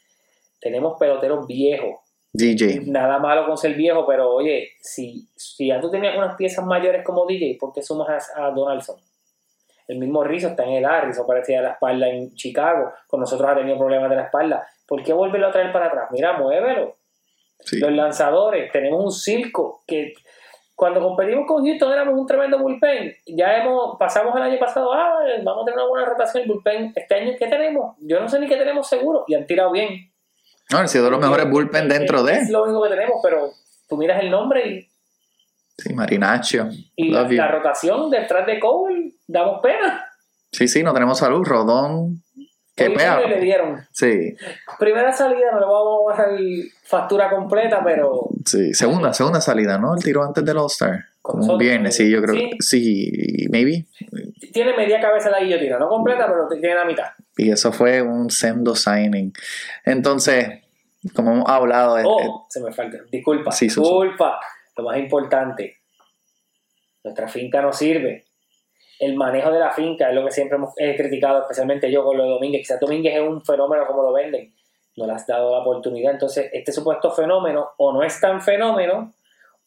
Tenemos 0.61 0.99
peloteros 0.99 1.47
viejos. 1.47 2.01
DJ. 2.33 2.83
Nada 2.87 3.19
malo 3.19 3.47
con 3.47 3.57
ser 3.57 3.75
viejo, 3.75 4.07
pero 4.07 4.31
oye, 4.31 4.73
si, 4.81 5.29
si 5.35 5.69
ya 5.69 5.81
tú 5.81 5.91
tenías 5.91 6.17
unas 6.17 6.37
piezas 6.37 6.65
mayores 6.65 7.05
como 7.05 7.27
DJ, 7.27 7.57
¿por 7.59 7.73
qué 7.73 7.83
sumas 7.83 8.31
a, 8.37 8.47
a 8.47 8.51
Donaldson? 8.51 8.97
El 9.91 9.99
mismo 9.99 10.23
Rizzo 10.23 10.49
está 10.49 10.63
en 10.65 10.71
edad, 10.85 11.03
Rizzo 11.05 11.27
parecía 11.27 11.59
de 11.59 11.65
la 11.65 11.73
espalda 11.73 12.09
en 12.09 12.33
Chicago, 12.35 12.93
con 13.09 13.19
nosotros 13.21 13.51
ha 13.51 13.57
tenido 13.57 13.77
problemas 13.77 14.09
de 14.11 14.17
la 14.17 14.23
espalda. 14.23 14.67
¿Por 14.87 15.03
qué 15.03 15.13
volverlo 15.13 15.49
a 15.49 15.51
traer 15.53 15.73
para 15.73 15.87
atrás? 15.87 16.09
Mira, 16.13 16.39
muévelo. 16.39 16.97
Sí. 17.59 17.79
Los 17.81 17.91
lanzadores, 17.93 18.71
tenemos 18.73 19.05
un 19.05 19.11
circo 19.13 19.83
que 19.87 20.13
cuando 20.77 21.01
competimos 21.01 21.45
con 21.47 21.65
Houston 21.65 21.93
éramos 21.93 22.15
un 22.19 22.27
tremendo 22.27 22.59
bullpen. 22.59 23.13
Ya 23.27 23.59
hemos, 23.59 23.99
pasamos 23.99 24.35
el 24.37 24.43
año 24.43 24.59
pasado, 24.59 24.93
ah, 24.93 25.19
vamos 25.45 25.63
a 25.63 25.65
tener 25.67 25.79
una 25.81 25.89
buena 25.89 26.07
rotación 26.07 26.45
el 26.45 26.49
bullpen. 26.49 26.93
Este 26.95 27.15
año, 27.17 27.33
¿qué 27.39 27.49
tenemos? 27.49 27.97
Yo 28.01 28.21
no 28.21 28.29
sé 28.29 28.39
ni 28.39 28.47
qué 28.47 28.57
tenemos 28.57 28.89
seguro. 28.89 29.25
Y 29.27 29.35
han 29.35 29.45
tirado 29.47 29.73
bien. 29.73 30.11
No, 30.71 30.79
han 30.79 30.89
sido 30.89 31.11
los 31.11 31.21
mejores 31.21 31.51
bullpen 31.51 31.89
dentro 31.89 32.27
Es 32.29 32.47
de. 32.47 32.53
lo 32.53 32.63
único 32.63 32.83
que 32.85 32.91
tenemos, 32.91 33.21
pero 33.23 33.51
tú 33.89 33.97
miras 33.97 34.23
el 34.23 34.31
nombre 34.31 34.67
y, 34.69 34.87
Sí, 35.77 35.95
Marinaccio. 35.95 36.69
y 36.95 37.11
la, 37.11 37.23
la 37.27 37.49
rotación 37.49 38.11
detrás 38.11 38.47
de 38.47 38.61
Cole, 38.61 39.13
damos 39.31 39.61
pena. 39.63 40.07
Sí, 40.53 40.69
sí, 40.69 40.83
no 40.83 40.93
tenemos 40.93 41.19
salud. 41.19 41.45
Rodón. 41.45 42.23
Qué 42.77 42.89
pea. 42.91 43.21
le 43.21 43.41
dieron. 43.41 43.79
Sí, 43.93 44.35
Primera 44.79 45.13
salida, 45.13 45.51
no 45.53 45.61
le 45.61 45.67
vamos 45.67 46.01
a 46.01 46.11
bajar 46.11 46.39
factura 46.85 47.29
completa, 47.29 47.83
pero 47.85 48.29
sí. 48.47 48.73
Segunda, 48.73 49.13
segunda 49.13 49.41
salida, 49.41 49.77
¿no? 49.77 49.95
El 49.95 50.03
tiro 50.03 50.25
antes 50.25 50.43
del 50.45 50.57
All-Star. 50.57 51.05
Como 51.21 51.45
un 51.45 51.59
viernes, 51.59 51.95
sí, 51.97 52.11
yo 52.11 52.23
creo. 52.23 52.35
sí. 52.35 52.51
Sí, 52.61 53.47
maybe. 53.51 53.85
tiene 54.55 54.75
media 54.75 54.99
cabeza 54.99 55.29
la 55.29 55.41
guillotina. 55.41 55.79
No 55.79 55.89
completa, 55.89 56.27
pero 56.27 56.49
tiene 56.49 56.75
la 56.75 56.85
mitad. 56.87 57.09
Y 57.37 57.51
eso 57.51 57.71
fue 57.71 58.01
un 58.01 58.31
sendo 58.31 58.75
signing. 58.75 59.31
Entonces, 59.85 60.63
como 61.15 61.33
hemos 61.33 61.49
hablado, 61.51 61.99
eh, 61.99 62.05
Oh, 62.07 62.47
se 62.49 62.61
me 62.63 62.73
falta. 62.73 62.97
Disculpa, 63.13 63.53
Sí, 63.53 63.67
disculpa. 63.67 64.41
Lo 64.77 64.85
más 64.85 64.97
importante, 64.99 65.81
nuestra 67.05 67.29
finca 67.29 67.61
no 67.61 67.73
sirve. 67.75 68.25
El 69.01 69.17
manejo 69.17 69.51
de 69.51 69.59
la 69.59 69.73
finca 69.73 70.11
es 70.11 70.15
lo 70.15 70.25
que 70.25 70.31
siempre 70.31 70.57
hemos 70.57 70.75
criticado, 70.75 71.41
especialmente 71.41 71.91
yo 71.91 72.05
con 72.05 72.17
lo 72.17 72.25
de 72.25 72.31
Domínguez. 72.31 72.61
Quizás 72.61 72.79
Domínguez 72.79 73.17
es 73.17 73.23
un 73.23 73.43
fenómeno 73.43 73.87
como 73.87 74.03
lo 74.03 74.13
venden. 74.13 74.55
No 74.97 75.07
le 75.07 75.13
has 75.15 75.27
dado 75.27 75.51
la 75.53 75.63
oportunidad. 75.63 76.13
Entonces, 76.13 76.51
este 76.53 76.71
supuesto 76.71 77.11
fenómeno 77.11 77.71
o 77.79 77.93
no 77.93 78.03
es 78.03 78.21
tan 78.21 78.41
fenómeno 78.41 79.13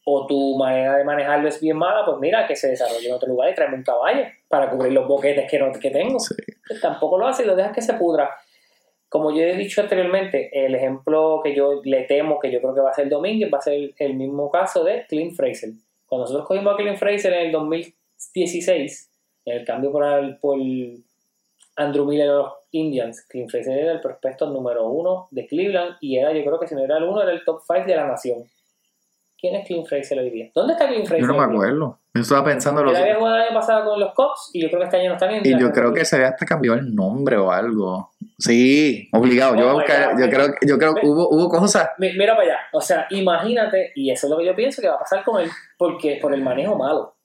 o 0.06 0.28
tu 0.28 0.58
manera 0.58 0.98
de 0.98 1.04
manejarlo 1.04 1.48
es 1.48 1.60
bien 1.62 1.78
mala, 1.78 2.06
pues 2.06 2.18
mira, 2.20 2.46
que 2.46 2.56
se 2.56 2.70
desarrolle 2.70 3.08
en 3.08 3.14
otro 3.14 3.30
lugar 3.30 3.50
y 3.50 3.56
tráeme 3.56 3.78
un 3.78 3.84
caballo 3.84 4.24
para 4.48 4.70
cubrir 4.70 4.94
los 4.94 5.08
boquetes 5.08 5.50
que, 5.50 5.60
no, 5.60 5.72
que 5.72 5.90
tengo. 5.90 6.20
sí. 6.20 6.36
Pues 6.68 6.82
tampoco 6.82 7.18
lo 7.18 7.28
hace 7.28 7.44
y 7.44 7.46
lo 7.46 7.56
dejas 7.56 7.74
que 7.74 7.82
se 7.82 7.94
pudra. 7.94 8.30
Como 9.08 9.32
yo 9.32 9.44
he 9.44 9.56
dicho 9.56 9.82
anteriormente, 9.82 10.50
el 10.66 10.76
ejemplo 10.76 11.40
que 11.44 11.56
yo 11.56 11.82
le 11.84 12.04
temo 12.04 12.40
que 12.40 12.52
yo 12.52 12.60
creo 12.60 12.74
que 12.74 12.82
va 12.82 12.90
a 12.90 12.94
ser 12.94 13.10
Domínguez 13.10 13.52
va 13.54 13.60
a 13.60 13.62
ser 13.62 13.94
el 13.98 14.16
mismo 14.16 14.50
caso 14.50 14.84
de 14.84 15.06
Clint 15.08 15.36
Fraser. 15.36 15.70
Cuando 16.08 16.24
nosotros 16.24 16.48
cogimos 16.48 16.74
a 16.74 16.78
Clint 16.78 16.98
Fraser 16.98 17.34
en 17.34 17.46
el 17.48 17.52
2016, 17.52 19.13
en 19.46 19.58
el 19.60 19.66
cambio 19.66 19.92
por, 19.92 20.04
el- 20.06 20.38
por 20.38 20.58
Andrew 21.76 22.06
Miller 22.06 22.30
a 22.30 22.34
los 22.34 22.54
Indians, 22.72 23.22
Clint 23.28 23.50
Fraser 23.50 23.78
era 23.78 23.92
el 23.94 24.02
prospecto 24.02 24.48
número 24.48 24.88
uno 24.88 25.28
de 25.32 25.46
Cleveland 25.48 25.96
y 26.02 26.18
era, 26.18 26.32
yo 26.32 26.44
creo 26.44 26.60
que 26.60 26.68
si 26.68 26.76
no 26.76 26.84
era 26.84 26.98
el 26.98 27.04
uno, 27.04 27.22
era 27.22 27.32
el 27.32 27.44
top 27.44 27.62
5 27.68 27.86
de 27.88 27.96
la 27.96 28.08
nación. 28.08 28.44
¿Quién 29.40 29.56
es 29.56 29.68
Clint 29.68 29.86
Fraser 29.86 30.20
hoy 30.20 30.30
día? 30.30 30.50
¿Dónde 30.56 30.74
está 30.74 30.88
Clint 30.88 31.06
Fraser? 31.06 31.22
Yo 31.28 31.28
no 31.34 31.38
me 31.38 31.44
acuerdo. 31.54 32.00
Yo 32.14 32.22
estaba 32.22 32.46
pensando 32.46 32.84
los. 32.84 32.96
había 32.96 33.16
jugado 33.16 33.36
el 33.38 33.42
año 33.42 33.54
pasado 33.60 33.90
con 33.90 34.00
los 34.00 34.14
Cubs 34.14 34.52
y 34.54 34.62
yo 34.62 34.70
creo 34.70 34.80
que 34.80 34.86
este 34.86 34.98
año 34.98 35.10
no 35.10 35.14
está 35.16 35.28
ni 35.30 35.38
Y 35.50 35.60
yo 35.60 35.72
creo 35.72 35.92
que 35.94 36.06
se 36.06 36.16
había 36.16 36.30
hasta 36.30 36.46
cambiado 36.46 36.78
el 36.78 36.94
nombre 36.96 37.36
o 37.38 37.52
algo. 37.52 38.12
Sí, 38.38 39.10
obligado. 39.12 39.56
Yo, 39.56 39.64
voy 39.64 39.70
a 39.70 39.74
Oh 39.74 39.78
my 39.78 39.84
buscar- 39.84 40.14
God, 40.14 40.22
yo 40.22 40.30
creo, 40.30 40.48
yo 40.66 40.78
creo 40.78 40.96
que 40.96 41.08
hubo, 41.08 41.28
hubo 41.30 41.50
cosas. 41.50 41.90
Mi- 41.98 42.14
Mira 42.14 42.36
para 42.36 42.48
allá, 42.48 42.58
o 42.72 42.80
sea, 42.80 43.08
imagínate, 43.10 43.92
y 43.96 44.12
eso 44.12 44.28
es 44.28 44.32
lo 44.32 44.38
que 44.38 44.46
yo 44.46 44.56
pienso 44.56 44.82
que 44.82 44.88
va 44.88 44.96
a 44.96 45.00
pasar 45.00 45.24
con 45.24 45.42
él, 45.42 45.50
porque 45.78 46.20
por 46.22 46.34
el 46.34 46.42
manejo 46.42 46.76
malo. 46.78 47.16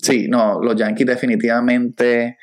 Sí, 0.00 0.26
no, 0.28 0.60
los 0.62 0.76
Yankees 0.76 1.06
definitivamente 1.06 2.38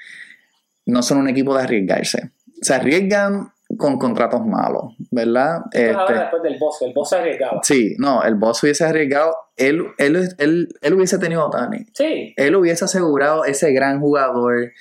no 0.85 1.01
son 1.03 1.19
un 1.19 1.29
equipo 1.29 1.55
de 1.55 1.63
arriesgarse. 1.63 2.31
Se 2.61 2.73
arriesgan 2.73 3.51
con 3.77 3.97
contratos 3.97 4.45
malos, 4.45 4.95
¿verdad? 5.11 5.61
Este, 5.71 6.13
después 6.13 6.43
del 6.43 6.57
boss, 6.59 6.81
el 6.81 6.93
boss 6.93 7.09
se 7.09 7.15
arriesgaba. 7.17 7.59
sí, 7.63 7.95
no, 7.97 8.23
el 8.23 8.35
boss 8.35 8.63
hubiese 8.63 8.83
arriesgado, 8.83 9.33
él, 9.55 9.85
él, 9.97 10.29
él, 10.37 10.69
él 10.81 10.93
hubiese 10.93 11.17
tenido 11.19 11.45
Otani. 11.45 11.85
Sí, 11.93 12.33
Él 12.35 12.55
hubiese 12.55 12.85
asegurado 12.85 13.45
ese 13.45 13.71
gran 13.71 13.99
jugador. 13.99 14.71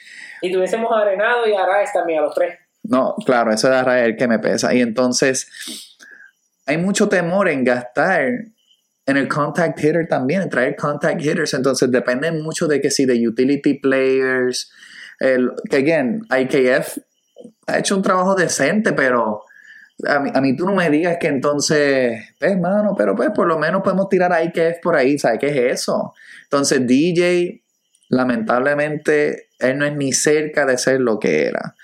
y 0.42 0.52
tuviésemos 0.52 0.90
a 0.92 1.00
Arenado 1.02 1.46
y 1.46 1.52
a 1.54 1.66
también, 1.92 2.20
a 2.20 2.22
los 2.22 2.34
tres. 2.34 2.58
No, 2.82 3.14
claro, 3.24 3.52
eso 3.52 3.72
es 3.72 3.84
Rael 3.84 4.16
que 4.16 4.26
me 4.26 4.38
pesa. 4.38 4.74
Y 4.74 4.80
entonces 4.80 5.48
hay 6.66 6.78
mucho 6.78 7.08
temor 7.08 7.48
en 7.48 7.64
gastar 7.64 8.30
en 9.10 9.16
el 9.16 9.28
contact 9.28 9.78
hitter 9.78 10.06
también, 10.08 10.48
traer 10.48 10.76
contact 10.76 11.20
hitters. 11.20 11.54
Entonces 11.54 11.90
depende 11.90 12.30
mucho 12.32 12.66
de 12.66 12.80
que 12.80 12.90
si 12.90 13.04
de 13.04 13.26
utility 13.26 13.74
players, 13.74 14.70
el, 15.18 15.50
que 15.68 15.76
again, 15.78 16.22
IKF 16.30 16.98
ha 17.66 17.78
hecho 17.78 17.96
un 17.96 18.02
trabajo 18.02 18.34
decente, 18.34 18.92
pero 18.92 19.42
a 20.06 20.20
mí, 20.20 20.30
a 20.32 20.40
mí 20.40 20.56
tú 20.56 20.64
no 20.64 20.74
me 20.74 20.88
digas 20.90 21.18
que 21.18 21.26
entonces, 21.26 22.34
pues, 22.38 22.58
mano, 22.58 22.94
pero 22.96 23.14
pues 23.14 23.30
por 23.30 23.46
lo 23.46 23.58
menos 23.58 23.82
podemos 23.82 24.08
tirar 24.08 24.32
a 24.32 24.42
IKF 24.42 24.80
por 24.82 24.96
ahí, 24.96 25.18
¿sabes 25.18 25.38
qué 25.40 25.48
es 25.48 25.80
eso? 25.80 26.14
Entonces 26.44 26.86
DJ, 26.86 27.62
lamentablemente, 28.08 29.48
él 29.58 29.78
no 29.78 29.86
es 29.86 29.96
ni 29.96 30.12
cerca 30.12 30.66
de 30.66 30.78
ser 30.78 31.00
lo 31.00 31.18
que 31.18 31.46
era. 31.46 31.74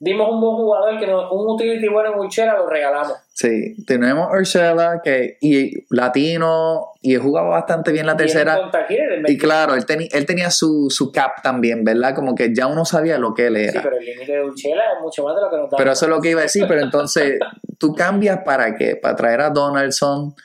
Dimos 0.00 0.28
un 0.30 0.40
buen 0.40 0.56
jugador, 0.56 0.98
que 0.98 1.06
nos, 1.06 1.30
un 1.30 1.48
utility 1.48 1.88
bueno 1.88 2.12
en 2.12 2.18
Urchela, 2.20 2.58
lo 2.58 2.68
regalamos. 2.68 3.23
Sí, 3.36 3.74
tenemos 3.84 4.28
Ursula 4.32 5.00
que 5.02 5.38
y 5.40 5.84
latino 5.90 6.92
y 7.02 7.16
jugaba 7.16 7.48
bastante 7.48 7.90
bien 7.90 8.06
la 8.06 8.16
tercera. 8.16 8.70
el 8.88 9.28
Y 9.28 9.36
claro, 9.36 9.74
él, 9.74 9.84
teni- 9.86 10.08
él 10.12 10.24
tenía 10.24 10.52
su, 10.52 10.86
su 10.88 11.10
cap 11.10 11.42
también, 11.42 11.82
¿verdad? 11.82 12.14
Como 12.14 12.36
que 12.36 12.54
ya 12.54 12.68
uno 12.68 12.84
sabía 12.84 13.18
lo 13.18 13.34
que 13.34 13.48
él 13.48 13.56
Sí, 13.56 13.62
era. 13.70 13.82
pero 13.82 13.96
el 13.98 14.04
límite 14.04 14.32
de 14.34 14.44
Urchela 14.44 14.84
es 14.94 15.00
mucho 15.02 15.24
más 15.24 15.34
de 15.34 15.42
lo 15.42 15.50
que 15.50 15.56
nos 15.56 15.68
da. 15.70 15.76
Pero 15.76 15.90
eso 15.90 16.04
es 16.04 16.10
lo 16.10 16.20
que 16.20 16.30
iba 16.30 16.40
a 16.40 16.42
decir, 16.44 16.64
pero 16.68 16.80
entonces 16.80 17.40
tú 17.78 17.92
cambias 17.92 18.38
para 18.44 18.76
qué? 18.76 18.94
Para 18.94 19.16
traer 19.16 19.40
a 19.40 19.50
Donaldson 19.50 20.36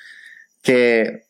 que, 0.63 1.25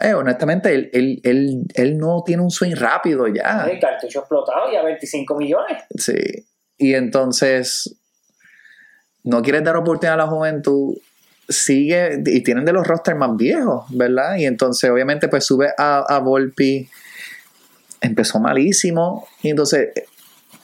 eh, 0.00 0.12
honestamente, 0.14 0.74
él, 0.74 0.90
él, 0.92 1.20
él, 1.22 1.62
él 1.74 1.98
no 1.98 2.24
tiene 2.26 2.42
un 2.42 2.50
swing 2.50 2.74
rápido 2.74 3.28
ya. 3.28 3.64
El 3.70 3.78
cartucho 3.78 4.18
explotado 4.18 4.72
y 4.72 4.76
a 4.76 4.82
25 4.82 5.36
millones. 5.36 5.84
Sí. 5.96 6.14
Y 6.78 6.94
entonces, 6.94 7.96
no 9.26 9.42
quieres 9.42 9.64
dar 9.64 9.76
oportunidad 9.76 10.14
a 10.14 10.24
la 10.24 10.26
juventud, 10.28 10.96
sigue, 11.48 12.22
y 12.24 12.42
tienen 12.42 12.64
de 12.64 12.72
los 12.72 12.86
rosters 12.86 13.18
más 13.18 13.36
viejos, 13.36 13.84
¿verdad? 13.90 14.36
Y 14.36 14.46
entonces, 14.46 14.88
obviamente, 14.88 15.28
pues 15.28 15.44
sube 15.44 15.68
a, 15.76 15.98
a 15.98 16.18
Volpi, 16.20 16.88
empezó 18.00 18.40
malísimo, 18.40 19.26
y 19.42 19.50
entonces, 19.50 19.90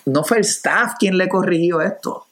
no 0.06 0.24
fue 0.24 0.38
el 0.38 0.44
staff 0.44 0.94
quien 0.98 1.18
le 1.18 1.28
corrigió 1.28 1.80
esto, 1.82 2.26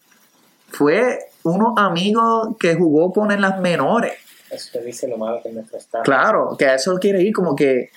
fue 0.68 1.18
unos 1.43 1.74
amigos 1.76 2.57
que 2.59 2.74
jugó 2.74 3.12
con 3.12 3.33
en 3.33 3.41
las 3.41 3.61
menores. 3.61 4.12
Eso 4.51 4.70
te 4.72 4.85
dice 4.85 5.09
lo 5.09 5.16
malo 5.16 5.41
que 5.43 5.49
es 5.49 5.55
nuestro 5.55 5.78
staff. 5.78 6.05
Claro, 6.05 6.57
que 6.57 6.66
a 6.66 6.74
eso 6.76 6.97
quiere 6.99 7.22
ir 7.22 7.33
como 7.33 7.55
que 7.55 7.91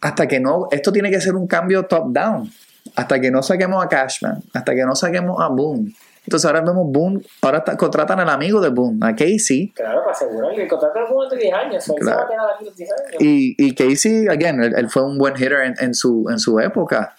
hasta 0.00 0.26
que 0.26 0.40
no, 0.40 0.68
esto 0.70 0.92
tiene 0.92 1.10
que 1.10 1.20
ser 1.20 1.34
un 1.34 1.46
cambio 1.46 1.86
top 1.86 2.12
down, 2.12 2.52
hasta 2.94 3.20
que 3.20 3.30
no 3.30 3.42
saquemos 3.42 3.84
a 3.84 3.88
Cashman, 3.88 4.42
hasta 4.52 4.74
que 4.74 4.84
no 4.84 4.94
saquemos 4.94 5.40
a 5.40 5.48
Boone. 5.48 5.94
Entonces 6.24 6.44
ahora 6.46 6.60
vemos 6.60 6.86
Boone, 6.88 7.20
ahora 7.42 7.64
contratan 7.76 8.20
al 8.20 8.28
amigo 8.30 8.60
de 8.60 8.68
Boone, 8.68 8.98
a 9.02 9.14
Casey, 9.16 9.72
Claro, 9.74 10.00
para 10.00 10.12
asegurarle. 10.12 10.62
El 10.62 10.68
contrato 10.68 11.00
es 11.02 11.08
como 11.08 11.26
de 11.28 11.36
10 11.36 11.54
años. 11.54 11.74
Él 11.88 11.94
se 11.94 12.00
Claro. 12.00 12.18
va 12.18 12.24
a 12.24 12.28
quedar 12.28 12.46
aquí 12.54 12.64
los 12.66 12.76
10 12.76 12.90
años. 12.92 13.16
y, 13.20 13.54
y 13.58 13.74
Casey, 13.74 14.28
again, 14.28 14.62
él, 14.62 14.72
él 14.76 14.88
fue 14.88 15.04
un 15.04 15.18
buen 15.18 15.34
hitter 15.34 15.60
en, 15.62 15.74
en 15.80 15.94
su, 15.94 16.26
en 16.30 16.38
su 16.38 16.60
época. 16.60 17.16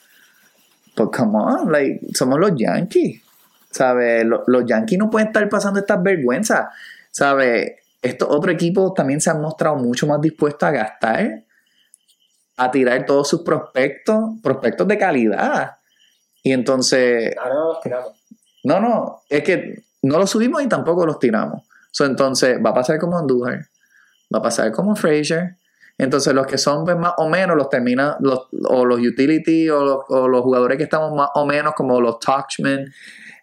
But 0.95 1.13
come 1.15 1.37
on, 1.37 1.71
like, 1.71 1.99
somos 2.13 2.39
los 2.39 2.51
Yankees. 2.55 3.21
¿Sabes? 3.71 4.23
Lo- 4.25 4.43
Los, 4.47 4.65
Yankees 4.65 4.99
no 4.99 5.09
pueden 5.09 5.27
estar 5.29 5.49
pasando 5.49 5.79
estas 5.79 6.01
vergüenzas. 6.01 6.67
¿Sabes? 7.11 7.73
Estos 8.01 8.29
otros 8.29 8.53
equipos 8.53 8.93
también 8.93 9.19
se 9.19 9.29
han 9.31 9.41
mostrado 9.41 9.75
mucho 9.77 10.05
más 10.07 10.21
dispuestos 10.21 10.63
a 10.69 10.71
gastar, 10.71 11.41
a 12.57 12.71
tirar 12.71 13.05
todos 13.05 13.27
sus 13.27 13.41
prospectos, 13.41 14.29
prospectos 14.41 14.87
de 14.87 14.97
calidad. 14.97 15.77
Y 16.43 16.51
entonces, 16.51 17.35
Ahora 17.37 17.53
no 17.55 17.65
los 17.69 17.81
tiramos. 17.81 18.11
No, 18.63 18.79
no, 18.79 19.21
es 19.29 19.43
que 19.43 19.83
no 20.01 20.19
los 20.19 20.29
subimos 20.29 20.61
y 20.63 20.67
tampoco 20.67 21.05
los 21.05 21.19
tiramos. 21.19 21.63
So, 21.91 22.05
entonces, 22.05 22.59
va 22.63 22.71
a 22.71 22.73
pasar 22.73 22.97
como 22.99 23.17
Andújar, 23.17 23.65
va 24.33 24.39
a 24.39 24.41
pasar 24.41 24.71
como 24.71 24.95
Frazier. 24.95 25.55
Entonces, 25.97 26.33
los 26.33 26.47
que 26.47 26.57
son 26.57 26.85
pues, 26.85 26.97
más 26.97 27.13
o 27.17 27.29
menos, 27.29 27.55
los 27.55 27.69
termina, 27.69 28.17
los, 28.19 28.47
o 28.67 28.83
los 28.83 28.99
utility, 28.99 29.69
o 29.69 29.83
los, 29.83 29.97
o 30.09 30.27
los 30.27 30.41
jugadores 30.41 30.77
que 30.77 30.85
estamos 30.85 31.13
más 31.13 31.29
o 31.35 31.45
menos, 31.45 31.73
como 31.75 32.01
los 32.01 32.19
Touchmen, 32.19 32.91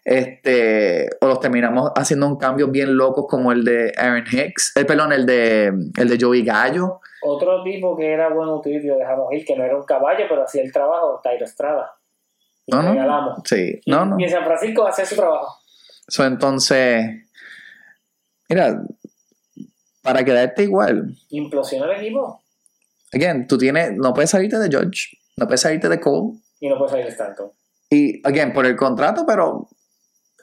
este, 0.03 1.07
o 1.21 1.27
los 1.27 1.39
terminamos 1.39 1.91
haciendo 1.95 2.27
un 2.27 2.37
cambio 2.37 2.67
bien 2.67 2.97
locos, 2.97 3.25
como 3.29 3.51
el 3.51 3.63
de 3.63 3.93
Aaron 3.97 4.25
Hicks, 4.29 4.73
el 4.75 4.85
perdón, 4.85 5.13
el 5.13 5.25
de, 5.25 5.67
el 5.67 6.09
de 6.09 6.17
Joey 6.19 6.43
Gallo. 6.43 6.99
Otro 7.21 7.63
tipo 7.63 7.95
que 7.95 8.11
era 8.11 8.29
bueno 8.29 8.57
utility 8.57 8.87
dejamos 8.87 9.31
ir, 9.31 9.45
que 9.45 9.55
no 9.55 9.63
era 9.63 9.77
un 9.77 9.83
caballo, 9.83 10.25
pero 10.27 10.43
hacía 10.43 10.63
el 10.63 10.73
trabajo, 10.73 11.21
Tyro 11.23 11.45
Estrada. 11.45 11.95
Y 12.71 12.95
No. 12.95 13.35
Sí, 13.45 13.79
Y, 13.85 13.91
no, 13.91 14.05
no. 14.05 14.19
y 14.19 14.23
en 14.23 14.29
San 14.29 14.43
Francisco 14.45 14.87
hacía 14.87 15.05
su 15.05 15.15
trabajo. 15.15 15.57
So, 16.07 16.25
entonces, 16.25 17.05
mira, 18.49 18.81
para 20.01 20.23
quedarte 20.23 20.63
igual, 20.63 21.15
Implosiona 21.29 21.85
el 21.93 21.99
equipo 22.01 22.41
again, 23.13 23.45
tú 23.47 23.57
tienes, 23.57 23.91
no 23.95 24.13
puedes 24.13 24.29
salirte 24.29 24.57
de 24.57 24.69
George, 24.69 25.17
no 25.37 25.45
puedes 25.45 25.61
salirte 25.61 25.89
de 25.89 25.99
Cole, 25.99 26.39
y 26.59 26.69
no 26.69 26.77
puede 26.77 26.91
salir 26.91 27.05
de 27.05 27.11
Stanton. 27.11 27.51
y, 27.89 28.25
again, 28.27 28.53
por 28.53 28.65
el 28.65 28.75
contrato, 28.75 29.25
pero, 29.27 29.67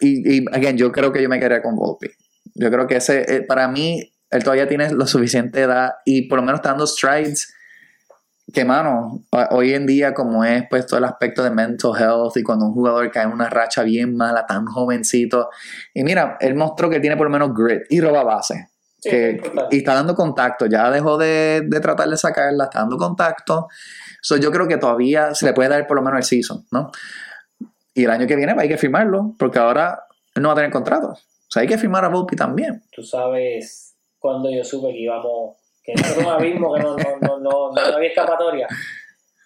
y, 0.01 0.37
y 0.39 0.45
again, 0.53 0.77
yo 0.77 0.93
creo 0.93 1.13
que 1.13 1.23
yo 1.23 1.29
me 1.29 1.39
quedaría 1.39 1.63
con 1.63 1.77
Volpe. 1.77 2.13
Yo 2.55 2.71
creo 2.71 2.87
que 2.87 2.97
ese, 2.97 3.23
eh, 3.37 3.41
para 3.43 3.69
mí, 3.69 4.13
él 4.31 4.45
todavía 4.45 4.69
tiene 4.69 4.93
lo 4.93 5.07
suficiente 5.07 5.61
edad 5.63 5.93
y 6.05 6.29
por 6.29 6.39
lo 6.41 6.45
menos 6.45 6.59
está 6.59 6.71
dando 6.71 6.87
strides 6.87 7.55
que, 8.53 8.65
mano, 8.65 9.25
hoy 9.51 9.75
en 9.75 9.87
día, 9.87 10.15
como 10.15 10.45
es 10.45 10.65
pues 10.71 10.87
todo 10.87 10.99
el 10.99 11.05
aspecto 11.05 11.43
de 11.43 11.51
mental 11.51 11.93
health 11.99 12.37
y 12.37 12.43
cuando 12.43 12.67
un 12.67 12.73
jugador 12.73 13.11
cae 13.11 13.25
en 13.25 13.33
una 13.33 13.49
racha 13.51 13.83
bien 13.83 14.17
mala, 14.17 14.47
tan 14.47 14.65
jovencito, 14.67 15.51
y 15.95 16.03
mira, 16.03 16.37
él 16.41 16.55
mostró 16.55 16.89
que 16.89 17.01
tiene 17.01 17.17
por 17.17 17.27
lo 17.27 17.31
menos 17.33 17.51
grit 17.55 17.83
y 17.91 18.01
roba 18.01 18.25
base. 18.25 18.69
Sí, 19.01 19.11
que- 19.11 19.41
y 19.71 19.79
está 19.79 19.95
dando 19.95 20.15
contacto, 20.17 20.67
ya 20.67 20.91
dejó 20.91 21.17
de, 21.19 21.63
de 21.67 21.81
tratar 21.81 22.09
de 22.09 22.17
sacarla, 22.17 22.65
está 22.65 22.81
dando 22.81 22.97
contacto. 22.97 23.69
So, 24.21 24.37
yo 24.39 24.51
creo 24.51 24.67
que 24.67 24.77
todavía 24.77 25.35
se 25.35 25.47
le 25.47 25.53
puede 25.53 25.69
dar 25.69 25.87
por 25.87 25.97
lo 25.97 26.03
menos 26.03 26.19
el 26.19 26.25
season, 26.25 26.67
¿no? 26.73 26.91
Y 27.95 28.05
el 28.05 28.11
año 28.11 28.27
que 28.27 28.35
viene 28.35 28.55
pues, 28.55 28.65
hay 28.65 28.69
que 28.69 28.77
firmarlo, 28.79 29.35
porque 29.39 29.59
ahora 29.61 30.05
no 30.37 30.49
va 30.49 30.53
a 30.53 30.57
tener 30.57 30.71
contrato. 30.71 31.09
O 31.11 31.51
sea, 31.51 31.63
hay 31.63 31.69
que 31.69 31.79
firmar 31.79 32.05
a 32.05 32.09
Volpi 32.09 32.35
también. 32.35 32.83
Tú 32.91 33.03
sabes 33.05 33.95
cuando 34.19 34.51
yo 34.51 34.65
supe 34.65 34.89
que 34.93 34.99
íbamos, 35.01 35.58
que 35.95 36.11
era 36.11 36.19
un 36.19 36.27
abismo, 36.35 36.75
que 36.75 36.81
no, 36.81 36.97
no, 36.97 37.19
no, 37.21 37.39
no, 37.39 37.73
no 37.73 37.81
había 37.97 38.09
escapatoria. 38.09 38.67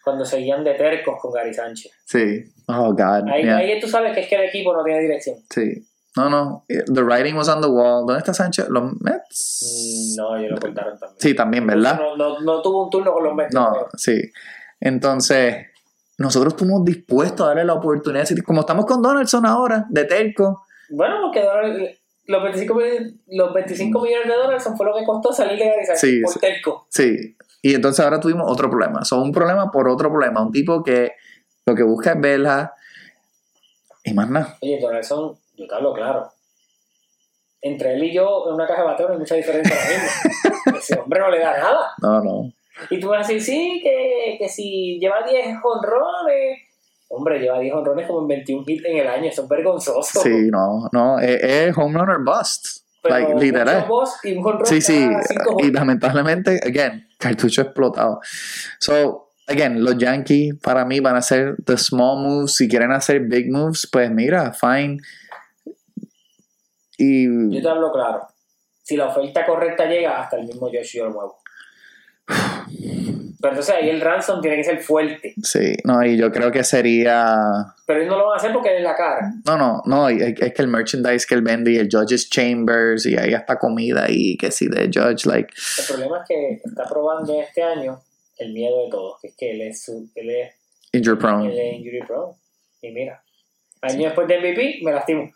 Cuando 0.05 0.25
seguían 0.25 0.65
de 0.65 0.75
tercos 0.75 1.15
con 1.21 1.33
Gary 1.33 1.55
Sánchez. 1.55 1.93
Sí. 2.05 2.45
Oh, 2.67 2.93
God. 2.93 3.29
Ahí, 3.29 3.45
yeah. 3.45 3.57
ahí 3.59 3.79
tú 3.81 3.87
sabes 3.87 4.13
que 4.15 4.21
es 4.21 4.29
que 4.29 4.35
el 4.35 4.43
equipo 4.49 4.75
no 4.75 4.83
tiene 4.83 5.01
dirección. 5.01 5.37
Sí. 5.49 5.87
No, 6.17 6.29
no. 6.29 6.65
The 6.69 7.03
writing 7.03 7.37
was 7.37 7.49
on 7.49 7.61
the 7.61 7.69
wall. 7.69 8.05
¿Dónde 8.05 8.19
está 8.19 8.35
Sánchez? 8.35 8.69
¿Los 8.69 8.83
Mets? 9.01 9.61
Mm, 9.63 10.21
No, 10.21 10.37
ellos 10.37 10.51
lo 10.53 10.59
cortaron 10.59 10.99
también. 10.99 11.21
Sí, 11.21 11.35
también, 11.35 11.67
¿verdad? 11.67 11.99
No, 11.99 12.17
no, 12.17 12.41
no 12.41 12.61
tuvo 12.61 12.85
un 12.85 12.91
turno 12.91 13.13
con 13.13 13.23
los 13.25 13.35
Mets. 13.35 13.55
No, 13.55 13.87
sí. 13.97 14.21
Entonces, 14.81 15.67
nosotros 16.19 16.55
estuvimos 16.55 16.85
dispuestos 16.85 17.41
a 17.45 17.49
darle 17.51 17.65
la 17.65 17.75
oportunidad. 17.75 18.27
Como 18.45 18.61
estamos 18.63 18.85
con 18.85 19.01
Donaldson 19.01 19.47
ahora, 19.47 19.87
de 19.89 20.05
Terco. 20.05 20.67
Bueno, 20.91 21.21
porque 21.23 21.43
Donald- 21.43 21.91
los 22.33 22.43
25, 22.43 22.75
mil- 22.75 23.21
los 23.29 23.53
25 23.55 24.01
millones 24.01 24.27
de 24.29 24.35
dólares 24.35 24.69
fue 24.77 24.87
lo 24.87 24.95
que 24.97 25.05
costó 25.05 25.33
salir 25.33 25.59
Sánchez 25.61 26.01
Sí, 26.01 26.21
por. 26.23 26.35
Telco. 26.41 26.87
Sí. 26.91 27.37
Y 27.63 27.75
entonces 27.75 28.05
ahora 28.05 28.19
tuvimos 28.19 28.51
otro 28.51 28.69
problema. 28.69 29.05
Son 29.05 29.23
un 29.23 29.31
problema 29.33 29.71
por 29.71 29.89
otro 29.89 30.11
problema. 30.11 30.43
Un 30.43 30.51
tipo 30.51 30.83
que 30.83 31.13
lo 31.67 31.75
que 31.77 31.85
busca 31.85 32.13
es 32.13 32.21
verla 32.21 32.75
y 34.05 34.13
más 34.15 34.29
nada. 34.29 34.57
Oye, 34.61 34.81
Donaldson, 34.81 35.37
yo 35.57 35.67
te 35.69 35.75
hablo 35.75 35.93
claro. 35.93 36.29
Entre 37.61 37.95
él 37.95 38.03
y 38.03 38.13
yo, 38.13 38.49
en 38.49 38.55
una 38.55 38.67
caja 38.67 38.81
de 38.83 38.89
bateo 38.89 39.07
no 39.07 39.13
hay 39.15 39.21
mucha 39.21 39.37
diferencia 39.37 39.77
ahora 39.77 40.03
mismo. 40.03 40.79
Ese 40.79 40.99
hombre 40.99 41.21
no 41.21 41.31
le 41.31 41.39
da 41.39 41.57
nada. 41.57 41.91
No, 42.03 42.21
no. 42.25 42.53
Y 42.91 42.99
tú 42.99 43.11
vas 43.11 43.29
a 43.29 43.33
decir, 43.33 43.41
sí, 43.43 43.81
que, 43.85 44.37
que 44.39 44.49
si 44.49 44.99
lleva 44.99 45.23
10 45.23 45.57
honrones. 45.63 46.59
Hombre, 47.15 47.39
lleva 47.39 47.59
10 47.61 47.75
honrones 47.75 48.07
como 48.07 48.23
en 48.23 48.29
21 48.29 48.65
hits 48.67 48.85
en 48.87 48.97
el 48.97 49.07
año. 49.07 49.29
Eso 49.29 49.43
es 49.43 49.49
vergonzoso. 49.49 50.21
Sí, 50.23 50.49
no, 50.51 50.89
no. 50.93 51.19
Es, 51.19 51.43
es 51.43 51.77
home 51.77 51.99
run 51.99 52.09
or 52.09 52.25
bust. 52.25 52.83
Pero 53.03 53.19
like, 53.19 53.35
literal. 53.35 53.87
y 54.23 54.33
un 54.33 54.65
Sí, 54.65 54.81
sí. 54.81 55.11
Y 55.59 55.71
lamentablemente, 55.71 56.59
again, 56.65 57.07
cartucho 57.19 57.63
explotado. 57.63 58.21
So, 58.79 59.33
again, 59.47 59.85
los 59.85 59.99
Yankees 59.99 60.55
para 60.63 60.87
mí 60.87 61.01
van 61.01 61.17
a 61.17 61.19
hacer 61.19 61.57
the 61.67 61.77
small 61.77 62.23
moves. 62.23 62.55
Si 62.55 62.67
quieren 62.67 62.93
hacer 62.93 63.21
big 63.21 63.53
moves, 63.53 63.87
pues 63.93 64.11
mira, 64.11 64.55
fine. 64.55 64.99
Y 66.97 67.55
Yo 67.55 67.61
te 67.61 67.69
hablo 67.69 67.93
claro. 67.93 68.27
Si 68.83 68.97
la 68.97 69.09
oferta 69.09 69.45
correcta 69.45 69.85
llega, 69.85 70.19
hasta 70.19 70.39
el 70.39 70.47
mismo 70.47 70.69
Josh 70.69 70.97
yo 70.97 71.05
lo 71.07 71.11
muevo. 71.11 71.43
Pero 73.43 73.55
entonces 73.55 73.75
ahí 73.75 73.91
el 73.91 74.01
ransom 74.01 74.41
tiene 74.41 74.57
que 74.57 74.65
ser 74.65 74.79
fuerte. 74.81 75.35
sí, 75.43 75.75
no, 75.85 76.03
y 76.05 76.17
yo 76.17 76.31
creo 76.31 76.51
que 76.53 76.63
sería. 76.65 77.35
Pero 77.87 77.99
ellos 78.01 78.11
no 78.13 78.19
lo 78.19 78.27
van 78.29 78.35
a 78.35 78.37
hacer 78.37 78.53
porque 78.53 78.77
es 78.77 78.83
la 78.83 78.95
cara. 78.97 79.33
No, 79.45 79.59
no, 79.59 79.83
no, 79.85 80.09
es 80.09 80.35
que 80.35 80.63
el 80.63 80.69
merchandise 80.69 81.27
que 81.27 81.35
él 81.35 81.43
vende 81.43 81.73
y 81.73 81.77
el 81.79 81.89
Judge's 81.91 82.31
Chambers 82.31 83.05
y 83.05 83.17
hay 83.17 83.35
hasta 83.35 83.59
comida 83.59 84.07
y 84.09 84.37
que 84.37 84.51
si 84.53 84.69
de 84.69 84.87
Judge, 84.95 85.27
like, 85.27 85.53
El 85.79 85.85
problema 85.87 86.19
es 86.21 86.29
que 86.29 86.61
está 86.65 86.85
probando 86.89 87.41
este 87.43 87.63
año 87.63 88.01
el 88.39 88.53
miedo 88.53 88.85
de 88.85 88.91
todos, 88.91 89.21
que 89.21 89.29
es 89.29 89.35
que 89.37 89.51
él 89.51 89.61
es, 89.63 89.83
su- 89.85 90.09
él 90.15 90.31
es, 90.31 90.55
injury 90.93 91.13
él 91.15 91.19
prone. 91.19 91.69
es 91.71 91.75
injury 91.79 92.01
prone. 92.07 92.33
Y 92.81 92.91
mira, 92.93 93.23
año 93.83 94.05
después 94.05 94.27
de 94.29 94.39
MVP 94.39 94.79
me 94.85 94.93
lastimo. 94.93 95.31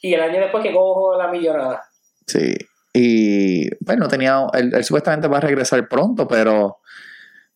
Y 0.00 0.14
el 0.14 0.20
año 0.20 0.40
después 0.40 0.62
que 0.64 0.72
cojo 0.72 1.16
la 1.16 1.28
millonada. 1.28 1.82
Sí. 2.26 2.54
Y 2.94 3.70
pues 3.84 3.96
no 3.98 4.06
tenía. 4.08 4.46
Él, 4.54 4.72
él 4.74 4.84
supuestamente 4.84 5.28
va 5.28 5.38
a 5.38 5.40
regresar 5.40 5.88
pronto, 5.88 6.26
pero 6.28 6.78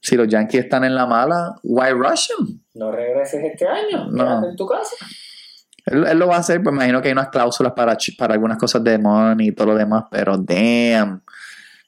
si 0.06 0.16
los 0.16 0.28
Yankees 0.28 0.64
están 0.64 0.84
en 0.84 0.94
la 0.94 1.04
mala, 1.04 1.56
why 1.64 1.90
rush 1.90 2.28
him? 2.38 2.60
No 2.74 2.92
regreses 2.92 3.42
este 3.42 3.66
año, 3.66 4.06
No. 4.08 4.24
quédate 4.24 4.48
en 4.50 4.56
tu 4.56 4.64
casa. 4.66 4.94
Él, 5.84 6.06
él 6.06 6.16
lo 6.18 6.28
va 6.28 6.36
a 6.36 6.38
hacer, 6.38 6.62
pues 6.62 6.72
imagino 6.72 7.02
que 7.02 7.08
hay 7.08 7.12
unas 7.12 7.30
cláusulas 7.30 7.72
para, 7.72 7.96
para 8.16 8.34
algunas 8.34 8.56
cosas 8.56 8.84
de 8.84 8.98
money 8.98 9.48
y 9.48 9.52
todo 9.52 9.68
lo 9.68 9.74
demás, 9.74 10.04
pero 10.08 10.36
damn. 10.38 11.24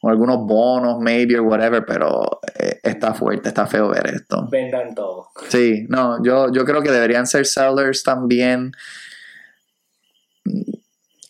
O 0.00 0.08
algunos 0.08 0.38
bonos, 0.38 0.98
maybe, 1.00 1.36
or 1.36 1.42
whatever, 1.42 1.84
pero 1.86 2.40
eh, 2.58 2.80
está 2.82 3.14
fuerte, 3.14 3.48
está 3.50 3.68
feo 3.68 3.88
ver 3.88 4.06
esto. 4.08 4.48
Vendan 4.50 4.94
todo. 4.96 5.28
Sí, 5.48 5.86
no, 5.88 6.20
yo, 6.24 6.50
yo 6.52 6.64
creo 6.64 6.82
que 6.82 6.90
deberían 6.90 7.26
ser 7.26 7.46
sellers 7.46 8.02
también. 8.02 8.72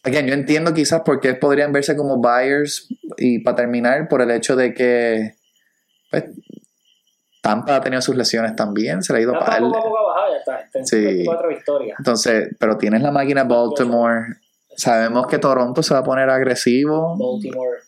Again, 0.05 0.27
yo 0.27 0.33
entiendo 0.33 0.73
quizás 0.73 1.03
por 1.03 1.21
qué 1.21 1.35
podrían 1.35 1.73
verse 1.73 1.97
como 1.97 2.17
buyers 2.17 2.89
y 3.19 3.41
para 3.41 3.57
terminar, 3.57 4.09
por 4.09 4.23
el 4.23 4.31
hecho 4.31 4.57
de 4.57 4.73
que 4.73 5.35
pues, 6.11 6.25
Tampa 7.49 7.77
ha 7.77 7.81
tenido 7.81 8.01
sus 8.03 8.17
lesiones 8.17 8.55
también, 8.57 9.03
se 9.03 9.13
le 9.13 9.19
ha 9.19 9.23
ido 9.23 9.33
Tampa 9.33 9.59
poco 9.59 9.77
a 9.77 9.83
poco 9.83 9.99
ha 9.99 10.03
bajado, 10.15 10.33
ya 10.33 10.39
está. 10.39 10.61
Está 10.61 10.79
en 10.79 10.87
Sí. 10.87 10.97
54 10.97 11.49
victorias. 11.49 11.97
Entonces, 11.99 12.49
pero 12.59 12.77
tienes 12.79 13.03
la 13.03 13.11
máquina 13.11 13.45
Baltimore. 13.45 14.27
Sabemos 14.77 15.27
que 15.27 15.39
Toronto 15.39 15.83
se 15.83 15.95
va 15.95 16.01
a 16.01 16.05
poner 16.05 16.29
agresivo. 16.31 17.17
Baltimore. 17.19 17.79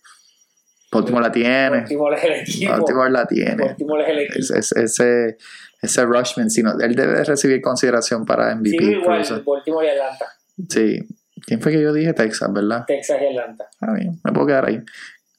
Baltimore 0.93 1.23
la 1.25 1.33
tiene. 1.33 1.71
Baltimore 1.71 2.17
es 2.17 2.25
el 2.25 2.33
equipo. 2.33 2.73
Baltimore 2.73 3.11
la 3.11 3.27
tiene. 3.27 3.65
Baltimore 3.65 4.03
es 4.03 4.09
el 4.09 4.19
equipo. 4.19 4.39
Es- 4.41 4.51
es- 4.51 4.73
ese, 4.73 5.37
ese 5.83 6.05
Rushman, 6.05 6.51
si 6.51 6.63
no, 6.63 6.73
él 6.81 6.95
debe 6.97 7.23
recibir 7.23 7.61
consideración 7.61 8.25
para 8.27 8.51
MVP. 8.57 8.77
Sí, 8.79 8.91
igual. 8.93 9.23
Baltimore 9.47 9.87
y 9.87 9.91
Atlanta. 9.91 10.27
Sí. 10.69 11.07
¿Quién 11.47 11.61
fue 11.61 11.73
que 11.73 11.81
yo 11.81 11.93
dije? 11.93 12.13
Texas, 12.13 12.53
¿verdad? 12.53 12.85
Texas 12.87 13.19
y 13.23 13.27
Atlanta. 13.27 13.69
Está 13.71 13.93
bien, 13.93 14.21
me 14.25 14.33
puedo 14.33 14.47
quedar 14.49 14.67
ahí. 14.67 14.83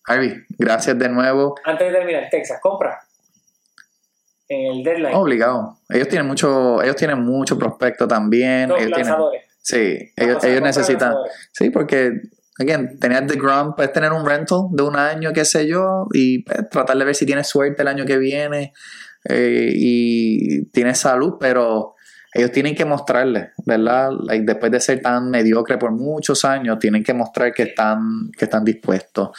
Harvey, 0.07 0.34
gracias 0.57 0.98
de 0.98 1.10
nuevo. 1.10 1.56
Antes 1.64 1.91
de 1.91 1.98
terminar, 1.99 2.27
Texas, 2.31 2.60
compra. 2.61 2.99
En 4.52 4.65
el 4.65 4.84
deadline. 4.84 5.15
Obligado. 5.15 5.78
Ellos 5.88 6.10
tienen 6.10 6.28
mucho, 6.28 6.84
ellos 6.84 6.98
tienen 6.98 7.23
mucho 7.23 7.57
prospecto 7.57 8.06
también. 8.06 8.68
los 8.68 8.82
ellos 8.82 8.91
tienen, 8.94 9.14
sí, 9.61 10.11
ellos, 10.18 10.44
ellos 10.44 10.61
necesitan. 10.61 11.14
lanzadores. 11.14 11.49
Sí, 11.53 11.69
porque, 11.69 12.11
again, 12.60 12.99
tener 12.99 13.26
The 13.28 13.36
Grum, 13.36 13.76
puedes 13.76 13.94
tener 13.94 14.11
un 14.11 14.26
rental 14.26 14.68
de 14.72 14.84
un 14.84 14.98
año, 14.98 15.32
qué 15.32 15.45
sé 15.45 15.68
yo, 15.68 16.07
y 16.11 16.40
pues, 16.44 16.69
tratar 16.69 16.98
de 16.98 17.06
ver 17.06 17.15
si 17.15 17.26
tienes 17.26 17.48
suerte 17.48 17.82
el 17.82 17.88
año 17.88 18.06
que 18.06 18.18
viene 18.18 18.73
eh, 19.23 19.72
y 19.73 20.65
tienes 20.65 20.98
salud, 20.98 21.36
pero 21.40 21.95
ellos 22.34 22.52
tienen 22.52 22.76
que 22.76 22.84
mostrarle, 22.84 23.52
¿verdad? 23.65 24.10
Like, 24.26 24.44
después 24.45 24.69
de 24.69 24.82
ser 24.82 25.02
tan 25.02 25.30
mediocre 25.30 25.78
por 25.78 25.91
muchos 25.91 26.44
años, 26.44 26.78
tienen 26.78 27.06
que 27.06 27.14
mostrar 27.14 27.53
que 27.53 27.64
están, 27.64 28.32
que 28.38 28.45
están 28.45 28.65
dispuestos. 28.65 29.30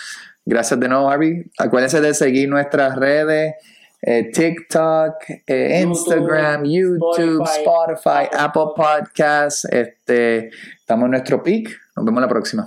Gracias 0.47 0.81
de 0.81 0.89
nuevo, 0.89 1.11
Harvey. 1.11 1.51
Acuérdense 1.59 2.01
de 2.01 2.15
seguir 2.15 2.49
nuestras 2.49 2.97
redes. 2.97 3.57
Eh, 4.03 4.31
TikTok, 4.33 5.15
eh, 5.47 5.81
Instagram, 5.83 6.65
YouTube, 6.65 7.45
Spotify, 7.45 8.25
Spotify, 8.25 8.37
Apple 8.37 8.73
Podcasts. 8.77 9.65
Este, 9.67 10.51
estamos 10.79 11.05
en 11.05 11.11
nuestro 11.13 11.43
peak. 11.43 11.71
Nos 11.97 12.05
vemos 12.05 12.21
la 12.21 12.29
próxima. 12.29 12.67